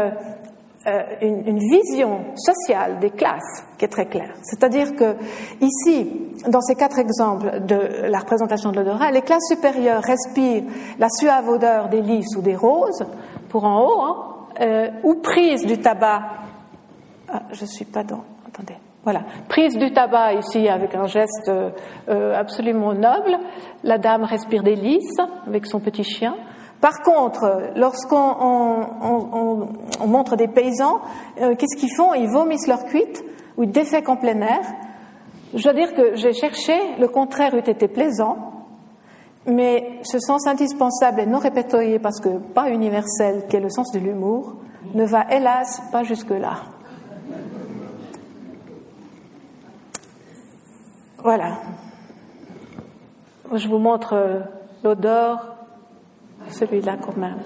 euh, 0.88 1.02
une, 1.22 1.58
vision 1.58 2.26
sociale 2.36 3.00
des 3.00 3.10
classes 3.10 3.64
qui 3.78 3.86
est 3.86 3.90
très 3.90 4.06
claire. 4.06 4.36
C'est-à-dire 4.44 4.96
que 4.96 5.16
ici, 5.60 6.12
dans 6.48 6.62
ces 6.62 6.76
quatre 6.76 7.00
exemples 7.00 7.62
de 7.62 8.08
la 8.08 8.20
représentation 8.20 8.72
de 8.72 8.78
l'odorat, 8.78 9.10
les 9.10 9.24
classes 9.24 9.48
supérieures 9.48 10.04
respirent 10.04 10.64
la 11.00 11.08
suave 11.10 11.50
odeur 11.50 11.90
des 11.90 12.02
lys 12.02 12.36
ou 12.38 12.42
des 12.42 12.56
roses, 12.56 13.04
pour 13.50 13.64
en 13.64 13.82
haut, 13.82 14.02
hein, 14.02 14.18
euh, 14.62 14.90
ou 15.04 15.16
prise 15.16 15.66
du 15.66 15.80
tabac. 15.80 16.22
Ah, 17.30 17.42
je 17.52 17.66
suis 17.66 17.86
pas 17.86 18.04
dans. 18.04 18.24
Attendez. 18.48 18.76
Voilà, 19.04 19.22
prise 19.50 19.78
du 19.78 19.92
tabac 19.92 20.34
ici 20.34 20.68
avec 20.68 20.94
un 20.94 21.08
geste 21.08 21.50
euh, 21.50 22.40
absolument 22.40 22.94
noble. 22.94 23.40
La 23.84 23.98
dame 23.98 24.24
respire 24.24 24.62
des 24.62 24.76
lys 24.76 25.18
avec 25.48 25.66
son 25.66 25.80
petit 25.80 26.04
chien. 26.04 26.36
Par 26.86 27.02
contre, 27.02 27.72
lorsqu'on 27.76 29.66
montre 30.06 30.36
des 30.36 30.48
paysans, 30.48 31.02
euh, 31.42 31.56
qu'est-ce 31.56 31.76
qu'ils 31.80 31.92
font? 31.92 32.14
Ils 32.14 32.30
vomissent 32.30 32.68
leur 32.68 32.86
cuite 32.86 33.26
ou 33.58 33.64
ils 33.64 33.72
défèquent 33.72 34.10
en 34.10 34.18
plein 34.18 34.40
air. 34.42 34.62
Je 35.56 35.64
dois 35.64 35.74
dire 35.74 35.96
que 35.96 36.16
j'ai 36.16 36.34
cherché, 36.34 36.74
le 37.00 37.08
contraire 37.08 37.56
eût 37.56 37.68
été 37.68 37.88
plaisant, 37.88 38.68
mais 39.48 39.98
ce 40.04 40.20
sens 40.20 40.46
indispensable 40.46 41.22
et 41.22 41.26
non 41.26 41.40
répertorié 41.40 41.98
parce 41.98 42.22
que 42.22 42.38
pas 42.38 42.70
universel, 42.70 43.48
qui 43.50 43.56
est 43.56 43.62
le 43.62 43.72
sens 43.72 43.92
de 43.92 43.98
l'humour, 43.98 44.54
ne 44.94 45.06
va 45.06 45.26
hélas 45.32 45.82
pas 45.92 46.04
jusque-là. 46.04 46.66
Voilà. 51.24 51.58
Je 53.52 53.68
vous 53.70 53.80
montre 53.80 54.14
euh, 54.14 54.42
l'odeur 54.84 55.55
celui-là 56.58 56.98
quand 57.04 57.18
même. 57.18 57.38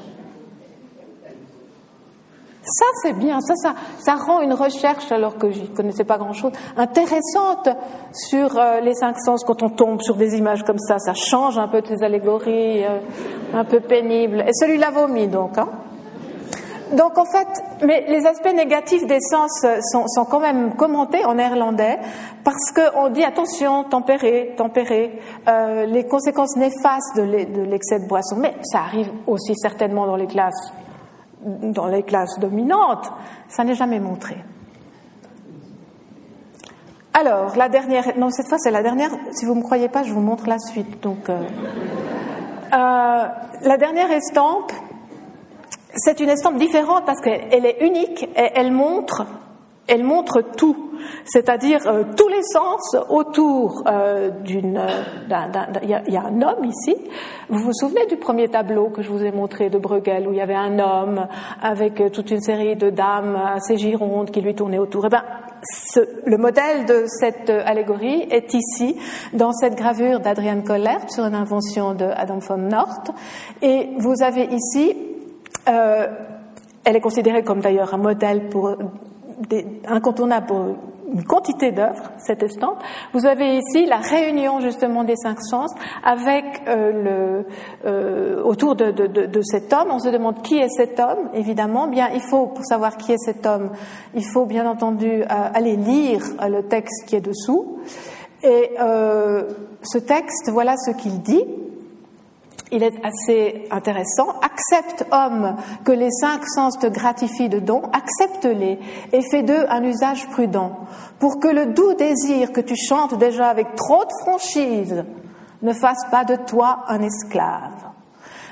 Ça, 2.62 2.86
c'est 3.02 3.14
bien. 3.14 3.40
Ça, 3.42 3.56
ça, 3.56 3.74
ça 4.00 4.16
rend 4.16 4.42
une 4.42 4.54
recherche, 4.54 5.12
alors 5.12 5.38
que 5.38 5.50
j'y 5.50 5.68
connaissais 5.70 6.04
pas 6.04 6.18
grand-chose, 6.18 6.52
intéressante 6.78 7.70
sur 8.14 8.58
euh, 8.58 8.80
les 8.82 8.94
cinq 8.94 9.18
sens 9.20 9.44
quand 9.44 9.64
on 9.64 9.70
tombe 9.70 10.02
sur 10.02 10.16
des 10.16 10.38
images 10.38 10.64
comme 10.64 10.78
ça. 10.78 11.00
Ça 11.00 11.14
change 11.14 11.58
un 11.58 11.68
peu 11.68 11.82
de 11.82 12.04
allégories 12.04 12.86
euh, 12.86 13.00
un 13.54 13.64
peu 13.64 13.80
pénibles. 13.80 14.44
Et 14.48 14.54
celui-là 14.54 14.92
vomit 14.92 15.28
donc. 15.28 15.58
Hein 15.58 15.70
donc 16.94 17.18
en 17.18 17.26
fait, 17.26 17.48
mais 17.86 18.06
les 18.08 18.26
aspects 18.26 18.54
négatifs 18.54 19.06
des 19.06 19.20
sens 19.20 19.66
sont, 19.92 20.08
sont 20.08 20.26
quand 20.26 20.40
même 20.40 20.76
commentés 20.76 21.26
en 21.26 21.36
néerlandais 21.36 22.00
parce 22.44 22.72
qu'on 22.72 23.10
dit 23.10 23.24
attention, 23.24 23.84
tempérer, 23.84 24.54
tempérer, 24.58 25.20
euh, 25.48 25.86
les 25.86 26.06
conséquences 26.06 26.56
néfastes 26.56 27.16
de 27.16 27.64
l'excès 27.64 28.00
de 28.00 28.08
boisson. 28.08 28.38
Mais 28.38 28.56
ça 28.64 28.80
arrive 28.80 29.12
aussi 29.28 29.54
certainement 29.56 30.06
dans 30.08 30.16
les 30.16 30.28
classes, 30.28 30.74
dans 31.44 31.88
les 31.88 32.04
classes 32.04 32.40
dominantes. 32.40 33.12
Ça 33.48 33.64
n'est 33.64 33.76
jamais 33.76 34.00
montré. 34.00 34.38
Alors, 37.14 37.58
la 37.58 37.70
dernière, 37.70 38.18
non, 38.18 38.30
cette 38.30 38.48
fois 38.48 38.58
c'est 38.60 38.72
la 38.72 38.82
dernière. 38.84 39.12
Si 39.32 39.46
vous 39.46 39.54
ne 39.54 39.60
me 39.60 39.64
croyez 39.64 39.90
pas, 39.90 40.04
je 40.04 40.14
vous 40.14 40.22
montre 40.22 40.48
la 40.48 40.60
suite. 40.60 41.02
Donc, 41.04 41.30
euh, 41.30 41.42
euh, 42.72 43.28
la 43.62 43.78
dernière 43.78 44.10
estampe, 44.12 44.72
c'est 45.96 46.20
une 46.20 46.30
estampe 46.30 46.58
différente 46.58 47.06
parce 47.06 47.22
qu'elle 47.22 47.66
est 47.66 47.78
unique 47.82 48.24
et 48.36 48.50
elle 48.54 48.72
montre, 48.72 49.26
elle 49.88 50.04
montre 50.04 50.42
tout, 50.42 50.92
c'est-à-dire 51.26 51.88
euh, 51.88 52.04
tous 52.16 52.28
les 52.28 52.44
sens 52.44 52.96
autour 53.10 53.84
euh, 53.88 54.30
d'une. 54.30 54.80
Il 55.82 55.90
y, 55.90 56.18
a 56.18 56.24
un 56.24 56.42
homme 56.42 56.66
ici. 56.66 56.96
Vous 57.50 57.64
vous 57.64 57.74
souvenez 57.74 58.06
du 58.06 58.18
premier 58.18 58.50
tableau 58.50 58.90
que 58.90 59.02
je 59.02 59.10
vous 59.10 59.24
ai 59.24 59.32
montré 59.32 59.70
de 59.70 59.80
Bruegel 59.80 60.28
où 60.28 60.32
il 60.32 60.38
y 60.38 60.42
avait 60.42 60.56
un 60.56 60.78
homme 60.78 61.28
avec 61.62 62.00
euh, 62.02 62.10
toute 62.10 62.30
une 62.30 62.42
série 62.42 62.76
de 62.76 62.90
dames 62.90 63.36
assez 63.36 63.78
girondes 63.78 64.30
qui 64.30 64.42
lui 64.42 64.54
tournaient 64.54 64.78
autour? 64.78 65.06
Eh 65.08 65.10
ben, 65.10 65.24
ce, 65.64 66.00
le 66.26 66.38
modèle 66.38 66.86
de 66.86 67.06
cette 67.08 67.50
allégorie 67.50 68.28
est 68.30 68.54
ici, 68.54 68.96
dans 69.34 69.52
cette 69.52 69.76
gravure 69.76 70.20
d'Adrian 70.20 70.62
Collert 70.62 71.12
sur 71.12 71.26
une 71.26 71.36
invention 71.36 71.96
de 71.96 72.06
Adam 72.06 72.40
von 72.40 72.58
Nort. 72.58 73.04
Et 73.62 73.90
vous 73.98 74.22
avez 74.22 74.46
ici 74.46 75.09
euh, 75.70 76.08
elle 76.84 76.96
est 76.96 77.02
considérée 77.02 77.44
comme 77.44 77.62
d'ailleurs 77.62 77.94
un 77.94 77.98
modèle 77.98 78.50
pour 78.50 78.76
des, 79.50 79.66
incontournable 79.88 80.48
pour 80.48 80.66
une 81.12 81.24
quantité 81.24 81.72
d'œuvres, 81.72 82.12
cette 82.18 82.44
estampe. 82.44 82.78
Vous 83.14 83.26
avez 83.26 83.58
ici 83.58 83.86
la 83.86 83.98
réunion 83.98 84.60
justement 84.60 85.04
des 85.04 85.16
cinq 85.16 85.42
sens 85.42 85.72
avec 86.04 86.46
euh, 86.68 87.42
euh, 87.86 88.44
autour 88.44 88.76
de, 88.76 89.42
cet 89.42 89.74
homme. 89.74 89.88
On 89.92 90.00
se 90.00 90.10
demande 90.10 90.42
qui 90.42 90.58
est 90.58 90.70
cet 90.70 91.00
homme. 91.00 91.30
Évidemment, 91.34 91.88
bien 91.88 92.10
il 92.14 92.22
faut 92.22 92.48
pour 92.48 92.66
savoir 92.66 92.98
qui 92.98 93.12
est 93.12 93.18
cet 93.18 93.46
homme, 93.46 93.72
il 94.14 94.26
faut 94.26 94.46
bien 94.46 94.68
entendu 94.68 95.24
aller 95.28 95.76
lire 95.76 96.24
le 96.48 96.62
texte 96.62 97.06
qui 97.08 97.16
est 97.16 97.22
dessous. 97.22 97.80
Et 98.44 98.72
ce 98.78 99.98
texte, 99.98 100.50
voilà 100.52 100.76
ce 100.78 100.92
qu'il 100.92 101.22
dit 101.22 101.44
il 102.72 102.84
est 102.84 103.06
assez 103.06 103.68
intéressant. 103.72 104.36
Accepte, 104.42 105.06
homme, 105.12 105.56
que 105.84 105.92
les 105.92 106.12
cinq 106.12 106.46
sens 106.46 106.78
te 106.78 106.88
gratifient 106.88 107.50
de 107.50 107.60
dons, 107.60 107.84
accepte-les 107.94 108.80
et 109.12 109.22
fais 109.30 109.44
d'eux 109.44 109.66
un 109.70 109.84
usage 109.84 110.28
prudent, 110.30 110.80
pour 111.20 111.40
que 111.40 111.48
le 111.48 111.68
doux 111.68 111.94
désir 111.94 112.52
que 112.52 112.62
tu 112.62 112.76
chantes 112.76 113.18
déjà 113.18 113.48
avec 113.48 113.76
trop 113.76 114.04
de 114.06 114.12
franchise 114.22 115.04
ne 115.62 115.74
fasse 115.74 116.06
pas 116.12 116.24
de 116.24 116.36
toi 116.36 116.84
un 116.88 117.02
esclave. 117.02 117.90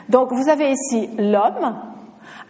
Donc 0.09 0.31
vous 0.31 0.49
avez 0.49 0.71
ici 0.71 1.09
l'homme, 1.17 1.75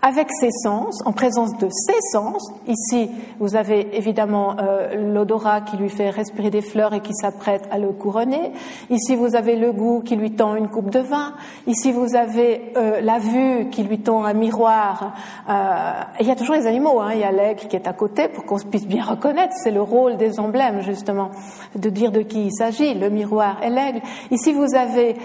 avec 0.02 0.28
ses 0.40 0.52
sens, 0.52 1.02
en 1.06 1.12
présence 1.12 1.58
de 1.58 1.70
ses 1.70 2.00
sens. 2.12 2.52
Ici, 2.68 3.10
vous 3.40 3.56
avez 3.56 3.98
évidemment 3.98 4.56
euh, 4.60 5.14
l'odorat 5.14 5.62
qui 5.62 5.76
lui 5.78 5.90
fait 5.90 6.10
respirer 6.10 6.52
des 6.52 6.62
fleurs 6.62 6.94
et 6.94 7.00
qui 7.00 7.14
s'apprête 7.14 7.68
à 7.72 7.80
le 7.80 7.90
couronner. 7.90 8.52
Ici, 8.90 9.16
vous 9.16 9.36
avez 9.36 9.56
le 9.56 9.72
goût 9.72 10.02
qui 10.02 10.16
lui 10.16 10.32
tend 10.32 10.56
une 10.56 10.70
coupe 10.70 10.92
de 10.92 11.00
vin. 11.00 11.34
Ici, 11.66 11.92
vous 11.92 12.16
avez 12.16 12.74
euh, 12.78 13.02
la 13.02 13.18
vue 13.18 13.70
qui 13.72 13.84
lui 13.84 14.00
tend 14.00 14.24
un 14.24 14.34
miroir. 14.34 15.16
Euh, 15.50 15.92
il 16.20 16.28
y 16.28 16.32
a 16.32 16.36
toujours 16.36 16.56
les 16.56 16.68
animaux. 16.68 17.02
Hein. 17.02 17.12
Il 17.14 17.20
y 17.20 17.24
a 17.24 17.32
l'aigle 17.32 17.68
qui 17.68 17.76
est 17.76 17.88
à 17.88 17.94
côté 17.94 18.28
pour 18.28 18.46
qu'on 18.46 18.60
puisse 18.60 18.88
bien 18.88 19.04
reconnaître. 19.04 19.54
C'est 19.56 19.72
le 19.72 19.82
rôle 19.82 20.18
des 20.18 20.40
emblèmes, 20.40 20.82
justement, 20.82 21.32
de 21.76 21.90
dire 21.90 22.12
de 22.12 22.22
qui 22.22 22.46
il 22.46 22.54
s'agit, 22.54 22.94
le 22.94 23.10
miroir 23.10 23.58
et 23.64 23.70
l'aigle. 23.70 24.02
Ici, 24.30 24.54
vous 24.54 24.76
avez 24.76 25.16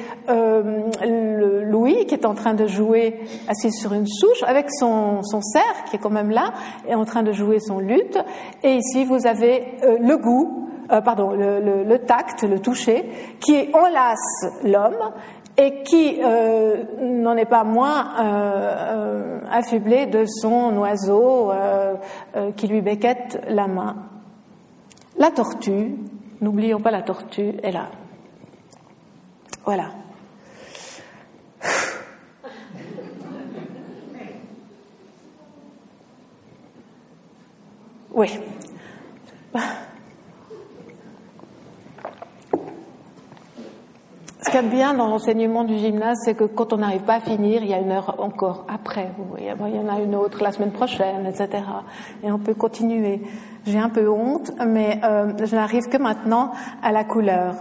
Louis 1.62 2.06
qui 2.06 2.14
est 2.14 2.24
en 2.24 2.34
train 2.34 2.54
de 2.54 2.66
jouer 2.66 3.20
assis 3.48 3.72
sur 3.72 3.92
une 3.92 4.06
souche 4.06 4.42
avec 4.46 4.61
son, 4.70 5.22
cerf, 5.40 5.84
qui 5.88 5.96
est 5.96 5.98
quand 5.98 6.10
même 6.10 6.30
là, 6.30 6.52
est 6.88 6.94
en 6.94 7.04
train 7.04 7.22
de 7.22 7.32
jouer 7.32 7.60
son 7.60 7.78
luth. 7.78 8.18
Et 8.62 8.76
ici, 8.76 9.04
vous 9.04 9.26
avez 9.26 9.78
euh, 9.82 9.98
le 10.00 10.16
goût, 10.16 10.68
euh, 10.90 11.00
pardon, 11.00 11.30
le, 11.30 11.98
tact, 11.98 12.42
le 12.42 12.60
toucher, 12.60 13.08
qui 13.40 13.68
enlace 13.72 14.46
l'homme 14.64 15.12
et 15.56 15.82
qui 15.82 16.18
euh, 16.22 16.84
n'en 17.00 17.36
est 17.36 17.44
pas 17.44 17.64
moins 17.64 18.12
affublé 19.50 20.06
de 20.06 20.24
son 20.26 20.76
oiseau 20.78 21.52
qui 22.56 22.68
lui 22.68 22.80
becquette 22.80 23.40
la 23.48 23.66
main. 23.66 23.96
La 25.18 25.30
tortue, 25.30 25.94
n'oublions 26.40 26.80
pas 26.80 26.90
la 26.90 27.02
tortue, 27.02 27.54
est 27.62 27.72
là. 27.72 27.88
Voilà. 29.64 29.90
Oui. 38.22 38.38
Ce 44.40 44.50
qu'il 44.50 44.54
y 44.54 44.58
a 44.58 44.62
bien 44.62 44.94
dans 44.94 45.08
l'enseignement 45.08 45.64
du 45.64 45.76
gymnase, 45.76 46.18
c'est 46.24 46.34
que 46.34 46.44
quand 46.44 46.72
on 46.72 46.76
n'arrive 46.76 47.00
pas 47.02 47.14
à 47.14 47.20
finir, 47.20 47.64
il 47.64 47.70
y 47.70 47.74
a 47.74 47.80
une 47.80 47.90
heure 47.90 48.14
encore 48.20 48.64
après. 48.68 49.10
Vous 49.18 49.24
voyez, 49.24 49.52
il 49.66 49.74
y 49.74 49.78
en 49.80 49.88
a 49.88 49.98
une 49.98 50.14
autre 50.14 50.40
la 50.40 50.52
semaine 50.52 50.70
prochaine, 50.70 51.26
etc. 51.26 51.64
Et 52.22 52.30
on 52.30 52.38
peut 52.38 52.54
continuer. 52.54 53.22
J'ai 53.64 53.78
un 53.78 53.90
peu 53.90 54.08
honte, 54.08 54.50
mais 54.66 55.00
euh, 55.04 55.32
je 55.44 55.54
n'arrive 55.54 55.88
que 55.88 55.96
maintenant 55.96 56.50
à 56.82 56.90
la 56.90 57.04
couleur. 57.04 57.54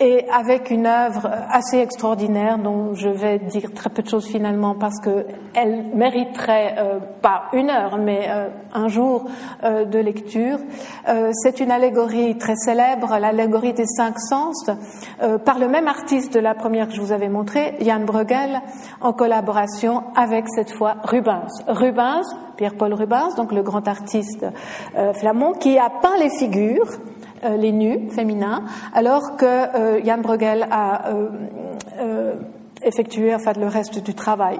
Et 0.00 0.26
avec 0.30 0.70
une 0.70 0.86
œuvre 0.86 1.30
assez 1.50 1.78
extraordinaire 1.78 2.58
dont 2.58 2.92
je 2.94 3.08
vais 3.08 3.38
dire 3.38 3.72
très 3.74 3.88
peu 3.88 4.02
de 4.02 4.08
choses 4.08 4.26
finalement 4.26 4.74
parce 4.74 5.00
qu'elle 5.00 5.86
mériterait 5.94 6.74
euh, 6.78 6.98
pas 7.22 7.44
une 7.54 7.70
heure, 7.70 7.96
mais 7.96 8.26
euh, 8.28 8.48
un 8.74 8.88
jour 8.88 9.24
de 9.62 9.98
lecture. 9.98 10.58
C'est 11.32 11.60
une 11.60 11.70
allégorie 11.70 12.36
très 12.36 12.56
célèbre, 12.56 13.16
l'allégorie 13.18 13.72
des 13.72 13.86
cinq 13.86 14.18
sens, 14.18 14.70
par 15.44 15.58
le 15.58 15.68
même 15.68 15.88
artiste 15.88 16.34
de 16.34 16.40
la 16.40 16.54
première 16.54 16.88
que 16.88 16.94
je 16.94 17.00
vous 17.00 17.12
avais 17.12 17.28
montrée, 17.28 17.76
Jan 17.80 18.00
Bruegel, 18.00 18.60
en 19.00 19.12
collaboration 19.12 20.04
avec 20.14 20.44
cette 20.48 20.72
fois 20.72 20.96
Rubens. 21.04 21.64
Rubens, 21.68 22.26
Pierre-Paul 22.56 22.94
Rubens, 22.94 23.34
donc 23.36 23.52
le 23.52 23.62
grand 23.62 23.86
artiste 23.86 24.46
flamand 25.14 25.52
qui 25.52 25.78
a 25.78 25.90
peint 25.90 26.16
les 26.18 26.30
figures, 26.30 26.98
euh, 27.44 27.56
les 27.56 27.70
nus 27.70 28.10
féminins, 28.12 28.64
alors 28.94 29.36
que 29.36 29.44
euh, 29.44 30.02
Jan 30.02 30.18
Bruegel 30.18 30.66
a 30.70 31.10
euh, 31.10 32.34
effectué 32.82 33.36
le 33.58 33.66
reste 33.66 34.02
du 34.02 34.14
travail. 34.14 34.58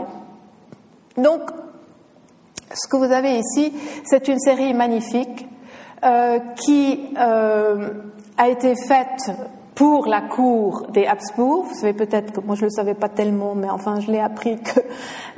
Donc, 1.17 1.41
ce 2.75 2.87
que 2.87 2.99
vous 2.99 3.11
avez 3.11 3.39
ici, 3.39 3.73
c'est 4.05 4.29
une 4.29 4.39
série 4.39 4.75
magnifique 4.75 5.49
qui 6.57 7.15
a 7.17 8.49
été 8.49 8.75
faite 8.77 9.31
pour 9.77 10.07
la 10.07 10.23
cour 10.23 10.87
des 10.89 11.07
Habsbourg. 11.07 11.67
Vous 11.69 11.75
savez 11.75 11.93
peut-être 11.93 12.33
que 12.33 12.41
moi 12.41 12.57
je 12.57 12.63
ne 12.63 12.67
le 12.67 12.71
savais 12.71 12.95
pas 12.95 13.11
tellement, 13.11 13.55
mais 13.55 13.69
enfin 13.69 14.01
je 14.01 14.11
l'ai 14.11 14.19
appris 14.19 14.59
que 14.59 14.81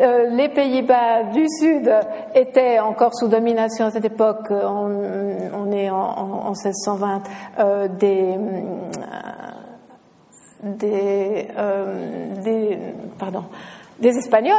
euh, 0.00 0.30
les 0.30 0.48
Pays-Bas 0.48 1.24
du 1.24 1.44
Sud 1.60 1.92
étaient 2.34 2.78
encore 2.78 3.14
sous 3.16 3.26
domination 3.26 3.86
à 3.86 3.90
cette 3.90 4.04
époque. 4.04 4.46
On, 4.50 5.72
est 5.72 5.90
en, 5.90 6.50
1620 6.50 7.22
euh, 7.58 7.88
des 7.88 8.38
des, 10.62 11.48
euh, 11.56 12.42
des 12.42 12.78
pardon 13.18 13.44
des 14.00 14.16
Espagnols 14.16 14.54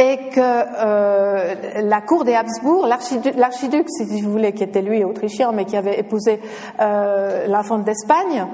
et 0.00 0.30
que 0.30 0.40
euh, 0.40 1.54
la 1.82 2.00
cour 2.00 2.24
des 2.24 2.34
Habsbourg, 2.34 2.86
l'archiduc, 2.86 3.84
si 3.88 4.22
vous 4.22 4.32
voulez, 4.32 4.52
qui 4.52 4.64
était 4.64 4.80
lui 4.80 5.04
autrichien, 5.04 5.52
mais 5.52 5.66
qui 5.66 5.76
avait 5.76 6.00
épousé 6.00 6.40
euh, 6.80 7.46
l'infante 7.46 7.84
d'Espagne, 7.84 8.46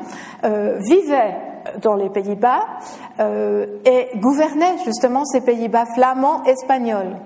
euh, 0.43 0.79
vivait 0.81 1.37
dans 1.81 1.95
les 1.95 2.11
Pays-Bas 2.11 2.67
euh, 3.21 3.67
et 3.85 4.09
gouvernait 4.19 4.79
justement 4.85 5.25
ces 5.25 5.41
Pays-Bas 5.41 5.87
flamands 5.95 6.43
espagnols. 6.45 7.17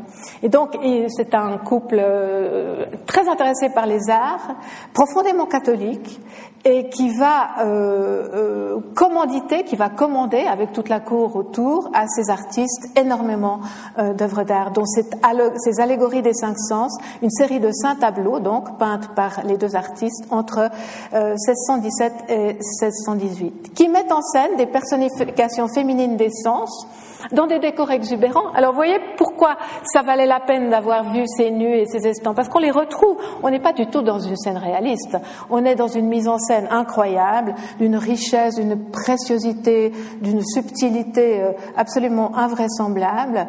Et 0.42 0.48
donc 0.48 0.76
c'est 1.08 1.34
un 1.34 1.58
couple 1.58 1.98
euh, 1.98 2.86
très 3.06 3.28
intéressé 3.28 3.70
par 3.70 3.86
les 3.86 4.10
arts, 4.10 4.54
profondément 4.92 5.46
catholique, 5.46 6.20
et 6.64 6.90
qui 6.90 7.10
va 7.16 7.60
euh, 7.60 8.28
euh, 8.34 8.80
commanditer, 8.94 9.64
qui 9.64 9.76
va 9.76 9.88
commander 9.88 10.40
avec 10.40 10.72
toute 10.72 10.88
la 10.88 11.00
cour 11.00 11.36
autour 11.36 11.90
à 11.94 12.06
ces 12.06 12.30
artistes 12.30 12.88
énormément 12.96 13.60
euh, 13.98 14.12
d'œuvres 14.12 14.44
d'art, 14.44 14.70
dont 14.70 14.84
ces 14.84 15.80
allégories 15.80 16.22
des 16.22 16.34
cinq 16.34 16.58
sens, 16.58 16.96
une 17.22 17.30
série 17.30 17.60
de 17.60 17.70
cinq 17.72 18.00
tableaux 18.00 18.40
donc 18.40 18.78
peintes 18.78 19.14
par 19.14 19.42
les 19.44 19.56
deux 19.56 19.74
artistes 19.74 20.24
entre 20.30 20.70
1617 21.12 22.12
et 22.28 22.52
1618, 22.54 23.74
qui 23.74 23.88
mettent 23.88 24.12
en 24.12 24.22
scène 24.22 24.56
des 24.56 24.66
personnifications 24.66 25.68
féminines 25.68 26.16
des 26.16 26.30
sens 26.30 26.86
dans 27.32 27.46
des 27.46 27.58
décors 27.58 27.90
exubérants. 27.90 28.50
Alors 28.54 28.70
vous 28.72 28.76
voyez 28.76 28.98
pourquoi 29.16 29.56
ça 29.84 30.02
valait 30.02 30.26
la 30.26 30.40
peine 30.40 30.70
d'avoir 30.70 31.12
vu 31.12 31.24
ces 31.26 31.50
nus 31.50 31.76
et 31.76 31.86
ces 31.86 32.06
estampes, 32.06 32.36
parce 32.36 32.48
qu'on 32.48 32.58
les 32.58 32.70
retrouve. 32.70 33.16
On 33.42 33.50
n'est 33.50 33.60
pas 33.60 33.72
du 33.72 33.86
tout 33.86 34.02
dans 34.02 34.18
une 34.18 34.36
scène 34.36 34.58
réaliste. 34.58 35.16
On 35.50 35.64
est 35.64 35.74
dans 35.74 35.88
une 35.88 36.06
mise 36.06 36.28
en 36.28 36.38
scène 36.38 36.68
incroyable, 36.70 37.54
d'une 37.78 37.96
richesse, 37.96 38.56
d'une 38.56 38.90
préciosité, 38.90 39.92
d'une 40.20 40.42
subtilité 40.42 41.40
euh, 41.40 41.52
absolument 41.76 42.36
invraisemblable. 42.36 43.48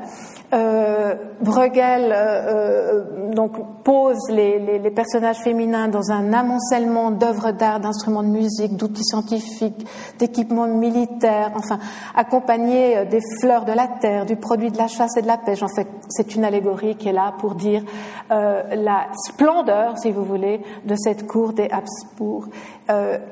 Euh, 0.54 1.16
Bruegel 1.40 2.12
euh, 2.12 2.16
euh, 2.18 3.34
donc 3.34 3.84
pose 3.84 4.30
les, 4.30 4.80
personnages 4.94 5.38
féminins 5.38 5.88
dans 5.88 6.12
un 6.12 6.34
amoncellement 6.34 7.10
d'œuvres 7.10 7.52
d'art, 7.52 7.80
d'instruments 7.80 8.22
de 8.22 8.28
musique, 8.28 8.76
d'outils 8.76 9.06
scientifiques, 9.06 9.88
d'équipements 10.20 10.68
militaires, 10.68 11.52
enfin 11.56 11.80
accompagnés 12.16 13.06
des 13.06 13.22
fleurs 13.40 13.64
de 13.64 13.72
la 13.72 13.88
terre, 13.88 14.26
du 14.26 14.36
produit 14.36 14.72
de 14.72 14.78
la 14.78 14.88
chasse 14.88 15.16
et 15.16 15.22
de 15.22 15.28
la 15.28 15.38
pêche. 15.38 15.64
En 15.64 15.70
fait, 15.70 15.88
c'est 16.10 16.36
une 16.36 16.44
allégorie 16.44 16.96
qui 16.98 17.08
est 17.08 17.14
là 17.14 17.34
pour 17.40 17.56
dire 17.56 17.84
la 18.30 19.08
splendeur, 19.14 19.98
si 19.98 20.12
vous 20.12 20.26
voulez, 20.26 20.62
de 20.86 20.96
cette 20.96 21.26
cour 21.26 21.54
des 21.54 21.70
Habsbourg 21.72 22.48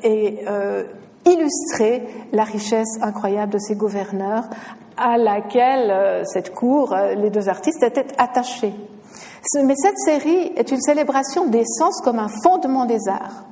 et 0.03 0.45
illustrer 1.25 2.07
la 2.31 2.43
richesse 2.43 2.97
incroyable 3.01 3.53
de 3.53 3.59
ces 3.59 3.75
gouverneurs 3.75 4.45
à 4.99 5.17
laquelle 5.17 5.89
euh, 5.89 6.23
cette 6.25 6.53
cour, 6.53 6.93
euh, 6.93 7.15
les 7.15 7.29
deux 7.29 7.47
artistes 7.47 7.81
étaient 7.81 8.07
attachés. 8.17 8.73
Mais 9.63 9.75
cette 9.75 9.97
série 9.97 10.51
est 10.57 10.69
une 10.71 10.81
célébration 10.81 11.47
des 11.47 11.63
sens 11.65 12.01
comme 12.01 12.19
un 12.19 12.27
fondement 12.43 12.85
des 12.85 13.07
arts. 13.07 13.45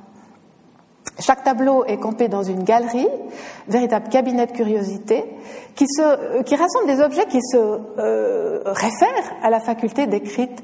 Chaque 1.18 1.42
tableau 1.42 1.84
est 1.86 1.96
campé 1.96 2.28
dans 2.28 2.42
une 2.42 2.62
galerie, 2.62 3.08
véritable 3.66 4.08
cabinet 4.08 4.46
de 4.46 4.52
curiosité, 4.52 5.24
qui, 5.74 5.86
se, 5.88 6.02
euh, 6.02 6.42
qui 6.42 6.54
rassemble 6.54 6.86
des 6.86 7.00
objets 7.00 7.26
qui 7.26 7.40
se 7.40 7.80
réfèrent 8.66 9.32
à 9.42 9.50
la 9.50 9.60
faculté 9.60 10.06
décrite 10.06 10.62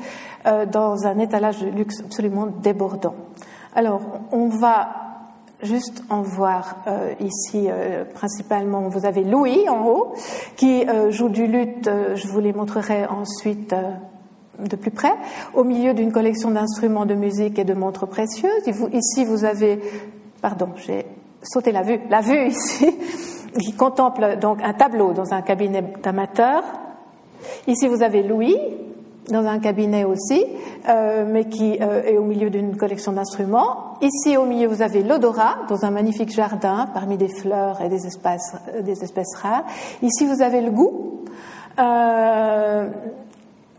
dans 0.70 1.06
un 1.06 1.18
étalage 1.18 1.60
de 1.60 1.70
luxe 1.70 2.00
absolument 2.04 2.46
débordant. 2.46 3.14
Alors, 3.74 4.02
on 4.30 4.48
va 4.48 5.03
juste 5.64 6.04
en 6.10 6.22
voir 6.22 6.76
euh, 6.86 7.12
ici 7.20 7.66
euh, 7.68 8.04
principalement. 8.04 8.88
Vous 8.88 9.06
avez 9.06 9.24
Louis 9.24 9.68
en 9.68 9.86
haut 9.86 10.14
qui 10.56 10.86
euh, 10.88 11.10
joue 11.10 11.28
du 11.28 11.46
luth. 11.46 11.88
je 12.14 12.28
vous 12.28 12.40
les 12.40 12.52
montrerai 12.52 13.06
ensuite 13.06 13.74
de 14.58 14.76
plus 14.76 14.90
près. 14.90 15.12
Au 15.54 15.64
milieu 15.64 15.94
d'une 15.94 16.12
collection 16.12 16.50
d'instruments 16.50 17.06
de 17.06 17.14
musique 17.14 17.58
et 17.58 17.64
de 17.64 17.74
montres 17.74 18.06
précieuses. 18.06 18.62
ici, 18.92 19.24
vous 19.24 19.44
avez, 19.44 19.80
pardon, 20.40 20.68
j'ai 20.76 21.06
sauté 21.42 21.72
la 21.72 21.82
vue, 21.82 22.00
la 22.10 22.20
vue 22.20 22.48
ici, 22.48 22.96
qui 23.60 23.72
contemple 23.72 24.38
donc 24.40 24.62
un 24.62 24.74
tableau 24.74 25.12
dans 25.12 25.32
un 25.32 25.42
cabinet 25.42 25.82
d'amateurs. 26.02 26.64
Ici, 27.66 27.88
vous 27.88 28.02
avez 28.02 28.22
Louis 28.22 28.56
dans 29.28 29.46
un 29.46 29.58
cabinet 29.58 30.04
aussi, 30.04 30.44
euh, 30.88 31.24
mais 31.26 31.46
qui 31.46 31.78
euh, 31.80 32.02
est 32.04 32.18
au 32.18 32.24
milieu 32.24 32.50
d'une 32.50 32.76
collection 32.76 33.12
d'instruments. 33.12 33.94
Ici, 34.02 34.36
au 34.36 34.44
milieu, 34.44 34.68
vous 34.68 34.82
avez 34.82 35.02
l'odorat, 35.02 35.56
dans 35.68 35.84
un 35.84 35.90
magnifique 35.90 36.30
jardin, 36.30 36.88
parmi 36.92 37.16
des 37.16 37.28
fleurs 37.28 37.80
et 37.80 37.88
des 37.88 38.06
espèces, 38.06 38.54
euh, 38.74 38.82
des 38.82 39.02
espèces 39.02 39.34
rares. 39.36 39.64
Ici, 40.02 40.26
vous 40.26 40.42
avez 40.42 40.60
le 40.60 40.70
goût, 40.70 41.22
à 41.76 42.86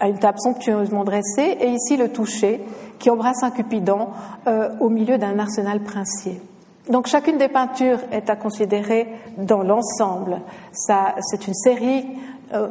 une 0.01 0.19
table 0.19 0.39
somptueusement 0.39 1.05
dressée, 1.05 1.57
et 1.61 1.69
ici, 1.69 1.95
le 1.95 2.09
toucher, 2.09 2.61
qui 2.99 3.09
embrasse 3.09 3.41
un 3.43 3.51
cupidon 3.51 4.09
au 4.81 4.89
milieu 4.89 5.17
d'un 5.17 5.39
arsenal 5.39 5.79
princier. 5.79 6.41
Donc 6.89 7.07
chacune 7.07 7.37
des 7.37 7.47
peintures 7.47 7.99
est 8.11 8.29
à 8.29 8.35
considérer 8.35 9.07
dans 9.37 9.63
l'ensemble. 9.63 10.41
C'est 10.73 11.47
une 11.47 11.53
série 11.53 12.05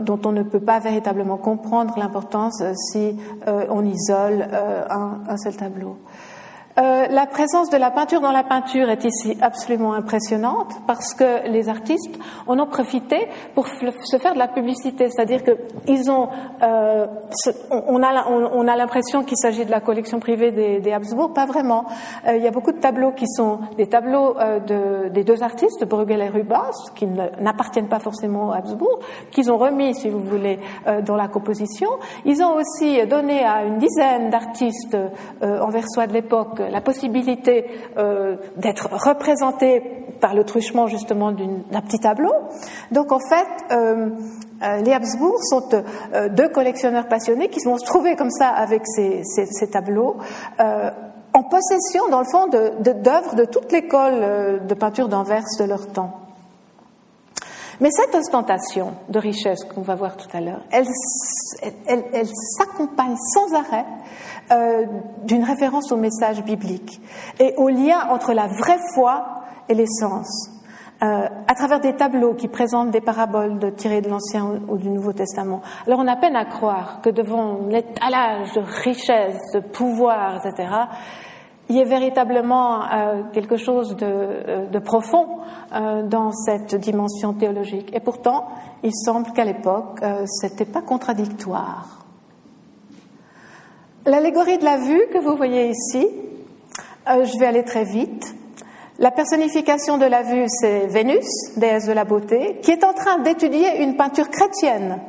dont 0.00 0.20
on 0.24 0.32
ne 0.32 0.42
peut 0.42 0.60
pas 0.60 0.78
véritablement 0.78 1.36
comprendre 1.36 1.94
l'importance 1.98 2.60
euh, 2.60 2.72
si 2.74 3.16
euh, 3.46 3.66
on 3.70 3.84
isole 3.84 4.46
un, 4.90 5.36
seul 5.36 5.56
tableau. 5.56 5.96
Euh, 6.76 7.06
la 7.08 7.26
présence 7.26 7.70
de 7.70 7.76
la 7.76 7.92
peinture 7.92 8.20
dans 8.20 8.32
la 8.32 8.42
peinture 8.42 8.90
est 8.90 9.04
ici 9.04 9.38
absolument 9.40 9.92
impressionnante 9.92 10.72
parce 10.88 11.14
que 11.14 11.48
les 11.48 11.68
artistes 11.68 12.18
en 12.48 12.58
ont 12.58 12.66
profité 12.66 13.28
pour 13.54 13.68
se 13.68 14.18
faire 14.18 14.34
de 14.34 14.38
la 14.38 14.48
publicité, 14.48 15.08
c'est-à-dire 15.08 15.44
que 15.44 15.52
ils 15.86 16.10
ont, 16.10 16.28
euh, 16.62 17.06
on 17.70 18.02
a, 18.02 18.28
on, 18.28 18.66
a 18.66 18.76
l'impression 18.76 19.22
qu'il 19.22 19.36
s'agit 19.36 19.64
de 19.64 19.70
la 19.70 19.80
collection 19.80 20.18
privée 20.18 20.50
des, 20.50 20.92
Habsbourg, 20.92 21.32
pas 21.32 21.46
vraiment. 21.46 21.84
Euh, 22.26 22.36
il 22.36 22.42
y 22.42 22.46
a 22.48 22.50
beaucoup 22.50 22.72
de 22.72 22.78
tableaux 22.78 23.12
qui 23.12 23.26
sont 23.28 23.60
des 23.76 23.86
tableaux 23.86 24.36
euh, 24.38 24.58
de, 24.58 25.08
des 25.10 25.22
deux 25.22 25.44
artistes, 25.44 25.84
Bruegel 25.84 26.22
et 26.22 26.28
Rubens, 26.28 26.90
qui 26.96 27.06
n'appartiennent 27.06 27.88
pas 27.88 28.00
forcément 28.00 28.48
aux 28.48 28.52
Habsbourg, 28.52 28.98
qu'ils 29.30 29.50
ont 29.50 29.58
remis, 29.58 29.94
si 29.94 30.08
vous 30.08 30.20
voulez, 30.20 30.58
dans 31.04 31.16
la 31.16 31.28
composition. 31.28 31.88
Ils 32.24 32.42
ont 32.42 32.54
aussi 32.54 33.04
donné 33.06 33.44
à 33.44 33.64
une 33.64 33.78
dizaine 33.78 34.30
d'artistes 34.30 34.96
anversois 35.42 36.06
de 36.06 36.12
l'époque 36.12 36.63
la 36.70 36.80
possibilité 36.80 37.66
euh, 37.96 38.36
d'être 38.56 38.88
représenté 38.92 39.82
par 40.20 40.34
le 40.34 40.44
truchement 40.44 40.86
justement 40.86 41.32
d'un 41.32 41.80
petit 41.80 41.98
tableau. 41.98 42.32
Donc 42.92 43.12
en 43.12 43.18
fait, 43.18 43.46
euh, 43.72 44.10
euh, 44.62 44.76
les 44.78 44.92
Habsbourg 44.92 45.38
sont 45.42 45.68
deux 46.30 46.48
collectionneurs 46.48 47.08
passionnés 47.08 47.48
qui 47.48 47.60
vont 47.64 47.78
se 47.78 47.84
trouver 47.84 48.16
comme 48.16 48.30
ça 48.30 48.48
avec 48.48 48.82
ces, 48.86 49.22
tableaux 49.70 50.16
en 50.58 51.42
possession, 51.42 52.08
dans 52.10 52.20
le 52.20 52.26
fond, 52.30 52.46
d'œuvres 52.46 53.34
de, 53.34 53.44
toute 53.44 53.72
l'école 53.72 54.64
de 54.66 54.74
peinture 54.74 55.08
d'Anvers 55.08 55.42
de 55.58 55.64
leur 55.64 55.88
temps. 55.88 56.24
Mais 57.80 57.90
cette 57.90 58.14
ostentation 58.14 58.94
de 59.08 59.18
richesse 59.18 59.64
qu'on 59.64 59.82
va 59.82 59.94
voir 59.94 60.16
tout 60.16 60.28
à 60.32 60.40
l'heure, 60.40 60.62
elle, 60.70 60.86
s'accompagne 62.56 63.16
sans 63.34 63.52
arrêt 63.54 63.84
euh, 64.50 64.84
d'une 65.24 65.42
référence 65.42 65.90
au 65.90 65.96
message 65.96 66.44
biblique 66.44 67.00
et 67.40 67.54
au 67.56 67.70
lien 67.70 68.08
entre 68.10 68.34
la 68.34 68.46
vraie 68.46 68.78
foi 68.94 69.42
et 69.68 69.74
l'essence. 69.74 70.50
Euh, 71.02 71.28
à 71.48 71.54
travers 71.54 71.80
des 71.80 71.94
tableaux 71.94 72.34
qui 72.34 72.48
présentent 72.48 72.90
des 72.90 73.00
paraboles 73.00 73.58
tirées 73.74 74.02
de 74.02 74.08
l'Ancien 74.10 74.60
ou 74.68 74.76
du 74.76 74.90
Nouveau 74.90 75.12
Testament. 75.14 75.62
Alors 75.86 75.98
on 75.98 76.06
a 76.06 76.16
peine 76.16 76.36
à 76.36 76.44
croire 76.44 77.00
que 77.02 77.08
devant 77.08 77.60
l'étalage 77.68 78.52
de 78.52 78.60
richesse, 78.60 79.40
de 79.54 79.60
pouvoir, 79.60 80.44
etc., 80.44 80.68
il 81.70 81.76
y 81.76 81.80
ait 81.80 81.84
véritablement 81.84 82.82
euh, 82.82 83.22
quelque 83.32 83.56
chose 83.56 83.96
de, 83.96 84.78
profond 84.80 85.38
dans 85.72 86.30
cette 86.30 86.74
dimension 86.74 87.32
théologique. 87.32 87.90
Et 87.94 88.00
pourtant, 88.00 88.48
il 88.82 88.92
semble 88.94 89.32
qu'à 89.32 89.46
l'époque, 89.46 90.00
c'était 90.26 90.66
pas 90.66 90.82
contradictoire. 90.82 92.03
L'allégorie 94.06 94.58
de 94.58 94.64
la 94.64 94.76
vue 94.76 95.06
que 95.12 95.18
vous 95.18 95.34
voyez 95.36 95.70
ici, 95.70 96.06
je 97.06 97.38
vais 97.38 97.46
aller 97.46 97.64
très 97.64 97.84
vite. 97.84 98.34
La 98.98 99.10
personnification 99.10 99.98
de 99.98 100.04
la 100.04 100.22
vue, 100.22 100.44
c'est 100.46 100.86
Vénus, 100.86 101.26
déesse 101.56 101.86
de 101.86 101.92
la 101.92 102.04
beauté, 102.04 102.60
qui 102.62 102.70
est 102.70 102.84
en 102.84 102.92
train 102.92 103.18
d'étudier 103.18 103.82
une 103.82 103.96
peinture 103.96 104.28
chrétienne 104.30 105.00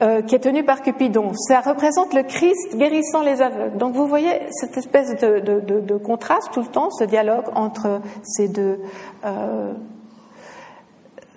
euh, 0.00 0.22
qui 0.22 0.36
est 0.36 0.40
tenue 0.40 0.62
par 0.62 0.82
Cupidon. 0.82 1.32
Ça 1.34 1.60
représente 1.60 2.14
le 2.14 2.22
Christ 2.22 2.76
guérissant 2.76 3.22
les 3.22 3.42
aveugles. 3.42 3.78
Donc 3.78 3.94
vous 3.94 4.06
voyez 4.06 4.30
cette 4.52 4.76
espèce 4.76 5.16
de, 5.16 5.98
contraste 5.98 6.52
tout 6.52 6.60
le 6.60 6.68
temps, 6.68 6.90
ce 6.90 7.02
dialogue 7.02 7.46
entre 7.56 8.00
ces 8.22 8.46
deux, 8.46 8.78
euh, 9.24 9.72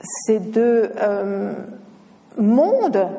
ces 0.03 0.39
deux 0.39 0.91
euh, 1.01 1.53
mondes 2.37 3.09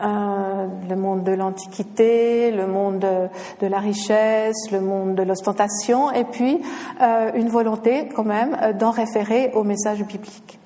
euh, 0.00 0.66
le 0.88 0.94
monde 0.94 1.24
de 1.24 1.32
l'Antiquité, 1.32 2.52
le 2.52 2.68
monde 2.68 3.00
de, 3.00 3.66
la 3.66 3.78
richesse, 3.80 4.70
le 4.70 4.80
monde 4.80 5.16
de 5.16 5.24
l'ostentation, 5.24 6.12
et 6.12 6.24
puis 6.24 6.60
euh, 7.02 7.32
une 7.34 7.48
volonté 7.48 8.08
quand 8.14 8.24
même 8.24 8.56
euh, 8.62 8.72
d'en 8.72 8.92
référer 8.92 9.50
au 9.54 9.64
message 9.64 10.04
biblique. 10.04 10.60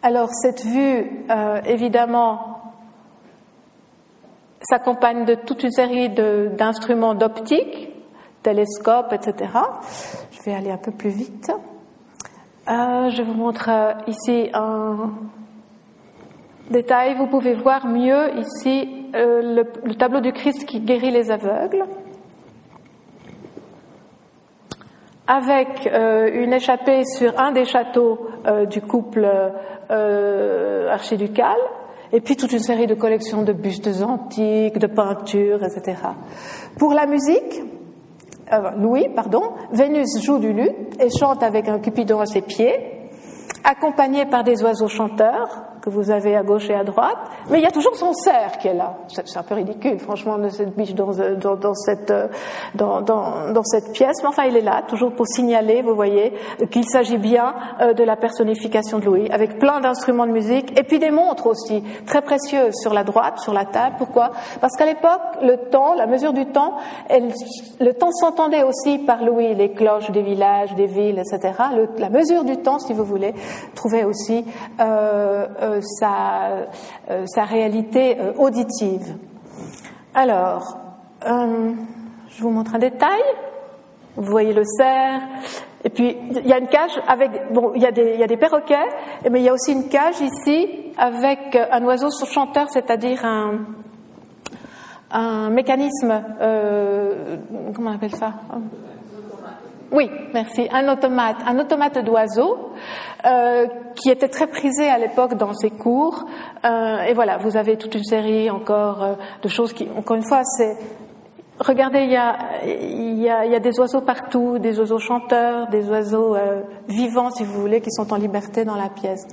Alors 0.00 0.28
cette 0.30 0.64
vue, 0.64 1.24
évidemment, 1.66 2.60
s'accompagne 4.60 5.24
de 5.24 5.34
toute 5.34 5.64
une 5.64 5.72
série 5.72 6.08
d'instruments 6.08 7.14
d'optique, 7.14 7.90
télescopes, 8.44 9.12
etc. 9.12 9.50
Je 10.30 10.42
vais 10.44 10.54
aller 10.54 10.70
un 10.70 10.76
peu 10.76 10.92
plus 10.92 11.10
vite. 11.10 11.50
je 12.68 13.22
vous 13.22 13.34
montre 13.34 13.70
ici 14.06 14.50
un, 14.54 15.10
détail, 16.70 17.14
vous 17.16 17.26
pouvez 17.26 17.54
voir 17.54 17.86
mieux 17.86 18.38
ici 18.38 18.88
euh, 19.14 19.64
le, 19.84 19.94
tableau 19.94 20.20
du 20.20 20.32
Christ 20.32 20.64
qui 20.64 20.80
guérit 20.80 21.10
les 21.10 21.30
aveugles, 21.30 21.84
avec 25.26 25.86
euh, 25.86 26.30
une 26.32 26.52
échappée 26.52 27.04
sur 27.04 27.38
un 27.38 27.52
des 27.52 27.64
châteaux 27.64 28.26
euh, 28.46 28.66
du 28.66 28.80
couple 28.80 29.26
archiducal, 29.90 31.56
et 32.12 32.20
puis 32.20 32.36
toute 32.36 32.52
une 32.52 32.58
série 32.58 32.86
de 32.86 32.94
collections 32.94 33.42
de 33.42 33.52
bustes 33.52 34.02
antiques, 34.02 34.78
de 34.78 34.86
peintures, 34.86 35.62
etc. 35.64 35.96
Pour 36.78 36.92
la 36.92 37.06
musique, 37.06 37.62
Louis, 38.76 39.08
pardon, 39.14 39.42
Vénus 39.72 40.22
joue 40.22 40.38
du 40.38 40.52
luth 40.52 41.00
et 41.00 41.08
chante 41.10 41.42
avec 41.42 41.68
un 41.68 41.78
cupidon 41.78 42.20
à 42.20 42.26
ses 42.26 42.42
pieds, 42.42 43.08
accompagné 43.64 44.26
par 44.26 44.44
des 44.44 44.62
oiseaux 44.62 44.88
chanteurs, 44.88 45.62
vous 45.88 46.10
avez 46.10 46.36
à 46.36 46.42
gauche 46.42 46.68
et 46.70 46.74
à 46.74 46.84
droite, 46.84 47.16
mais 47.50 47.58
il 47.58 47.62
y 47.62 47.66
a 47.66 47.70
toujours 47.70 47.96
son 47.96 48.12
cerf 48.12 48.58
qui 48.58 48.68
est 48.68 48.74
là. 48.74 48.96
C'est 49.08 49.38
un 49.38 49.42
peu 49.42 49.54
ridicule, 49.54 49.98
franchement, 49.98 50.38
de 50.38 50.48
cette 50.48 50.76
biche 50.76 50.94
dans, 50.94 51.12
dans, 51.12 51.62
dans 51.62 51.74
cette, 53.64 53.92
pièce, 53.92 54.16
mais 54.22 54.28
enfin, 54.28 54.44
il 54.44 54.56
est 54.56 54.62
là, 54.62 54.82
toujours 54.86 55.12
pour 55.12 55.26
signaler, 55.26 55.82
vous 55.82 55.94
voyez, 55.94 56.32
qu'il 56.70 56.88
s'agit 56.88 57.18
bien 57.18 57.54
euh, 57.80 57.94
de 57.94 58.04
la 58.04 58.16
personnification 58.16 58.98
de 58.98 59.04
Louis, 59.04 59.28
avec 59.30 59.58
plein 59.58 59.80
d'instruments 59.80 60.26
de 60.26 60.32
musique, 60.32 60.78
et 60.78 60.82
puis 60.82 60.98
des 60.98 61.10
montres 61.10 61.46
aussi, 61.46 61.82
très 62.06 62.22
précieuses 62.22 62.74
sur 62.74 62.94
la 62.94 63.04
droite, 63.04 63.38
sur 63.40 63.52
la 63.52 63.64
table. 63.64 63.96
Pourquoi? 63.98 64.30
Parce 64.60 64.76
qu'à 64.76 64.86
l'époque, 64.86 65.20
le 65.42 65.56
temps, 65.70 65.94
la 65.94 66.06
mesure 66.06 66.32
du 66.32 66.46
temps, 66.46 66.76
le 67.10 67.92
temps 67.92 68.12
s'entendait 68.12 68.62
aussi 68.62 68.98
par 68.98 69.22
Louis, 69.24 69.54
les 69.54 69.72
cloches 69.72 70.10
des 70.10 70.22
villages, 70.22 70.74
des 70.74 70.86
villes, 70.86 71.18
etc. 71.18 71.52
la 71.98 72.10
mesure 72.10 72.44
du 72.44 72.56
temps, 72.58 72.78
si 72.78 72.92
vous 72.92 73.04
voulez, 73.04 73.34
trouvait 73.74 74.04
aussi 74.04 74.44
euh, 74.80 75.46
euh, 75.62 75.77
sa, 75.80 76.66
euh, 77.10 77.24
sa, 77.26 77.44
réalité 77.44 78.18
euh, 78.18 78.32
auditive. 78.38 79.16
Alors, 80.14 80.78
je 81.24 82.42
vous 82.42 82.50
montre 82.50 82.74
un 82.74 82.78
détail. 82.78 83.20
Vous 84.16 84.30
voyez 84.30 84.52
le 84.52 84.64
cerf. 84.64 85.22
Et 85.84 85.90
puis, 85.90 86.16
il 86.30 86.46
y 86.46 86.52
a 86.52 86.58
une 86.58 86.66
cage 86.66 87.00
avec. 87.06 87.52
Bon, 87.52 87.72
il 87.74 87.82
y, 87.82 87.86
a 87.86 87.92
des, 87.92 88.16
y 88.16 88.22
a 88.22 88.26
des 88.26 88.36
perroquets, 88.36 88.88
mais 89.30 89.40
il 89.40 89.44
y 89.44 89.48
a 89.48 89.52
aussi 89.52 89.72
une 89.72 89.88
cage 89.88 90.20
ici 90.20 90.92
avec 90.96 91.56
un 91.70 91.84
oiseau 91.84 92.08
chanteur, 92.26 92.68
c'est-à-dire 92.70 93.24
un, 93.24 93.58
un 95.12 95.50
mécanisme. 95.50 96.22
comment 97.74 97.90
on 97.90 97.94
appelle 97.94 98.14
ça? 98.14 98.34
Oui, 99.90 100.10
merci. 100.34 100.68
Un 100.70 100.88
automate, 100.92 101.36
un 101.46 101.58
automate 101.58 101.98
d'oiseau 102.04 102.72
euh, 103.24 103.66
qui 103.94 104.10
était 104.10 104.28
très 104.28 104.46
prisé 104.46 104.88
à 104.88 104.98
l'époque 104.98 105.34
dans 105.34 105.54
ces 105.54 105.70
cours. 105.70 106.26
Euh, 106.64 107.02
et 107.02 107.14
voilà, 107.14 107.38
vous 107.38 107.56
avez 107.56 107.76
toute 107.76 107.94
une 107.94 108.04
série 108.04 108.50
encore 108.50 109.02
euh, 109.02 109.14
de 109.42 109.48
choses 109.48 109.72
qui, 109.72 109.88
encore 109.96 110.16
une 110.16 110.26
fois, 110.26 110.42
c'est 110.44 110.76
regardez, 111.58 112.02
il 112.02 112.10
y 112.10 112.16
a, 112.16 112.36
y, 112.64 113.28
a, 113.28 113.46
y 113.46 113.54
a 113.54 113.60
des 113.60 113.80
oiseaux 113.80 114.02
partout, 114.02 114.58
des 114.58 114.78
oiseaux 114.78 115.00
chanteurs, 115.00 115.66
des 115.68 115.88
oiseaux 115.88 116.36
vivants, 116.88 117.32
si 117.32 117.42
vous 117.42 117.60
voulez, 117.60 117.80
qui 117.80 117.90
sont 117.90 118.12
en 118.12 118.16
liberté 118.16 118.64
dans 118.64 118.76
la 118.76 118.88
pièce. 118.88 119.26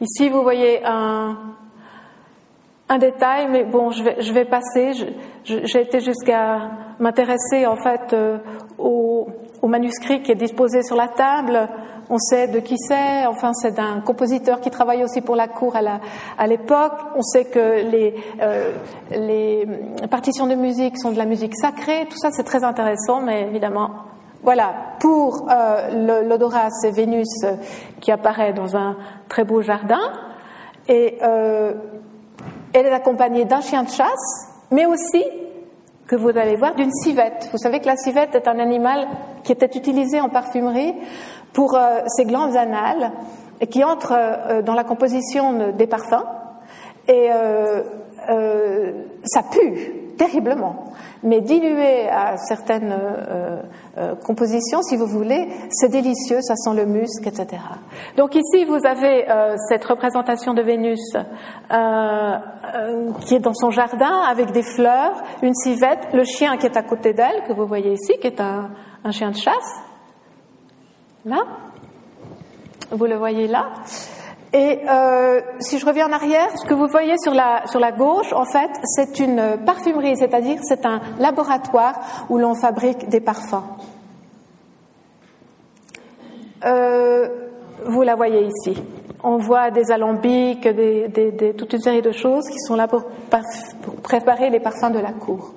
Ici, 0.00 0.28
vous 0.30 0.42
voyez 0.42 0.84
un, 0.84 1.36
un 2.90 2.98
détail, 2.98 3.46
mais 3.48 3.62
bon, 3.62 3.92
je 3.92 4.02
vais, 4.02 4.20
je 4.20 4.32
vais 4.32 4.44
passer. 4.44 4.92
J'ai 5.44 5.80
été 5.80 6.00
jusqu'à 6.00 6.70
m'intéresser 6.98 7.64
en 7.66 7.76
fait 7.76 8.12
euh, 8.12 8.38
au, 8.78 9.28
au 9.62 9.68
manuscrit 9.68 10.22
qui 10.22 10.32
est 10.32 10.36
disposé 10.36 10.82
sur 10.82 10.96
la 10.96 11.08
table. 11.08 11.68
On 12.08 12.18
sait 12.18 12.48
de 12.48 12.58
qui 12.58 12.76
c'est. 12.78 13.26
Enfin, 13.26 13.52
c'est 13.54 13.72
d'un 13.72 14.00
compositeur 14.00 14.60
qui 14.60 14.70
travaille 14.70 15.04
aussi 15.04 15.20
pour 15.20 15.36
la 15.36 15.46
cour 15.46 15.76
à 15.76 16.46
l'époque. 16.46 16.92
On 17.14 17.22
sait 17.22 17.44
que 17.44 17.88
les, 17.88 18.14
euh, 18.40 18.72
les 19.12 19.66
partitions 20.10 20.46
de 20.46 20.56
musique 20.56 20.98
sont 20.98 21.12
de 21.12 21.18
la 21.18 21.24
musique 21.26 21.54
sacrée. 21.56 22.06
Tout 22.10 22.18
ça, 22.18 22.30
c'est 22.32 22.42
très 22.42 22.64
intéressant, 22.64 23.20
mais 23.20 23.42
évidemment, 23.42 23.90
voilà. 24.42 24.74
Pour 24.98 25.48
euh, 25.50 26.22
l'odorat, 26.22 26.70
c'est 26.70 26.90
Vénus 26.90 27.44
qui 28.00 28.10
apparaît 28.10 28.52
dans 28.52 28.76
un 28.76 28.96
très 29.28 29.44
beau 29.44 29.62
jardin. 29.62 30.00
Et 30.88 31.18
euh, 31.22 31.74
elle 32.72 32.86
est 32.86 32.92
accompagnée 32.92 33.44
d'un 33.44 33.60
chien 33.60 33.84
de 33.84 33.88
chasse, 33.88 34.48
mais 34.72 34.86
aussi 34.86 35.24
que 36.10 36.16
vous 36.16 36.36
allez 36.36 36.56
voir 36.56 36.74
d'une 36.74 36.90
civette. 36.90 37.48
Vous 37.52 37.58
savez 37.58 37.78
que 37.78 37.86
la 37.86 37.94
civette 37.94 38.34
est 38.34 38.48
un 38.48 38.58
animal 38.58 39.06
qui 39.44 39.52
était 39.52 39.78
utilisé 39.78 40.20
en 40.20 40.28
parfumerie 40.28 40.92
pour 41.52 41.76
euh, 41.76 42.00
ses 42.08 42.24
glandes 42.24 42.56
anales 42.56 43.12
et 43.60 43.68
qui 43.68 43.84
entre 43.84 44.12
euh, 44.12 44.60
dans 44.60 44.74
la 44.74 44.82
composition 44.82 45.70
des 45.70 45.86
parfums. 45.86 46.24
Et 47.06 47.28
euh, 47.30 47.84
ça 49.22 49.44
pue 49.52 49.99
terriblement. 50.20 50.92
Mais 51.22 51.40
dilué 51.40 52.08
à 52.08 52.36
certaines 52.36 52.94
compositions, 54.24 54.82
si 54.82 54.96
vous 54.96 55.06
voulez, 55.06 55.48
c'est 55.70 55.88
délicieux, 55.88 56.40
ça 56.42 56.56
sent 56.56 56.74
le 56.74 56.84
musc, 56.84 57.26
etc. 57.26 57.62
Donc 58.18 58.34
ici, 58.34 58.66
vous 58.66 58.84
avez 58.86 59.24
cette 59.68 59.84
représentation 59.84 60.52
de 60.52 60.60
Vénus 60.60 61.16
qui 63.22 63.34
est 63.34 63.40
dans 63.40 63.54
son 63.54 63.70
jardin 63.70 64.22
avec 64.28 64.52
des 64.52 64.62
fleurs, 64.62 65.22
une 65.42 65.54
civette, 65.54 66.08
le 66.12 66.24
chien 66.24 66.58
qui 66.58 66.66
est 66.66 66.76
à 66.76 66.82
côté 66.82 67.14
d'elle, 67.14 67.42
que 67.48 67.54
vous 67.54 67.66
voyez 67.66 67.92
ici, 67.92 68.12
qui 68.20 68.26
est 68.26 68.40
un, 68.40 68.70
un 69.04 69.10
chien 69.10 69.30
de 69.30 69.36
chasse. 69.36 69.80
Là, 71.24 71.44
vous 72.90 73.06
le 73.06 73.16
voyez 73.16 73.48
là. 73.48 73.68
Et 74.52 74.80
euh, 74.88 75.40
si 75.60 75.78
je 75.78 75.86
reviens 75.86 76.08
en 76.08 76.12
arrière, 76.12 76.48
ce 76.56 76.66
que 76.66 76.74
vous 76.74 76.88
voyez 76.88 77.14
sur 77.22 77.32
la, 77.32 77.66
sur 77.66 77.78
la 77.78 77.92
gauche, 77.92 78.32
en 78.32 78.44
fait, 78.44 78.70
c'est 78.82 79.20
une 79.20 79.58
parfumerie, 79.64 80.16
c'est-à-dire 80.16 80.58
c'est 80.62 80.84
un 80.84 81.00
laboratoire 81.20 82.26
où 82.28 82.38
l'on 82.38 82.54
fabrique 82.54 83.08
des 83.08 83.20
parfums. 83.20 83.62
Euh, 86.64 87.28
vous 87.86 88.02
la 88.02 88.16
voyez 88.16 88.48
ici. 88.48 88.82
On 89.22 89.36
voit 89.36 89.70
des 89.70 89.92
alambics, 89.92 90.68
toute 91.56 91.72
une 91.72 91.80
série 91.80 92.02
de 92.02 92.12
choses 92.12 92.48
qui 92.48 92.58
sont 92.58 92.74
là 92.74 92.88
pour, 92.88 93.04
pour 93.82 93.94
préparer 93.96 94.50
les 94.50 94.60
parfums 94.60 94.90
de 94.92 94.98
la 94.98 95.12
cour. 95.12 95.52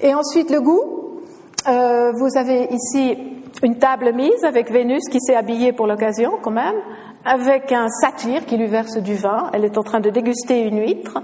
Et 0.00 0.14
ensuite, 0.14 0.50
le 0.50 0.60
goût, 0.60 1.20
euh, 1.68 2.12
vous 2.12 2.38
avez 2.38 2.68
ici 2.72 3.41
une 3.62 3.78
table 3.78 4.12
mise 4.12 4.44
avec 4.44 4.70
Vénus 4.70 5.04
qui 5.10 5.20
s'est 5.20 5.36
habillée 5.36 5.72
pour 5.72 5.86
l'occasion 5.86 6.32
quand 6.42 6.50
même, 6.50 6.74
avec 7.24 7.70
un 7.72 7.88
satyre 7.88 8.44
qui 8.44 8.56
lui 8.56 8.66
verse 8.66 8.96
du 8.98 9.14
vin. 9.14 9.50
Elle 9.52 9.64
est 9.64 9.78
en 9.78 9.82
train 9.82 10.00
de 10.00 10.10
déguster 10.10 10.60
une 10.60 10.80
huître. 10.80 11.18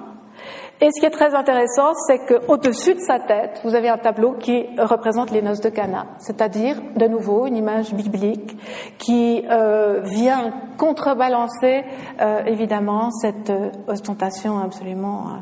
Et 0.80 0.90
ce 0.92 1.00
qui 1.00 1.06
est 1.06 1.10
très 1.10 1.34
intéressant, 1.34 1.92
c'est 2.06 2.20
qu'au-dessus 2.20 2.94
de 2.94 3.00
sa 3.00 3.18
tête, 3.18 3.60
vous 3.64 3.74
avez 3.74 3.88
un 3.88 3.98
tableau 3.98 4.34
qui 4.34 4.64
représente 4.78 5.32
les 5.32 5.42
noces 5.42 5.60
de 5.60 5.70
Cana, 5.70 6.06
c'est-à-dire 6.18 6.80
de 6.94 7.06
nouveau 7.08 7.46
une 7.46 7.56
image 7.56 7.92
biblique 7.92 8.56
qui 8.96 9.42
euh, 9.50 10.00
vient 10.04 10.52
contrebalancer 10.76 11.82
euh, 12.20 12.44
évidemment 12.44 13.10
cette 13.10 13.50
euh, 13.50 13.70
ostentation 13.88 14.60
absolument 14.60 15.40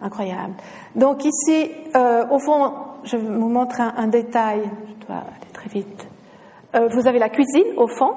incroyable. 0.00 0.54
Donc 0.94 1.24
ici, 1.24 1.70
au 2.30 2.38
fond, 2.38 2.74
je 3.02 3.16
vous 3.16 3.48
montre 3.48 3.80
un 3.80 4.06
détail. 4.06 4.60
Je 5.00 5.06
dois 5.06 5.16
aller 5.16 5.52
très 5.52 5.68
vite. 5.68 6.06
Vous 6.90 7.06
avez 7.06 7.18
la 7.18 7.28
cuisine 7.28 7.66
au 7.76 7.88
fond 7.88 8.12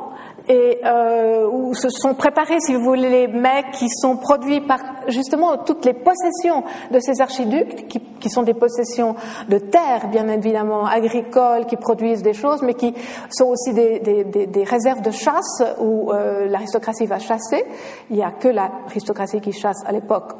et 0.49 0.80
euh, 0.84 1.48
où 1.48 1.76
se 1.76 1.90
sont 1.90 2.15
préparés, 2.15 2.60
si 2.60 2.73
vous 2.73 2.81
voulez, 2.81 3.07
les 3.07 3.27
mets 3.27 3.65
qui 3.73 3.88
sont 3.88 4.18
produits 4.18 4.61
par 4.61 4.80
justement 5.07 5.57
toutes 5.57 5.86
les 5.86 5.94
possessions 5.94 6.64
de 6.91 6.99
ces 6.99 7.22
archiducs, 7.22 7.88
qui, 7.88 8.30
sont 8.30 8.41
des 8.41 8.56
possessions 8.56 9.15
de 9.48 9.60
terre, 9.60 10.07
bien 10.10 10.27
évidemment, 10.27 10.86
agricoles, 10.86 11.68
qui 11.68 11.77
produisent 11.77 12.23
des 12.23 12.34
choses, 12.34 12.64
mais 12.64 12.73
qui 12.73 12.95
sont 13.30 13.45
aussi 13.45 13.73
des, 13.73 14.64
réserves 14.64 15.02
de 15.02 15.11
chasse 15.11 15.64
où 15.80 16.11
euh, 16.11 16.48
l'aristocratie 16.48 17.06
va 17.06 17.19
chasser. 17.19 17.64
Il 18.10 18.15
n'y 18.15 18.23
a 18.23 18.31
que 18.31 18.48
l'aristocratie 18.48 19.41
qui 19.41 19.52
chasse 19.52 19.84
à 19.86 19.91
l'époque. 19.91 20.34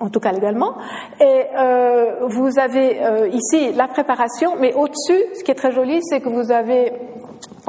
En 0.00 0.08
tout 0.08 0.20
cas 0.20 0.32
légalement. 0.32 0.74
Et 1.20 1.44
euh, 1.56 2.26
vous 2.28 2.58
avez 2.58 3.02
euh, 3.02 3.28
ici 3.28 3.72
la 3.72 3.88
préparation, 3.88 4.56
mais 4.58 4.74
au-dessus, 4.74 5.22
ce 5.34 5.42
qui 5.42 5.50
est 5.50 5.56
très 5.56 5.72
joli, 5.72 6.00
c'est 6.02 6.20
que 6.20 6.28
vous 6.28 6.50
avez 6.50 6.92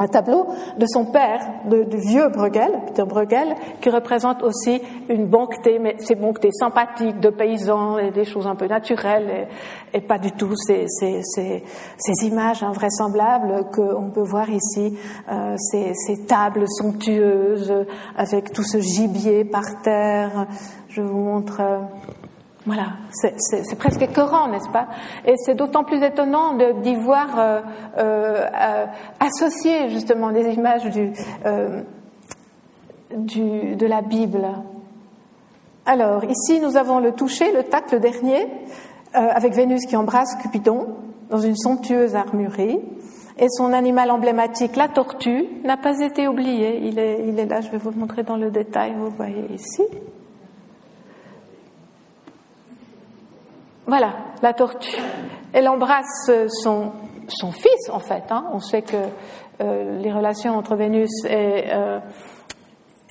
un 0.00 0.08
tableau 0.08 0.46
de 0.78 0.86
son 0.86 1.04
père, 1.04 1.46
de, 1.66 1.84
du 1.84 1.98
vieux 1.98 2.28
Bruegel, 2.28 2.72
Peter 2.86 3.04
Bruegel, 3.04 3.54
qui 3.82 3.90
représente 3.90 4.42
aussi 4.42 4.80
une 5.10 5.26
bonté, 5.26 5.78
mais 5.78 5.96
ces 5.98 6.14
bontés 6.14 6.52
sympathiques 6.52 7.20
de 7.20 7.28
paysans 7.28 7.98
et 7.98 8.10
des 8.10 8.24
choses 8.24 8.46
un 8.46 8.54
peu 8.54 8.66
naturelles 8.66 9.48
et, 9.92 10.00
pas 10.00 10.18
du 10.18 10.32
tout 10.32 10.56
ces, 10.56 10.86
ces, 10.88 11.20
ces, 11.22 11.62
ces 11.98 12.26
images 12.26 12.62
invraisemblables 12.62 13.66
qu'on 13.74 14.10
peut 14.10 14.22
voir 14.22 14.48
ici, 14.48 14.96
euh, 15.30 15.54
ces, 15.58 15.92
ces, 15.94 16.24
tables 16.24 16.64
somptueuses 16.66 17.84
avec 18.16 18.52
tout 18.52 18.64
ce 18.64 18.78
gibier 18.78 19.44
par 19.44 19.82
terre. 19.82 20.46
Je 20.88 21.02
vous 21.02 21.18
montre. 21.18 21.60
Voilà, 22.66 22.88
c'est 23.10 23.78
presque 23.78 24.02
écœurant, 24.02 24.48
n'est-ce 24.48 24.68
pas? 24.68 24.88
Et 25.24 25.34
c'est 25.38 25.54
d'autant 25.54 25.82
plus 25.82 26.02
étonnant 26.02 26.58
d'y 26.82 26.94
voir 26.94 27.38
euh, 27.38 27.60
euh, 27.96 28.46
euh, 28.54 28.86
associer 29.18 29.88
justement 29.88 30.30
des 30.30 30.52
images 30.52 30.84
de 33.14 33.86
la 33.86 34.02
Bible. 34.02 34.46
Alors, 35.86 36.24
ici, 36.24 36.60
nous 36.60 36.76
avons 36.76 37.00
le 37.00 37.12
toucher, 37.12 37.50
le 37.50 37.62
tact, 37.62 37.92
le 37.92 38.00
dernier, 38.00 38.46
avec 39.14 39.54
Vénus 39.54 39.86
qui 39.86 39.96
embrasse 39.96 40.36
Cupidon 40.42 40.88
dans 41.30 41.40
une 41.40 41.56
somptueuse 41.56 42.14
armurerie. 42.14 42.78
Et 43.38 43.46
son 43.48 43.72
animal 43.72 44.10
emblématique, 44.10 44.76
la 44.76 44.88
tortue, 44.88 45.46
n'a 45.64 45.78
pas 45.78 45.98
été 46.00 46.28
oublié. 46.28 46.86
Il 46.86 46.98
est, 46.98 47.24
il 47.26 47.38
est 47.38 47.46
là, 47.46 47.62
je 47.62 47.70
vais 47.70 47.78
vous 47.78 47.90
le 47.90 47.96
montrer 47.96 48.22
dans 48.22 48.36
le 48.36 48.50
détail, 48.50 48.92
vous 48.98 49.08
voyez 49.16 49.46
ici. 49.54 49.82
Voilà, 53.90 54.12
la 54.40 54.52
tortue. 54.52 55.02
Elle 55.52 55.68
embrasse 55.68 56.30
son, 56.62 56.92
son 57.26 57.50
fils, 57.50 57.90
en 57.92 57.98
fait. 57.98 58.22
Hein. 58.30 58.44
On 58.52 58.60
sait 58.60 58.82
que 58.82 58.96
euh, 59.60 59.98
les 59.98 60.12
relations 60.12 60.56
entre 60.56 60.76
Vénus 60.76 61.10
et, 61.24 61.64
euh, 61.72 61.98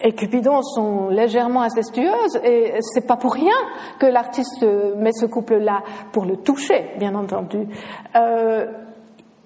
et 0.02 0.16
Cupidon 0.16 0.62
sont 0.62 1.10
légèrement 1.10 1.64
incestueuses, 1.64 2.40
et 2.46 2.76
c'est 2.80 3.06
pas 3.06 3.18
pour 3.18 3.34
rien 3.34 3.58
que 4.00 4.06
l'artiste 4.06 4.66
met 4.96 5.12
ce 5.12 5.26
couple-là 5.26 5.84
pour 6.14 6.24
le 6.24 6.38
toucher, 6.38 6.92
bien 6.98 7.14
entendu. 7.14 7.68
Euh, 8.16 8.66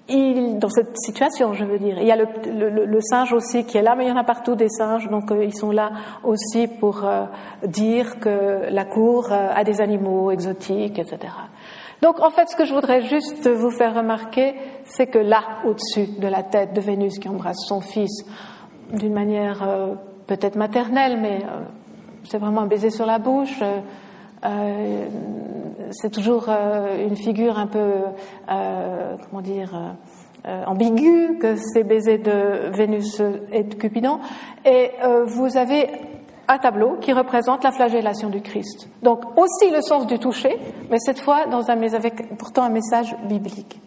dans 0.08 0.68
cette 0.68 0.96
situation, 0.98 1.54
je 1.54 1.64
veux 1.64 1.78
dire. 1.78 1.96
Il 1.98 2.06
y 2.06 2.12
a 2.12 2.16
le, 2.16 3.00
singe 3.00 3.32
aussi 3.32 3.64
qui 3.64 3.78
est 3.78 3.82
là, 3.82 3.94
mais 3.94 4.04
il 4.04 4.08
y 4.08 4.12
en 4.12 4.16
a 4.16 4.24
partout 4.24 4.54
des 4.54 4.68
singes, 4.68 5.08
donc 5.08 5.30
euh, 5.30 5.44
ils 5.44 5.56
sont 5.56 5.70
là 5.70 5.92
aussi 6.22 6.66
pour 6.66 7.04
euh, 7.04 7.24
dire 7.66 8.20
que 8.20 8.68
la 8.70 8.84
cour 8.84 9.32
euh, 9.32 9.48
a 9.54 9.64
des 9.64 9.80
animaux 9.80 10.30
exotiques, 10.30 10.98
etc. 10.98 11.32
Donc 12.02 12.20
en 12.20 12.30
fait, 12.30 12.48
ce 12.50 12.56
que 12.56 12.66
je 12.66 12.74
voudrais 12.74 13.02
juste 13.02 13.48
vous 13.48 13.70
faire 13.70 13.94
remarquer, 13.94 14.54
c'est 14.84 15.06
que 15.06 15.18
là, 15.18 15.40
au-dessus 15.64 16.06
de 16.18 16.28
la 16.28 16.42
tête 16.42 16.74
de 16.74 16.80
Vénus 16.80 17.18
qui 17.18 17.28
embrasse 17.28 17.64
son 17.66 17.80
fils 17.80 18.26
d'une 18.92 19.14
manière 19.14 19.66
peut-être 20.26 20.56
maternelle, 20.56 21.18
mais 21.18 21.38
c'est 22.24 22.36
vraiment 22.36 22.60
un 22.62 22.66
baiser 22.66 22.90
sur 22.90 23.06
la 23.06 23.18
bouche. 23.18 23.58
Euh, 24.44 25.06
c'est 25.90 26.10
toujours 26.10 26.46
euh, 26.48 27.06
une 27.06 27.16
figure 27.16 27.58
un 27.58 27.66
peu, 27.66 27.92
euh, 28.50 29.16
comment 29.28 29.42
dire, 29.42 29.70
ambiguë 30.66 31.38
que 31.38 31.56
ces 31.56 31.84
baisers 31.84 32.18
de 32.18 32.70
Vénus 32.70 33.22
et 33.50 33.62
de 33.62 33.74
Cupidon. 33.74 34.18
Et 34.66 34.90
vous 35.26 35.56
avez 35.56 35.88
un 36.48 36.58
tableau 36.58 36.98
qui 37.00 37.14
représente 37.14 37.64
la 37.64 37.72
flagellation 37.72 38.28
du 38.28 38.42
Christ. 38.42 38.90
Donc 39.02 39.22
aussi 39.38 39.70
le 39.70 39.80
sens 39.80 40.06
du 40.06 40.18
toucher, 40.18 40.58
mais 40.90 40.98
cette 40.98 41.18
fois 41.18 41.46
dans 41.46 41.70
un, 41.70 41.82
avec 41.94 42.36
pourtant 42.36 42.64
un 42.64 42.68
message 42.68 43.16
biblique 43.26 43.80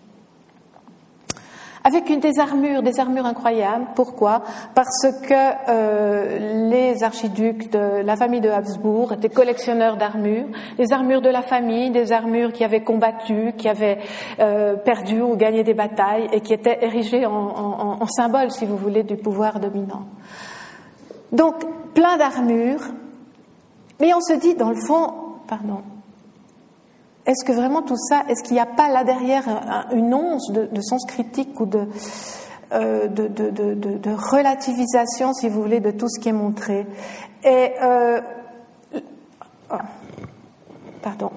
avec 1.88 2.10
une 2.10 2.20
des 2.20 2.38
armures, 2.38 2.84
des 2.84 3.00
armures 3.00 3.26
incroyables. 3.26 3.86
Pourquoi? 3.96 4.42
Parce 4.76 5.08
que 5.22 5.34
euh, 5.70 6.70
les 6.70 7.02
archiducs 7.02 7.72
de 7.72 8.02
la 8.04 8.18
famille 8.18 8.42
de 8.42 8.50
Habsbourg 8.50 9.14
étaient 9.14 9.30
collectionneurs 9.30 9.96
d'armures, 9.96 10.48
des 10.78 10.92
armures 10.92 11.22
de 11.22 11.30
la 11.30 11.42
famille, 11.42 11.90
des 11.90 12.12
armures 12.12 12.52
qui 12.52 12.66
avaient 12.66 12.84
combattu, 12.84 13.54
qui 13.58 13.70
avaient 13.70 14.00
euh, 14.40 14.76
perdu 14.76 15.22
ou 15.22 15.38
gagné 15.38 15.64
des 15.64 15.74
batailles 15.74 16.28
et 16.34 16.42
qui 16.42 16.54
étaient 16.54 16.80
érigées 16.82 17.26
en, 17.26 17.32
en, 17.32 18.02
en 18.02 18.08
symbole, 18.08 18.52
si 18.52 18.66
vous 18.66 18.78
voulez, 18.78 19.04
du 19.04 19.16
pouvoir 19.16 19.62
dominant. 19.62 20.04
Donc, 21.32 21.56
plein 21.94 22.18
d'armures, 22.18 22.84
mais 24.02 24.14
on 24.14 24.22
se 24.22 24.34
dit, 24.34 24.56
dans 24.56 24.70
le 24.70 24.82
fond, 24.86 25.14
pardon, 25.48 25.82
est-ce 27.28 27.44
que 27.44 27.52
vraiment 27.52 27.82
tout 27.82 27.98
ça, 27.98 28.24
est-ce 28.30 28.42
qu'il 28.42 28.54
n'y 28.54 28.62
a 28.62 28.66
pas 28.66 28.90
là 28.90 29.04
derrière 29.04 29.44
une 29.94 30.14
once 30.14 30.50
de, 30.50 30.82
sens 30.82 31.06
critique 31.06 31.60
ou 31.60 31.66
de, 31.66 31.86
euh, 32.72 33.08
de, 33.10 34.32
relativisation, 34.32 35.34
si 35.34 35.50
vous 35.50 35.62
voulez, 35.62 35.82
de 35.82 35.92
tout 35.92 36.08
ce 36.08 36.22
qui 36.22 36.30
est 36.30 36.34
montré? 36.34 36.88
Et 37.44 37.74
euh, 37.84 38.22
oh, 39.72 39.76
pardon, 41.02 41.32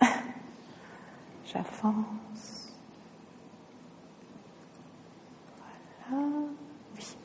j'avance. 1.44 1.74
Voilà. 6.08 6.24
Oui. 6.96 7.16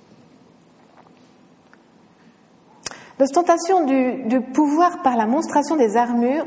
L'ostentation 3.19 3.85
du, 3.85 4.23
du 4.25 4.41
pouvoir 4.41 5.01
par 5.01 5.15
la 5.15 5.27
monstration 5.27 5.77
des 5.77 5.95
armures 5.95 6.45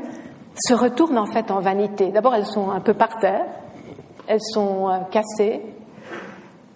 se 0.57 0.73
retournent 0.73 1.17
en 1.17 1.25
fait 1.25 1.51
en 1.51 1.59
vanité. 1.59 2.11
D'abord, 2.11 2.35
elles 2.35 2.45
sont 2.45 2.71
un 2.71 2.79
peu 2.79 2.93
par 2.93 3.17
terre, 3.17 3.45
elles 4.27 4.41
sont 4.41 4.89
euh, 4.89 4.99
cassées. 5.11 5.61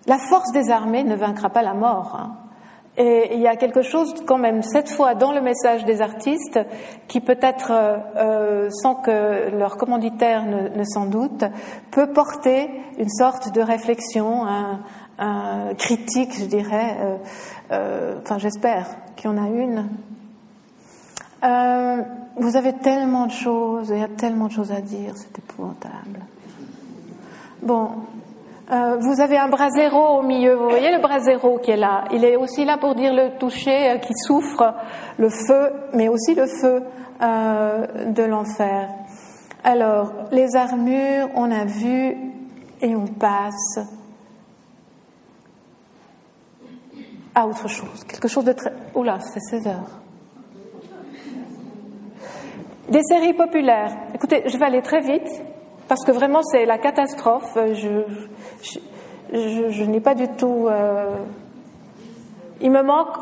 La 0.08 0.18
force 0.18 0.52
des 0.52 0.70
armées 0.70 1.04
ne 1.04 1.16
vaincra 1.16 1.50
pas 1.50 1.62
la 1.62 1.74
mort. 1.74 2.18
Hein. 2.20 2.36
Et 2.98 3.36
il 3.36 3.40
y 3.40 3.48
a 3.48 3.56
quelque 3.56 3.82
chose 3.82 4.14
quand 4.26 4.38
même, 4.38 4.62
cette 4.62 4.90
fois, 4.90 5.16
dans 5.16 5.32
le 5.32 5.40
message 5.40 5.86
des 5.86 6.02
artistes, 6.02 6.60
qui 7.08 7.22
peut-être, 7.22 7.72
euh, 7.72 7.98
euh 8.18 8.70
sans 8.70 8.96
que 8.96 9.50
leur 9.52 9.78
commanditaire 9.78 10.44
ne, 10.46 10.84
s'en 10.84 11.06
doute, 11.06 11.46
peut 11.92 12.12
porter 12.12 12.70
une 12.98 13.10
sorte 13.10 13.54
de 13.54 13.62
réflexion, 13.62 14.46
un, 14.46 14.80
critique, 15.78 16.38
je 16.40 16.46
dirais, 16.46 16.96
enfin 17.70 18.38
j'espère 18.38 18.86
qu'il 19.18 19.30
y 19.30 19.34
en 19.34 19.38
a 19.38 19.50
une. 19.50 19.90
Euh, 21.44 22.02
vous 22.36 22.56
avez 22.58 22.74
tellement 22.74 23.28
de 23.28 23.32
choses, 23.32 23.90
il 23.90 24.00
y 24.00 24.04
a 24.04 24.08
tellement 24.08 24.48
de 24.48 24.52
choses 24.52 24.72
à 24.72 24.82
dire, 24.82 25.14
c'est 25.16 25.38
épouvantable. 25.38 26.20
Bon, 27.62 27.90
euh, 28.72 28.98
vous 29.00 29.22
avez 29.22 29.38
un 29.38 29.48
bras 29.48 29.70
au 29.94 30.22
milieu, 30.22 30.56
vous 30.56 30.70
voyez 30.70 30.92
le 30.92 31.00
bras 31.00 31.20
qui 31.62 31.72
est 31.72 31.78
là. 31.78 32.06
Il 32.12 32.24
est 32.24 32.36
aussi 32.36 32.66
là 32.66 32.78
pour 32.78 32.96
dire 32.96 33.14
le 33.14 33.38
toucher 33.38 33.92
euh, 33.92 33.98
qui 33.98 34.14
souffre 34.16 34.74
le 35.18 35.30
feu, 35.30 35.72
mais 35.94 36.08
aussi 36.08 36.36
le 36.36 36.46
feu 36.62 36.84
de 37.22 38.24
l'enfer. 38.24 38.88
Alors, 39.66 40.14
les 40.32 40.56
armures, 40.56 41.28
on 41.36 41.52
a 41.52 41.66
vu 41.66 42.16
et 42.82 42.96
on 42.96 43.08
passe 43.08 43.78
à 47.36 47.46
autre 47.46 47.68
chose, 47.68 48.06
quelque 48.08 48.30
chose 48.30 48.46
de 48.46 48.54
très... 48.54 48.72
Oula, 48.96 49.20
c'est 49.20 49.42
16 49.42 49.68
heures. 49.68 49.99
Des 52.90 53.04
séries 53.04 53.34
populaires. 53.34 53.92
Écoutez, 54.16 54.44
je 54.48 54.58
vais 54.58 54.66
aller 54.66 54.82
très 54.82 55.02
vite 55.02 55.30
parce 55.88 56.04
que 56.04 56.12
vraiment 56.12 56.42
c'est 56.44 56.66
la 56.66 56.78
catastrophe. 56.78 57.58
Je, 57.74 58.04
je, 59.32 59.70
je, 59.70 59.84
n'ai 59.84 60.00
pas 60.00 60.16
du 60.16 60.28
tout. 60.28 60.68
il 62.62 62.72
me 62.72 62.82
manque 62.82 63.16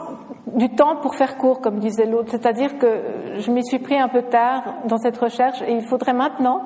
du 0.55 0.69
temps 0.69 0.95
pour 0.97 1.15
faire 1.15 1.37
court, 1.37 1.61
comme 1.61 1.79
disait 1.79 2.05
l'autre. 2.05 2.29
C'est-à-dire 2.31 2.77
que 2.77 3.01
je 3.39 3.51
m'y 3.51 3.65
suis 3.65 3.79
pris 3.79 3.97
un 3.97 4.07
peu 4.07 4.23
tard 4.23 4.63
dans 4.85 4.97
cette 4.97 5.17
recherche 5.17 5.61
et 5.61 5.73
il 5.73 5.83
faudrait 5.83 6.13
maintenant 6.13 6.61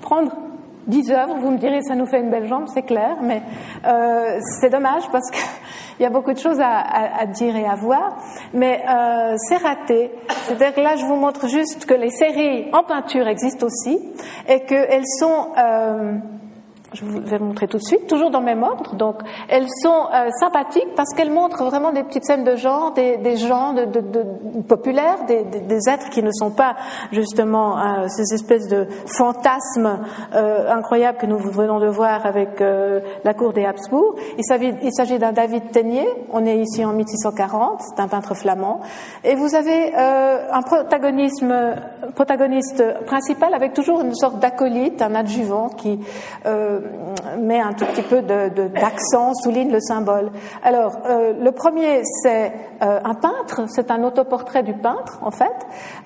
prendre 0.00 0.32
dix 0.86 1.10
œuvres. 1.10 1.36
Vous 1.38 1.50
me 1.50 1.58
direz, 1.58 1.82
ça 1.82 1.94
nous 1.94 2.06
fait 2.06 2.20
une 2.20 2.30
belle 2.30 2.46
jambe, 2.46 2.66
c'est 2.72 2.82
clair, 2.82 3.16
mais 3.22 3.42
euh, 3.86 4.38
c'est 4.60 4.70
dommage 4.70 5.04
parce 5.10 5.30
qu'il 5.30 6.00
y 6.00 6.04
a 6.04 6.10
beaucoup 6.10 6.32
de 6.32 6.38
choses 6.38 6.60
à, 6.60 7.26
dire 7.26 7.56
et 7.56 7.66
à 7.66 7.74
voir. 7.74 8.16
Mais 8.54 8.82
euh, 8.88 9.34
c'est 9.48 9.56
raté. 9.56 10.10
C'est-à-dire 10.46 10.74
que 10.74 10.80
là, 10.80 10.96
je 10.96 11.04
vous 11.04 11.16
montre 11.16 11.48
juste 11.48 11.86
que 11.86 11.94
les 11.94 12.10
séries 12.10 12.66
en 12.72 12.82
peinture 12.82 13.28
existent 13.28 13.66
aussi 13.66 13.98
et 14.48 14.60
qu'elles 14.60 15.06
sont... 15.18 15.48
Euh, 15.58 16.12
je 16.94 17.04
vous 17.04 17.20
vais 17.20 17.38
montrer 17.38 17.66
tout 17.66 17.78
de 17.78 17.82
suite, 17.82 18.06
toujours 18.06 18.30
dans 18.30 18.40
le 18.40 18.44
même 18.46 18.62
ordre. 18.62 18.94
Donc, 18.94 19.16
elles 19.48 19.68
sont 19.82 20.06
euh, 20.14 20.30
sympathiques 20.38 20.94
parce 20.96 21.12
qu'elles 21.14 21.30
montrent 21.30 21.64
vraiment 21.64 21.92
des 21.92 22.02
petites 22.02 22.24
scènes 22.24 22.44
de 22.44 22.56
genre, 22.56 22.92
des, 22.92 23.16
des 23.16 23.36
gens 23.36 23.72
de, 23.72 23.84
de, 23.84 24.00
de 24.00 24.24
populaires, 24.68 25.24
des, 25.26 25.42
des, 25.44 25.88
êtres 25.88 26.10
qui 26.10 26.22
ne 26.22 26.30
sont 26.32 26.50
pas 26.50 26.76
justement 27.10 27.78
euh, 27.78 28.06
ces 28.08 28.34
espèces 28.34 28.68
de 28.68 28.86
fantasmes 29.06 30.00
euh, 30.34 30.70
incroyables 30.70 31.18
que 31.18 31.26
nous 31.26 31.38
venons 31.38 31.78
de 31.78 31.88
voir 31.88 32.26
avec 32.26 32.60
euh, 32.60 33.00
la 33.24 33.34
cour 33.34 33.52
des 33.52 33.64
Habsbourg. 33.64 34.14
Il 34.38 34.44
s'agit, 34.44 35.18
d'un 35.18 35.32
David 35.32 35.70
Ténier. 35.70 36.08
On 36.30 36.44
est 36.46 36.58
ici 36.58 36.84
en 36.84 36.92
1640. 36.92 37.80
C'est 37.82 38.00
un 38.00 38.08
peintre 38.08 38.34
flamand. 38.34 38.80
Et 39.24 39.34
vous 39.34 39.54
avez 39.54 39.94
un 39.94 40.62
protagonisme, 40.62 41.54
protagoniste 42.14 42.82
principal 43.04 43.54
avec 43.54 43.74
toujours 43.74 44.00
une 44.00 44.14
sorte 44.14 44.38
d'acolyte, 44.38 45.02
un 45.02 45.14
adjuvant 45.14 45.68
qui 45.68 46.00
met 47.38 47.60
un 47.60 47.72
tout 47.72 47.84
petit 47.86 48.02
peu 48.02 48.22
d'accent, 48.22 49.34
souligne 49.34 49.70
le 49.70 49.80
symbole. 49.80 50.30
Alors, 50.62 50.98
euh, 51.06 51.32
le 51.38 51.52
premier, 51.52 52.02
c'est 52.22 52.52
euh, 52.82 53.00
un 53.04 53.14
peintre, 53.14 53.64
c'est 53.68 53.90
un 53.90 54.02
autoportrait 54.04 54.62
du 54.62 54.74
peintre, 54.74 55.18
en 55.22 55.30
fait, 55.30 55.54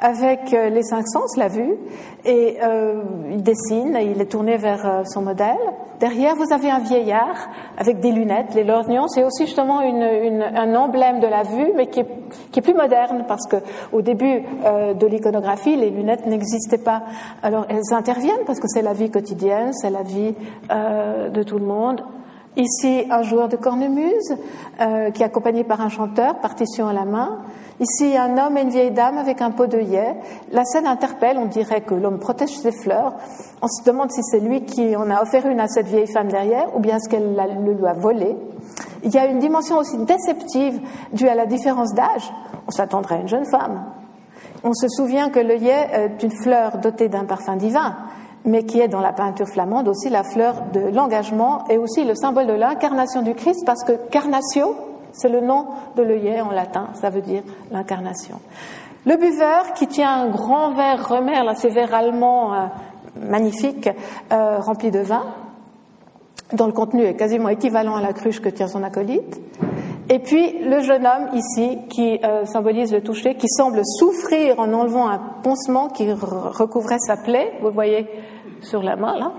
avec 0.00 0.52
euh, 0.52 0.68
les 0.68 0.82
cinq 0.82 1.06
sens, 1.08 1.36
la 1.36 1.48
vue, 1.48 1.76
et 2.24 2.58
il 3.30 3.42
dessine, 3.42 3.96
il 4.02 4.20
est 4.20 4.30
tourné 4.30 4.56
vers 4.56 5.02
son 5.06 5.22
modèle. 5.22 5.56
Derrière, 6.00 6.34
vous 6.34 6.52
avez 6.52 6.70
un 6.70 6.80
vieillard 6.80 7.48
avec 7.78 8.00
des 8.00 8.10
lunettes, 8.10 8.52
les 8.54 8.64
lorgnons, 8.64 9.06
c'est 9.06 9.22
aussi 9.22 9.46
justement 9.46 9.78
un 9.78 10.74
emblème 10.74 11.20
de 11.20 11.28
la 11.28 11.44
vue, 11.44 11.70
mais 11.76 11.86
qui 11.86 12.00
est, 12.00 12.08
qui 12.50 12.58
est 12.58 12.62
plus 12.62 12.74
moderne, 12.74 13.26
parce 13.28 13.46
que 13.46 13.56
au 13.92 14.02
début 14.02 14.42
de 14.64 15.06
l'iconographie, 15.06 15.76
les 15.76 15.90
lunettes 15.90 16.26
n'existaient 16.26 16.78
pas. 16.78 17.02
Alors, 17.44 17.64
elles 17.68 17.94
interviennent, 17.94 18.44
parce 18.44 18.58
que 18.58 18.66
c'est 18.66 18.82
la 18.82 18.92
vie 18.92 19.10
quotidienne, 19.10 19.72
c'est 19.72 19.90
la 19.90 20.02
vie 20.02 20.34
euh, 20.70 21.28
de 21.28 21.42
tout 21.42 21.58
le 21.58 21.66
monde. 21.66 22.02
Ici, 22.56 23.04
un 23.10 23.22
joueur 23.22 23.48
de 23.48 23.56
cornemuse 23.56 24.34
euh, 24.80 25.10
qui 25.10 25.22
est 25.22 25.26
accompagné 25.26 25.62
par 25.62 25.82
un 25.82 25.90
chanteur, 25.90 26.36
partition 26.40 26.88
à 26.88 26.94
la 26.94 27.04
main. 27.04 27.40
Ici, 27.80 28.16
un 28.16 28.38
homme 28.38 28.56
et 28.56 28.62
une 28.62 28.70
vieille 28.70 28.92
dame 28.92 29.18
avec 29.18 29.42
un 29.42 29.50
pot 29.50 29.66
d'œillet. 29.66 30.14
La 30.52 30.64
scène 30.64 30.86
interpelle, 30.86 31.36
on 31.36 31.44
dirait 31.44 31.82
que 31.82 31.94
l'homme 31.94 32.18
protège 32.18 32.56
ses 32.56 32.72
fleurs. 32.72 33.12
On 33.60 33.68
se 33.68 33.84
demande 33.84 34.10
si 34.10 34.22
c'est 34.22 34.40
lui 34.40 34.64
qui 34.64 34.96
en 34.96 35.10
a 35.10 35.22
offert 35.22 35.46
une 35.46 35.60
à 35.60 35.68
cette 35.68 35.86
vieille 35.86 36.10
femme 36.10 36.28
derrière 36.28 36.74
ou 36.74 36.80
bien 36.80 36.98
ce 36.98 37.10
qu'elle 37.10 37.34
le 37.34 37.72
lui 37.74 37.86
a 37.86 37.92
volé. 37.92 38.34
Il 39.04 39.12
y 39.12 39.18
a 39.18 39.26
une 39.26 39.38
dimension 39.38 39.76
aussi 39.76 39.98
déceptive 39.98 40.80
due 41.12 41.28
à 41.28 41.34
la 41.34 41.44
différence 41.44 41.92
d'âge. 41.92 42.32
On 42.66 42.70
s'attendrait 42.70 43.16
à 43.16 43.18
une 43.18 43.28
jeune 43.28 43.44
femme. 43.44 43.84
On 44.64 44.72
se 44.72 44.88
souvient 44.88 45.28
que 45.28 45.40
l'œillet 45.40 45.88
est 45.92 46.22
une 46.22 46.32
fleur 46.32 46.78
dotée 46.78 47.10
d'un 47.10 47.24
parfum 47.24 47.56
divin 47.56 47.96
mais 48.46 48.64
qui 48.64 48.80
est 48.80 48.88
dans 48.88 49.00
la 49.00 49.12
peinture 49.12 49.48
flamande 49.48 49.88
aussi 49.88 50.08
la 50.08 50.22
fleur 50.22 50.54
de 50.72 50.80
l'engagement 50.80 51.64
et 51.68 51.76
aussi 51.76 52.04
le 52.04 52.14
symbole 52.14 52.46
de 52.46 52.52
l'incarnation 52.52 53.22
du 53.22 53.34
Christ, 53.34 53.64
parce 53.66 53.84
que 53.84 53.92
carnatio, 54.10 54.76
c'est 55.12 55.28
le 55.28 55.40
nom 55.40 55.66
de 55.96 56.02
l'œillet 56.02 56.40
en 56.40 56.50
latin, 56.50 56.88
ça 56.94 57.10
veut 57.10 57.22
dire 57.22 57.42
l'incarnation. 57.72 58.40
Le 59.04 59.16
buveur 59.16 59.72
qui 59.74 59.86
tient 59.86 60.22
un 60.22 60.28
grand 60.28 60.72
verre 60.72 61.08
remer, 61.08 61.42
là, 61.44 61.54
ces 61.54 61.68
verres 61.68 61.94
allemands 61.94 62.54
euh, 62.54 62.66
magnifiques, 63.20 63.88
euh, 64.32 64.58
remplis 64.58 64.90
de 64.90 65.00
vin, 65.00 65.24
dont 66.52 66.66
le 66.66 66.72
contenu 66.72 67.04
est 67.04 67.14
quasiment 67.14 67.48
équivalent 67.48 67.96
à 67.96 68.00
la 68.00 68.12
cruche 68.12 68.40
que 68.40 68.48
tient 68.48 68.68
son 68.68 68.82
acolyte. 68.82 69.40
Et 70.08 70.20
puis 70.20 70.60
le 70.60 70.80
jeune 70.80 71.04
homme 71.04 71.28
ici 71.34 71.78
qui 71.88 72.20
euh, 72.22 72.44
symbolise 72.46 72.92
le 72.92 73.00
toucher, 73.00 73.34
qui 73.34 73.48
semble 73.48 73.82
souffrir 73.84 74.58
en 74.60 74.72
enlevant 74.72 75.08
un 75.08 75.20
poncement 75.42 75.88
qui 75.88 76.10
recouvrait 76.12 76.98
sa 77.00 77.16
plaie. 77.16 77.52
Vous 77.60 77.70
voyez 77.70 78.06
sur 78.62 78.82
la 78.82 78.96
main 78.96 79.18
là. 79.18 79.32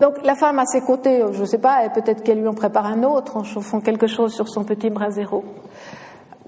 Donc 0.00 0.14
la 0.24 0.34
femme 0.34 0.58
à 0.58 0.66
ses 0.66 0.82
côtés, 0.82 1.22
je 1.32 1.40
ne 1.40 1.46
sais 1.46 1.58
pas, 1.58 1.88
peut-être 1.88 2.22
qu'elle 2.22 2.40
lui 2.40 2.48
en 2.48 2.54
prépare 2.54 2.86
un 2.86 3.02
autre 3.02 3.36
en 3.36 3.44
chauffant 3.44 3.80
quelque 3.80 4.06
chose 4.06 4.34
sur 4.34 4.48
son 4.48 4.64
petit 4.64 4.90
brasero. 4.90 5.42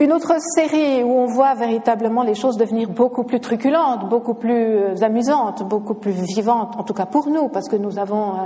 Une 0.01 0.13
autre 0.13 0.35
série 0.55 1.03
où 1.03 1.11
on 1.11 1.27
voit 1.27 1.55
véritablement 1.57 2.23
les 2.23 2.37
choses 2.37 2.57
devenir 2.57 2.89
beaucoup 2.89 3.25
plus 3.25 3.41
truculentes, 3.41 4.09
beaucoup 4.09 4.35
plus 4.35 4.77
euh, 4.77 5.03
amusantes, 5.03 5.65
beaucoup 5.65 5.95
plus 5.95 6.13
vivantes, 6.13 6.75
en 6.79 6.85
tout 6.85 6.95
cas 6.95 7.07
pour 7.07 7.29
nous, 7.29 7.49
parce 7.49 7.69
que 7.69 7.75
nous 7.75 7.99
avons 7.99 8.29
euh, 8.31 8.37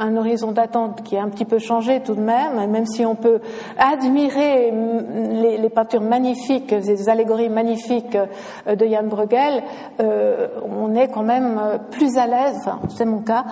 un 0.00 0.16
horizon 0.16 0.50
d'attente 0.50 1.04
qui 1.04 1.16
a 1.16 1.22
un 1.22 1.28
petit 1.28 1.44
peu 1.44 1.60
changé 1.60 2.00
tout 2.00 2.16
de 2.16 2.20
même, 2.20 2.68
même 2.68 2.86
si 2.86 3.06
on 3.06 3.14
peut 3.14 3.40
admirer 3.78 4.72
mm, 4.72 5.60
les, 5.60 5.70
peintures 5.70 6.00
magnifiques, 6.00 6.72
les 6.72 7.08
allégories 7.08 7.48
magnifiques 7.48 8.18
euh, 8.66 8.74
de 8.74 8.84
Jan 8.84 9.04
Bruegel, 9.04 9.62
on 10.00 10.94
est 10.96 11.08
quand 11.08 11.22
même 11.22 11.60
plus 11.92 12.16
à 12.16 12.26
l'aise, 12.26 12.56
enfin 12.56 12.80
c'est 12.88 13.04
mon 13.04 13.20
cas, 13.20 13.44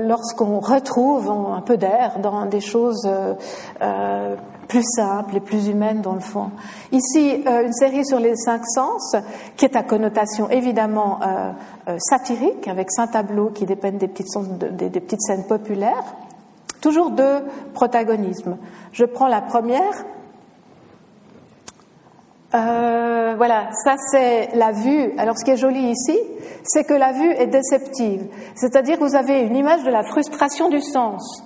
lorsqu'on 0.00 0.60
retrouve 0.60 1.30
un 1.30 1.60
peu 1.60 1.76
d'air 1.76 2.18
dans 2.20 2.46
des 2.46 2.60
choses 2.60 3.08
plus 4.68 4.84
simple 4.84 5.36
et 5.36 5.40
plus 5.40 5.68
humaine 5.68 6.02
dans 6.02 6.12
le 6.12 6.20
fond. 6.20 6.50
Ici, 6.92 7.42
euh, 7.46 7.64
une 7.64 7.72
série 7.72 8.04
sur 8.04 8.20
les 8.20 8.36
cinq 8.36 8.62
sens, 8.66 9.16
qui 9.56 9.64
est 9.64 9.74
à 9.74 9.82
connotation 9.82 10.48
évidemment 10.50 11.20
euh, 11.22 11.50
euh, 11.88 11.96
satirique, 11.98 12.68
avec 12.68 12.90
cinq 12.90 13.12
tableaux 13.12 13.48
qui 13.48 13.64
dépeignent 13.64 13.98
des 13.98 14.08
petites, 14.08 14.28
des, 14.76 15.00
petites 15.00 15.22
scènes 15.22 15.46
populaires. 15.46 16.04
Toujours 16.80 17.10
deux 17.10 17.42
protagonismes. 17.74 18.58
Je 18.92 19.04
prends 19.04 19.26
la 19.26 19.40
première. 19.40 20.04
Euh, 22.54 23.34
voilà, 23.36 23.70
ça 23.84 23.96
c'est 24.10 24.50
la 24.54 24.72
vue. 24.72 25.12
Alors 25.18 25.38
ce 25.38 25.44
qui 25.44 25.50
est 25.50 25.56
joli 25.56 25.90
ici, 25.90 26.18
c'est 26.62 26.84
que 26.84 26.94
la 26.94 27.12
vue 27.12 27.32
est 27.32 27.46
déceptive. 27.46 28.26
C'est-à-dire 28.54 28.98
que 28.98 29.04
vous 29.04 29.16
avez 29.16 29.40
une 29.40 29.56
image 29.56 29.82
de 29.82 29.90
la 29.90 30.04
frustration 30.04 30.68
du 30.68 30.80
sens. 30.80 31.42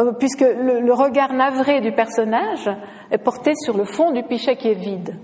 Euh, 0.00 0.12
puisque 0.12 0.40
le, 0.40 0.92
regard 0.92 1.32
navré 1.32 1.80
du 1.80 1.92
personnage 1.92 2.70
est 3.10 3.18
porté 3.18 3.52
sur 3.54 3.76
le 3.76 3.84
fond 3.84 4.12
du 4.12 4.22
pichet 4.22 4.56
qui 4.56 4.68
est 4.68 4.74
vide. 4.74 5.14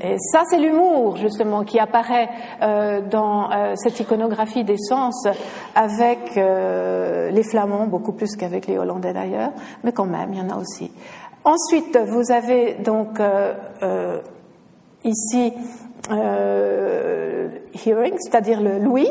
Et 0.00 0.16
ça, 0.18 0.42
c'est 0.48 0.58
l'humour, 0.58 1.16
justement, 1.16 1.64
qui 1.64 1.78
apparaît 1.78 2.28
euh, 2.60 3.00
dans 3.00 3.50
euh, 3.50 3.74
cette 3.76 3.98
iconographie 4.00 4.64
des 4.64 4.78
sens 4.78 5.26
avec 5.74 6.36
les 6.36 7.42
Flamands, 7.42 7.86
beaucoup 7.86 8.12
plus 8.12 8.36
qu'avec 8.36 8.66
les 8.66 8.78
Hollandais 8.78 9.12
d'ailleurs, 9.12 9.52
mais 9.82 9.92
quand 9.92 10.06
même, 10.06 10.32
il 10.32 10.38
y 10.38 10.42
en 10.42 10.50
a 10.50 10.58
aussi. 10.58 10.90
Ensuite, 11.44 11.98
vous 12.06 12.30
avez 12.30 12.74
donc 12.74 13.20
ici 15.04 15.52
euh, 16.10 17.48
hearing, 17.74 18.14
c'est-à-dire 18.18 18.60
le 18.60 18.78
Louis, 18.78 19.08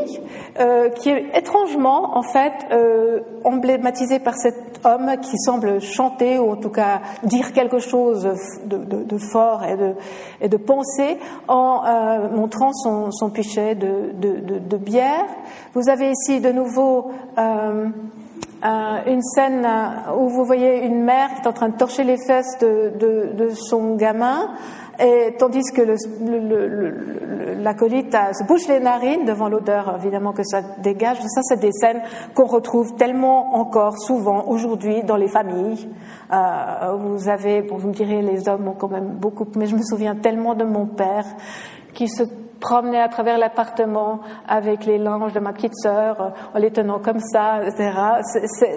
euh, 0.60 0.90
qui 0.90 1.10
est 1.10 1.26
étrangement 1.36 2.18
en 2.18 2.24
fait 2.24 2.54
euh, 2.72 3.22
emblématisé 3.44 4.20
par 4.20 4.36
cet 4.36 4.82
homme 4.84 5.12
qui 5.22 5.38
semble 5.38 5.80
chanter 5.80 6.40
ou 6.40 6.52
en 6.52 6.56
tout 6.56 6.70
cas 6.70 7.02
dire 7.24 7.54
quelque 7.54 7.80
chose 7.80 8.28
de, 8.66 9.18
fort 9.18 9.64
et 9.64 9.78
de, 9.78 9.96
et 10.42 10.50
penser 10.58 11.18
en 11.48 11.84
euh, 11.86 12.30
montrant 12.30 12.74
son, 12.74 13.12
son 13.12 13.30
pichet 13.30 13.76
de, 13.76 14.78
bière. 14.78 15.26
Vous 15.74 15.90
avez 15.90 16.12
ici 16.12 16.42
de 16.42 16.52
nouveau 16.52 17.12
une 17.38 19.22
scène 19.22 19.68
où 20.18 20.28
vous 20.30 20.44
voyez 20.44 20.84
une 20.84 21.04
mère 21.04 21.30
qui 21.36 21.42
est 21.42 21.48
en 21.48 21.54
train 21.54 21.70
de 21.70 21.78
torcher 21.78 22.04
les 22.04 22.18
fesses 22.18 22.58
de 22.60 23.50
son 23.54 23.96
gamin 23.96 24.50
et 25.00 25.36
tandis 25.38 25.64
que 25.74 25.82
l'acolyte 27.64 28.16
se 28.34 28.44
bouche 28.46 28.68
les 28.68 28.80
narines 28.80 29.26
devant 29.26 29.50
l'odeur 29.50 29.96
évidemment 29.96 30.34
que 30.34 30.44
ça 30.44 30.62
dégage. 30.84 31.18
Ça, 31.22 31.42
c'est 31.44 31.60
des 31.60 31.72
scènes 31.72 32.02
qu'on 32.36 32.46
retrouve 32.46 32.96
tellement 32.96 33.56
encore 33.56 33.98
souvent 33.98 34.46
aujourd'hui 34.48 35.04
dans 35.04 35.18
les 35.18 35.28
familles. 35.28 35.90
Euh, 36.32 36.96
vous 36.98 37.30
avez, 37.30 37.62
bon, 37.62 37.78
vous 37.78 37.90
me 37.90 37.94
direz, 37.94 38.22
les 38.22 38.48
hommes 38.48 38.68
ont 38.68 38.74
quand 38.74 38.90
même 38.90 39.16
beaucoup, 39.20 39.48
mais 39.56 39.66
je 39.66 39.76
me 39.76 39.82
souviens 39.82 40.16
tellement 40.16 40.56
de 40.56 40.64
mon 40.64 40.86
père 40.86 41.26
qui 41.94 42.08
se 42.08 42.24
promenait 42.62 43.02
à 43.02 43.10
travers 43.10 43.38
l'appartement 43.38 44.22
avec 44.48 44.86
les 44.86 44.98
langes 44.98 45.34
de 45.34 45.42
ma 45.42 45.52
petite 45.52 45.76
sœur, 45.76 46.34
en 46.54 46.60
les 46.60 46.72
tenant 46.72 47.00
comme 47.00 47.20
ça, 47.20 47.62
etc. 47.66 47.92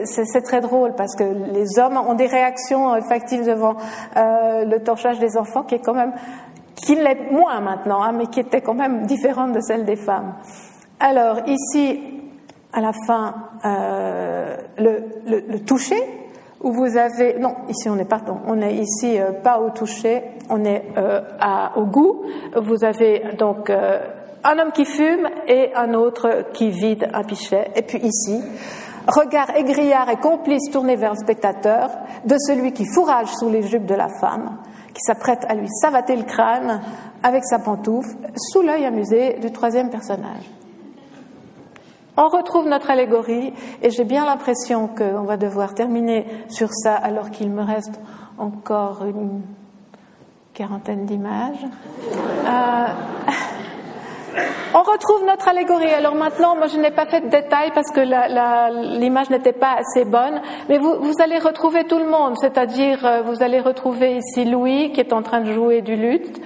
C'est 0.04 0.42
très 0.42 0.60
drôle 0.60 0.94
parce 0.96 1.14
que 1.14 1.24
les 1.24 1.78
hommes 1.78 1.96
ont 1.96 2.14
des 2.14 2.26
réactions 2.26 2.96
effectives 2.96 3.46
devant 3.46 3.76
euh, 4.16 4.64
le 4.64 4.82
torchage 4.82 5.20
des 5.20 5.36
enfants 5.36 5.62
qui 5.62 5.76
est 5.76 5.84
quand 5.84 5.94
même, 5.94 6.14
qui 6.74 6.96
l'est 6.96 7.30
moins 7.30 7.60
maintenant, 7.60 8.02
hein, 8.02 8.12
mais 8.12 8.26
qui 8.26 8.40
était 8.40 8.62
quand 8.62 8.74
même 8.74 9.06
différente 9.06 9.52
de 9.52 9.60
celle 9.60 9.84
des 9.84 9.96
femmes. 9.96 10.34
Alors 10.98 11.40
ici, 11.46 12.00
à 12.72 12.80
la 12.80 12.92
fin, 13.06 13.34
euh, 13.64 14.56
le, 14.78 15.04
le, 15.26 15.40
le 15.46 15.60
toucher, 15.60 16.02
où 16.64 16.72
vous 16.72 16.96
avez 16.96 17.38
non 17.38 17.54
ici 17.68 17.88
on 17.88 17.98
est 17.98 18.08
pardon 18.08 18.40
on 18.46 18.60
est 18.60 18.74
ici 18.74 19.20
euh, 19.20 19.32
pas 19.32 19.60
au 19.60 19.70
toucher. 19.70 20.22
On 20.50 20.64
est 20.64 20.84
euh, 20.96 21.20
à, 21.40 21.72
au 21.76 21.84
goût. 21.84 22.22
Vous 22.56 22.84
avez 22.84 23.34
donc 23.38 23.70
euh, 23.70 24.00
un 24.42 24.58
homme 24.58 24.72
qui 24.72 24.84
fume 24.84 25.28
et 25.46 25.74
un 25.74 25.94
autre 25.94 26.52
qui 26.52 26.70
vide 26.70 27.08
un 27.12 27.22
pichet. 27.22 27.70
Et 27.76 27.82
puis 27.82 27.98
ici 27.98 28.42
regard 29.06 29.54
égrillard 29.56 30.08
et 30.08 30.16
complice 30.16 30.70
tourné 30.70 30.96
vers 30.96 31.12
le 31.12 31.18
spectateur 31.18 31.90
de 32.24 32.36
celui 32.38 32.72
qui 32.72 32.86
fourrage 32.86 33.28
sous 33.34 33.50
les 33.50 33.62
jupes 33.62 33.86
de 33.86 33.94
la 33.94 34.08
femme 34.08 34.58
qui 34.94 35.00
s'apprête 35.00 35.44
à 35.48 35.54
lui 35.54 35.68
savater 35.68 36.16
le 36.16 36.22
crâne 36.22 36.80
avec 37.22 37.44
sa 37.44 37.58
pantoufle 37.58 38.16
sous 38.36 38.62
l'œil 38.62 38.86
amusé 38.86 39.34
du 39.40 39.50
troisième 39.50 39.90
personnage 39.90 40.50
on 42.16 42.28
retrouve 42.28 42.68
notre 42.68 42.90
allégorie 42.90 43.52
et 43.82 43.90
j'ai 43.90 44.04
bien 44.04 44.24
l'impression 44.24 44.88
qu'on 44.88 45.22
va 45.22 45.36
devoir 45.36 45.74
terminer 45.74 46.26
sur 46.48 46.68
ça 46.72 46.94
alors 46.94 47.30
qu'il 47.30 47.50
me 47.50 47.62
reste 47.62 48.00
encore 48.38 49.04
une 49.04 49.42
quarantaine 50.52 51.04
d'images. 51.06 51.66
Euh, 52.46 52.86
on 54.74 54.82
retrouve 54.82 55.24
notre 55.26 55.48
allégorie. 55.48 55.92
Alors 55.92 56.14
maintenant, 56.14 56.54
moi 56.56 56.68
je 56.68 56.78
n'ai 56.78 56.92
pas 56.92 57.06
fait 57.06 57.20
de 57.20 57.28
détails 57.28 57.72
parce 57.74 57.90
que 57.90 58.00
l'image 58.98 59.30
n'était 59.30 59.52
pas 59.52 59.74
assez 59.78 60.04
bonne, 60.04 60.40
mais 60.68 60.78
vous, 60.78 60.96
vous, 61.00 61.14
allez 61.20 61.38
retrouver 61.38 61.84
tout 61.84 61.98
le 61.98 62.08
monde, 62.08 62.36
c'est-à-dire 62.38 63.04
euh, 63.04 63.22
vous 63.22 63.42
allez 63.42 63.60
retrouver 63.60 64.16
ici 64.16 64.44
Louis 64.44 64.92
qui 64.92 65.00
est 65.00 65.12
en 65.12 65.22
train 65.22 65.40
de 65.40 65.52
jouer 65.52 65.82
du 65.82 65.96
luth, 65.96 66.40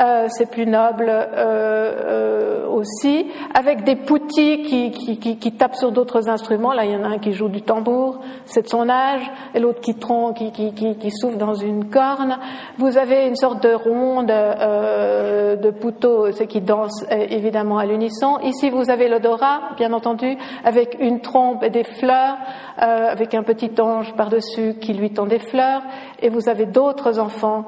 euh, 0.00 0.28
c'est 0.30 0.50
plus 0.50 0.66
noble 0.66 1.08
euh, 1.08 1.26
euh, 1.36 2.68
aussi, 2.68 3.26
avec 3.54 3.82
des 3.84 3.96
poutis 3.96 4.62
qui, 4.62 4.92
qui, 4.92 5.18
qui, 5.18 5.36
qui 5.38 5.52
tapent 5.52 5.74
sur 5.74 5.90
d'autres 5.90 6.28
instruments. 6.28 6.72
Là, 6.72 6.84
il 6.84 6.92
y 6.92 6.96
en 6.96 7.02
a 7.02 7.08
un 7.08 7.18
qui 7.18 7.32
joue 7.32 7.48
du 7.48 7.62
tambour, 7.62 8.20
c'est 8.44 8.62
de 8.62 8.68
son 8.68 8.88
âge, 8.88 9.22
et 9.54 9.58
l'autre 9.58 9.80
qui 9.80 9.94
tronc, 9.94 10.34
qui, 10.34 10.52
qui, 10.52 10.72
qui, 10.72 11.10
souffle 11.10 11.36
dans 11.36 11.54
une 11.54 11.86
corne. 11.86 12.38
Vous 12.78 12.96
avez 12.96 13.26
une 13.26 13.34
sorte 13.34 13.62
de 13.62 13.74
ronde 13.74 14.30
euh, 14.30 15.56
de 15.56 15.70
pouteaux, 15.70 16.30
c'est 16.32 16.46
qui 16.46 16.60
dansent 16.60 17.06
évidemment 17.10 17.78
à 17.78 17.86
l'unisson. 17.86 18.38
Ici, 18.44 18.70
vous 18.70 18.90
avez 18.90 19.08
l'odorat, 19.08 19.60
bien 19.76 19.92
entendu, 19.92 20.36
avec 20.64 20.96
une 21.00 21.20
trompe 21.20 21.64
et 21.64 21.70
des 21.70 21.84
fleurs, 21.84 22.36
avec 22.76 23.34
un 23.34 23.42
petit 23.42 23.72
ange 23.80 24.14
par-dessus 24.14 24.74
qui 24.80 24.92
lui 24.92 25.10
tend 25.10 25.26
des 25.26 25.40
fleurs, 25.40 25.82
et 26.22 26.28
vous 26.28 26.48
avez 26.48 26.66
d'autres 26.66 27.18
enfants 27.18 27.64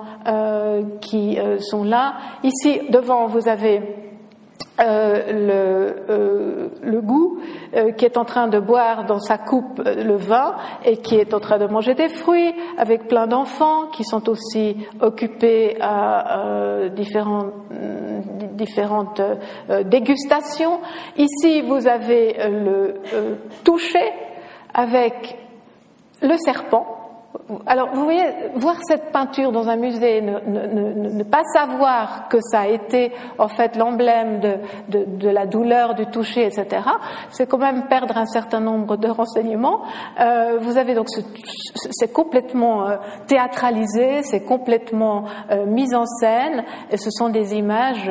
qui 1.00 1.38
sont 1.58 1.84
là. 1.84 2.14
Ici, 2.42 2.80
devant, 2.90 3.26
vous 3.26 3.48
avez 3.48 3.82
euh, 4.80 5.32
le, 5.32 5.96
euh, 6.08 6.68
le, 6.82 7.00
goût 7.02 7.38
euh, 7.76 7.92
qui 7.92 8.06
est 8.06 8.16
en 8.16 8.24
train 8.24 8.48
de 8.48 8.58
boire 8.58 9.04
dans 9.04 9.18
sa 9.18 9.36
coupe 9.36 9.82
le 9.84 10.16
vin 10.16 10.56
et 10.86 10.96
qui 10.96 11.16
est 11.16 11.34
en 11.34 11.40
train 11.40 11.58
de 11.58 11.66
manger 11.66 11.92
des 11.94 12.08
fruits 12.08 12.54
avec 12.78 13.06
plein 13.06 13.26
d'enfants 13.26 13.88
qui 13.92 14.04
sont 14.04 14.26
aussi 14.30 14.76
occupés 15.02 15.76
à 15.82 16.88
différentes, 16.96 17.52
différentes 18.52 19.20
dégustations. 19.84 20.80
Ici, 21.18 21.60
vous 21.60 21.86
avez 21.86 22.36
le 22.48 23.00
toucher 23.64 24.12
avec 24.72 25.36
le 26.22 26.36
serpent 26.38 26.99
alors, 27.66 27.88
vous 27.94 28.04
voyez, 28.04 28.24
voir 28.54 28.76
cette 28.82 29.10
peinture 29.12 29.50
dans 29.52 29.68
un 29.68 29.76
musée, 29.76 30.20
ne, 30.20 31.22
pas 31.24 31.42
savoir 31.52 32.28
que 32.28 32.38
ça 32.40 32.60
a 32.60 32.66
été 32.68 33.12
en 33.38 33.48
fait 33.48 33.76
l'emblème 33.76 34.40
de, 34.88 35.28
la 35.28 35.46
douleur, 35.46 35.94
du 35.94 36.06
toucher, 36.06 36.46
etc., 36.46 36.82
c'est 37.30 37.46
quand 37.46 37.58
même 37.58 37.86
perdre 37.86 38.16
un 38.16 38.26
certain 38.26 38.60
nombre 38.60 38.96
de 38.96 39.08
renseignements. 39.08 39.82
Euh, 40.20 40.58
vous 40.60 40.76
avez 40.76 40.94
donc, 40.94 41.08
c'est 41.08 42.12
complètement 42.12 42.88
euh, 42.88 42.96
théâtralisé, 43.26 44.22
c'est 44.22 44.42
complètement 44.42 45.24
euh, 45.50 45.66
mis 45.66 45.94
en 45.94 46.06
scène, 46.06 46.64
et 46.90 46.96
ce 46.96 47.10
sont 47.10 47.30
des 47.30 47.54
images. 47.54 48.10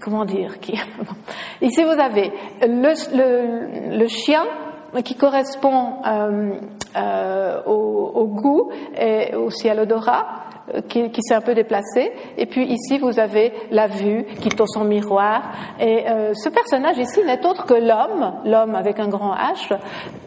comment 0.00 0.24
dire 0.24 0.60
qui... 0.60 0.78
Ici, 1.62 1.82
vous 1.84 2.00
avez 2.00 2.32
le 2.62 4.06
chien 4.06 4.44
qui 5.04 5.14
correspond 5.14 6.02
euh, 6.06 6.52
euh, 6.96 7.62
au, 7.64 8.26
goût 8.26 8.70
et 8.98 9.34
aussi 9.34 9.68
à 9.68 9.74
l'odorat, 9.74 10.26
euh, 10.56 10.59
qui, 10.88 11.10
s'est 11.22 11.34
un 11.34 11.40
peu 11.40 11.54
déplacé. 11.54 12.12
Et 12.36 12.46
puis 12.46 12.66
ici, 12.66 12.98
vous 12.98 13.18
avez 13.18 13.52
la 13.70 13.86
vue 13.86 14.24
qui 14.40 14.48
est 14.48 14.60
son 14.66 14.84
miroir. 14.84 15.42
Et 15.78 16.08
euh, 16.08 16.32
ce 16.34 16.48
personnage 16.48 16.98
ici 16.98 17.20
n'est 17.24 17.44
autre 17.46 17.66
que 17.66 17.74
l'homme, 17.74 18.34
l'homme 18.44 18.74
avec 18.74 18.98
un 18.98 19.08
grand 19.08 19.34
H, 19.34 19.76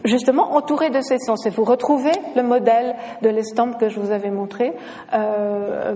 justement 0.04 0.54
entouré 0.54 0.90
de 0.90 1.00
ses 1.00 1.18
sens. 1.18 1.46
Et 1.46 1.50
vous 1.50 1.64
retrouvez 1.64 2.12
le 2.36 2.42
modèle 2.42 2.94
de 3.22 3.28
l'estampe 3.28 3.78
que 3.78 3.88
je 3.88 4.00
vous 4.00 4.10
avais 4.10 4.30
montré 4.30 4.72
euh, 5.12 5.94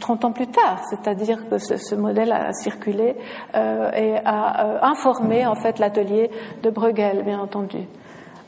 30 0.00 0.24
ans 0.24 0.32
plus 0.32 0.48
tard. 0.48 0.80
C'est-à-dire 0.90 1.48
que 1.48 1.58
ce, 1.58 1.94
modèle 1.94 2.32
a 2.32 2.52
circulé 2.52 3.16
euh, 3.54 3.90
et 3.92 4.16
a 4.24 4.64
euh, 4.64 4.78
informé 4.82 5.46
en 5.46 5.54
fait 5.54 5.78
l'atelier 5.78 6.30
de 6.62 6.70
Bruegel, 6.70 7.22
bien 7.24 7.40
entendu. 7.40 7.78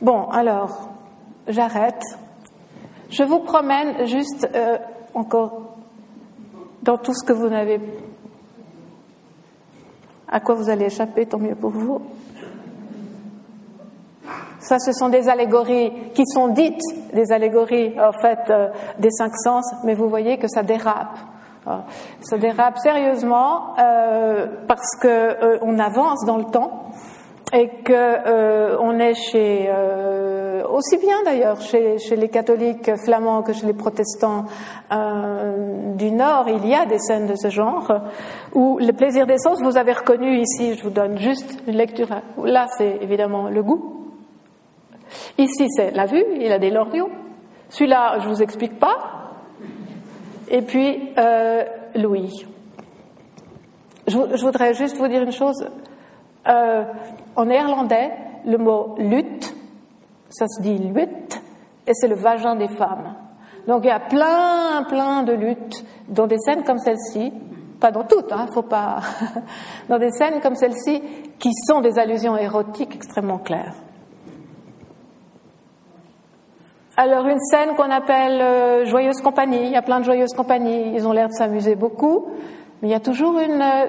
Bon, 0.00 0.28
alors, 0.30 0.88
j'arrête. 1.48 2.02
Je 3.10 3.22
vous 3.24 3.40
promène 3.40 4.06
juste 4.06 4.48
encore 5.14 5.76
dans 6.82 6.98
tout 6.98 7.14
ce 7.14 7.24
que 7.24 7.32
vous 7.32 7.48
n'avez, 7.48 7.80
à 10.28 10.40
quoi 10.40 10.54
vous 10.54 10.70
allez 10.70 10.86
échapper, 10.86 11.26
tant 11.26 11.38
mieux 11.38 11.54
pour 11.54 11.70
vous. 11.70 12.00
Ça, 14.60 14.78
ce 14.78 14.92
sont 14.92 15.08
des 15.08 15.28
allégories 15.28 15.92
qui 16.14 16.24
sont 16.26 16.48
dites 16.48 16.80
des 17.12 17.32
allégories, 17.32 17.94
en 17.98 18.12
fait, 18.12 18.38
euh, 18.50 18.68
des 18.98 19.10
cinq 19.10 19.32
sens, 19.36 19.64
mais 19.84 19.94
vous 19.94 20.08
voyez 20.08 20.38
que 20.38 20.48
ça 20.48 20.62
dérape. 20.62 21.16
Euh, 21.66 21.78
ça 22.22 22.38
dérape 22.38 22.78
sérieusement 22.78 23.74
euh, 23.78 24.46
parce 24.66 24.96
que 25.00 25.58
on 25.62 25.78
avance 25.78 26.24
dans 26.24 26.38
le 26.38 26.44
temps 26.44 26.90
et 27.52 27.68
que 27.68 27.92
euh, 27.92 28.76
on 28.80 28.98
est 28.98 29.14
chez 29.14 29.68
euh, 30.60 30.68
aussi 30.68 30.96
bien 30.98 31.22
d'ailleurs 31.24 31.60
chez, 31.60 31.96
les 32.16 32.28
catholiques 32.28 32.90
flamands 33.04 33.42
que 33.42 33.52
chez 33.52 33.66
les 33.66 33.72
protestants 33.72 34.44
euh, 34.92 35.94
du 35.94 36.10
Nord, 36.10 36.48
il 36.48 36.66
y 36.66 36.74
a 36.74 36.86
des 36.86 36.98
scènes 36.98 37.26
de 37.26 37.34
ce 37.36 37.48
genre 37.50 37.92
où 38.54 38.78
le 38.78 38.92
plaisir 38.92 39.26
des 39.26 39.38
sens, 39.38 39.60
vous 39.62 39.76
avez 39.76 39.92
reconnu 39.92 40.38
ici, 40.38 40.74
je 40.74 40.82
vous 40.82 40.90
donne 40.90 41.18
juste 41.18 41.62
une 41.66 41.76
lecture. 41.76 42.08
Là, 42.42 42.66
c'est 42.76 42.98
évidemment 43.00 43.48
le 43.48 43.62
goût. 43.62 44.00
Ici, 45.38 45.66
c'est 45.70 45.90
la 45.92 46.06
vue. 46.06 46.24
Il 46.40 46.52
a 46.52 46.58
des 46.58 46.70
lorgnons. 46.70 47.10
Celui-là, 47.68 48.18
je 48.20 48.28
vous 48.28 48.42
explique 48.42 48.78
pas. 48.78 48.96
Et 50.48 50.62
puis 50.62 51.12
euh, 51.16 51.64
Louis. 51.94 52.46
Je, 54.06 54.18
je, 54.34 54.44
voudrais 54.44 54.74
juste 54.74 54.96
vous 54.96 55.06
dire 55.06 55.22
une 55.22 55.32
chose. 55.32 55.68
Euh, 56.48 56.84
en 57.36 57.44
néerlandais, 57.44 58.10
le 58.46 58.58
mot 58.58 58.96
lutte, 58.98 59.54
ça 60.30 60.46
se 60.48 60.62
dit 60.62 60.78
lutte, 60.78 61.42
et 61.86 61.92
c'est 61.94 62.08
le 62.08 62.14
vagin 62.14 62.56
des 62.56 62.68
femmes. 62.68 63.14
Donc 63.66 63.84
il 63.84 63.88
y 63.88 63.90
a 63.90 64.00
plein, 64.00 64.84
plein 64.88 65.22
de 65.22 65.32
luttes 65.32 65.84
dans 66.08 66.26
des 66.26 66.38
scènes 66.38 66.64
comme 66.64 66.78
celle-ci, 66.78 67.32
pas 67.80 67.90
dans 67.90 68.04
toutes, 68.04 68.32
hein, 68.32 68.46
faut 68.52 68.62
pas, 68.62 69.00
dans 69.88 69.98
des 69.98 70.10
scènes 70.12 70.40
comme 70.40 70.54
celle-ci 70.54 71.02
qui 71.38 71.50
sont 71.66 71.80
des 71.80 71.98
allusions 71.98 72.36
érotiques 72.36 72.94
extrêmement 72.94 73.38
claires. 73.38 73.74
Alors 76.96 77.26
une 77.26 77.40
scène 77.40 77.74
qu'on 77.76 77.90
appelle 77.90 78.40
euh, 78.40 78.84
joyeuse 78.84 79.20
compagnie, 79.22 79.62
il 79.64 79.70
y 79.70 79.76
a 79.76 79.82
plein 79.82 80.00
de 80.00 80.04
joyeuses 80.04 80.34
compagnies, 80.34 80.92
ils 80.94 81.06
ont 81.06 81.12
l'air 81.12 81.28
de 81.28 81.32
s'amuser 81.32 81.74
beaucoup, 81.74 82.26
mais 82.82 82.88
il 82.88 82.90
y 82.90 82.94
a 82.94 83.00
toujours 83.00 83.38
une, 83.38 83.62
euh, 83.62 83.86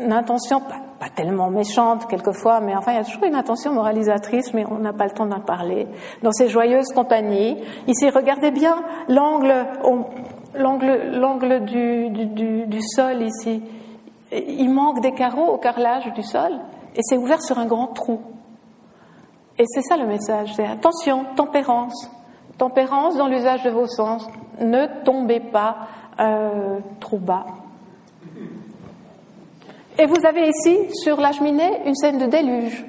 une 0.00 0.12
intention 0.12 0.62
pas 1.04 1.10
tellement 1.10 1.50
méchante 1.50 2.06
quelquefois, 2.06 2.60
mais 2.60 2.74
enfin 2.74 2.92
il 2.92 2.94
y 2.94 2.98
a 2.98 3.04
toujours 3.04 3.24
une 3.24 3.34
intention 3.34 3.74
moralisatrice, 3.74 4.54
mais 4.54 4.64
on 4.70 4.78
n'a 4.78 4.94
pas 4.94 5.04
le 5.04 5.10
temps 5.10 5.26
d'en 5.26 5.40
parler. 5.40 5.86
Dans 6.22 6.32
ces 6.32 6.48
joyeuses 6.48 6.88
compagnies, 6.94 7.58
ici 7.86 8.08
regardez 8.08 8.50
bien 8.50 8.76
l'angle, 9.08 9.66
l'angle, 10.54 11.10
l'angle 11.12 11.62
du, 11.66 12.80
sol 12.94 13.20
ici. 13.20 13.62
Il 14.32 14.70
manque 14.70 15.02
des 15.02 15.12
carreaux 15.12 15.52
au 15.52 15.58
carrelage 15.58 16.10
du 16.14 16.22
sol, 16.22 16.52
et 16.96 17.00
c'est 17.02 17.18
ouvert 17.18 17.42
sur 17.42 17.58
un 17.58 17.66
grand 17.66 17.88
trou. 17.88 18.20
Et 19.58 19.64
c'est 19.66 19.82
ça 19.82 19.98
le 19.98 20.06
message, 20.06 20.54
c'est 20.56 20.66
attention, 20.66 21.26
tempérance, 21.36 22.10
tempérance 22.56 23.16
dans 23.16 23.26
l'usage 23.26 23.62
de 23.62 23.70
vos 23.70 23.86
sens. 23.86 24.26
Ne 24.58 24.86
tombez 25.04 25.40
pas 25.40 25.76
euh, 26.18 26.78
trop 26.98 27.18
bas. 27.18 27.44
Et 29.98 30.06
vous 30.06 30.26
avez 30.26 30.48
ici, 30.48 30.76
sur 30.92 31.20
la 31.20 31.32
cheminée, 31.32 31.80
une 31.86 31.94
scène 31.94 32.18
de 32.18 32.26
déluge. 32.26 32.84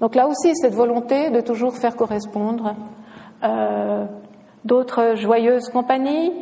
Donc 0.00 0.14
là 0.14 0.26
aussi, 0.26 0.54
cette 0.56 0.74
volonté 0.74 1.30
de 1.30 1.40
toujours 1.40 1.76
faire 1.76 1.94
correspondre 1.94 2.74
euh, 3.44 4.06
d'autres 4.64 5.14
joyeuses 5.16 5.68
compagnies, 5.68 6.32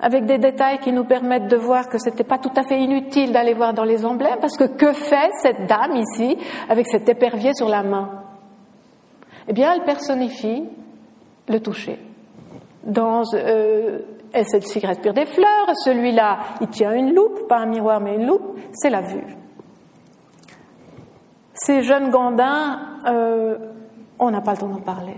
avec 0.00 0.26
des 0.26 0.38
détails 0.38 0.78
qui 0.80 0.92
nous 0.92 1.04
permettent 1.04 1.48
de 1.48 1.56
voir 1.56 1.88
que 1.88 1.98
c'était 1.98 2.24
pas 2.24 2.38
tout 2.38 2.50
à 2.56 2.64
fait 2.64 2.80
inutile 2.80 3.32
d'aller 3.32 3.54
voir 3.54 3.72
dans 3.72 3.84
les 3.84 4.04
emblèmes, 4.04 4.38
parce 4.40 4.56
que 4.56 4.64
que 4.64 4.92
fait 4.92 5.30
cette 5.40 5.66
dame 5.66 5.96
ici 5.96 6.36
avec 6.68 6.86
cet 6.88 7.08
épervier 7.08 7.52
sur 7.54 7.68
la 7.68 7.82
main? 7.82 8.10
Eh 9.48 9.52
bien, 9.52 9.72
elle 9.72 9.84
personnifie 9.84 10.64
le 11.48 11.60
toucher. 11.60 12.00
Dans, 12.82 13.22
euh, 13.34 14.00
celle-ci 14.32 14.78
respire 14.80 15.14
des 15.14 15.26
fleurs, 15.26 15.70
celui-là, 15.84 16.38
il 16.60 16.68
tient 16.68 16.92
une 16.92 17.14
loupe, 17.14 17.48
pas 17.48 17.58
un 17.58 17.66
miroir, 17.66 18.00
mais 18.00 18.14
une 18.16 18.26
loupe, 18.26 18.58
c'est 18.72 18.90
la 18.90 19.00
vue. 19.00 19.36
Ces 21.54 21.82
jeunes 21.82 22.10
gandins, 22.10 22.80
euh, 23.06 23.56
on 24.18 24.30
n'a 24.30 24.40
pas 24.40 24.52
le 24.52 24.58
temps 24.58 24.68
d'en 24.68 24.80
parler. 24.80 25.16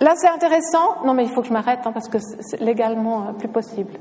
Là, 0.00 0.12
c'est 0.16 0.28
intéressant. 0.28 1.04
Non, 1.04 1.12
mais 1.12 1.24
il 1.24 1.30
faut 1.30 1.42
que 1.42 1.48
je 1.48 1.52
m'arrête 1.52 1.80
hein, 1.84 1.92
parce 1.92 2.08
que 2.08 2.18
c'est 2.18 2.60
légalement 2.60 3.28
euh, 3.28 3.32
plus 3.32 3.48
possible. 3.48 3.92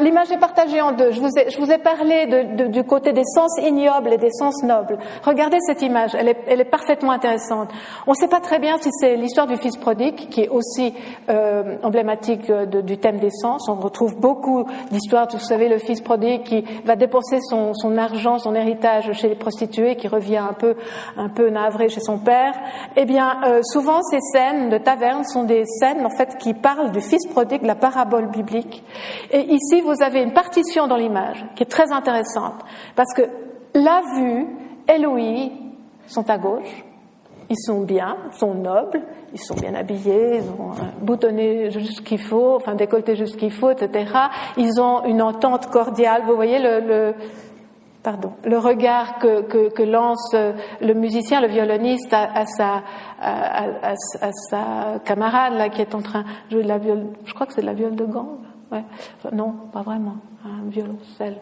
L'image 0.00 0.30
est 0.30 0.38
partagée 0.38 0.80
en 0.80 0.92
deux. 0.92 1.10
Je 1.10 1.20
vous 1.20 1.30
ai, 1.38 1.50
je 1.50 1.58
vous 1.58 1.70
ai 1.70 1.78
parlé 1.78 2.26
de, 2.26 2.56
de, 2.56 2.66
du 2.68 2.84
côté 2.84 3.12
des 3.12 3.24
sens 3.24 3.50
ignobles 3.60 4.12
et 4.12 4.16
des 4.16 4.30
sens 4.30 4.62
nobles. 4.62 4.98
Regardez 5.24 5.58
cette 5.60 5.82
image, 5.82 6.14
elle 6.14 6.28
est, 6.28 6.38
elle 6.46 6.60
est 6.60 6.64
parfaitement 6.64 7.10
intéressante. 7.10 7.70
On 8.06 8.12
ne 8.12 8.16
sait 8.16 8.28
pas 8.28 8.40
très 8.40 8.58
bien 8.58 8.76
si 8.80 8.90
c'est 8.92 9.16
l'histoire 9.16 9.46
du 9.46 9.56
fils 9.56 9.76
prodigue, 9.76 10.28
qui 10.28 10.42
est 10.42 10.48
aussi 10.48 10.94
euh, 11.28 11.76
emblématique 11.82 12.48
euh, 12.48 12.64
de, 12.64 12.80
du 12.80 12.98
thème 12.98 13.18
des 13.18 13.30
sens. 13.30 13.68
On 13.68 13.74
retrouve 13.74 14.16
beaucoup 14.16 14.66
d'histoires, 14.92 15.26
vous 15.32 15.38
savez, 15.40 15.68
le 15.68 15.78
fils 15.78 16.00
prodigue 16.00 16.44
qui 16.44 16.64
va 16.84 16.94
dépenser 16.94 17.40
son, 17.40 17.74
son, 17.74 17.98
argent, 17.98 18.38
son 18.38 18.54
héritage 18.54 19.12
chez 19.12 19.28
les 19.28 19.34
prostituées, 19.34 19.96
qui 19.96 20.06
revient 20.06 20.36
un 20.36 20.54
peu, 20.54 20.76
un 21.16 21.28
peu 21.28 21.50
navré 21.50 21.88
chez 21.88 22.00
son 22.00 22.18
père. 22.18 22.54
Eh 22.96 23.04
bien, 23.04 23.40
euh, 23.44 23.60
souvent, 23.64 24.00
ces 24.02 24.20
scènes 24.20 24.68
de 24.68 24.78
taverne 24.78 25.24
sont 25.24 25.42
des 25.42 25.64
scènes, 25.66 26.06
en 26.06 26.10
fait, 26.10 26.36
qui 26.38 26.54
parlent 26.54 26.92
du 26.92 27.00
fils 27.00 27.26
prodigue, 27.26 27.62
la 27.64 27.74
parabole 27.74 28.28
biblique. 28.28 28.84
Ici, 29.56 29.80
vous 29.80 30.02
avez 30.02 30.22
une 30.22 30.32
partition 30.32 30.86
dans 30.86 30.96
l'image 30.96 31.44
qui 31.54 31.62
est 31.62 31.70
très 31.70 31.92
intéressante 31.92 32.64
parce 32.94 33.12
que 33.14 33.22
la 33.74 34.02
vue 34.16 34.46
et 34.88 34.98
l'ouïe 34.98 35.52
sont 36.06 36.28
à 36.30 36.38
gauche. 36.38 36.84
Ils 37.48 37.58
sont 37.58 37.82
bien, 37.82 38.16
sont 38.32 38.54
nobles, 38.54 39.02
ils 39.32 39.40
sont 39.40 39.54
bien 39.54 39.74
habillés, 39.74 40.38
ils 40.38 40.50
ont 40.60 40.72
boutonné 41.00 41.70
juste 41.70 41.98
ce 41.98 42.02
qu'il 42.02 42.20
faut, 42.20 42.56
enfin 42.56 42.74
décolleté 42.74 43.14
juste 43.14 43.34
ce 43.34 43.38
qu'il 43.38 43.52
faut, 43.52 43.70
etc. 43.70 44.10
Ils 44.56 44.80
ont 44.80 45.04
une 45.04 45.22
entente 45.22 45.68
cordiale. 45.68 46.22
Vous 46.26 46.34
voyez 46.34 46.58
le, 46.58 47.14
pardon, 48.02 48.32
le 48.44 48.58
regard 48.58 49.18
que, 49.18 49.82
lance 49.82 50.34
le 50.34 50.92
musicien, 50.94 51.40
le 51.40 51.46
violoniste 51.46 52.12
à, 52.12 52.46
sa, 52.46 52.82
à, 53.20 53.94
sa 54.50 54.98
camarade 55.04 55.54
là 55.54 55.68
qui 55.68 55.82
est 55.82 55.94
en 55.94 56.02
train 56.02 56.24
de 56.50 56.56
jouer 56.56 56.62
de 56.64 56.68
la 56.68 56.78
viole. 56.78 57.06
Je 57.26 57.34
crois 57.34 57.46
que 57.46 57.52
c'est 57.52 57.60
de 57.60 57.66
la 57.66 57.74
viole 57.74 57.94
de 57.94 58.06
gambe. 58.06 58.38
Non, 59.32 59.54
pas 59.72 59.82
vraiment, 59.82 60.16
un 60.44 60.68
violoncelle. 60.68 61.38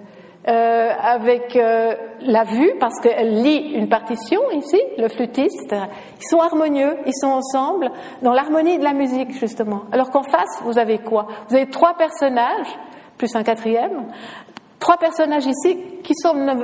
Euh, 0.46 0.90
avec 1.02 1.56
euh, 1.56 1.94
la 2.20 2.44
vue, 2.44 2.72
parce 2.78 3.00
qu'elle 3.00 3.42
lit 3.42 3.72
une 3.74 3.88
partition 3.88 4.42
ici, 4.52 4.78
le 4.98 5.08
flûtiste, 5.08 5.72
ils 5.72 6.28
sont 6.28 6.40
harmonieux, 6.40 6.98
ils 7.06 7.14
sont 7.14 7.28
ensemble, 7.28 7.90
dans 8.20 8.34
l'harmonie 8.34 8.78
de 8.78 8.84
la 8.84 8.92
musique, 8.92 9.32
justement. 9.38 9.84
Alors 9.90 10.10
qu'en 10.10 10.22
face, 10.22 10.60
vous 10.64 10.76
avez 10.76 10.98
quoi? 10.98 11.28
Vous 11.48 11.56
avez 11.56 11.70
trois 11.70 11.94
personnages, 11.96 12.68
plus 13.16 13.34
un 13.36 13.42
quatrième, 13.42 14.04
Trois 14.84 14.98
personnages 14.98 15.46
ici 15.46 15.78
qui 16.04 16.14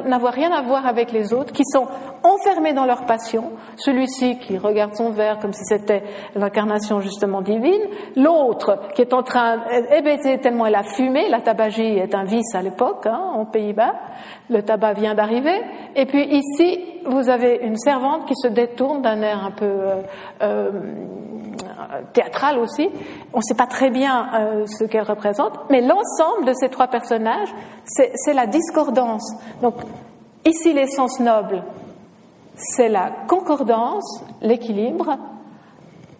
n'avoir 0.04 0.32
rien 0.32 0.52
à 0.52 0.62
voir 0.62 0.86
avec 0.86 1.10
les 1.10 1.32
autres, 1.32 1.52
qui 1.52 1.64
sont 1.64 1.88
enfermés 2.22 2.72
dans 2.72 2.84
leur 2.84 3.06
passion. 3.06 3.50
Celui-ci 3.76 4.38
qui 4.38 4.58
regarde 4.58 4.94
son 4.94 5.10
verre 5.10 5.38
comme 5.40 5.52
si 5.52 5.64
c'était 5.64 6.04
l'incarnation 6.36 7.00
justement 7.00 7.40
divine. 7.40 7.80
L'autre 8.16 8.78
qui 8.94 9.02
est 9.02 9.12
en 9.12 9.22
train, 9.22 9.60
hébété 9.90 10.38
tellement 10.38 10.66
elle 10.66 10.74
a 10.76 10.84
fumé. 10.84 11.28
La 11.28 11.40
tabagie 11.40 11.98
est 11.98 12.14
un 12.14 12.24
vice 12.24 12.54
à 12.54 12.62
l'époque, 12.62 13.06
hein, 13.06 13.34
aux 13.38 13.46
Pays-Bas. 13.46 13.94
Le 14.48 14.62
tabac 14.62 14.92
vient 14.92 15.14
d'arriver. 15.14 15.60
Et 15.96 16.06
puis 16.06 16.24
ici, 16.24 16.78
vous 17.06 17.28
avez 17.28 17.60
une 17.62 17.76
servante 17.76 18.26
qui 18.26 18.34
se 18.36 18.48
détourne 18.48 19.02
d'un 19.02 19.22
air 19.22 19.44
un 19.44 19.50
peu 19.50 19.64
euh, 19.64 20.02
euh, 20.42 20.70
aussi. 22.58 22.88
On 23.32 23.38
ne 23.38 23.42
sait 23.42 23.54
pas 23.54 23.66
très 23.66 23.90
bien 23.90 24.28
euh, 24.34 24.66
ce 24.66 24.84
qu'elle 24.84 25.02
représente, 25.02 25.52
mais 25.70 25.80
l'ensemble 25.80 26.46
de 26.46 26.52
ces 26.54 26.68
trois 26.68 26.88
personnages, 26.88 27.52
c'est 27.84 28.34
la 28.34 28.46
discordance. 28.46 29.29
Donc, 29.62 29.74
ici, 30.44 30.72
l'essence 30.72 31.20
noble, 31.20 31.62
c'est 32.54 32.88
la 32.88 33.10
concordance, 33.28 34.24
l'équilibre, 34.42 35.16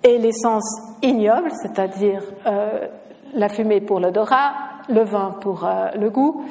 et 0.03 0.19
l'essence 0.19 0.81
ignoble, 1.03 1.51
c'est-à-dire 1.63 2.23
euh, 2.47 2.87
la 3.35 3.49
fumée 3.49 3.81
pour 3.81 4.01
l'odorat, 4.01 4.53
le 4.89 5.05
vin 5.05 5.37
pour 5.41 5.65
euh, 5.65 5.91
le 5.99 6.09
goût, 6.11 6.45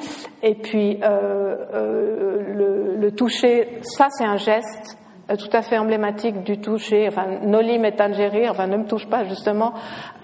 et 0.43 0.55
puis 0.55 0.99
le, 1.01 2.95
le 2.95 3.11
toucher, 3.11 3.79
ça 3.81 4.07
c'est 4.11 4.25
un 4.25 4.37
geste 4.37 4.99
euh, 5.29 5.35
tout 5.35 5.49
à 5.53 5.61
fait 5.61 5.77
emblématique 5.77 6.43
du 6.43 6.59
toucher, 6.59 7.07
enfin 7.07 7.25
Nolim 7.43 7.85
et 7.85 7.91
Tangerine, 7.91 8.49
enfin 8.49 8.67
ne 8.67 8.77
me 8.77 8.85
touche 8.85 9.07
pas 9.07 9.25
justement, 9.25 9.73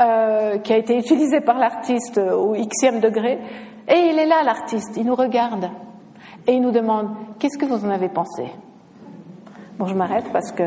euh, 0.01 0.57
qui 0.59 0.73
a 0.73 0.77
été 0.77 0.97
utilisé 0.99 1.41
par 1.41 1.59
l'artiste 1.59 2.17
au 2.17 2.53
xème 2.53 2.99
degré. 2.99 3.39
Et 3.87 4.09
il 4.11 4.17
est 4.17 4.25
là 4.25 4.41
l'artiste, 4.43 4.97
il 4.97 5.05
nous 5.05 5.15
regarde 5.15 5.69
et 6.47 6.53
il 6.53 6.61
nous 6.61 6.71
demande 6.71 7.09
qu'est-ce 7.39 7.57
que 7.57 7.65
vous 7.65 7.85
en 7.85 7.89
avez 7.89 8.09
pensé? 8.09 8.45
Bon, 9.77 9.87
je 9.87 9.95
m'arrête 9.95 10.25
parce 10.31 10.51
que 10.51 10.63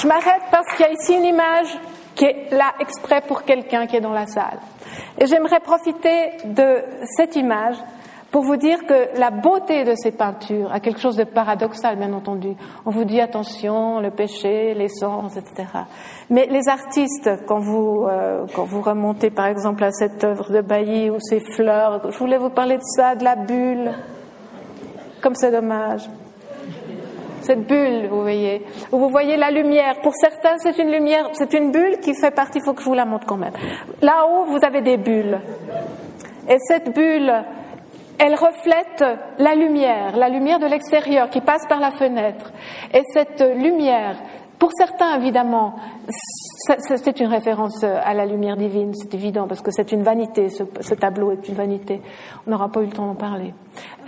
Je 0.00 0.08
m'arrête 0.08 0.42
parce 0.50 0.66
qu'il 0.74 0.84
y 0.84 0.88
a 0.88 0.92
ici 0.92 1.14
une 1.14 1.24
image 1.24 1.78
qui 2.22 2.28
est 2.28 2.52
là 2.52 2.72
exprès 2.78 3.20
pour 3.26 3.42
quelqu'un 3.42 3.88
qui 3.88 3.96
est 3.96 4.00
dans 4.00 4.12
la 4.12 4.28
salle. 4.28 4.60
Et 5.18 5.26
j'aimerais 5.26 5.58
profiter 5.58 6.30
de 6.44 6.84
cette 7.16 7.34
image 7.34 7.74
pour 8.30 8.44
vous 8.44 8.56
dire 8.56 8.86
que 8.86 9.18
la 9.18 9.30
beauté 9.30 9.82
de 9.82 9.94
ces 9.96 10.12
peintures 10.12 10.72
a 10.72 10.78
quelque 10.78 11.00
chose 11.00 11.16
de 11.16 11.24
paradoxal, 11.24 11.96
bien 11.96 12.12
entendu. 12.12 12.54
On 12.86 12.90
vous 12.90 13.04
dit 13.04 13.20
attention, 13.20 13.98
le 13.98 14.12
péché, 14.12 14.72
l'essence, 14.72 15.36
etc. 15.36 15.66
Mais 16.30 16.46
les 16.46 16.68
artistes, 16.68 17.28
quand 17.48 17.58
vous, 17.58 18.06
euh, 18.08 18.46
quand 18.54 18.66
vous 18.66 18.82
remontez 18.82 19.30
par 19.30 19.46
exemple 19.46 19.82
à 19.82 19.90
cette 19.90 20.22
œuvre 20.22 20.52
de 20.52 20.60
Bailly 20.60 21.10
ou 21.10 21.16
ces 21.18 21.40
fleurs, 21.40 22.08
je 22.08 22.18
voulais 22.18 22.38
vous 22.38 22.50
parler 22.50 22.76
de 22.76 22.84
ça, 22.84 23.16
de 23.16 23.24
la 23.24 23.34
bulle, 23.34 23.90
comme 25.20 25.34
c'est 25.34 25.50
dommage 25.50 26.08
cette 27.42 27.66
bulle, 27.66 28.08
vous 28.08 28.22
voyez, 28.22 28.64
où 28.90 28.98
vous 28.98 29.08
voyez 29.08 29.36
la 29.36 29.50
lumière. 29.50 30.00
Pour 30.02 30.14
certains, 30.14 30.58
c'est 30.58 30.78
une 30.78 30.90
lumière, 30.90 31.30
c'est 31.32 31.52
une 31.54 31.70
bulle 31.70 31.98
qui 32.00 32.14
fait 32.14 32.30
partie, 32.30 32.58
il 32.58 32.64
faut 32.64 32.74
que 32.74 32.82
je 32.82 32.88
vous 32.88 32.94
la 32.94 33.04
montre 33.04 33.26
quand 33.26 33.36
même. 33.36 33.52
Là-haut, 34.00 34.46
vous 34.46 34.58
avez 34.64 34.80
des 34.80 34.96
bulles. 34.96 35.40
Et 36.48 36.56
cette 36.58 36.94
bulle, 36.94 37.32
elle 38.18 38.34
reflète 38.34 39.04
la 39.38 39.54
lumière, 39.54 40.16
la 40.16 40.28
lumière 40.28 40.58
de 40.58 40.66
l'extérieur 40.66 41.30
qui 41.30 41.40
passe 41.40 41.66
par 41.68 41.80
la 41.80 41.90
fenêtre. 41.90 42.52
Et 42.92 43.02
cette 43.12 43.42
lumière, 43.56 44.16
pour 44.58 44.70
certains, 44.72 45.16
évidemment, 45.16 45.74
c'est 46.86 47.20
une 47.20 47.28
référence 47.28 47.82
à 47.82 48.14
la 48.14 48.26
lumière 48.26 48.56
divine, 48.56 48.92
c'est 48.94 49.14
évident, 49.14 49.46
parce 49.46 49.60
que 49.60 49.70
c'est 49.70 49.92
une 49.92 50.02
vanité, 50.02 50.48
ce, 50.48 50.94
tableau 50.94 51.32
est 51.32 51.48
une 51.48 51.54
vanité. 51.54 52.00
On 52.46 52.50
n'aura 52.50 52.68
pas 52.68 52.80
eu 52.80 52.86
le 52.86 52.92
temps 52.92 53.06
d'en 53.06 53.14
parler. 53.14 53.54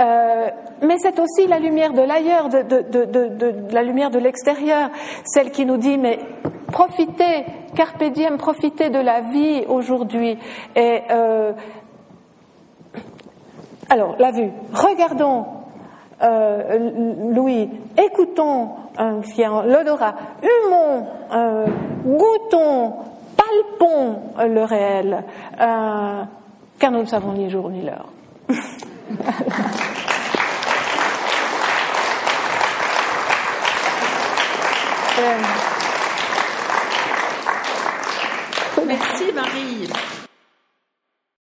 Euh, 0.01 0.49
mais 0.83 0.97
c'est 0.99 1.19
aussi 1.19 1.47
la 1.47 1.59
lumière 1.59 1.93
de 1.93 2.03
l'ailleurs, 2.03 2.49
de, 2.49 3.73
la 3.73 3.83
lumière 3.83 4.11
de 4.11 4.19
l'extérieur, 4.19 4.91
celle 5.25 5.51
qui 5.51 5.67
nous 5.67 5.77
dit, 5.77 5.99
mais 5.99 6.19
profitez, 6.71 7.45
carpe 7.75 8.05
diem, 8.05 8.37
profitez 8.37 8.91
de 8.91 9.01
la 9.01 9.21
vie 9.23 9.65
aujourd'hui. 9.67 10.39
Et 10.77 11.01
euh, 11.11 11.53
alors, 13.89 14.17
la 14.19 14.31
vue. 14.31 14.51
Regardons 14.73 15.47
euh, 16.25 17.33
Louis, 17.35 17.71
écoutons 17.97 18.71
euh, 18.99 19.21
l'odorat, 19.67 20.15
humons, 20.43 21.07
goûtons, 22.05 22.95
palpons 23.37 24.19
le 24.47 24.65
réel, 24.65 25.25
euh, 25.61 26.23
car 26.79 26.91
nous 26.91 27.01
ne 27.01 27.07
savons 27.07 27.33
ni 27.33 27.51
jour 27.51 27.71
ni 27.71 27.83
l'heure. 27.83 28.09